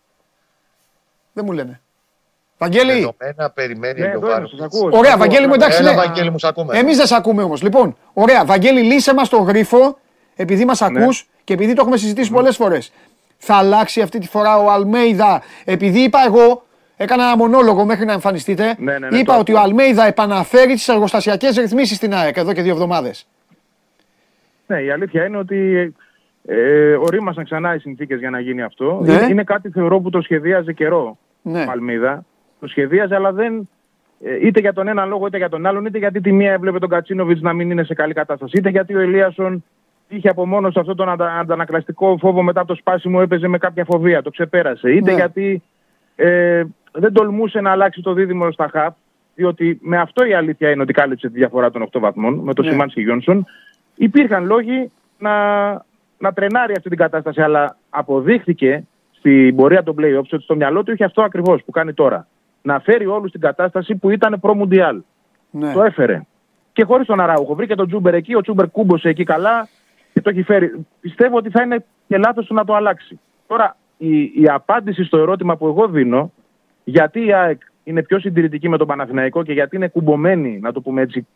Δεν 1.33 1.45
μου 1.45 1.53
λένε. 1.53 1.81
Βαγγέλη. 2.59 2.93
Δεδομένα 2.93 3.51
περιμένει 3.55 4.01
Ναι, 4.01 4.07
ο 4.07 4.09
εδώ 4.09 4.17
είμαι, 4.19 4.27
Γιωβάνοβιτς. 4.27 4.51
σας 4.57 4.61
ακούω. 4.67 4.87
Ωραία, 4.87 4.99
σας 5.01 5.11
ακούω. 5.13 5.19
Βαγγέλη 5.27 5.47
μου, 5.47 5.55
εντάξει. 5.55 5.79
Έλα, 5.81 5.91
ναι. 5.91 5.97
Βαγγέλη 5.97 6.31
μου, 6.31 6.39
σ' 6.39 6.45
ακούμε. 6.45 6.79
Εμείς 6.79 6.97
δεν 6.97 7.07
σε 7.07 7.15
ακούμε 7.17 7.43
όμως. 7.43 7.63
Λοιπόν, 7.63 7.97
ωραία, 8.13 8.45
Βαγγέλη, 8.45 8.81
λύσε 8.83 9.15
μας 9.15 9.29
το 9.29 9.37
γρίφο, 9.37 9.99
επειδή 10.37 10.65
μας 10.65 10.81
Ναι. 10.81 10.87
ακούς 11.03 11.29
και 11.45 11.53
επειδή 11.53 11.73
το 11.73 11.81
έχουμε 11.81 11.97
συζητήσει 11.97 12.31
πολλές 12.31 12.57
φορές. 12.57 12.93
Θα 13.39 13.55
αλλάξει 13.55 14.01
αυτή 14.01 14.19
τη 14.19 14.29
φορά 14.29 14.59
ο 14.59 14.71
Αλμέιδα, 14.71 15.43
επειδή 15.65 16.01
είπα 16.01 16.19
εγώ, 16.27 16.65
έκανα 16.97 17.23
ένα 17.25 17.37
μονόλογο 17.37 17.85
μέχρι 17.85 18.05
να 18.05 18.13
εμφανιστείτε. 18.13 18.75
Ναι, 18.79 18.99
ναι, 18.99 19.09
ναι, 19.09 19.19
είπα 19.19 19.33
το 19.35 19.39
ότι 19.41 19.53
ο 19.53 19.57
άκουσα. 19.59 19.71
Αλμέιδα 19.71 20.07
επαναφέρει 20.07 20.73
τις 20.73 20.89
εργοστασιακές 20.89 21.57
ρυθμίσεις 21.57 21.97
στην 21.97 22.15
ΑΕΚ 22.15 22.37
εδώ 22.37 22.53
και 22.53 22.63
δύο 22.63 22.73
εβδομάδες. 22.73 23.27
Ναι, 24.67 24.81
η 24.83 24.91
αλήθεια 24.91 25.25
είναι 25.25 25.37
ότι 25.39 25.93
ε, 26.47 26.93
ορίμασαν 26.95 27.45
ξανά 27.45 27.75
οι 27.75 27.79
συνθήκες 27.79 28.19
για 28.19 28.31
να 28.31 28.41
γίνει 28.41 28.63
αυτό. 28.63 29.01
Ναι. 29.03 29.13
Είναι, 29.13 29.27
είναι 29.31 29.45
κάτι 29.45 29.71
θεωρώ 29.71 30.01
που 30.01 30.11
το 30.11 30.21
σχεδίαζε 30.21 30.73
καιρό 30.73 31.19
Ναι. 31.43 31.65
ο 31.69 31.71
Αλμίδα. 31.71 32.25
Το 32.61 32.67
σχεδίαζε, 32.67 33.15
αλλά 33.15 33.33
δεν. 33.33 33.69
ε, 34.25 34.47
είτε 34.47 34.61
για 34.61 34.73
τον 34.73 34.89
έναν 34.89 35.09
λόγο 35.09 35.27
είτε 35.27 35.37
για 35.37 35.49
τον 35.49 35.67
άλλον, 35.67 35.85
είτε 35.87 35.99
γιατί 35.99 36.21
τη 36.21 36.33
μία 36.33 36.53
έβλεπε 36.53 36.79
τον 36.79 36.89
Κατσίνοβιτς 36.89 37.41
να 37.41 37.53
μην 37.53 37.71
είναι 37.71 37.85
σε 37.85 37.95
καλή 37.95 38.13
κατάσταση, 38.13 38.53
είτε 38.59 38.69
γιατί 38.71 38.95
ο 38.95 39.01
Ελίασον 39.01 39.65
είχε 40.09 40.29
από 40.29 40.47
μόνος 40.47 40.73
σε 40.73 40.81
αυτόν 40.81 40.97
τον 40.97 41.09
αντα, 41.09 41.39
αντανακλαστικό 41.39 42.17
φόβο 42.21 42.43
μετά 42.43 42.61
από 42.61 42.69
το 42.69 42.75
σπάσιμο, 42.75 43.19
έπαιζε 43.23 43.49
με 43.49 43.59
κάποια 43.59 43.85
φοβία, 43.85 44.23
το 44.23 44.31
ξεπέρασε. 44.31 44.91
Είτε 44.91 45.11
Ναι. 45.11 45.17
γιατί 45.17 45.63
ε, 46.17 46.65
δεν 46.93 47.13
τολμούσε 47.13 47.61
να 47.61 47.71
αλλάξει 47.71 48.01
το 48.03 48.13
δίδυμο 48.13 48.51
στα 48.53 48.69
χαπ, 48.73 48.95
διότι 49.35 49.79
με 49.83 49.99
αυτό 49.99 50.25
η 50.25 50.35
αλήθεια 50.35 50.71
είναι 50.71 50.83
ότι 50.83 50.93
κάλυψε 50.93 51.29
τη 51.29 51.39
διαφορά 51.39 51.71
των 51.71 51.89
8 51.93 52.01
βαθμών, 52.01 52.35
με 52.35 52.55
τον 52.55 52.65
Ναι. 52.65 52.71
Σιμάνσκι 52.71 53.01
Γιόνσον. 53.03 53.47
Υπήρχαν 53.95 54.45
λόγοι 54.47 54.91
να, 55.19 55.35
να 56.19 56.33
τρενάρει 56.35 56.73
αυτή 56.77 56.89
την 56.89 56.99
κατάσταση, 56.99 57.41
αλλά 57.41 57.77
αποδείχθηκε 57.91 58.85
στην 59.19 59.57
πορεία 59.57 59.83
των 59.83 59.95
playoffs 59.99 60.29
ότι 60.33 60.43
στο 60.43 60.57
μυαλό 60.57 60.83
του 60.83 60.93
είχε 60.93 61.05
αυτό 61.05 61.23
ακριβώς 61.23 61.63
που 61.65 61.71
κάνει 61.71 61.93
τώρα. 61.93 62.27
Να 62.67 62.81
φέρει 62.81 63.07
όλους 63.07 63.29
στην 63.29 63.41
κατάσταση 63.41 63.95
που 63.95 64.11
ήταν 64.11 64.41
προ-Μουντιάλ. 64.41 65.03
Ναι. 65.51 65.73
Το 65.73 65.83
έφερε. 65.83 66.23
Και 66.73 66.85
χωρίς 66.85 67.07
τον 67.07 67.21
Αράουχο. 67.21 67.55
Βρήκε 67.55 67.75
τον 67.75 67.87
Τσούμπερ 67.87 68.15
εκεί, 68.15 68.35
ο 68.35 68.41
Τσούμπερ 68.41 68.71
κούμπωσε 68.71 69.09
εκεί 69.09 69.25
καλά 69.25 69.69
και 70.13 70.21
το 70.21 70.31
έχει 70.31 70.43
φέρει. 70.43 70.87
Πιστεύω 71.01 71.37
ότι 71.37 71.51
θα 71.51 71.63
είναι 71.63 71.85
και 72.09 72.19
λάθος 72.19 72.47
του 72.47 72.55
να 72.55 72.65
το 72.65 72.75
αλλάξει. 72.75 73.21
Τώρα, 73.47 73.77
η, 73.97 74.23
η 74.23 74.49
απάντηση 74.49 75.05
στο 75.05 75.19
ερώτημα 75.19 75.57
που 75.57 75.67
εγώ 75.67 75.89
δίνω, 75.89 76.33
γιατί 76.85 77.27
η 77.27 77.33
ΑΕΚ 77.33 77.61
είναι 77.85 78.03
πιο 78.03 78.19
συντηρητική 78.19 78.69
με 78.69 78.77
τον 78.77 78.87
Παναθηναϊκό 78.87 79.43
και 79.43 79.53
γιατί 79.53 79.77
είναι 79.77 79.89
κουμπωμένη, 79.89 80.59
να 80.59 80.73
το 80.73 80.81
πούμε 80.81 81.03
έτσι, 81.03 81.27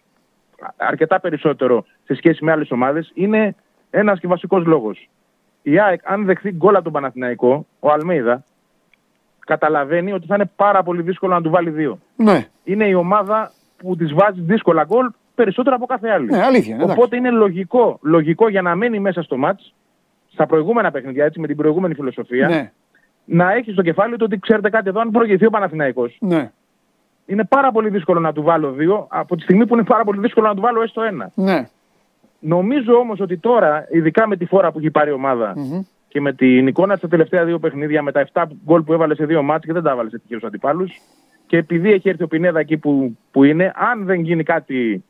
αρκετά 0.76 1.20
περισσότερο 1.20 1.84
σε 2.04 2.14
σχέση 2.14 2.44
με 2.44 2.52
άλλες 2.52 2.70
ομάδες, 2.70 3.10
είναι 3.14 3.54
ένας 3.90 4.20
και 4.20 4.26
βασικός 4.26 4.64
λόγος. 4.64 5.08
Η 5.62 5.80
ΑΕΚ, 5.80 6.00
αν 6.04 6.24
δεχθεί 6.24 6.50
γκολ 6.50 6.74
από 6.74 6.84
τον 6.84 6.92
Παναθηναϊκό, 6.92 7.66
ο 7.80 7.90
Αλμέιδα 7.90 8.44
καταλαβαίνει 9.46 10.12
ότι 10.12 10.26
θα 10.26 10.34
είναι 10.34 10.50
πάρα 10.56 10.82
πολύ 10.82 11.02
δύσκολο 11.02 11.34
να 11.34 11.42
του 11.42 11.50
βάλει 11.50 11.70
δύο. 11.70 11.98
Ναι, 12.16 12.46
Είναι 12.64 12.86
η 12.86 12.94
ομάδα 12.94 13.52
που 13.76 13.96
της 13.96 14.12
βάζει 14.12 14.40
δύσκολα 14.40 14.84
γκολ 14.84 15.10
περισσότερο 15.34 15.76
από 15.76 15.86
κάθε 15.86 16.08
άλλη. 16.10 16.26
ναι, 16.26 16.42
αλήθεια. 16.42 16.74
είναι, 16.74 16.82
εντάξει. 16.82 17.00
Οπότε 17.00 17.16
είναι 17.16 17.30
λογικό, 17.30 17.98
λογικό 18.02 18.48
για 18.48 18.62
να 18.62 18.74
μένει 18.74 18.98
μέσα 18.98 19.22
στο 19.22 19.36
μάτς, 19.36 19.74
στα 20.32 20.46
προηγούμενα 20.46 20.90
παιχνίδια, 20.90 21.24
έτσι, 21.24 21.40
με 21.40 21.46
την 21.46 21.56
προηγούμενη 21.56 21.94
φιλοσοφία, 21.94 22.48
Ναι, 22.48 22.70
να 23.24 23.52
έχει 23.52 23.72
στο 23.72 23.82
κεφάλι 23.82 24.12
του 24.16 24.22
ότι 24.26 24.38
ξέρετε 24.38 24.70
κάτι 24.70 24.88
εδώ, 24.88 25.00
αν 25.00 25.10
προηγηθεί 25.10 25.46
ο 25.46 25.50
Παναθηναϊκός, 25.50 26.16
ναι, 26.20 26.50
είναι 27.26 27.44
πάρα 27.44 27.72
πολύ 27.72 27.88
δύσκολο 27.88 28.20
να 28.20 28.32
του 28.32 28.42
βάλω 28.42 28.70
δύο, 28.70 29.06
από 29.10 29.36
τη 29.36 29.42
στιγμή 29.42 29.66
που 29.66 29.74
είναι 29.74 29.84
πάρα 29.84 30.04
πολύ 30.04 30.20
δύσκολο 30.20 30.46
να 30.46 30.54
του 30.54 30.60
βάλω 30.60 30.82
έστω 30.82 31.02
ένα. 31.02 31.30
ναι. 31.34 31.68
Νομίζω 32.42 32.94
όμως 32.94 33.20
ότι 33.20 33.36
τώρα, 33.38 33.86
ειδικά 33.90 34.26
με 34.26 34.36
τη 34.36 34.44
φόρα 34.46 34.72
που 34.72 34.78
έχει 34.78 34.90
πάρει 34.90 35.10
η 35.10 35.12
ομάδα 35.12 35.52
Μμμ. 35.56 35.80
Και 36.10 36.20
με 36.20 36.32
την 36.32 36.66
εικόνα 36.66 36.96
στα 36.96 37.08
τελευταία 37.08 37.44
δύο 37.44 37.58
παιχνίδια, 37.58 38.02
με 38.02 38.12
τα 38.12 38.28
7 38.32 38.42
γκολ 38.64 38.82
που 38.82 38.92
έβαλε 38.92 39.14
σε 39.14 39.24
δύο 39.26 39.42
μάτς 39.42 39.66
και 39.66 39.72
δεν 39.72 39.82
τα 39.82 39.90
έβαλε 39.90 40.08
σε 40.08 40.18
τυχαίου 40.18 40.46
αντιπάλους, 40.46 40.92
και 41.46 41.56
επειδή 41.56 41.92
έχει 41.92 42.08
έρθει 42.08 42.22
ο 42.22 42.28
Πινέδα 42.28 42.58
εκεί 42.60 42.76
που, 42.76 43.16
που 43.30 43.44
είναι, 43.44 43.72
αν 43.74 44.04
δεν 44.04 44.20
γίνει 44.20 44.42
κάτι 44.42 45.04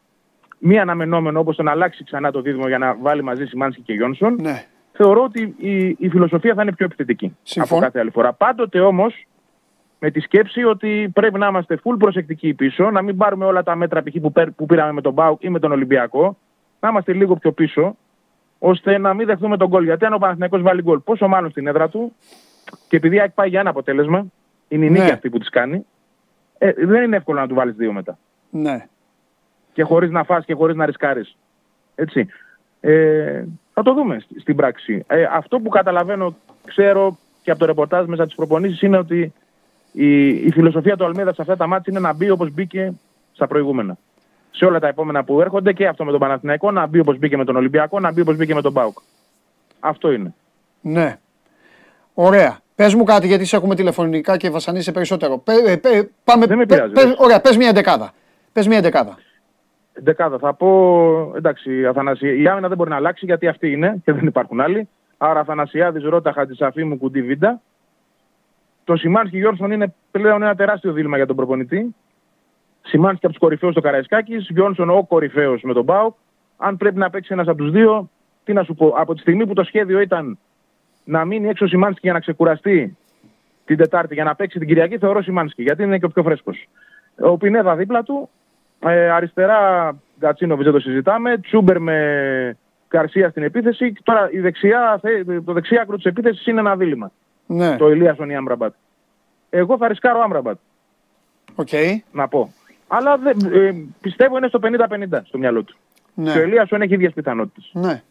μη 0.58 0.78
αναμενόμενο 0.78 1.40
όπως 1.40 1.56
το 1.56 1.62
να 1.62 1.70
αλλάξει 1.70 2.04
ξανά 2.04 2.30
το 2.30 2.40
δίδυμο 2.40 2.68
για 2.68 2.78
να 2.78 2.94
βάλει 2.94 3.22
μαζί 3.22 3.44
Σιμάνσκι 3.44 3.82
και 3.82 3.92
Γιόνσον, 3.92 4.36
ναι. 4.40 4.64
θεωρώ 4.92 5.22
ότι 5.22 5.54
η, 5.58 5.96
η 5.98 6.08
φιλοσοφία 6.08 6.54
θα 6.54 6.62
είναι 6.62 6.72
πιο 6.72 6.84
επιθετική 6.84 7.36
Συμφωνώ. 7.42 7.80
από 7.80 7.84
κάθε 7.86 8.00
άλλη 8.00 8.10
φορά. 8.10 8.32
Πάντοτε 8.32 8.80
όμως 8.80 9.26
με 9.98 10.10
τη 10.10 10.20
σκέψη 10.20 10.64
ότι 10.64 11.10
πρέπει 11.14 11.38
να 11.38 11.46
είμαστε 11.46 11.78
full 11.84 11.96
προσεκτικοί 11.98 12.54
πίσω, 12.54 12.90
να 12.90 13.02
μην 13.02 13.16
πάρουμε 13.16 13.44
όλα 13.44 13.62
τα 13.62 13.76
μέτρα 13.76 14.02
π.χ. 14.02 14.20
που, 14.20 14.32
πέρ- 14.32 14.50
που 14.50 14.66
πήραμε 14.66 14.92
με 14.92 15.00
τον 15.00 15.12
Μπάουκ 15.12 15.42
ή 15.42 15.48
με 15.48 15.58
τον 15.58 15.72
Ολυμπιακό, 15.72 16.36
να 16.80 16.88
είμαστε 16.88 17.12
λίγο 17.12 17.36
πιο 17.36 17.52
πίσω, 17.52 17.96
ώστε 18.62 18.98
να 18.98 19.14
μην 19.14 19.26
δεχτούμε 19.26 19.56
τον 19.56 19.68
γκολ. 19.68 19.84
Γιατί 19.84 20.04
αν 20.04 20.12
ο 20.12 20.18
Παναθηναϊκός 20.18 20.62
βάλει 20.62 20.82
γκολ, 20.82 20.98
πόσο 20.98 21.28
μάλλον 21.28 21.50
στην 21.50 21.66
έδρα 21.66 21.88
του, 21.88 22.12
και 22.88 22.96
επειδή 22.96 23.16
η 23.16 23.20
ΑΕΚ 23.20 23.30
πάει 23.30 23.48
για 23.48 23.60
ένα 23.60 23.70
αποτέλεσμα, 23.70 24.26
είναι 24.68 24.84
η 24.84 24.90
νίκη 24.90 25.02
Ναι. 25.04 25.10
αυτή 25.12 25.30
που 25.30 25.38
της 25.38 25.48
κάνει, 25.48 25.86
ε, 26.58 26.72
δεν 26.76 27.02
είναι 27.02 27.16
εύκολο 27.16 27.40
να 27.40 27.46
του 27.48 27.54
βάλεις 27.54 27.74
δύο 27.76 27.92
μετά. 27.92 28.18
ναι. 28.50 28.86
Και 29.72 29.82
χωρίς 29.82 30.10
να 30.10 30.24
φας 30.24 30.44
και 30.44 30.54
χωρίς 30.54 30.76
να 30.76 30.86
ρισκάρεις. 30.86 31.36
Έτσι. 31.94 32.26
Ε, 32.80 33.44
θα 33.74 33.82
το 33.82 33.94
δούμε 33.94 34.18
στη- 34.20 34.40
στην 34.40 34.56
πράξη. 34.56 35.04
Ε, 35.06 35.22
αυτό 35.32 35.58
που 35.60 35.68
καταλαβαίνω, 35.68 36.36
ξέρω 36.66 37.18
και 37.42 37.50
από 37.50 37.60
το 37.60 37.66
ρεπορτάζ 37.66 38.06
μέσα 38.06 38.26
τι 38.26 38.34
προπονήσεις 38.34 38.82
είναι 38.82 38.98
ότι 38.98 39.32
η, 39.92 40.28
η 40.28 40.50
φιλοσοφία 40.52 40.96
του 40.96 41.04
Αλμίδας 41.04 41.34
σε 41.34 41.42
αυτά 41.42 41.56
τα 41.56 41.66
μάτια 41.66 41.92
είναι 41.92 42.06
να 42.06 42.12
μπει 42.14 42.30
όπως 42.30 42.50
μπήκε 42.52 42.92
στα 43.32 43.46
προηγούμενα. 43.46 43.96
Σε 44.50 44.64
όλα 44.64 44.78
τα 44.78 44.88
επόμενα 44.88 45.24
που 45.24 45.40
έρχονται 45.40 45.72
και 45.72 45.86
αυτό 45.86 46.04
με 46.04 46.10
τον 46.10 46.20
Παναθηναϊκό, 46.20 46.70
να 46.70 46.86
μπει 46.86 46.98
όπως 46.98 47.18
μπήκε 47.18 47.36
με 47.36 47.44
τον 47.44 47.56
Ολυμπιακό, 47.56 48.00
να 48.00 48.12
μπει 48.12 48.20
όπως 48.20 48.36
μπήκε 48.36 48.54
με 48.54 48.62
τον 48.62 48.72
Μπάουκ. 48.72 48.98
Αυτό 49.80 50.12
είναι. 50.12 50.34
Ναι. 50.80 51.18
Ωραία. 52.14 52.58
Πες 52.74 52.94
μου 52.94 53.04
κάτι 53.04 53.26
γιατί 53.26 53.44
σε 53.44 53.56
έχουμε 53.56 53.74
τηλεφωνικά 53.74 54.36
και 54.36 54.50
βασανίσαι 54.50 54.92
περισσότερο. 54.92 55.38
Πε, 55.38 55.52
ε, 55.66 55.76
πε, 55.76 56.08
πάμε, 56.24 56.46
Δεν 56.46 56.56
με 56.58 56.66
πε- 56.66 56.74
πειράζει, 56.76 56.92
πες- 56.92 57.04
δεν. 57.04 57.14
ωραία, 57.18 57.40
πες 57.40 57.56
μια 57.56 57.72
δεκάδα. 57.72 58.12
Πες 58.52 58.66
μια 58.66 58.80
δεκάδα. 58.80 59.18
Δεκάδα. 59.92 60.38
Θα 60.38 60.54
πω, 60.54 61.32
εντάξει, 61.36 61.86
Αθανασία, 61.86 62.34
η 62.34 62.46
άμυνα 62.48 62.68
δεν 62.68 62.76
μπορεί 62.76 62.90
να 62.90 62.96
αλλάξει 62.96 63.24
γιατί 63.26 63.46
αυτή 63.48 63.70
είναι 63.72 63.96
και 64.04 64.12
δεν 64.12 64.26
υπάρχουν 64.26 64.60
άλλοι. 64.60 64.88
Άρα 65.18 65.40
Αθανασιάδης, 65.40 66.04
Ρώτα, 66.04 66.32
Χατζησαφή 66.32 66.84
μου, 66.84 66.98
Κουντή, 66.98 67.22
Βίντα. 67.22 67.60
Το 68.84 68.96
Σιμάνσκι 68.96 69.38
Γιόρσον 69.38 69.70
είναι 69.70 69.94
πλέον 70.10 70.42
ένα 70.42 70.54
τεράστιο 70.54 70.92
δίλημα 70.92 71.16
για 71.16 71.26
τον 71.26 71.36
προπονητή. 71.36 71.94
Σιμάνσκι 72.82 73.24
από 73.26 73.34
τους 73.34 73.42
κορυφαίους 73.42 73.72
στο 73.72 73.80
Καραϊσκάκης, 73.80 74.46
Γιόνσον 74.50 74.90
ο 74.90 75.02
κορυφαίος 75.04 75.62
με 75.62 75.72
τον 75.72 75.84
Μπάουκ. 75.84 76.14
Αν 76.56 76.76
πρέπει 76.76 76.98
να 76.98 77.10
παίξει 77.10 77.32
ένας 77.32 77.48
από 77.48 77.56
τους 77.58 77.70
δύο, 77.70 78.10
τι 78.44 78.52
να 78.52 78.62
σου 78.62 78.74
πω. 78.74 78.86
Από 78.96 79.14
τη 79.14 79.20
στιγμή 79.20 79.46
που 79.46 79.52
το 79.54 79.64
σχέδιο 79.64 80.00
ήταν 80.00 80.38
να 81.04 81.24
μείνει 81.24 81.48
έξω 81.48 81.64
ο 81.64 81.68
Σιμάνσκι 81.68 82.00
για 82.02 82.12
να 82.12 82.20
ξεκουραστεί 82.20 82.96
την 83.64 83.76
Τετάρτη 83.76 84.14
για 84.14 84.24
να 84.24 84.34
παίξει 84.34 84.58
την 84.58 84.68
Κυριακή, 84.68 84.98
θεωρώ 84.98 85.22
Σιμάνσκι 85.22 85.62
γιατί 85.62 85.82
είναι 85.82 85.98
και 85.98 86.04
ο 86.04 86.08
πιο 86.08 86.22
φρέσκος. 86.22 86.68
Ο 87.20 87.36
Πινέδα 87.36 87.76
δίπλα 87.76 88.02
του, 88.02 88.28
ε, 88.80 89.10
αριστερά 89.10 89.90
Γκατσίνοβιτς 90.18 90.64
δεν 90.64 90.74
το 90.74 90.80
συζητάμε. 90.80 91.38
Τσούμπερ 91.38 91.78
με 91.80 92.56
Γκαρσία 92.88 93.30
στην 93.30 93.42
επίθεση. 93.42 93.92
Τώρα 94.02 94.28
η 94.32 94.38
δεξιά, 94.40 94.98
θε- 95.02 95.44
το 95.44 95.52
δεξιά 95.52 95.80
άκρο 95.82 95.96
της 95.96 96.04
επίθεσης 96.04 96.46
είναι 96.46 96.60
ένα 96.60 96.76
δίλημμα. 96.76 97.10
Ναι. 97.46 97.76
Το 97.76 97.90
Ηλίασον 97.90 98.30
ή 98.30 98.36
Άμραμπατ. 98.36 98.74
Εγώ 99.50 99.76
θα 99.76 99.88
ρισκάρω 99.88 100.20
Άμραμπατ, 100.20 100.58
Οκ. 101.54 101.68
να 102.12 102.28
πω. 102.28 102.52
Αλλά 102.92 103.16
δεν- 103.18 103.52
ε, 103.52 103.74
πιστεύω 104.00 104.36
είναι 104.36 104.48
στο 104.48 104.58
50-50 104.58 105.22
στο 105.24 105.38
μυαλό 105.38 105.62
του. 105.62 105.76
Ναι. 106.14 106.32
Και 106.32 106.38
ο 106.38 106.42
Ηλίασον 106.42 106.82
έχει 106.82 106.94
ίδιες 106.94 107.12
πιθανότητες. 107.12 107.70
Ναι. 107.72 108.02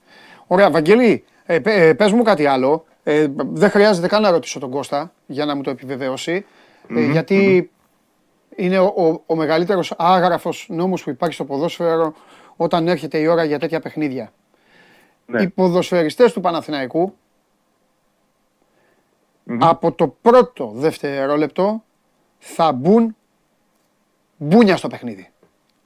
Ωραία, 0.48 0.72
Βαγγέλη, 0.72 1.24
ε, 1.46 1.60
πε- 1.60 1.78
ε, 1.80 1.94
πες 1.94 2.12
μου 2.12 2.24
κάτι 2.24 2.46
άλλο. 2.46 2.86
Ε, 3.04 3.28
δεν 3.38 3.70
χρειάζεται 3.70 4.08
καν 4.08 4.22
να 4.22 4.32
ρωτήσω 4.32 4.60
τον 4.60 4.70
Κώστα 4.70 5.12
για 5.26 5.46
να 5.46 5.56
μου 5.56 5.62
το 5.62 5.70
επιβεβαιώσει. 5.70 6.46
Ε, 6.96 7.12
γιατί 7.12 7.72
είναι 8.56 8.80
ο, 8.80 8.86
ο, 8.86 9.22
ο 9.26 9.36
μεγαλύτερος 9.36 9.94
άγραφος 9.98 10.66
νόμος 10.70 11.04
που 11.04 11.10
υπάρχει 11.10 11.34
στο 11.34 11.46
ποδόσφαιρο 11.46 12.14
όταν 12.56 12.88
έρχεται 12.88 13.18
η 13.18 13.28
ώρα 13.28 13.44
για 13.44 13.60
τέτοια 13.60 13.80
παιχνίδια. 13.80 14.32
Ναι. 15.26 15.42
Οι 15.42 15.50
ποδοσφαιριστές 15.50 16.34
του 16.34 16.42
Παναθηναϊκού 16.42 17.16
από 19.60 19.92
το 19.92 20.08
πρώτο 20.22 20.72
δευτερόλεπτο 20.76 21.84
θα 22.38 22.72
μπουν 22.72 23.16
μπούνια 24.40 24.78
στο 24.78 24.88
παιχνίδι. 24.88 25.30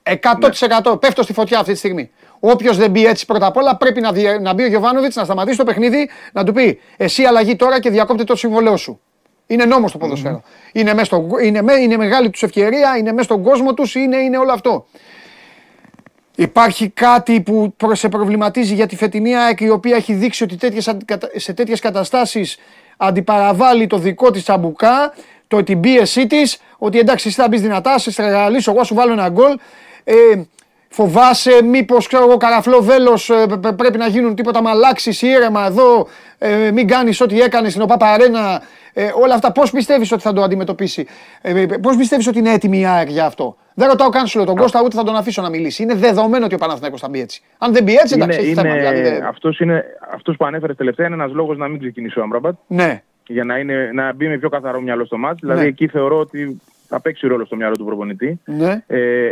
100% 0.03 0.99
πέφτω 0.99 1.23
στη 1.23 1.33
φωτιά 1.33 1.59
αυτή 1.59 1.71
τη 1.71 1.77
στιγμή. 1.77 2.11
Όποιος 2.39 2.77
δεν 2.77 2.91
μπει 2.91 3.05
έτσι 3.05 3.25
πρώτα 3.25 3.45
απ' 3.45 3.57
όλα 3.57 3.77
πρέπει 3.77 4.01
να, 4.01 4.11
διε- 4.11 4.39
να 4.39 4.53
μπει 4.53 4.63
ο 4.63 4.67
Γιωβάνοβιτς 4.67 5.15
να 5.15 5.23
σταματήσει 5.23 5.57
το 5.57 5.63
παιχνίδι, 5.63 6.09
να 6.33 6.43
του 6.43 6.53
πει 6.53 6.79
Εσύ 6.97 7.23
αλλαγή 7.23 7.55
τώρα 7.55 7.79
και 7.79 7.89
διακόπτε 7.89 8.23
το 8.23 8.35
συμβολέο 8.35 8.77
σου. 8.77 8.99
Είναι 9.47 9.65
νόμος 9.65 9.91
το 9.91 9.97
ποδοσφαιρο 9.97 10.41
Είναι, 10.71 10.93
μες 10.93 11.07
στο, 11.07 11.27
είναι, 11.43 11.61
με- 11.61 11.73
είναι 11.73 11.97
μεγάλη 11.97 12.29
τους 12.29 12.43
ευκαιρία, 12.43 12.97
είναι 12.97 13.11
μέσα 13.11 13.23
στον 13.23 13.43
κόσμο 13.43 13.73
τους, 13.73 13.95
είναι, 13.95 14.17
είναι 14.17 14.37
όλο 14.37 14.51
αυτό. 14.51 14.85
Υπάρχει 16.35 16.89
κάτι 16.89 17.41
που 17.41 17.73
προ- 17.77 17.95
σε 17.95 18.09
προβληματίζει 18.09 18.73
για 18.73 18.87
τη 18.87 18.95
φετινή 18.95 19.35
ΑΕΚ 19.37 19.59
η 19.61 19.69
οποία 19.69 19.95
έχει 19.95 20.13
δείξει 20.13 20.43
ότι 20.43 20.55
τέτοιες, 20.55 20.87
αντικατα- 20.87 21.29
σε 21.35 21.53
τέτοιες 21.53 21.79
καταστάσεις 21.79 22.57
αντιπαραβάλλει 22.97 23.87
το 23.87 23.97
δικό 23.97 24.31
της 24.31 24.43
τσαμπουκά, 24.43 25.13
το 25.47 25.63
την 25.63 25.79
πίεσή 25.79 26.27
της, 26.27 26.57
ότι 26.77 26.99
εντάξει 26.99 27.27
εσύ 27.27 27.41
θα 27.41 27.47
μπεις 27.47 27.61
δυνατά, 27.61 27.97
σε 27.97 28.11
στραγαλίσω, 28.11 28.71
εγώ 28.71 28.83
σου 28.83 28.95
βάλω 28.95 29.11
ένα 29.11 29.29
γκολ. 29.29 29.57
Ε, 30.03 30.13
φοβάσαι 30.89 31.63
μήπως 31.63 32.07
ξέρω 32.07 32.23
εγώ 32.23 32.37
καραφλό 32.37 32.81
βέλος 32.81 33.29
ε, 33.29 33.45
π- 33.49 33.57
π- 33.67 33.73
πρέπει 33.73 33.97
να 33.97 34.07
γίνουν 34.07 34.35
τίποτα 34.35 34.61
με 34.61 34.69
αλλάξεις 34.69 35.21
ήρεμα 35.21 35.65
εδώ, 35.65 36.07
ε, 36.37 36.71
μην 36.71 36.87
κάνεις 36.87 37.21
ό,τι 37.21 37.41
έκανες 37.41 37.71
στην 37.71 37.83
ΟΠΑ 37.83 37.97
Παρένα, 37.97 38.61
ε, 38.93 39.11
όλα 39.21 39.33
αυτά 39.33 39.51
πώς 39.51 39.71
πιστεύεις 39.71 40.11
ότι 40.11 40.21
θα 40.21 40.33
το 40.33 40.41
αντιμετωπίσει, 40.41 41.07
ε, 41.41 41.65
πώς 41.81 41.95
πιστεύεις 41.95 42.27
ότι 42.27 42.39
είναι 42.39 42.51
έτοιμη 42.53 42.79
η 42.79 42.85
ΑΕΚ 42.85 43.09
για 43.09 43.25
αυτό; 43.25 43.57
Δεν 43.73 43.87
ρωτάω 43.87 44.09
καν 44.09 44.27
σου 44.27 44.37
λέω 44.37 44.45
τον 44.47 44.55
Κώστα, 44.55 44.81
ούτε 44.83 44.95
θα 44.95 45.03
τον 45.03 45.15
αφήσω 45.15 45.41
να 45.41 45.49
μιλήσει. 45.49 45.83
Είναι 45.83 45.93
δεδομένο 45.95 46.45
ότι 46.45 46.55
ο 46.55 46.57
Παναθηναϊκός 46.57 46.99
θα 47.01 47.09
μπει 47.09 47.19
έτσι. 47.21 47.41
Αν 47.57 47.73
δεν 47.73 47.83
μπει 47.83 47.95
έτσι, 47.95 48.13
εντάξει, 48.15 48.39
έχει 48.39 48.53
θέμα. 48.53 48.73
Δηλαδή, 48.75 49.01
δεν- 49.01 49.23
αυτός, 49.23 49.59
είναι, 49.59 49.83
αυτός 50.13 50.35
που 50.37 50.45
ανέφερες 50.45 50.75
τελευταία 50.75 51.05
είναι 51.05 51.15
ένας 51.15 51.31
λόγος 51.31 51.57
να 51.57 51.67
μην 51.67 51.79
ξεκινήσει 51.79 52.19
ο 52.19 52.23
Άμπραμπατ. 52.23 52.55
Ναι, 52.67 53.01
για 53.27 53.43
να, 53.43 53.57
είναι, 53.59 53.89
να 53.93 54.13
μπει 54.13 54.27
με 54.27 54.37
πιο 54.37 54.49
καθαρό 54.49 54.81
μυαλό 54.81 55.05
στο 55.05 55.17
μάτς. 55.17 55.39
Δηλαδή 55.39 55.61
Ναι. 55.61 55.67
εκεί 55.67 55.87
θεωρώ 55.87 56.19
ότι 56.19 56.61
θα 56.87 57.01
παίξει 57.01 57.27
ρόλο 57.27 57.45
στο 57.45 57.55
μυαλό 57.55 57.75
του 57.75 57.85
προπονητή. 57.85 58.39
ναι, 58.45 58.83
Ε, 58.87 59.31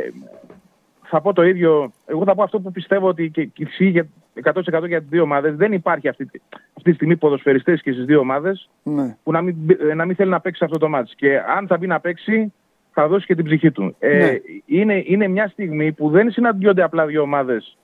θα 1.01 1.22
πω 1.22 1.34
το 1.34 1.43
ίδιο. 1.43 1.91
Εγώ 2.05 2.23
θα 2.23 2.35
πω 2.35 2.43
αυτό 2.43 2.59
που 2.59 2.72
πιστεύω 2.72 3.07
ότι 3.07 3.30
και, 3.30 3.45
και 3.45 3.63
ισχύει 3.63 3.85
για 3.85 4.07
100% 4.43 4.88
για 4.88 4.99
τις 4.99 5.09
δύο 5.09 5.22
ομάδες. 5.22 5.55
Δεν 5.55 5.73
υπάρχει 5.73 6.07
αυτή, 6.07 6.30
αυτή 6.77 6.89
τη 6.89 6.93
στιγμή 6.95 7.15
ποδοσφαιριστές 7.18 7.81
και 7.81 7.91
στις 7.91 8.05
δύο 8.05 8.19
ομάδες 8.19 8.69
ναι. 8.84 9.15
που 9.23 9.31
να 9.31 9.41
μην, 9.41 9.55
μπει- 9.57 9.81
ε, 9.81 9.93
να 9.93 10.05
μην 10.05 10.15
θέλει 10.15 10.30
να 10.30 10.39
παίξει 10.39 10.63
αυτό 10.63 10.77
το 10.77 10.89
μάτς. 10.89 11.15
Και 11.15 11.39
αν 11.57 11.68
θα 11.68 11.77
μπει 11.77 11.88
να 11.88 11.99
παίξει, 11.99 12.53
θα 12.93 13.07
δώσει 13.07 13.26
και 13.26 13.35
την 13.35 13.45
ψυχή 13.45 13.72
του. 13.72 13.95
Ε, 13.99 14.18
Ναι. 14.18 14.31
είναι, 14.65 15.03
είναι 15.05 15.27
μια 15.27 15.47
στιγμή 15.47 15.91
που 15.91 16.09
δεν 16.09 16.31
συναντιόνται 16.31 16.84
απλά 16.84 17.05
δύο 17.05 17.22
ομάδες 17.22 17.77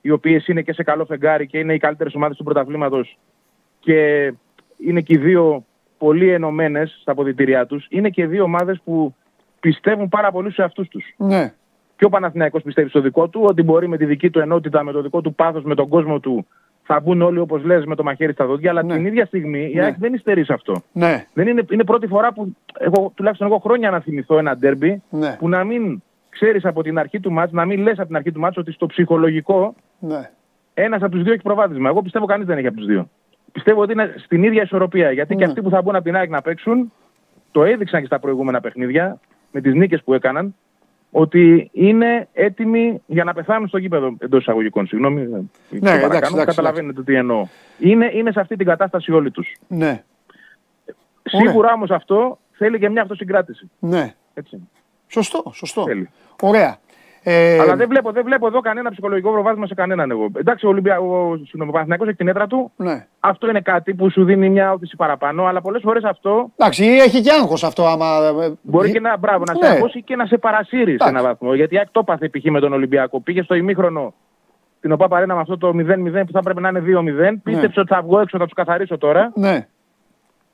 οι 0.00 0.10
οποίες 0.10 0.46
είναι 0.46 0.62
και 0.62 0.72
σε 0.72 0.82
καλό 0.82 1.04
φεγγάρι 1.04 1.46
και 1.46 1.58
είναι 1.58 1.74
οι 1.74 1.78
καλύτερες 1.78 2.14
ομάδες 2.14 2.36
του 2.36 2.44
πρωταθλήματος 2.44 3.18
και 3.80 4.32
είναι 4.78 5.00
και 5.00 5.14
οι 5.14 5.16
δύο 5.18 5.64
πολύ 5.98 6.28
ενωμένες 6.30 6.98
στα 7.00 7.12
αποδητήριά 7.12 7.66
τους. 7.66 7.86
Είναι 7.90 8.08
και 8.08 8.26
δύο 8.26 8.42
ομάδες 8.44 8.80
που 8.84 9.14
πιστεύουν 9.60 10.08
πάρα 10.08 10.30
πολύ 10.30 10.52
σε 10.52 10.62
αυτού 10.62 10.88
τους. 10.88 11.14
ναι. 11.16 11.52
Και 11.96 12.04
ο 12.04 12.08
Παναθηναϊκός 12.08 12.62
πιστεύει 12.62 12.88
στο 12.88 13.00
δικό 13.00 13.28
του, 13.28 13.40
ότι 13.44 13.62
μπορεί 13.62 13.88
με 13.88 13.96
τη 13.96 14.04
δική 14.04 14.30
του 14.30 14.38
ενότητα, 14.38 14.82
με 14.82 14.92
το 14.92 15.02
δικό 15.02 15.20
του 15.20 15.34
πάθος, 15.34 15.62
με 15.64 15.74
τον 15.74 15.88
κόσμο 15.88 16.20
του, 16.20 16.46
θα 16.82 17.00
μπουν 17.00 17.22
όλοι 17.22 17.38
όπως 17.38 17.64
λες 17.64 17.84
με 17.84 17.94
το 17.94 18.02
μαχαίρι 18.02 18.32
στα 18.32 18.46
δόντια. 18.46 18.70
Αλλά 18.70 18.82
Ναι. 18.82 18.94
την 18.94 19.06
ίδια 19.06 19.26
στιγμή 19.26 19.70
η 19.72 19.74
Ναι. 19.74 19.82
ΑΕΚ 19.84 19.94
δεν 19.98 20.14
υστερεί 20.14 20.44
σε 20.44 20.52
αυτό. 20.52 20.82
ναι. 20.92 21.26
Δεν 21.34 21.46
είναι, 21.48 21.62
είναι 21.70 21.84
πρώτη 21.84 22.06
φορά 22.06 22.32
που 22.32 22.56
εγώ, 22.78 23.12
τουλάχιστον 23.14 23.46
εγώ 23.46 23.58
χρόνια 23.58 23.90
να 23.90 24.00
θυμηθώ 24.00 24.38
ένα 24.38 24.56
ντέρμπι 24.56 25.02
Ναι. 25.10 25.36
που 25.38 25.48
να 25.48 25.64
μην 25.64 26.02
ξέρεις 26.28 26.64
από 26.64 26.82
την 26.82 26.98
αρχή 26.98 27.20
του 27.20 27.32
μάτς, 27.32 27.52
να 27.52 27.64
μην 27.64 27.80
λες 27.80 27.98
από 27.98 28.06
την 28.06 28.16
αρχή 28.16 28.32
του 28.32 28.40
μάτς 28.40 28.56
ότι 28.56 28.72
στο 28.72 28.86
ψυχολογικό 28.86 29.74
ναι. 29.98 30.30
ένας 30.74 31.02
από 31.02 31.12
τους 31.12 31.22
δύο 31.22 31.32
έχει 31.32 31.42
προβάδισμα. 31.42 31.88
Εγώ 31.88 32.02
πιστεύω 32.02 32.26
κανείς 32.26 32.46
δεν 32.46 32.58
έχει 32.58 32.66
από 32.66 32.76
τους 32.76 32.86
δύο. 32.86 33.08
Πιστεύω 33.54 33.80
ότι 33.80 33.92
είναι 33.92 34.14
στην 34.16 34.42
ίδια 34.42 34.62
ισορροπία. 34.62 35.10
Γιατί 35.12 35.34
και 35.34 35.44
Ναι. 35.44 35.50
αυτοί 35.50 35.62
που 35.62 35.70
θα 35.70 35.82
μπουν 35.82 35.94
από 35.94 36.04
την 36.04 36.16
ΑΕΚ 36.16 36.30
να 36.30 36.42
παίξουν, 36.42 36.92
το 37.50 37.64
έδειξαν 37.64 38.00
και 38.00 38.06
στα 38.06 38.18
προηγούμενα 38.18 38.60
παιχνίδια, 38.60 39.20
με 39.52 39.60
τις 39.60 39.74
νίκες 39.74 40.02
που 40.02 40.14
έκαναν, 40.14 40.54
ότι 41.10 41.70
είναι 41.72 42.28
έτοιμοι 42.32 43.02
για 43.06 43.24
να 43.24 43.32
πεθάνουν 43.34 43.68
στο 43.68 43.78
γήπεδο 43.78 44.16
εντός 44.18 44.40
εισαγωγικών. 44.40 44.86
Συγγνώμη, 44.86 45.20
ε, 45.22 45.24
το 45.26 45.36
εντάξει, 45.70 46.00
παρακάνω, 46.00 46.10
εντάξει, 46.40 46.44
καταλαβαίνετε 46.44 47.02
τι 47.02 47.14
εννοώ. 47.14 47.46
Είναι, 47.78 48.10
είναι 48.14 48.32
σε 48.32 48.40
αυτή 48.40 48.56
την 48.56 48.66
κατάσταση 48.66 49.12
όλοι 49.12 49.30
τους. 49.30 49.54
ναι. 49.68 50.02
Σίγουρα 51.22 51.72
όμως 51.72 51.90
αυτό 51.90 52.38
θέλει 52.52 52.78
και 52.78 52.88
μια 52.88 53.02
αυτοσυγκράτηση. 53.02 53.70
ναι. 53.78 54.14
Έτσι. 54.34 54.68
Σωστό, 55.06 55.50
σωστό. 55.54 55.84
Θέλει. 55.84 56.08
Ωραία. 56.42 56.76
Ε, 57.26 57.58
Αλλά 57.58 57.76
δεν 57.76 57.88
βλέπω, 57.88 58.12
δεν 58.12 58.24
βλέπω 58.24 58.46
εδώ 58.46 58.60
κανένα 58.60 58.90
ψυχολογικό 58.90 59.30
προβάδισμα 59.32 59.66
σε 59.66 59.74
κανέναν 59.74 60.10
εγώ. 60.10 60.28
Εντάξει, 60.36 60.66
ο, 60.66 60.68
Ολυμπια... 60.68 60.98
ο, 60.98 61.36
συγγνώμη, 61.36 61.68
ο 61.68 61.72
Παναθηναϊκός 61.72 62.06
έχει 62.08 62.16
την 62.16 62.28
έδρα 62.28 62.46
του. 62.46 62.72
ναι. 62.76 63.06
Αυτό 63.20 63.48
είναι 63.48 63.60
κάτι 63.60 63.94
που 63.94 64.10
σου 64.10 64.24
δίνει 64.24 64.48
μια 64.48 64.72
όθηση 64.72 64.96
παραπάνω, 64.96 65.44
αλλά 65.44 65.60
πολλές 65.60 65.82
φορές 65.84 66.04
αυτό 66.04 66.50
Εντάξει, 66.56 66.84
έχει 66.84 67.20
και 67.20 67.30
άγχος 67.32 67.64
αυτό 67.64 67.84
άμα... 67.86 68.06
ε, 68.44 68.52
μπορεί 68.62 68.92
και 68.92 69.00
να, 69.00 69.16
μπράβο, 69.16 69.44
να 69.46 69.54
σε 69.54 69.58
Ναι. 69.66 69.74
αγχώσει 69.74 70.02
και 70.02 70.16
να 70.16 70.26
σε 70.26 70.36
παρασύρει 70.38 70.84
σε 70.84 70.90
Εντάξει. 70.90 71.12
έναν 71.14 71.22
βαθμό. 71.24 71.54
Γιατί 71.54 71.74
η 71.74 71.78
ΑΕΚ 71.78 71.88
το 71.92 72.00
έπαθε 72.00 72.28
π.χ. 72.28 72.44
με 72.50 72.60
τον 72.60 72.72
Ολυμπιακό. 72.72 73.20
Πήγε 73.20 73.42
στο 73.42 73.54
ημίχρονο 73.54 74.14
την 74.80 74.92
ΟΠΑ 74.92 75.08
Παρένα 75.08 75.34
με 75.34 75.40
αυτό 75.40 75.58
το 75.58 75.68
0-0 75.68 75.72
που 76.26 76.32
θα 76.32 76.38
έπρεπε 76.38 76.60
να 76.60 76.68
είναι 76.68 76.82
2-0. 76.86 77.34
Πίστεψε 77.42 77.80
ότι 77.80 77.94
θα 77.94 78.02
βγω 78.02 78.20
έξω, 78.20 78.38
θα 78.38 78.44
τους 78.44 78.54
καθαρίσω 78.54 78.98
τώρα. 78.98 79.32
Ναι, 79.34 79.66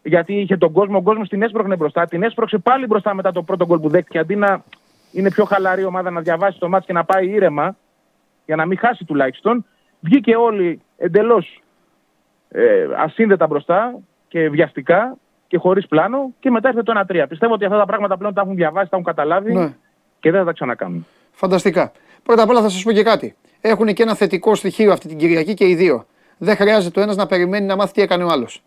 Γιατί 0.02 0.34
είχε 0.34 0.56
τον 0.56 0.72
κόσμο, 0.72 0.96
ο 0.96 1.02
κόσμος 1.02 1.28
την 1.28 1.42
έσπρωχνε 1.42 1.76
μπροστά. 1.76 2.04
Την 2.06 2.22
έσπρωξε 2.22 2.58
πάλι 2.58 2.86
μπροστά 2.86 3.14
μετά 3.14 3.32
το 3.32 3.42
πρώτο 3.42 3.66
γκολ 3.66 3.78
που 3.78 3.88
δέχτηκε. 3.88 4.18
Αντί 4.18 4.36
να 4.36 4.62
είναι 5.12 5.30
πιο 5.30 5.44
χαλαρή 5.44 5.80
η 5.82 5.84
ομάδα 5.84 6.10
να 6.10 6.20
διαβάσει 6.20 6.58
το 6.58 6.68
μάτς 6.68 6.86
και 6.86 6.92
να 6.92 7.04
πάει 7.04 7.28
ήρεμα, 7.28 7.76
για 8.46 8.56
να 8.56 8.66
μην 8.66 8.78
χάσει 8.78 9.04
τουλάχιστον, 9.04 9.64
βγήκε 10.00 10.36
όλοι 10.36 10.80
εντελώς 10.96 11.62
ε, 12.48 12.86
ασύνδετα 12.96 13.46
μπροστά 13.46 13.98
και 14.28 14.48
βιαστικά 14.48 15.16
και 15.48 15.58
χωρίς 15.58 15.86
πλάνο 15.86 16.34
και 16.40 16.50
μετά 16.50 16.68
ήρθε 16.68 16.82
το 16.82 17.04
1-3. 17.08 17.24
Πιστεύω 17.28 17.52
ότι 17.54 17.64
αυτά 17.64 17.78
τα 17.78 17.84
πράγματα 17.86 18.16
πλέον 18.16 18.34
τα 18.34 18.40
έχουν 18.40 18.54
διαβάσει, 18.54 18.90
τα 18.90 18.96
έχουν 18.96 19.06
καταλάβει 19.06 19.52
ναι. 19.54 19.74
και 20.20 20.30
δεν 20.30 20.40
θα 20.40 20.46
τα 20.46 20.52
ξανακάνουν. 20.52 21.06
Φανταστικά. 21.32 21.92
Πρώτα 22.22 22.42
απ' 22.42 22.48
όλα 22.50 22.60
θα 22.60 22.68
σας 22.68 22.82
πω 22.82 22.92
και 22.92 23.02
κάτι. 23.02 23.36
Έχουν 23.60 23.86
και 23.94 24.02
ένα 24.02 24.14
θετικό 24.14 24.54
στοιχείο 24.54 24.92
αυτή 24.92 25.08
την 25.08 25.18
Κυριακή 25.18 25.54
και 25.54 25.68
οι 25.68 25.74
δύο. 25.74 26.06
Δεν 26.38 26.56
χρειάζεται 26.56 27.00
ο 27.00 27.02
ένας 27.02 27.16
να 27.16 27.26
περιμένει 27.26 27.66
να 27.66 27.76
μάθει 27.76 27.92
τι 27.92 28.02
έκανε 28.02 28.24
ο 28.24 28.28
άλλος. 28.28 28.62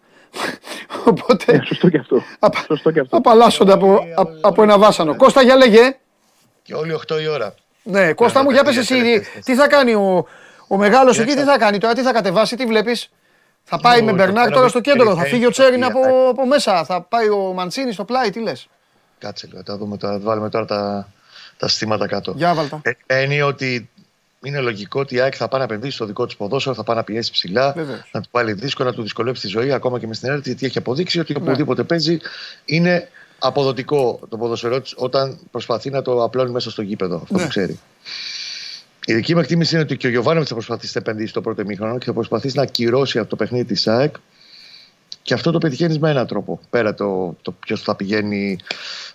Οπότε 1.10 1.54
Ε, 1.54 1.62
σωστό 1.64 1.90
και 1.90 1.98
αυτό. 1.98 2.22
απα- 2.40 2.64
Σωστό 2.66 2.92
και 2.92 3.00
αυτό. 3.00 3.18
απαλλάσσονται 3.18 3.72
από, 3.74 3.94
α- 3.94 4.38
από 4.42 4.64
ένα 4.64 4.78
βάσανο. 4.78 5.16
Κώστα 5.16 5.42
για 5.42 5.56
λέγε. 5.56 5.98
Και 6.64 6.74
όλοι 6.74 7.00
8 7.14 7.22
η 7.22 7.28
ώρα. 7.28 7.54
Ναι, 7.84 8.14
Κώστα 8.14 8.44
μου, 8.44 8.52
για 8.52 8.64
πες 8.64 8.78
εσύ, 8.78 9.22
τι 9.46 9.56
θα 9.56 9.68
κάνει 9.68 9.94
ο, 9.94 10.26
ο 10.68 10.78
μεγάλος 10.78 11.20
εκεί, 11.20 11.34
τι 11.34 11.44
θα 11.44 11.58
κάνει 11.58 11.78
τώρα, 11.78 11.94
τι 11.94 12.02
θα 12.02 12.12
κατεβάσει, 12.14 12.56
τι 12.56 12.66
βλέπεις; 12.66 13.10
Θα 13.64 13.80
πάει 13.80 14.02
με 14.02 14.10
το 14.12 14.16
Μπερνάρ 14.18 14.44
πέρα 14.44 14.50
τώρα 14.50 14.64
με 14.64 14.70
στο 14.70 14.82
την 14.82 14.92
κέντρο, 14.92 15.06
θα 15.10 15.22
περιφέρεια 15.22 15.34
φύγει 15.34 15.46
ο 15.46 15.52
Τσέριν 15.52 15.80
της 15.80 15.90
από, 15.90 16.04
Σοφία. 16.04 16.30
από 16.30 16.46
μέσα, 16.48 16.86
θα 16.86 17.02
πάει 17.02 17.30
ο 17.30 17.38
Μαντσίνη 17.38 17.92
στο 17.92 18.04
πλάι, 18.04 18.30
τι 18.30 18.40
λες; 18.42 18.68
Κάτσε 19.20 19.48
λίγο, 19.52 19.64
τα 19.64 19.78
δούμε 19.78 19.98
τώρα, 19.98 20.20
βάλουμε 20.20 20.50
τώρα 20.50 20.66
τα, 20.66 21.08
τα 21.58 21.68
συστήματα 21.68 22.08
κάτω. 22.08 22.34
Για 22.36 22.54
βάλτα. 22.54 22.82
Ε, 23.06 23.22
είναι 23.22 23.44
ότι 23.44 23.90
είναι 24.46 24.60
λογικό 24.60 25.00
ότι 25.00 25.16
η 25.16 25.20
ΑΕΚ 25.20 25.34
θα 25.38 25.48
πάει 25.48 25.60
να 25.60 25.66
επενδύσει 25.66 25.96
στο 25.96 26.06
δικό 26.06 26.26
της 26.26 26.36
ποδόσφαιρο, 26.36 26.76
θα 26.76 26.84
πάει 26.84 26.96
να 26.96 27.04
πιέσει 27.04 27.32
ψηλά, 27.32 27.72
Βεβαίως. 27.72 28.10
να 28.12 28.22
του 28.22 28.28
βάλει 28.32 28.54
δύσκολο, 28.54 28.90
να 28.90 28.96
του 28.96 29.02
δυσκολέψει 29.02 29.42
τη 29.42 29.48
ζωή 29.48 29.72
ακόμα 29.74 30.00
και 30.00 30.08
μες 30.08 30.18
στην 30.18 30.30
έρευνα, 30.30 30.48
γιατί 30.52 30.66
έχει 30.66 30.78
αποδείξει 30.78 31.18
Ναι. 31.18 31.24
ότι 31.30 31.36
οπουδήποτε 31.38 31.84
παίζει 31.84 32.20
είναι 32.66 33.10
αποδοτικό 33.48 34.20
το 34.30 34.38
ποδοσφαιρό 34.38 34.82
της 34.82 34.94
όταν 34.98 35.40
προσπαθεί 35.52 35.90
να 35.90 36.02
το 36.02 36.24
απλώνει 36.24 36.52
μέσα 36.52 36.72
στο 36.72 36.82
γήπεδο. 36.82 37.16
Αυτό 37.16 37.36
Ναι. 37.36 37.42
που 37.42 37.48
ξέρει. 37.48 37.80
Η 39.06 39.14
δική 39.14 39.34
μου 39.34 39.40
εκτίμηση 39.40 39.74
είναι 39.74 39.84
ότι 39.84 39.98
και 39.98 40.08
ο 40.08 40.10
Γιωβάνοβιτς 40.10 40.50
θα 40.50 40.56
προσπαθήσει 40.56 40.92
να 40.96 41.02
επενδύσει 41.02 41.34
το 41.34 41.42
πρώτο 41.42 41.62
ημίχρονο 41.62 41.98
και 41.98 42.06
θα 42.06 42.14
προσπαθήσει 42.14 42.56
να 42.56 42.62
ακυρώσει 42.62 43.20
από 43.20 43.30
το 43.30 43.36
παιχνίδι 43.36 43.66
της 43.66 43.88
ΑΕΚ. 43.88 44.16
Και 45.22 45.34
αυτό 45.34 45.52
το 45.52 45.58
πετυχαίνεις 45.58 46.00
με 46.00 46.10
έναν 46.10 46.28
τρόπο. 46.28 46.60
Πέρα 46.70 46.94
το, 46.94 47.36
το 47.42 47.52
ποιος 47.52 47.82
θα 47.82 47.96
πηγαίνει 47.96 48.58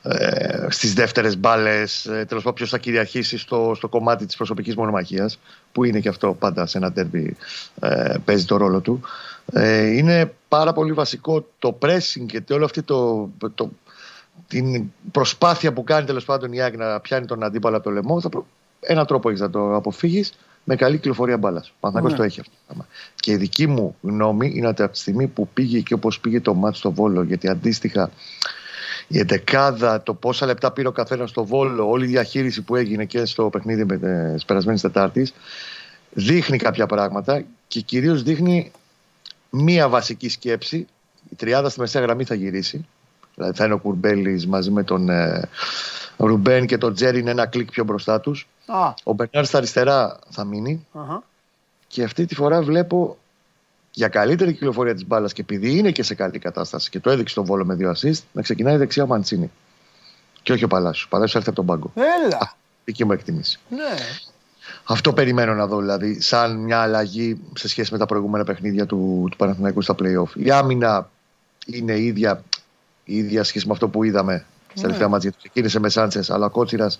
ε, 0.02 0.66
στις 0.68 0.94
δεύτερες 0.94 1.38
μπάλες, 1.38 2.06
ε, 2.06 2.10
τέλος 2.10 2.42
πάντων 2.42 2.54
ποιος 2.54 2.70
θα 2.70 2.78
κυριαρχήσει 2.78 3.38
στο, 3.38 3.72
στο 3.76 3.88
κομμάτι 3.88 4.26
της 4.26 4.36
προσωπικής 4.36 4.76
μονομαχίας, 4.76 5.38
που 5.72 5.84
είναι 5.84 6.00
και 6.00 6.08
αυτό 6.08 6.36
πάντα 6.38 6.66
σε 6.66 6.78
ένα 6.78 6.92
τέρμπι 6.92 7.36
ε, 7.80 8.14
παίζει 8.24 8.44
το 8.44 8.56
ρόλο 8.56 8.80
του. 8.80 9.00
Ε, 9.52 9.86
είναι 9.86 10.32
πάρα 10.48 10.72
πολύ 10.72 10.92
βασικό 10.92 11.46
το 11.58 11.78
pressing 11.82 12.26
και 12.26 12.52
όλο 12.52 12.64
αυτή 12.64 12.82
το, 12.82 13.30
το, 13.54 13.70
την 14.46 14.92
προσπάθεια 15.10 15.72
που 15.72 15.84
κάνει 15.84 16.06
τέλος 16.06 16.24
πάντων 16.24 16.52
η 16.52 16.60
ΑΕΚ 16.60 16.76
να 16.76 17.00
πιάνει 17.00 17.26
τον 17.26 17.42
αντίπαλο 17.42 17.76
από 17.76 17.84
το 17.84 17.90
λαιμό. 17.90 18.20
Θα 18.20 18.28
προ... 18.28 18.46
Ένα 18.80 19.04
τρόπο 19.04 19.28
έχεις 19.28 19.40
να 19.40 19.50
το 19.50 19.74
αποφύγεις 19.74 20.32
με 20.64 20.76
καλή 20.76 20.96
κυκλοφορία 20.96 21.36
μπάλας. 21.38 21.68
Ο 21.68 21.72
Παναθηναϊκός 21.80 22.12
Ναι. 22.12 22.18
το 22.18 22.24
έχει 22.24 22.40
αυτό. 22.40 22.52
το 22.52 22.60
πράγμα. 22.66 22.86
Και 23.14 23.32
η 23.32 23.36
δική 23.36 23.66
μου 23.66 23.96
γνώμη 24.02 24.52
είναι 24.54 24.66
ότι 24.66 24.82
από 24.82 24.92
τη 24.92 24.98
στιγμή 24.98 25.26
που 25.26 25.48
πήγε 25.48 25.80
και 25.80 25.94
όπως 25.94 26.20
πήγε 26.20 26.40
το 26.40 26.54
μάτι 26.54 26.76
στο 26.76 26.92
Βόλο, 26.92 27.22
γιατί 27.22 27.48
αντίστοιχα 27.48 28.10
η 29.08 29.18
εντεκάδα, 29.18 30.02
το 30.02 30.14
πόσα 30.14 30.46
λεπτά 30.46 30.72
πήρε 30.72 30.88
ο 30.88 30.92
καθένας 30.92 31.30
στο 31.30 31.44
Βόλο, 31.44 31.90
όλη 31.90 32.04
η 32.04 32.08
διαχείριση 32.08 32.62
που 32.62 32.76
έγινε 32.76 33.04
και 33.04 33.24
στο 33.24 33.48
παιχνίδι 33.50 33.84
με 33.84 33.96
τη 34.36 34.44
περασμένη 34.46 34.80
Τετάρτη, 34.80 35.28
δείχνει 36.12 36.56
κάποια 36.56 36.86
πράγματα 36.86 37.44
και 37.68 37.80
κυρίως 37.80 38.22
δείχνει 38.22 38.72
μία 39.50 39.88
βασική 39.88 40.28
σκέψη. 40.28 40.86
Η 41.30 41.34
τριάδα 41.36 41.68
στη 41.68 41.80
μεσαία 41.80 42.02
γραμμή 42.02 42.24
θα 42.24 42.34
γυρίσει. 42.34 42.86
Δηλαδή 43.38 43.56
θα 43.56 43.64
είναι 43.64 43.74
ο 43.74 43.78
Κουρμπέλης 43.78 44.46
μαζί 44.46 44.70
με 44.70 44.82
τον 44.82 45.08
ε, 45.08 45.48
Ρουμπέν 46.16 46.66
και 46.66 46.78
τον 46.78 46.94
Τζέρι 46.94 47.18
είναι 47.18 47.30
ένα 47.30 47.46
κλικ 47.46 47.70
πιο 47.70 47.84
μπροστά 47.84 48.20
τους. 48.20 48.48
Α, 48.66 48.94
Ο 49.04 49.12
Μπερνάρ 49.12 49.44
στα 49.44 49.58
αριστερά 49.58 50.18
θα 50.30 50.44
μείνει. 50.44 50.86
αχα. 50.92 51.22
Και 51.86 52.02
αυτή 52.02 52.26
τη 52.26 52.34
φορά 52.34 52.62
βλέπω 52.62 53.18
για 53.90 54.08
καλύτερη 54.08 54.52
κυκλοφορία 54.52 54.94
της 54.94 55.06
μπάλας 55.06 55.32
και 55.32 55.40
επειδή 55.40 55.78
είναι 55.78 55.90
και 55.90 56.02
σε 56.02 56.14
καλή 56.14 56.38
κατάσταση 56.38 56.90
και 56.90 57.00
το 57.00 57.10
έδειξε 57.10 57.34
τον 57.34 57.44
βόλο 57.44 57.64
με 57.64 57.74
δύο 57.74 57.94
assist, 57.96 58.22
να 58.32 58.42
ξεκινάει 58.42 58.76
δεξιά 58.76 59.02
ο 59.02 59.06
Μαντσίνη. 59.06 59.50
Και 60.42 60.52
όχι 60.52 60.64
ο 60.64 60.68
Παλάσιος. 60.68 61.04
Ο 61.04 61.08
Παλάσιος 61.08 61.34
έρθει 61.34 61.48
από 61.48 61.56
τον 61.56 61.66
πάγκο. 61.66 61.92
Έλα. 62.24 62.56
Δική 62.84 63.04
μου 63.04 63.12
εκτίμηση. 63.12 63.58
Ναι. 63.68 63.94
Αυτό 64.84 65.12
περιμένω 65.12 65.54
να 65.54 65.66
δω, 65.66 65.78
δηλαδή, 65.80 66.20
σαν 66.20 66.56
μια 66.56 66.80
αλλαγή 66.80 67.40
σε 67.54 67.68
σχέση 67.68 67.92
με 67.92 67.98
τα 67.98 68.06
προηγούμενα 68.06 68.44
παιχνίδια 68.44 68.86
του, 68.86 69.26
του 69.30 69.36
Παναθηναϊκού 69.36 69.82
στα 69.82 69.94
playoff. 69.98 70.36
Η 70.36 70.50
άμυνα 70.50 71.10
είναι 71.66 71.92
η 71.92 72.04
ίδια, 72.04 72.42
η 73.08 73.16
ίδια 73.16 73.44
σχέση 73.44 73.66
με 73.66 73.72
αυτό 73.72 73.88
που 73.88 74.04
είδαμε 74.04 74.44
στα 74.72 74.80
τελευταία 74.80 75.08
μάτια. 75.08 75.28
Γιατί 75.30 75.38
ξεκίνησε 75.48 75.78
με 75.80 75.88
Σάντσες, 75.88 76.30
αλλά 76.30 76.46
ο 76.46 76.50
Κότσιρας 76.50 76.98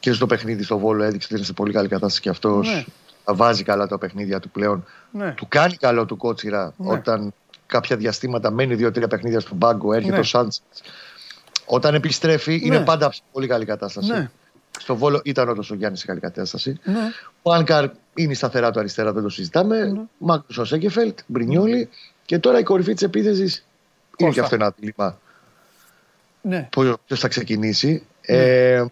και 0.00 0.12
στο 0.12 0.26
παιχνίδι 0.26 0.62
στο 0.62 0.78
Βόλο 0.78 1.02
έδειξε 1.02 1.26
ότι 1.26 1.34
είναι 1.36 1.44
σε 1.44 1.52
πολύ 1.52 1.72
καλή 1.72 1.88
κατάσταση 1.88 2.20
και 2.20 2.28
αυτός. 2.28 2.68
Ναι. 2.68 2.84
Βάζει 3.24 3.62
καλά 3.62 3.86
τα 3.86 3.98
παιχνίδια 3.98 4.40
του 4.40 4.50
πλέον. 4.50 4.84
Ναι. 5.10 5.30
Του 5.32 5.46
κάνει 5.48 5.74
καλό 5.74 6.04
του 6.06 6.16
κότσιρα 6.16 6.72
Ναι. 6.76 6.90
όταν 6.92 7.32
κάποια 7.66 7.96
διαστήματα 7.96 8.50
μένει 8.50 8.74
δύο-τρία 8.74 9.08
παιχνίδια 9.08 9.40
στον 9.40 9.58
πάγκο, 9.58 9.92
έρχεται 9.92 10.14
Ναι. 10.14 10.20
ο 10.20 10.22
Σάντ. 10.22 10.52
Όταν 11.66 11.94
επιστρέφει 11.94 12.60
είναι 12.62 12.78
Ναι. 12.78 12.84
πάντα 12.84 13.12
σε 13.12 13.22
πολύ 13.32 13.46
καλή 13.46 13.64
κατάσταση. 13.64 14.10
Ναι. 14.12 14.30
Στο 14.78 14.96
Βόλο 14.96 15.20
ήταν 15.24 15.48
όντως 15.48 15.70
ο 15.70 15.74
Γιάννης 15.74 16.00
σε 16.00 16.06
καλή 16.06 16.20
κατάσταση. 16.20 16.78
Ναι. 16.84 16.94
Ο 17.42 17.52
Άνκαρ 17.52 17.88
είναι 18.14 18.32
η 18.32 18.34
σταθερά 18.34 18.70
του 18.70 18.78
αριστερά, 18.78 19.12
δεν 19.12 19.22
το 19.22 19.28
συζητάμε. 19.28 19.84
Ναι. 19.84 20.00
Μάκρυ 20.18 20.60
ο 20.60 20.64
Σέγκεφελτ, 20.64 21.18
Μπρινιόλι. 21.26 21.88
Και 22.24 22.38
τώρα 22.38 22.58
η 22.58 22.62
κορυφή 22.62 22.92
της 22.92 23.02
επίθεσης 23.02 23.54
είναι 24.16 24.28
Κώστα. 24.28 24.32
και 24.32 24.40
αυτό 24.40 24.54
ένα 24.54 24.74
δίλημα. 24.78 25.18
Ναι. 26.42 26.68
Ποιο 26.70 27.16
θα 27.16 27.28
ξεκινήσει. 27.28 28.02
Ε, 28.20 28.84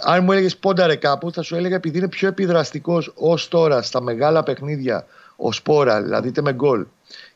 αν 0.00 0.24
μου 0.24 0.32
έλεγες 0.32 0.56
πόνταρε 0.56 0.96
κάπου, 0.96 1.32
θα 1.32 1.42
σου 1.42 1.56
έλεγα 1.56 1.76
επειδή 1.76 1.98
είναι 1.98 2.08
πιο 2.08 2.28
επιδραστικός 2.28 3.12
ως 3.14 3.48
τώρα 3.48 3.82
στα 3.82 4.00
μεγάλα 4.02 4.42
παιχνίδια 4.42 5.06
ο 5.36 5.52
Σπόρα, 5.52 6.02
δηλαδή 6.02 6.28
είτε 6.28 6.42
με 6.42 6.52
γκολ, 6.52 6.86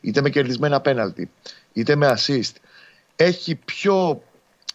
είτε 0.01 0.21
με 0.21 0.29
κερδισμένα 0.29 0.81
πέναλτι, 0.81 1.29
είτε 1.73 1.95
με 1.95 2.15
assist. 2.17 2.51
Έχει 3.15 3.55
πιο 3.55 4.21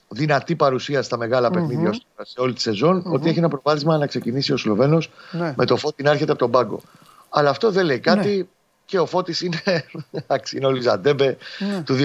δυνατή 0.08 0.56
παρουσία 0.56 1.02
στα 1.02 1.16
μεγάλα 1.16 1.50
παιχνίδια 1.50 1.88
ως 1.88 2.06
τώρα, 2.16 2.28
σε 2.28 2.40
όλη 2.40 2.52
τη 2.52 2.60
σεζον 2.60 3.02
ότι 3.06 3.28
έχει 3.28 3.38
ένα 3.38 3.48
προβάδισμα 3.48 3.98
να 3.98 4.06
ξεκινήσει 4.06 4.52
ο 4.52 4.56
Σλοβαίνος 4.56 5.10
Ναι. 5.32 5.54
με 5.56 5.64
το 5.64 5.76
Φώτη 5.76 6.02
να 6.02 6.10
έρχεται 6.10 6.30
από 6.30 6.40
τον 6.40 6.50
πάγκο. 6.50 6.80
Αλλά 7.28 7.50
αυτό 7.50 7.70
δεν 7.70 7.84
λέει 7.84 7.98
κάτι 7.98 8.48
και 8.90 8.98
ο 8.98 9.06
Φώτης 9.06 9.40
είναι, 9.40 9.62
εντάξει, 10.12 10.56
είναι 10.56 10.66
ο 10.66 10.70
Λιζαντέμπε 10.70 11.36
του 11.84 11.96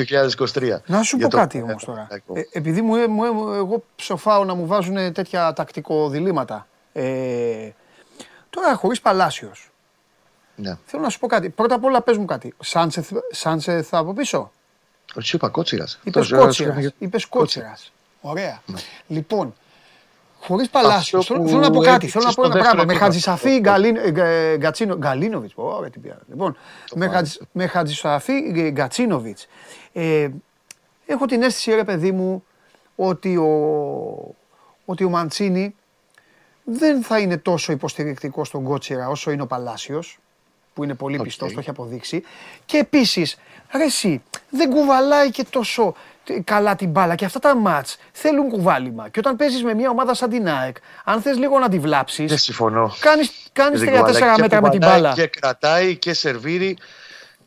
2023. 0.53 0.77
Να 0.85 1.03
σου 1.03 1.17
Για 1.17 1.25
πω 1.27 1.31
το- 1.31 1.37
κάτι 1.41 1.61
όμως 1.61 1.83
τώρα. 1.85 2.07
Ε, 2.33 2.41
επειδή 2.51 2.81
μου, 2.81 2.95
ε- 2.95 3.07
μου, 3.07 3.23
ε- 3.23 3.55
εγώ 3.57 3.83
ψοφάω 3.95 4.43
να 4.43 4.53
μου 4.53 4.67
βάζουν 4.67 5.13
τέτοια 5.13 5.53
τακτικοδιλήμματα. 5.53 6.67
Ε, 6.93 7.69
τώρα 8.49 8.75
χωρίς 8.75 9.01
Παλάσιος. 9.01 9.69
Ναι. 10.55 10.77
Θέλω 10.85 11.01
να 11.03 11.09
σου 11.09 11.19
πω 11.19 11.27
κάτι. 11.27 11.49
Πρώτα 11.49 11.75
απ' 11.75 11.83
όλα 11.83 12.01
πες 12.01 12.17
μου 12.17 12.25
κάτι. 12.25 12.53
Σάντσεθ, 12.59 13.11
Σάντσεθ 13.31 13.93
από 13.93 14.13
πίσω; 14.13 14.51
Όχι, 15.15 15.27
σου 15.27 15.35
είπα 15.35 15.49
κότσιρας. 15.49 15.99
Είπες 16.03 16.21
Αυτός, 16.21 16.39
ε, 16.39 16.43
Κότσιρας. 16.43 16.55
σου 16.73 16.79
έλεγε- 16.79 16.93
Είπες 16.97 17.25
Κότσιρας. 17.25 17.91
Ωραία. 18.21 18.61
Ναι. 18.65 18.79
Λοιπόν, 19.07 19.53
χωρίς 20.47 20.69
Παλάσιος. 20.69 21.21
Αυτό 21.21 21.33
Θέλω, 21.33 21.43
που 21.45 21.49
θέλω 21.49 21.61
να 21.61 21.69
πω 21.69 21.79
κάτι. 21.79 21.89
έδειξε 21.95 22.09
Θέλω 22.19 22.23
να 22.23 22.33
πω 22.33 22.41
στο 22.43 22.51
ένα 22.51 22.53
δεύτερο 22.53 22.75
πράγμα. 22.75 22.85
Με 22.85 22.91
επίπεδο. 22.93 23.05
Χατζησαφή 23.05 23.59
Γκαλίν- 23.59 23.97
ε, 23.97 24.11
Γκ- 24.11 24.57
Γκατσίνο- 24.59 24.95
Γκαλίνοβιτς. 24.97 25.53
Ωραία, 25.55 25.89
τι 25.89 25.99
πήρα. 25.99 26.17
Λοιπόν, 26.29 26.57
με, 26.95 27.07
Χατζ- 27.07 27.41
με 27.51 27.67
Χατζησαφή 27.67 28.33
ε, 28.55 28.69
Γκατσίνοβιτς. 28.71 29.47
Ε, 29.93 30.27
έχω 31.05 31.25
την 31.25 31.41
αίσθηση, 31.43 31.71
ρε 31.75 31.83
παιδί 31.83 32.11
μου, 32.11 32.43
ότι 32.95 33.37
ο, 33.37 34.35
ότι 34.85 35.03
ο 35.03 35.09
Μαντσίνη 35.09 35.75
δεν 36.63 37.03
θα 37.03 37.19
είναι 37.19 37.37
τόσο 37.37 37.71
υποστηρικτικό 37.71 38.43
στον 38.45 38.63
Κότσιρα 38.63 39.09
όσο 39.09 39.31
είναι 39.31 39.41
ο 39.41 39.47
Παλάσιος 39.47 40.19
που 40.73 40.83
είναι 40.83 40.93
πολύ 40.93 41.17
Οκ. 41.17 41.23
πιστός, 41.23 41.53
το 41.53 41.59
έχει 41.59 41.69
αποδείξει. 41.69 42.23
Και 42.65 42.77
επίσης, 42.77 43.37
ρε 43.75 43.83
εσύ, 43.83 44.23
δεν 44.49 44.69
κουβαλάει 44.69 45.31
και 45.31 45.45
τόσο 45.49 45.83
ε, 45.87 45.95
καλά 46.43 46.75
την 46.75 46.89
μπάλα 46.89 47.15
και 47.15 47.25
αυτά 47.25 47.39
τα 47.39 47.55
μάτς 47.55 47.97
θέλουν 48.11 48.49
κουβάλιμα. 48.49 49.09
Και 49.09 49.19
όταν 49.19 49.35
παίζεις 49.35 49.63
με 49.63 49.73
μια 49.73 49.89
ομάδα 49.89 50.13
σαν 50.13 50.29
την 50.29 50.47
ΑΕΚ, 50.47 50.75
αν 51.03 51.21
θες 51.21 51.37
λίγο 51.37 51.59
να 51.59 51.65
τη 51.69 51.71
Δεν 51.77 51.81
βλάψεις, 51.81 52.41
συμφωνώ. 52.43 52.93
κάνεις, 52.99 53.31
κάνεις 53.53 53.79
Δεν 53.79 53.89
3-4 53.89 53.97
κουβαλάει. 54.05 54.35
Και 54.35 54.41
μέτρα 54.41 54.61
με 54.61 54.69
την 54.69 54.79
κουβαλάει 54.79 55.01
μπάλα. 55.01 55.13
Και 55.13 55.27
κρατάει 55.27 55.95
και 55.97 56.13
σερβίρει 56.13 56.77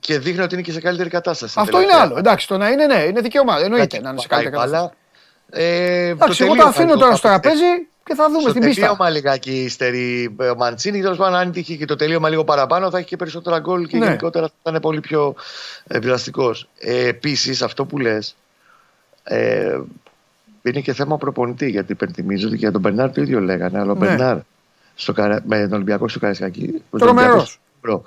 και 0.01 0.19
δείχνει 0.19 0.43
ότι 0.43 0.55
είναι 0.55 0.63
και 0.63 0.73
σε 0.73 0.81
καλύτερη 0.81 1.09
κατάσταση. 1.09 1.55
Αυτό 1.59 1.77
είναι 1.77 1.87
τελευταία. 1.87 2.07
άλλο. 2.11 2.19
Εντάξει, 2.19 2.49
το 2.49 2.57
να 2.57 2.69
είναι, 2.69 2.87
ναι, 2.87 2.95
είναι 3.03 3.21
δικαίωμα. 3.21 3.59
Εννοείται 3.61 4.01
να 4.01 4.11
είναι 4.11 4.21
σε 4.21 4.27
Πάει 4.27 4.39
καλύτερη 4.43 4.63
κατάσταση. 4.65 4.93
μπάλα. 5.51 5.65
Ε, 5.65 6.09
Εντάξει, 6.09 6.39
το 6.39 6.45
εγώ 6.45 6.53
το 6.55 6.59
τελείωμα 6.59 6.69
αφήνω 6.69 6.91
είναι 6.91 6.99
τώρα 7.01 7.11
το 7.11 7.17
στο 7.17 7.29
καπιτέ. 7.29 7.49
τραπέζι 7.49 7.87
και 8.05 8.15
θα 8.15 8.27
δούμε 8.27 8.41
Στο 8.41 8.49
στην 8.51 8.63
πίστα. 8.63 8.81
τελείωμα 8.81 9.11
λιγάκι 9.11 9.51
υστερεί 9.63 10.37
ο 10.53 10.57
Μαντσίνη. 10.57 11.01
Τέλος 11.01 11.17
πάντων, 11.17 11.35
αν 11.35 11.53
τύχει 11.53 11.77
και 11.77 11.85
το 11.85 11.97
τελείωμα 11.97 12.29
λίγο 12.29 12.45
παραπάνω, 12.45 12.91
θα 12.91 12.99
έχει 12.99 13.07
και 13.07 13.17
περισσότερα 13.17 13.59
γκολ 13.59 13.87
και 13.87 13.97
Ναι. 13.97 14.05
γενικότερα 14.05 14.47
θα 14.63 14.71
είναι 14.71 14.81
πολύ 14.81 15.01
πιο 15.01 15.35
επιδραστικό. 15.87 16.55
Ε, 16.79 17.07
Επίσης, 17.09 17.63
αυτό 17.63 17.85
που 17.85 17.99
λες. 17.99 18.37
Ε, 19.31 19.79
είναι 20.63 20.81
και 20.81 20.93
θέμα 20.93 21.17
προπονητή. 21.19 21.71
Γιατί 21.71 21.93
υπενθυμίζω 21.93 22.47
ότι 22.47 22.55
και 22.57 22.63
για 22.63 22.73
τον 22.73 22.81
Μπερνάρ 22.81 23.13
το 23.13 23.21
ίδιο 23.23 23.41
λέγανε. 23.41 23.79
Αλλά 23.79 23.91
ο 23.93 23.95
Ναι. 23.95 24.07
Μπερνάρ 24.07 24.39
στο, 24.95 25.13
Καρα- 25.13 25.43
με 25.47 25.61
τον 25.63 25.73
Ολυμπιακό 25.73 26.09
στο 26.09 26.19
Καραϊσκάκι. 26.19 26.83
ο 26.91 26.99
Τρομερός. 26.99 27.27
Ολυμπιακός 27.31 27.59
Μπρο. 27.83 28.03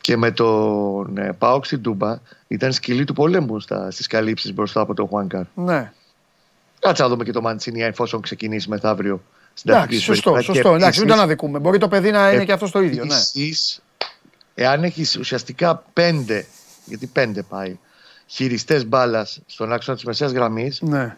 Και 0.00 0.16
με 0.16 0.30
τον 0.30 1.16
ε, 1.18 1.32
Πάοξ 1.38 1.66
στην 1.66 1.82
Τούμπα 1.82 2.18
ήταν 2.48 2.72
σκυλή 2.72 3.04
του 3.04 3.12
πολέμου 3.12 3.60
στα, 3.60 3.90
στις 3.90 4.06
καλύψεις 4.06 4.54
μπροστά 4.54 4.80
από 4.80 4.94
τον 4.94 5.06
Χουάνκαρ. 5.06 5.42
Ναι. 5.54 5.92
Κάτσε 6.78 7.02
να 7.02 7.08
δούμε 7.08 7.24
και 7.24 7.32
το 7.32 7.40
Μαντσίνη 7.40 7.82
εφόσον 7.82 8.20
ξεκινήσει 8.20 8.68
μεθαύριο 8.68 9.22
στην 9.54 9.70
Εντάξει, 9.70 9.88
τακτική 9.88 10.04
σωστό, 10.06 10.28
συμπεριφορά. 10.28 10.52
Και 10.52 10.62
σωστό. 10.62 10.74
Εντάξει, 10.76 10.98
μην 10.98 11.08
το 11.08 11.14
επίσης- 11.14 11.22
αναδικούμε. 11.28 11.58
Μπορεί 11.58 11.78
το 11.78 11.88
παιδί 11.88 12.10
να 12.10 12.32
είναι 12.32 12.44
και 12.44 12.52
αυτός 12.52 12.70
το 12.70 12.80
ίδιο. 12.82 13.04
Ναι. 13.04 13.14
Επίσης, 13.14 13.82
εάν 14.54 14.84
έχεις 14.84 15.16
ουσιαστικά 15.16 15.82
πέντε, 15.92 16.46
γιατί 16.84 17.06
πέντε 17.06 17.42
πάει, 17.42 17.78
χειριστές 18.26 18.86
μπάλας 18.86 19.40
στον 19.46 19.72
άξονα 19.72 19.96
της 19.96 20.06
μεσαίας 20.06 20.32
γραμμής, 20.32 20.80
ναι. 20.82 21.16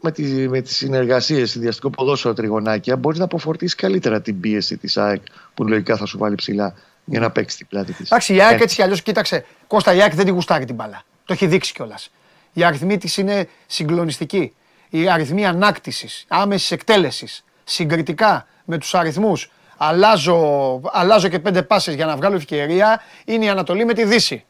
με, 0.00 0.12
τη, 0.12 0.48
με 0.48 0.60
τις 0.60 0.76
συνεργασίες, 0.76 1.50
συνδυαστικό 1.50 1.90
ποδόσφαιρο 1.90 2.34
τριγωνάκια, 2.34 2.96
μπορείς 2.96 3.18
να 3.18 3.24
αποφορτήσεις 3.24 3.74
καλύτερα 3.74 4.20
την 4.20 4.40
πίεση 4.40 4.76
της 4.76 4.96
ΑΕΚ 4.96 5.22
που 5.54 5.68
λογικά 5.68 5.96
θα 5.96 6.06
σου 6.06 6.18
βάλει 6.18 6.34
ψηλά 6.34 6.74
για 7.04 7.20
να 7.20 7.30
παίξεις 7.30 7.58
την 7.58 7.66
πλάτη 7.66 7.92
της. 7.92 8.06
Εντάξει, 8.10 8.34
η 8.34 8.42
ΑΕΚ 8.42 8.60
έτσι 8.60 8.76
κι 8.76 8.82
αλλιώς, 8.82 9.02
κοίταξε. 9.02 9.44
Κώστα, 9.66 9.94
η 9.94 10.02
ΑΕΚ 10.02 10.14
δεν 10.14 10.24
τη 10.24 10.30
γουστάρει 10.30 10.64
την 10.64 10.74
μπάλα. 10.74 11.02
Το 11.24 11.32
έχει 11.32 11.46
δείξει 11.46 11.72
κιόλας. 11.72 12.10
Οι 12.52 12.64
αριθμοί 12.64 12.98
της 12.98 13.16
είναι 13.16 13.48
συγκλονιστικοί. 13.66 14.54
Οι 14.88 15.08
αριθμοί 15.08 15.46
ανάκτησης, 15.46 16.24
άμεσης 16.28 16.70
εκτέλεσης, 16.70 17.44
συγκριτικά 17.64 18.46
με 18.64 18.78
τους 18.78 18.94
αριθμούς. 18.94 19.50
Αλλάζω, 19.76 20.80
αλλάζω 20.92 21.28
και 21.28 21.38
πέντε 21.38 21.62
πάσες 21.62 21.94
για 21.94 22.06
να 22.06 22.16
βγάλω 22.16 22.36
ευκαιρία. 22.36 23.02
Είναι 23.24 23.44
η 23.44 23.48
Ανατολή 23.48 23.84
με 23.84 23.92
τη 23.92 24.04
Δύση. 24.04 24.44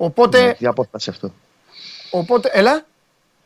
Οπότε, 0.00 0.48
Έχει 0.48 0.66
απόσταση 0.66 1.10
αυτό. 1.10 1.32
οπότε 2.10 2.50
έλα. 2.52 2.82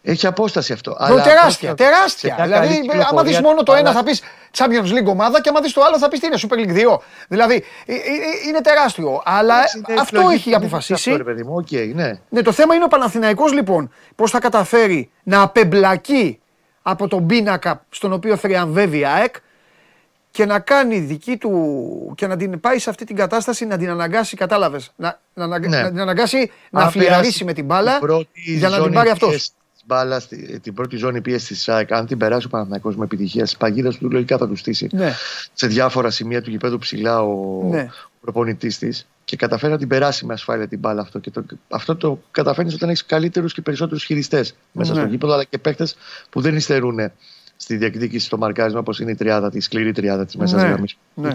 Έχει 0.03 0.27
απόσταση 0.27 0.73
αυτό. 0.73 0.97
Bro, 1.09 1.21
τεράστια, 1.23 1.69
σε 1.69 1.75
τεράστια. 1.75 2.35
μια 2.35 2.45
Δηλαδή, 2.45 2.67
καλή 2.67 2.77
άμα 2.77 3.23
δεις 3.23 3.37
κυκλοφορία 3.37 3.41
μόνο 3.41 3.63
το 3.63 3.73
της 3.73 3.81
ένα 3.81 3.93
θα 3.93 4.03
μπάλας, 4.03 4.21
πεις 4.21 4.23
Champions 4.59 4.99
League 4.99 5.07
ομάδα 5.07 5.41
και 5.41 5.49
άμα 5.49 5.61
δεις 5.61 5.73
το 5.73 5.83
άλλο 5.83 5.99
θα 5.99 6.09
πεις 6.09 6.21
τι 6.21 6.27
είναι 6.27 6.37
Super 6.41 6.55
League 6.55 6.95
2. 6.95 6.99
Δηλαδή, 7.29 7.65
ε, 7.87 7.95
ε, 7.95 7.97
ε, 7.97 8.49
είναι 8.49 8.61
τεράστιο. 8.61 9.23
Αλλά 9.25 9.55
είναι 9.77 10.01
αυτό 10.01 10.19
εκλογή 10.19 10.35
έχει 10.35 10.51
που 10.51 10.57
αποφασίσει. 10.57 11.11
Αυτό, 11.11 11.17
ρε 11.17 11.25
παιδί 11.25 11.43
μου, 11.43 11.55
οκ, 11.55 11.71
ναι. 11.95 12.21
Ναι, 12.29 12.43
το 12.43 12.53
θέμα 12.53 12.75
είναι 12.75 12.85
ο 12.85 12.89
Παναθηναϊκός 12.89 13.53
λοιπόν 13.53 13.93
πώς 14.15 14.31
θα 14.31 14.39
καταφέρει 14.39 15.11
να 15.23 15.43
απεμπλακεί 15.43 16.41
από 16.83 17.09
τον 17.09 17.27
πίνακα 17.27 17.85
στον 17.91 18.13
οποίο 18.13 18.37
θριαμβεύει 18.37 18.99
η 18.99 19.05
ΑΕΚ 19.07 19.35
και 20.33 20.47
να 20.47 20.59
κάνει 20.61 20.99
δική 20.99 21.37
του 21.37 22.13
και 22.17 22.27
να 22.27 22.37
την 22.37 22.61
πάει 22.61 22.79
σε 22.79 22.91
αυτή 22.91 23.05
την 23.05 23.17
κατάσταση 23.17 23.67
να 23.67 23.77
την 23.79 23.91
αναγκάσει, 23.91 24.37
κατάλαβες, 24.37 24.93
να, 24.97 25.21
να, 25.35 25.45
αναγκα- 25.45 25.69
Ναι. 25.69 25.83
να 25.83 25.89
την 25.91 26.01
αναγκάσει 26.01 26.51
να 26.71 26.81
Αν 26.83 26.91
φλιαρίσει 26.91 27.19
περάσει 27.21 27.45
με 27.45 27.53
την 27.53 27.65
μπάλα 27.65 27.91
την 27.99 28.01
πρώτη 28.07 28.29
για 28.35 28.69
να 28.69 28.75
την 28.75 28.83
ζώνη 28.85 28.95
πάρει 28.95 29.09
αυτός. 29.11 29.29
πίεσης 29.29 29.49
της 29.75 29.83
μπάλας, 29.87 30.29
τη- 30.29 30.61
την 30.61 30.75
πρώτη 30.75 30.97
ζώνη 30.97 31.21
πίεση 31.21 31.47
της 31.47 31.69
ΑΕΚ, 31.69 31.93
αν 31.93 32.07
την 32.07 32.19
περάσει 32.19 32.47
ο 32.47 32.49
Παναθηναϊκός 32.49 32.97
με 32.97 33.05
επιτυχία 33.05 33.47
στι 33.47 33.57
παγίδε 33.59 33.89
του, 33.89 34.11
λογικά 34.11 34.39
θα 34.39 34.49
του 34.49 34.57
στήσει 34.57 34.89
Ναι, 34.93 35.13
σε 35.53 35.67
διάφορα 35.67 36.11
σημεία 36.11 36.43
του 36.43 36.51
γηπέδου 36.51 36.79
ψηλά 36.79 37.23
ο, 37.23 37.63
Ναι. 37.71 37.89
ο 38.07 38.11
προπονητής 38.21 38.79
της 38.79 39.07
και 39.25 39.37
καταφέρει 39.37 39.73
να 39.73 39.79
την 39.79 39.89
περάσει 39.89 40.27
με 40.27 40.33
ασφάλεια 40.33 40.69
την 40.69 40.79
μπάλα 40.79 41.01
αυτό. 41.01 41.19
Και 41.19 41.31
το, 41.31 41.45
αυτό 41.69 41.97
το 41.97 42.23
καταφέρνεις 42.31 42.75
όταν 42.75 42.89
έχεις 42.89 43.07
καλύτερους 43.07 43.53
και 43.53 43.61
περισσότερους 43.63 44.05
χειριστές 44.05 44.55
μέσα 44.73 44.93
Ναι. 44.95 45.01
στο 45.01 45.09
γήπεδο, 45.09 45.33
αλλά 45.33 45.45
και 45.45 45.59
παίχτε 45.59 45.87
που 46.31 46.41
δεν 46.41 46.57
υστερούν 46.57 46.99
στη 47.63 47.77
διεκδίκηση 47.77 48.27
στο 48.27 48.39
μαρκάρισμα, 48.39 48.79
όπως 48.79 49.01
είναι 49.01 49.11
η 49.11 49.15
τριάδα, 49.15 49.51
της 49.51 49.65
σκληρή 49.65 49.93
τριάδα 49.93 50.25
της 50.25 50.37
μέσας 50.37 50.63
ναι, 50.63 50.69
γραμμής. 50.69 50.97
ναι, 51.15 51.33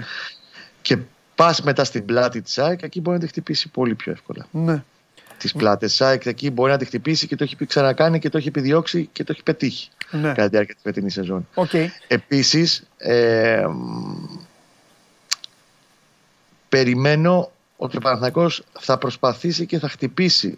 Και 0.81 0.97
πας 1.35 1.61
μετά 1.61 1.83
στην 1.83 2.05
πλάτη 2.05 2.41
της 2.41 2.57
ΑΕΚ, 2.57 2.81
εκεί 2.83 3.01
μπορεί 3.01 3.17
να 3.17 3.23
τη 3.23 3.29
χτυπήσει 3.29 3.69
πολύ 3.69 3.95
πιο 3.95 4.11
εύκολα. 4.11 4.47
ναι. 4.51 4.83
Τις 5.37 5.53
πλάτες 5.53 6.01
ΑΕΚ, 6.01 6.25
εκεί 6.25 6.51
μπορεί 6.51 6.71
να 6.71 6.77
τη 6.77 6.85
χτυπήσει 6.85 7.27
και 7.27 7.35
το 7.35 7.43
έχει 7.43 7.55
πει- 7.55 7.67
ξανακάνει 7.67 8.19
και 8.19 8.29
το 8.29 8.37
έχει 8.37 8.47
επιδιώξει 8.47 9.09
και 9.11 9.23
το 9.23 9.31
έχει 9.31 9.43
πετύχει 9.43 9.89
ναι. 10.11 10.21
κατά 10.27 10.43
τη 10.43 10.49
διάρκεια 10.49 10.73
της 10.73 10.83
φετινής 10.83 11.13
σεζόν. 11.13 11.47
Οκ. 11.53 11.69
Επίσης, 12.07 12.83
ε, 12.97 13.65
μ, 13.67 14.39
περιμένω 16.69 17.51
ότι 17.77 17.97
ο 17.97 17.99
Παναθηναϊκός 17.99 18.63
θα 18.79 18.97
προσπαθήσει 18.97 19.65
και 19.65 19.79
θα 19.79 19.89
χτυπήσει 19.89 20.57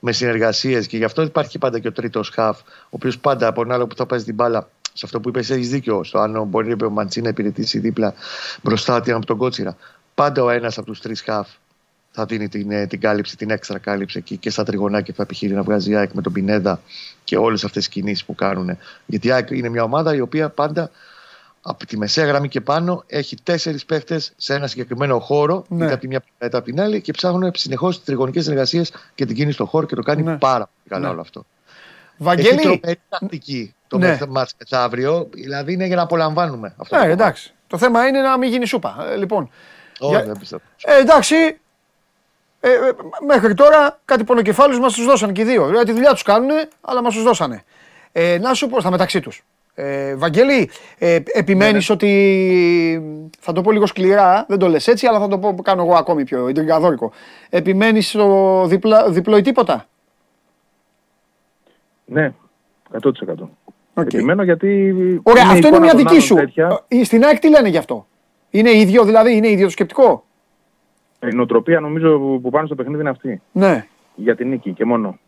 με 0.00 0.12
συνεργασίες 0.12 0.86
και 0.86 0.96
γι' 0.96 1.04
αυτό 1.04 1.22
υπάρχει 1.22 1.58
πάντα 1.58 1.78
και 1.78 1.88
ο 1.88 1.92
τρίτος 1.92 2.28
χαφ, 2.28 2.60
ο 2.60 2.64
οποίος 2.90 3.18
πάντα 3.18 3.46
από 3.46 3.62
ένα 3.62 3.74
άλλο 3.74 3.86
που 3.86 3.96
θα 3.96 4.06
παίζει 4.06 4.24
την 4.24 4.34
μπάλα 4.34 4.70
σε 4.92 5.04
αυτό 5.06 5.20
που 5.20 5.28
είπες 5.28 5.50
έχεις 5.50 5.68
δίκιο, 5.68 6.04
στο 6.04 6.18
αν 6.18 6.44
μπορεί 6.46 6.76
ο 6.84 6.90
Μαντσί 6.90 7.20
να 7.20 7.28
υπηρετήσει 7.28 7.78
δίπλα 7.78 8.14
μπροστά 8.62 9.00
του 9.00 9.16
από 9.16 9.26
τον 9.26 9.36
Κότσιρα. 9.36 9.76
Πάντα 10.14 10.42
ο 10.42 10.50
ένας 10.50 10.78
από 10.78 10.86
τους 10.86 11.00
τρεις 11.00 11.20
χαφ 11.22 11.48
θα 12.10 12.24
δίνει 12.26 12.48
την, 12.48 12.70
ε, 12.70 12.86
την 12.86 13.00
κάλυψη, 13.00 13.36
την 13.36 13.50
έξτρα 13.50 13.78
κάλυψη 13.78 14.18
εκεί 14.18 14.36
και 14.36 14.50
στα 14.50 14.64
τριγωνάκια 14.64 15.12
που 15.12 15.16
θα 15.16 15.22
επιχείρει 15.22 15.54
να 15.54 15.62
βγάζει 15.62 15.90
η 15.90 15.96
ΑΕΚ 15.96 16.12
με 16.12 16.22
τον 16.22 16.32
Πινέδα 16.32 16.80
και 17.24 17.36
όλες 17.36 17.64
αυτές 17.64 17.84
τις 17.84 17.92
κινήσεις 17.92 18.24
που 18.24 18.34
κάνουν. 18.34 18.76
Γιατί 19.06 19.26
η 19.26 19.30
ΑΕΚ 19.30 19.50
είναι 19.50 19.68
μια 19.68 19.82
ομάδα 19.82 20.14
η 20.14 20.20
οποία 20.20 20.48
πάντα 20.48 20.90
από 21.62 21.86
τη 21.86 21.98
μεσαία 21.98 22.26
γραμμή 22.26 22.48
και 22.48 22.60
πάνω 22.60 23.04
έχει 23.06 23.36
τέσσερις 23.42 23.84
παίχτες 23.84 24.32
σε 24.36 24.54
ένα 24.54 24.66
συγκεκριμένο 24.66 25.18
χώρο, 25.18 25.64
Ναι. 25.68 25.84
είτε 25.84 25.92
από 25.92 26.00
τη 26.00 26.08
μια 26.08 26.24
είτε 26.44 26.56
από 26.56 26.66
την 26.66 26.80
άλλη, 26.80 27.00
και 27.00 27.12
ψάχνουν 27.12 27.50
συνεχώς 27.54 27.98
τι 27.98 28.04
τριγωνικές 28.04 28.42
συνεργασίε 28.42 28.82
και 29.14 29.26
την 29.26 29.36
κίνηση 29.36 29.54
στον 29.54 29.66
χώρο 29.66 29.86
και 29.86 29.94
το 29.94 30.02
κάνει 30.02 30.22
Ναι. 30.22 30.36
πάρα 30.38 30.64
πολύ 30.64 30.88
καλά 30.88 31.06
Ναι. 31.06 31.12
όλο 31.12 31.20
αυτό. 31.20 31.44
Έχει 32.20 32.24
Βαγγέλη, 32.24 32.60
τρομερή 32.60 33.00
τακτική. 33.08 33.74
Το 33.88 33.98
Ναι. 33.98 34.08
ναι. 34.20 34.26
μάτς 34.28 34.54
μεθαύριο. 34.58 35.28
Δηλαδή 35.32 35.72
είναι 35.72 35.86
για 35.86 35.96
να 35.96 36.02
απολαμβάνουμε 36.02 36.74
αυτό. 36.76 36.82
Ναι, 36.96 37.02
το 37.02 37.06
κομμάτι. 37.08 37.22
εντάξει. 37.22 37.52
Το 37.66 37.78
θέμα 37.78 38.06
είναι 38.06 38.20
να 38.20 38.38
μην 38.38 38.50
γίνει 38.50 38.66
σούπα. 38.66 39.06
Ε, 39.10 39.16
λοιπόν. 39.16 39.50
Όχι, 39.98 40.14
Για- 40.14 40.24
δεν 40.24 40.38
πιστεύω. 40.38 40.62
Ε, 40.84 40.98
εντάξει. 41.00 41.34
Ε, 42.60 42.68
ε, 42.70 42.76
μέχρι 43.26 43.54
τώρα 43.54 43.98
κάτι 44.04 44.24
πονοκεφάλους 44.24 44.78
μας 44.80 44.92
τους 44.94 45.04
δώσαν 45.04 45.32
και 45.32 45.40
οι 45.40 45.44
δύο. 45.44 45.66
Δηλαδή 45.66 45.84
τη 45.86 45.92
δουλειά 45.92 46.10
τους 46.12 46.22
κάνουν, 46.22 46.50
αλλά 46.80 47.02
μας 47.02 47.14
τους 47.14 47.22
δώσανε. 47.22 47.62
Ε, 48.12 48.38
να 48.40 48.54
σου 48.54 48.68
πω 48.68 48.80
στα 48.80 48.90
μεταξύ 48.90 49.20
τους. 49.20 49.44
Ε, 49.74 50.14
Βαγγέλη, 50.16 50.70
ε, 50.98 51.18
επιμένεις 51.32 51.90
ότι 51.90 53.28
θα 53.40 53.52
το 53.52 53.60
πω 53.60 53.70
λίγο 53.70 53.86
σκληρά, 53.86 54.44
δεν 54.48 54.58
το 54.58 54.68
λες 54.68 54.86
έτσι, 54.88 55.06
αλλά 55.06 55.18
θα 55.18 55.28
το 55.28 55.38
πω, 55.38 55.54
κάνω 55.62 55.82
εγώ 55.82 55.94
ακόμη 55.94 56.24
πιο 56.24 56.48
εντριγκαδόρικο. 56.48 57.12
Επιμένεις 57.50 58.08
στο 58.08 58.64
διπλα, 58.66 59.10
διπλό 59.10 59.36
ή 59.36 59.42
τίποτα; 59.42 59.86
Ναι, 62.04 62.32
100%. 63.02 63.48
Οκ. 64.00 64.12
Επιμένω 64.14 64.42
γιατί. 64.42 64.94
Ωραία, 65.22 65.42
η 65.42 65.46
αυτό 65.46 65.56
είναι 65.56 65.66
εικόνα 65.76 65.80
μια 65.80 65.90
των 65.90 65.98
δική 65.98 66.10
άλλων 66.10 66.22
σου. 66.22 66.34
τέτοια. 66.34 66.84
Ε, 66.88 67.04
Στην 67.04 67.24
ΑΕΚ 67.24 67.38
τι 67.38 67.48
λένε 67.50 67.68
γι' 67.68 67.76
αυτό; 67.76 68.06
Είναι 68.50 68.70
ίδιο 68.70 69.04
δηλαδή, 69.04 69.36
είναι 69.36 69.48
ίδιο 69.48 69.64
το 69.64 69.70
σκεπτικό; 69.70 70.24
Η 71.30 71.34
νοοτροπία 71.34 71.80
νομίζω 71.80 72.18
που- 72.18 72.40
που 72.42 72.50
πάνω 72.50 72.66
στο 72.66 72.74
παιχνίδι 72.74 73.00
είναι 73.00 73.10
αυτή. 73.10 73.40
Ναι, 73.52 73.86
Για 74.14 74.36
την 74.36 74.48
νίκη 74.48 74.72
και 74.72 74.84
μόνο. 74.84 75.18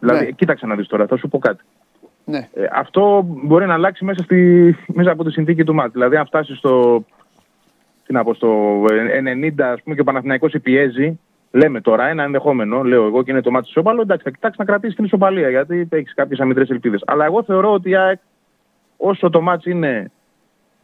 Δηλαδή, 0.00 0.24
Ναι. 0.24 0.30
κοίταξε 0.30 0.66
να 0.66 0.74
δεις 0.74 0.86
τώρα, 0.86 1.06
θα 1.06 1.16
σου 1.16 1.28
πω 1.28 1.38
κάτι. 1.38 1.64
ναι. 2.24 2.48
Ε, 2.54 2.64
αυτό 2.72 3.26
μπορεί 3.44 3.66
να 3.66 3.74
αλλάξει 3.74 4.04
μέσα, 4.04 4.22
στη, 4.22 4.36
μέσα 4.86 5.10
από 5.10 5.24
τη 5.24 5.30
συνθήκη 5.30 5.64
του 5.64 5.74
μάτς. 5.74 5.92
Δηλαδή, 5.92 6.16
αν 6.16 6.26
φτάσεις 6.26 6.58
στο, 6.58 7.04
τι 8.06 8.12
να 8.12 8.24
πω, 8.24 8.34
στο 8.34 8.82
90, 9.22 9.72
ας 9.72 9.82
πούμε, 9.82 9.94
και 9.94 10.00
ο 10.00 10.04
Παναθηναϊκός 10.04 10.50
σε 10.50 10.58
πιέζει, 10.58 11.18
λέμε 11.54 11.80
τώρα 11.80 12.06
ένα 12.06 12.22
ενδεχόμενο, 12.22 12.82
λέω 12.82 13.06
εγώ 13.06 13.22
και 13.22 13.30
είναι 13.30 13.40
το 13.40 13.50
μάτι 13.50 13.68
ισόπαλο, 13.68 14.00
εντάξει, 14.00 14.24
θα 14.24 14.30
κοιτάξεις 14.30 14.58
να 14.58 14.64
κρατήσεις 14.64 14.96
την 14.96 15.04
ισοπαλία, 15.04 15.50
γιατί 15.50 15.88
έχεις 15.90 16.14
κάποιες 16.14 16.40
αμυντρές 16.40 16.70
ελπίδες. 16.70 17.02
Αλλά 17.06 17.24
εγώ 17.24 17.42
θεωρώ 17.42 17.72
ότι 17.72 17.90
η 17.90 17.96
ΑΕΚ, 17.96 18.20
όσο 18.96 19.30
το 19.30 19.40
μάτς 19.40 19.64
είναι 19.64 20.10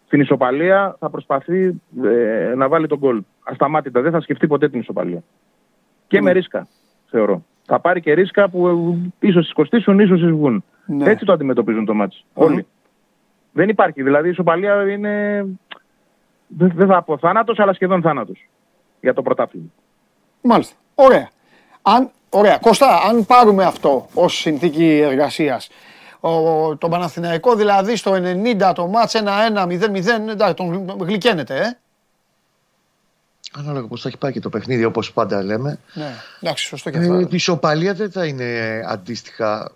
στην 0.06 0.20
ισοπαλία, 0.20 0.96
θα 0.98 1.10
προσπαθεί 1.10 1.80
ε, 2.04 2.54
να 2.56 2.68
βάλει 2.68 2.86
τον 2.86 2.98
γκολ. 2.98 3.22
Ασταμάτητα, 3.44 4.00
δεν 4.00 4.12
θα 4.12 4.20
σκεφτεί 4.20 4.46
ποτέ 4.46 4.68
την 4.68 4.80
ισοπαλία. 4.80 5.22
Και 6.06 6.22
με 6.22 6.32
ρίσκα, 6.32 6.66
θεωρώ. 7.06 7.44
Θα 7.64 7.80
πάρει 7.80 8.00
και 8.00 8.12
ρίσκα 8.12 8.48
που 8.48 8.68
ε, 9.20 9.26
ίσως 9.26 9.44
τις 9.44 9.52
κοστίσουν, 9.52 9.98
ίσως 9.98 10.20
τις 10.20 10.30
βγουν. 10.30 10.64
Ναι. 10.86 11.10
Έτσι 11.10 11.24
το 11.24 11.32
αντιμετωπίζουν 11.32 11.84
το 11.84 11.94
μάτς. 11.94 12.24
Όλοι. 12.34 12.66
Δεν 13.52 13.68
υπάρχει. 13.68 14.02
Δηλαδή 14.02 14.28
η 14.28 14.30
ισοπαλία 14.30 14.90
είναι. 14.90 15.46
Δεν 16.46 16.72
δεν 16.74 16.86
θα 16.86 17.02
πω 17.02 17.18
θάνατος, 17.18 17.58
αλλά 17.58 17.72
σχεδόν 17.72 18.02
θάνατος. 18.02 18.48
Για 19.00 19.14
το 19.14 19.22
πρωτάθλημα. 19.22 19.70
Μάλιστα. 20.40 20.74
Ωραία. 20.94 21.30
Αν, 21.82 22.10
ωραία. 22.30 22.58
Κώστα, 22.58 23.02
αν 23.02 23.26
πάρουμε 23.26 23.64
αυτό 23.64 24.08
ως 24.14 24.34
συνθήκη 24.34 24.98
εργασίας, 24.98 25.68
ο, 26.20 26.76
τον 26.76 26.90
Παναθηναϊκό 26.90 27.54
δηλαδή 27.54 27.96
στο 27.96 28.12
90 28.12 28.72
το 28.74 28.86
μάτς 28.86 29.14
1-1, 29.14 29.66
0-0, 29.66 30.28
εντάξει, 30.30 30.54
τον 30.54 30.96
γλυκαίνεται, 31.00 31.56
ε. 31.56 31.78
Ανάλογα 33.52 33.86
πώς 33.86 34.00
θα 34.00 34.08
έχει 34.08 34.16
πάει 34.16 34.32
και 34.32 34.40
το 34.40 34.48
παιχνίδι, 34.48 34.84
όπως 34.84 35.12
πάντα 35.12 35.42
λέμε. 35.42 35.78
Ναι, 35.94 36.14
εντάξει, 36.40 36.64
σωστό 36.64 36.90
και 36.90 36.98
αυτό. 36.98 37.14
Ε, 37.14 37.20
η 37.20 37.28
ισοπαλία 37.30 37.94
δεν 37.94 38.10
θα 38.10 38.26
είναι 38.26 38.80
αντίστοιχα 38.86 39.72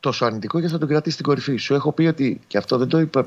τόσο 0.00 0.24
αρνητικό 0.24 0.60
και 0.60 0.68
θα 0.68 0.78
τον 0.78 0.88
κρατήσει 0.88 1.14
στην 1.14 1.26
κορυφή 1.26 1.56
σου. 1.56 1.74
Έχω 1.74 1.92
πει 1.92 2.06
ότι, 2.06 2.40
και 2.46 2.58
αυτό 2.58 2.78
δεν 2.78 2.88
το 2.88 2.98
είπα 2.98 3.24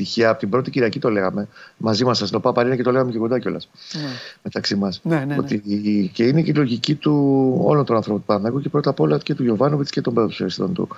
πι- 0.00 0.06
τυχαία, 0.06 0.30
από 0.30 0.38
την 0.38 0.48
πρώτη 0.48 0.70
Κυριακή 0.70 0.98
το 0.98 1.10
λέγαμε 1.10 1.48
μαζί 1.76 2.04
μας, 2.04 2.18
στο 2.18 2.40
Παπαρίνα 2.40 2.76
και 2.76 2.82
το 2.82 2.90
λέγαμε 2.92 3.10
και 3.10 3.18
κοντά 3.18 3.38
κιόλας 3.38 3.68
μεταξύ 4.42 4.76
μας. 4.76 5.00
Ναι, 5.02 5.16
ναι, 5.16 5.24
ναι. 5.24 5.38
Ότι 5.38 5.58
και 6.14 6.24
είναι 6.24 6.42
και 6.42 6.50
η 6.50 6.54
λογική 6.54 6.94
του 6.94 7.54
όλων 7.64 7.84
των 7.84 7.96
ανθρώπων 7.96 8.20
του 8.20 8.26
Παναγού 8.26 8.60
και 8.60 8.68
πρώτα 8.68 8.90
απ' 8.90 9.00
όλα 9.00 9.18
και 9.18 9.34
του 9.34 9.42
Γιωβάνοβιτς 9.42 9.90
και 9.90 10.00
των 10.00 10.14
ποδοσφαιριστών 10.14 10.74
τους. 10.74 10.88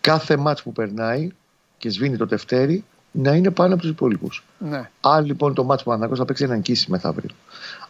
Κάθε 0.00 0.36
μάτς 0.36 0.62
που 0.62 0.72
περνάει 0.72 1.30
και 1.78 1.90
σβήνει 1.90 2.16
το 2.16 2.26
Δευτέρι 2.26 2.84
να 3.10 3.34
είναι 3.34 3.50
πάνω 3.50 3.72
από 3.72 3.82
τους 3.82 3.90
υπόλοιπους. 3.90 4.44
Ναι. 4.58 4.90
Αν 5.00 5.24
λοιπόν 5.24 5.54
το 5.54 5.64
μάτς 5.64 5.82
που 5.82 5.90
ο 5.90 5.92
Παναθηναϊκός 5.92 6.18
θα 6.18 6.24
παίξει 6.24 6.46
να 6.46 6.54
νικήσει 6.54 6.90
μεθαύριο. 6.90 7.30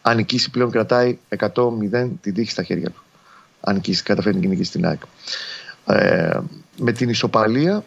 Αν 0.01 0.15
νικήσει 0.15 0.49
πλέον 0.49 0.71
κρατάει 0.71 1.17
100-0 1.37 2.09
την 2.21 2.33
τύχη 2.33 2.51
στα 2.51 2.63
χέρια 2.63 2.89
του. 2.89 3.03
Αν 3.61 3.75
νικήσει, 3.75 4.03
καταφέρει 4.03 4.39
και 4.39 4.47
νικήσει 4.47 4.71
την 4.71 4.85
ΑΕΚ. 4.85 5.01
Ε, 5.85 6.39
με 6.77 6.91
την 6.91 7.09
ισοπαλία 7.09 7.83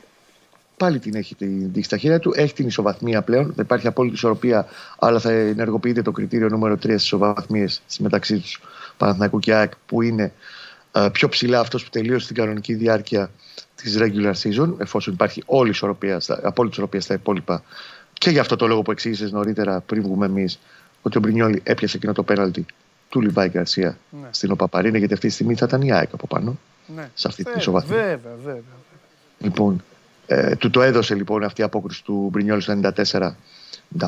πάλι 0.79 0.99
την 0.99 1.15
έχει 1.15 1.35
την 1.35 1.73
τύχη 1.73 1.85
στα 1.85 1.97
χέρια 1.97 2.19
του. 2.19 2.33
Έχει 2.35 2.55
την 2.55 2.67
ισοβαθμία 2.67 3.23
πλέον. 3.23 3.45
Δεν 3.45 3.65
υπάρχει 3.65 3.87
απόλυτη 3.87 4.15
ισορροπία, 4.15 4.67
αλλά 4.99 5.19
θα 5.19 5.31
ενεργοποιείται 5.31 6.03
το 6.03 6.13
κριτήριο 6.13 6.49
νούμερο 6.49 6.75
3 6.75 6.79
στις 6.79 7.03
ισοβαθμίες 7.03 7.83
μεταξύ 7.99 8.39
τους 8.39 8.61
Παναθηναϊκού 8.97 9.39
και 9.39 9.55
ΑΕΚ, 9.55 9.73
που 9.87 10.03
είναι 10.03 10.33
ε, 10.93 11.09
πιο 11.13 11.29
ψηλά 11.29 11.61
αυτός 11.61 11.85
που 11.85 11.91
τελείωσε 11.91 12.27
την 12.27 12.37
κανονική 12.37 12.75
διάρκεια 12.75 13.31
της 13.75 13.97
regular 13.99 14.33
season, 14.43 14.75
εφόσον 14.79 15.15
υπάρχει 15.15 15.43
όλη 15.47 15.67
η 15.67 15.71
ισορροπία, 15.71 16.21
στα, 16.21 16.41
απόλυτη 16.43 16.75
ισορροπία 16.75 17.01
στα 17.01 17.15
υπόλοιπα. 17.15 17.63
Και 18.13 18.31
γι' 18.31 18.39
αυτό 18.39 18.57
το 18.57 18.67
λόγο 18.67 18.83
που 18.83 18.91
εξήγησες 18.91 19.33
νωρίτερα, 19.33 19.81
πριν 19.81 20.03
βγούμε 20.03 20.27
εμείς, 20.27 20.59
ότι 21.03 21.17
ο 21.17 21.21
Μπρινιόλη 21.21 21.61
έπιασε 21.65 21.97
εκείνο 21.97 22.13
το 22.13 22.23
πέναλτι 22.23 22.67
του 23.09 23.21
Λιβάη 23.21 23.49
Γκαρσία 23.49 23.99
Ναι. 24.11 24.29
στην 24.31 24.51
Οπαπαρίνα, 24.51 24.99
γιατί 24.99 25.13
αυτή 25.15 25.27
τη 25.27 25.33
στιγμή 25.33 25.55
θα 25.55 25.65
ήταν 25.69 25.83
η 25.83 25.93
ΑΕΚ 25.93 26.09
από 26.13 26.27
πάνω, 26.27 26.59
ναι. 26.97 27.11
σε 27.15 27.29
αυτή 27.29 27.43
την 27.43 27.53
Βέβαια, 27.53 27.61
ισοβαθμία. 27.61 27.97
Βέβαια, 27.97 28.33
βέβαια. 28.45 28.63
Λοιπόν, 29.39 29.85
ε, 30.31 30.57
του 30.57 30.71
το 30.71 30.83
έδωσε 30.83 31.15
λοιπόν 31.15 31.45
αυτή 31.45 31.61
η 31.61 31.65
απόκριση 31.65 32.05
του 32.05 32.29
Μπρινιόλης 32.33 32.65
στο 32.65 32.81
94, 33.11 33.31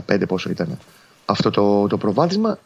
95 0.09 0.23
πόσο 0.29 0.51
ήταν 0.51 0.79
αυτό 1.27 1.51
το, 1.51 1.87
το 1.87 1.97
προβάδισμα. 1.99 2.59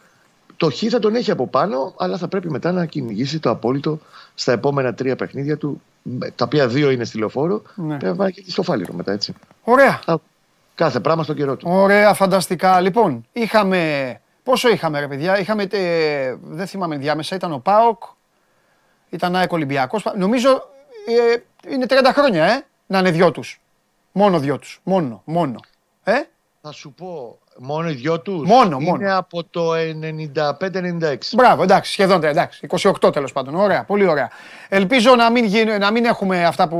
Το 0.56 0.70
Χ 0.70 0.82
θα 0.90 0.98
τον 0.98 1.14
έχει 1.14 1.30
από 1.30 1.46
πάνω, 1.46 1.94
αλλά 1.98 2.16
θα 2.18 2.28
πρέπει 2.28 2.50
μετά 2.50 2.72
να 2.72 2.86
κυνηγήσει 2.86 3.38
το 3.38 3.50
απόλυτο 3.50 3.98
στα 4.34 4.52
επόμενα 4.52 4.94
τρία 4.94 5.16
παιχνίδια 5.16 5.56
του, 5.56 5.82
με- 6.02 6.30
τα 6.30 6.44
οποία 6.44 6.68
δύο 6.68 6.90
είναι 6.90 7.04
στη 7.04 7.18
λεωφόρο. 7.18 7.62
Ναι. 7.74 7.86
Πρέπει 7.86 8.04
να 8.04 8.14
βάλει 8.14 8.32
και 8.32 8.44
στο 8.50 8.62
φάληρο 8.62 8.92
μετά, 8.92 9.12
έτσι. 9.12 9.34
Ωραία. 9.62 10.00
Α, 10.06 10.14
Κάθε 10.74 11.00
πράγμα 11.00 11.22
στον 11.22 11.36
καιρό 11.36 11.56
του. 11.56 11.66
Ωραία, 11.70 12.14
φανταστικά. 12.14 12.80
Λοιπόν, 12.80 13.26
είχαμε. 13.32 14.20
Πόσο 14.42 14.68
είχαμε, 14.68 15.00
ρε 15.00 15.08
παιδιά, 15.08 15.38
είχαμε. 15.40 15.62
ε, 15.70 16.34
δεν 16.42 16.66
θυμάμαι 16.66 16.96
διάμεσα, 16.96 17.36
ήταν 17.36 17.52
ο 17.52 17.58
Πάοκ, 17.58 18.02
ήταν 19.10 19.36
ΑΕΚ 19.36 19.52
Ολυμπιακός. 19.52 20.04
Νομίζω 20.16 20.50
ε, 21.06 21.36
είναι 21.72 21.86
30 21.88 21.94
χρόνια, 22.12 22.44
ε, 22.44 22.64
να 22.86 22.98
είναι 22.98 23.10
δυο 23.10 23.30
τους. 23.30 23.60
Μόνο 24.12 24.38
δυο 24.38 24.58
τους. 24.58 24.80
Μόνο, 24.84 25.22
μόνο. 25.24 25.60
Ε, 26.04 26.12
Θα 26.62 26.72
σου 26.72 26.92
πω, 26.92 27.38
μόνο 27.58 27.88
οι 27.88 27.92
δυο 27.94 28.20
τους 28.20 28.48
Μόνο, 28.48 28.76
είναι 28.80 28.90
μόνο. 28.90 29.18
από 29.18 29.44
το 29.44 29.70
95-96. 29.74 31.34
μπράβο, 31.34 31.62
εντάξει, 31.62 31.92
σχεδόν 31.92 32.24
εντάξει. 32.24 32.66
28 33.02 33.12
τέλος 33.12 33.32
πάντων. 33.32 33.54
Ωραία, 33.54 33.84
πολύ 33.84 34.06
ωραία. 34.06 34.30
Ελπίζω 34.68 35.14
να 35.14 35.30
μην, 35.30 35.44
γίν- 35.44 35.78
να 35.78 35.90
μην 35.90 36.04
έχουμε 36.04 36.44
αυτά 36.44 36.68
που, 36.68 36.76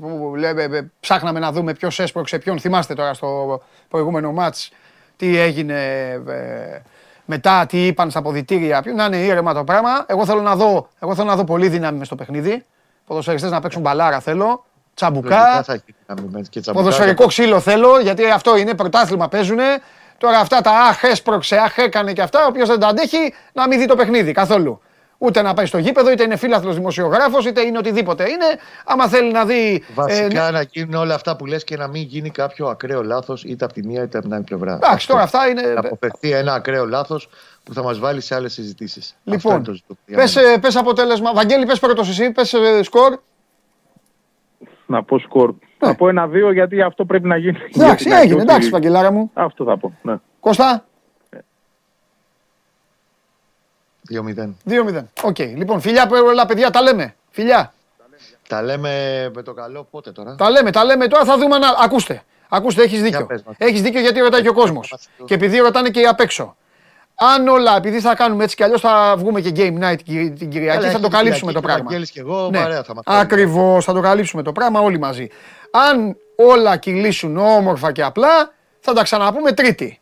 που 0.00 0.32
λέμε, 0.36 0.62
ε, 0.62 0.90
ψάχναμε 1.00 1.38
να 1.38 1.52
δούμε 1.52 1.72
ποιος 1.74 1.98
έσπρωξε 1.98 2.38
ποιον. 2.38 2.58
Θυμάστε 2.60 2.94
τώρα 2.94 3.14
στο 3.14 3.62
προηγούμενο 3.88 4.32
μάτς 4.32 4.70
τι 5.16 5.36
έγινε 5.38 5.74
ε, 6.26 6.82
μετά, 7.24 7.66
τι 7.66 7.86
είπαν 7.86 8.10
στα 8.10 8.18
αποδητήρια. 8.18 8.82
ποιο- 8.82 8.94
Να 8.94 9.04
είναι 9.04 9.16
ήρεμα 9.16 9.54
το 9.54 9.64
πράγμα. 9.64 10.04
Εγώ 10.08 10.24
θέλω 10.26 10.40
να 10.40 10.56
δω, 10.56 10.88
εγώ 10.98 11.14
θέλω 11.14 11.28
να 11.28 11.36
δω 11.36 11.44
πολύ 11.44 11.68
δύναμη 11.68 11.98
μες 11.98 12.06
στο 12.06 12.16
παιχνίδι. 12.16 12.64
Ποδοσφαιριστές 13.06 13.50
να 13.50 13.60
παίξουν 13.60 13.82
μπαλάρα 13.82 14.20
θέλω. 14.20 14.64
Τσαμπουκά. 14.96 15.36
Λογικά 15.36 15.62
θα 15.62 15.72
έχει 15.72 15.94
δύναμη 16.06 16.28
με- 16.32 16.42
και 16.50 16.60
τσαμπουκά. 16.60 16.84
Ποδοσφαιρικό 16.84 17.26
ξύλο 17.26 17.60
θέλω, 17.60 17.98
γιατί 18.00 18.30
αυτό 18.30 18.56
είναι 18.56 18.74
πρωτάθλημα 18.74 19.28
παίζουνε. 19.28 19.64
Τώρα 20.18 20.38
αυτά 20.38 20.60
τα 20.60 20.70
αχ 20.70 21.02
έσπρωξε, 21.02 21.56
αχ 21.56 21.76
έκανε 21.78 22.12
και 22.12 22.22
αυτά, 22.22 22.46
όποιος 22.46 22.68
δεν 22.68 22.80
τα 22.80 22.86
αντέχει 22.88 23.34
να 23.52 23.68
μην 23.68 23.78
δει 23.78 23.86
το 23.86 23.96
παιχνίδι 23.96 24.32
καθόλου. 24.32 24.80
Ούτε 25.18 25.42
να 25.42 25.54
πάει 25.54 25.66
στο 25.66 25.78
γήπεδο, 25.78 26.10
είτε 26.10 26.22
είναι 26.22 26.36
φίλαθλος 26.36 26.74
δημοσιογράφος, 26.74 27.46
είτε 27.46 27.60
είναι 27.60 27.78
οτιδήποτε 27.78 28.22
είναι. 28.22 28.44
Άμα 28.84 29.08
θέλει 29.08 29.32
να 29.32 29.44
δει... 29.44 29.84
ε, 29.88 29.92
Βασικά 29.94 30.50
να 30.50 30.62
γίνουν 30.62 30.94
όλα 30.94 31.14
αυτά 31.14 31.36
που 31.36 31.46
λες 31.46 31.64
και 31.64 31.76
να 31.76 31.88
μην 31.88 32.02
γίνει 32.02 32.30
κάποιο 32.30 32.66
ακραίο 32.66 33.02
λάθος 33.02 33.44
είτε 33.44 33.64
από 33.64 33.74
τη 33.74 33.86
μία 33.86 34.02
είτε 34.02 34.18
από 34.18 34.26
την 34.26 34.34
άλλη 34.36 34.44
πλευρά. 34.44 34.74
Εντάξει, 34.74 35.06
τώρα 35.06 35.22
αυτά 35.22 35.48
είναι... 35.48 35.62
Να 35.62 35.80
αποφευθεί 35.80 36.30
ένα 36.30 36.52
ακραίο 36.54 36.86
λάθος 36.86 37.28
που 37.62 37.74
θα 37.74 37.82
μας 37.82 37.98
βάλει 37.98 38.20
σε 38.20 38.34
άλλες 38.34 38.52
συζητήσεις. 38.52 39.14
Αυτό 39.18 39.30
Λοιπόν, 39.30 39.54
είναι 39.54 39.64
το 39.64 39.72
ζητούμενο 39.72 40.00
για 40.06 40.16
πες, 40.16 40.34
μένα. 40.34 40.48
ε, 40.48 40.56
πες 40.56 40.76
αποτέλεσμα. 40.76 41.32
Βαγγέλη, 41.32 41.66
πες 41.66 41.78
πρώτος 41.78 42.08
εσύ, 42.08 42.30
πες 42.30 42.52
ε, 42.52 42.82
σκορ. 42.82 43.18
Να 44.86 45.02
πω 45.02 45.18
σκορ. 45.18 45.54
Θα 45.78 45.94
πω 45.96 46.08
ένα-δύο 46.08 46.52
γιατί 46.52 46.82
αυτό 46.82 47.04
πρέπει 47.04 47.28
να 47.28 47.36
γίνει. 47.36 47.58
Ναι. 47.58 47.84
Εντάξει, 47.84 47.84
Γιατί 47.84 48.08
να 48.08 48.16
έγινε, 48.20 48.32
έχει 48.34 48.42
εντάξει, 48.42 48.60
ότι- 48.62 48.70
Βαγγελάρα 48.70 49.12
μου. 49.12 49.30
Αυτό 49.34 49.64
θα 49.64 49.78
πω. 49.78 49.98
Ναι. 50.02 50.14
Κώστα, 50.40 50.84
2-0. 54.10 54.54
2-0. 54.64 55.02
Οκ, 55.22 55.38
λοιπόν, 55.38 55.80
φιλιά 55.80 56.06
πολλά 56.06 56.46
παιδιά, 56.46 56.70
τα 56.70 56.82
λέμε. 56.82 57.14
Φιλιά. 57.30 57.72
Τα 58.48 58.62
λέμε 58.62 58.90
με 59.34 59.42
το 59.42 59.52
καλό 59.52 59.86
πότε 59.90 60.12
τώρα; 60.12 60.34
Τα 60.34 60.50
λέμε, 60.50 60.70
τα 60.70 60.84
λέμε 60.84 61.06
τώρα, 61.06 61.24
θα 61.24 61.38
δούμε 61.38 61.58
να. 61.58 61.68
Ακούστε. 61.78 62.22
Ακούστε, 62.48 62.82
έχεις 62.82 63.02
δίκιο. 63.02 63.26
πες 63.26 63.42
μας. 63.42 63.54
Έχεις 63.58 63.82
δίκιο 63.82 64.00
γιατί 64.00 64.20
ρωτάει 64.20 64.42
και 64.42 64.48
ο 64.48 64.52
κόσμος. 64.52 64.94
Και 65.24 65.34
επειδή 65.34 65.58
ρωτάνε 65.58 65.90
και 65.90 66.00
οι 66.00 66.06
απ' 66.06 66.20
έξω. 66.20 66.56
Αν 67.18 67.48
όλα, 67.48 67.76
επειδή 67.76 68.00
θα 68.00 68.14
κάνουμε 68.14 68.44
έτσι 68.44 68.56
κι 68.56 68.62
αλλιώς 68.62 68.80
θα 68.80 69.14
βγούμε 69.18 69.40
και 69.40 69.52
game 69.56 69.82
night 69.84 69.96
την 70.04 70.38
την 70.38 70.50
Κυριακή, 70.50 70.78
Καλά, 70.78 70.90
θα 70.90 71.00
το 71.00 71.06
έχει 71.06 71.14
καλύψουμε 71.16 71.52
Κυριακή 71.52 71.52
το 71.52 71.52
και 71.52 71.58
ο 71.58 71.60
πράγμα. 71.60 71.84
Βαγγέλης 71.84 72.10
και 72.10 72.20
εγώ, 72.20 72.48
Ναι, 72.50 72.58
παρέα 72.58 72.82
θα 72.82 72.94
μας 72.94 73.04
κάνουμε. 73.04 73.22
Ακριβώς, 73.24 73.84
θα 73.84 73.92
το 73.92 74.00
καλύψουμε 74.00 74.42
το 74.42 74.52
πράγμα 74.52 74.80
όλοι 74.80 74.98
μαζί. 74.98 75.28
Αν 75.70 76.16
όλα 76.36 76.76
κυλήσουν 76.76 77.36
όμορφα 77.36 77.92
και 77.92 78.02
απλά, 78.02 78.52
θα 78.80 78.92
τα 78.92 79.02
ξαναπούμε 79.02 79.52
Τρίτη. 79.52 80.00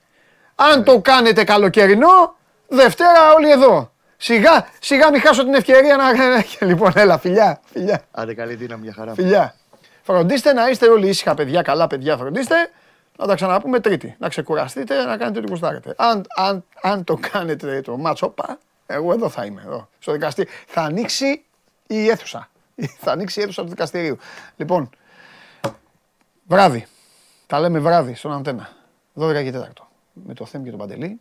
Αν 0.54 0.78
Ναι. 0.78 0.84
το 0.84 1.00
κάνετε 1.00 1.44
καλοκαιρινό, 1.44 2.36
Δευτέρα 2.68 3.32
όλοι 3.36 3.50
εδώ. 3.50 3.90
Σιγά, 4.16 4.66
σιγά 4.80 5.10
μην 5.10 5.20
χάσω 5.20 5.44
την 5.44 5.54
ευκαιρία 5.54 5.96
να. 5.96 6.04
λοιπόν, 6.68 6.92
έλα, 6.94 7.18
φιλιά, 7.18 7.60
φιλιά. 7.72 8.02
Άντε 8.10 8.34
καλή 8.34 8.54
δύναμη 8.54 8.82
για 8.84 8.92
χαρά. 8.96 9.14
Φιλιά. 9.14 9.54
Φροντίστε 10.02 10.52
να 10.52 10.68
είστε 10.68 10.86
όλοι 10.88 11.08
ήσυχα 11.08 11.34
παιδιά, 11.34 11.62
καλά 11.62 11.86
παιδιά, 11.86 12.16
φροντίστε. 12.16 12.54
Να 13.18 13.26
τα 13.26 13.34
ξαναπούμε 13.34 13.80
τρίτη. 13.80 14.16
Να 14.18 14.28
ξεκουραστείτε, 14.28 15.04
να 15.04 15.16
κάνετε 15.16 15.38
ό,τι 15.38 15.48
γουστάρετε. 15.48 15.94
Αν, 15.96 16.24
αν, 16.36 16.64
αν 16.82 17.04
το 17.04 17.18
κάνετε 17.30 17.80
το 17.80 17.96
μάτσο, 17.96 18.26
όπα, 18.26 18.58
εγώ 18.86 19.12
εδώ 19.12 19.28
θα 19.28 19.44
είμαι, 19.44 19.62
εδώ, 19.66 19.88
στο 19.98 20.12
δικαστήριο. 20.12 20.52
Θα 20.66 20.82
ανοίξει 20.82 21.44
η 21.86 22.08
αίθουσα. 22.08 22.48
θα 23.02 23.12
ανοίξει 23.12 23.40
η 23.40 23.42
αίθουσα 23.42 23.62
του 23.62 23.68
δικαστηρίου. 23.68 24.16
Λοιπόν, 24.56 24.90
βράδυ. 26.46 26.86
Τα 27.46 27.60
λέμε 27.60 27.78
βράδυ 27.78 28.14
στον 28.14 28.32
Αντένα. 28.32 28.68
12 29.14 29.32
και 29.32 29.52
4. 29.54 29.84
Με 30.12 30.34
το 30.34 30.46
θέμα 30.46 30.64
και 30.64 30.70
τον 30.70 30.78
Παντελή. 30.78 31.20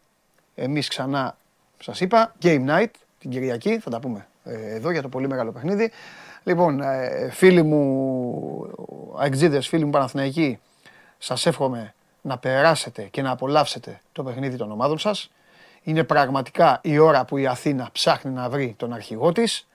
Εμείς 0.56 0.88
ξανά, 0.88 1.38
σας 1.80 2.02
είπα, 2.02 2.36
Game 2.42 2.70
Night 2.70 2.92
την 3.20 3.30
Κυριακή. 3.30 3.80
Θα 3.80 3.90
τα 3.90 4.00
πούμε 4.00 4.28
ε, 4.44 4.76
εδώ 4.76 4.92
για 4.92 5.02
το 5.02 5.10
πολύ 5.10 5.28
μεγάλο 5.28 5.52
παιχνίδι. 5.52 5.92
Λοιπόν, 6.44 6.82
ε, 6.82 7.30
φίλοι 7.32 7.64
μου, 7.64 9.14
αεξίδες, 9.18 9.68
φίλοι 9.68 9.86
μου 9.86 9.92
Παναθηναϊκοί, 9.92 10.60
σας 11.24 11.46
εύχομαι 11.46 11.94
να 12.22 12.38
περάσετε 12.38 13.02
και 13.02 13.22
να 13.22 13.32
απολαύσετε 13.32 14.02
το 14.12 14.24
παιχνίδι 14.24 14.58
των 14.58 14.72
ομάδων 14.72 14.98
σας. 14.98 15.32
Είναι 15.84 16.04
πραγματικά 16.04 16.80
η 16.82 16.98
ώρα 16.98 17.26
που 17.26 17.38
η 17.38 17.48
Αθήνα 17.48 17.90
ψάχνει 17.92 18.32
να 18.32 18.50
βρει 18.50 18.74
τον 18.78 18.94
αρχηγό 18.94 19.32
της, 19.32 19.68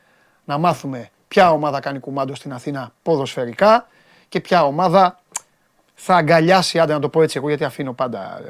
να 0.44 0.58
μάθουμε 0.58 1.10
ποια 1.28 1.50
ομάδα 1.50 1.80
κάνει 1.80 1.98
κουμάντο 1.98 2.34
στην 2.34 2.52
Αθήνα 2.52 2.92
ποδοσφαιρικά 3.02 3.86
και 4.28 4.40
ποια 4.40 4.64
ομάδα 4.64 5.20
θα 5.94 6.14
αγκαλιάσει, 6.16 6.78
άντε 6.78 6.92
να 6.92 6.98
το 6.98 7.08
πω 7.08 7.22
έτσι 7.22 7.38
εγώ 7.38 7.48
γιατί 7.48 7.64
αφήνω 7.64 7.92
πάντα 7.92 8.40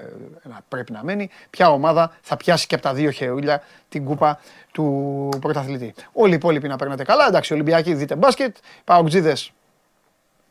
ε, 0.44 0.48
να 0.48 0.60
πρέπει 0.68 0.92
να 0.92 1.04
μένει, 1.04 1.30
ποια 1.50 1.70
ομάδα 1.70 2.12
θα 2.20 2.36
πιάσει 2.36 2.66
και 2.66 2.74
από 2.74 2.84
τα 2.84 2.94
δύο 2.94 3.10
χερούλια 3.10 3.62
την 3.88 4.04
κούπα 4.04 4.40
του 4.72 5.28
πρωταθλητή. 5.40 5.94
Όλοι 6.12 6.32
οι 6.32 6.34
υπόλοιποι 6.34 6.68
να 6.68 6.76
παίρνετε 6.76 7.04
καλά, 7.04 7.26
εντάξει, 7.26 7.52
Ολυμπιακοί 7.52 7.94
δείτε 7.94 8.16
μπάσκετ, 8.16 8.56
Παοκτζίδες, 8.84 9.52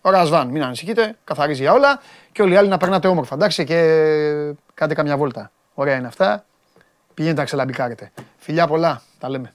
ο 0.08 0.10
Ρασβάν, 0.10 0.48
μην 0.48 0.64
ανησυχείτε, 0.64 1.16
καθαρίζει 1.24 1.62
για 1.62 1.74
όλα 1.74 2.02
και 2.32 2.42
όλοι 2.42 2.54
οι 2.54 2.56
άλλοι 2.56 2.68
να 2.68 2.78
περνάτε 2.78 3.08
όμορφα, 3.08 3.36
εντάξει, 3.36 3.64
και 3.64 3.76
κάντε 4.74 4.94
καμιά 4.94 5.18
βόλτα. 5.18 5.52
Ωραία 5.74 5.96
είναι 5.96 6.08
αυτά, 6.08 6.46
πηγαίνετε 7.14 7.40
να 7.40 7.46
ξελαμπικάρετε. 7.46 8.12
Φιλιά 8.38 8.68
πολλά, 8.68 9.02
τα 9.20 9.30
λέμε. 9.30 9.54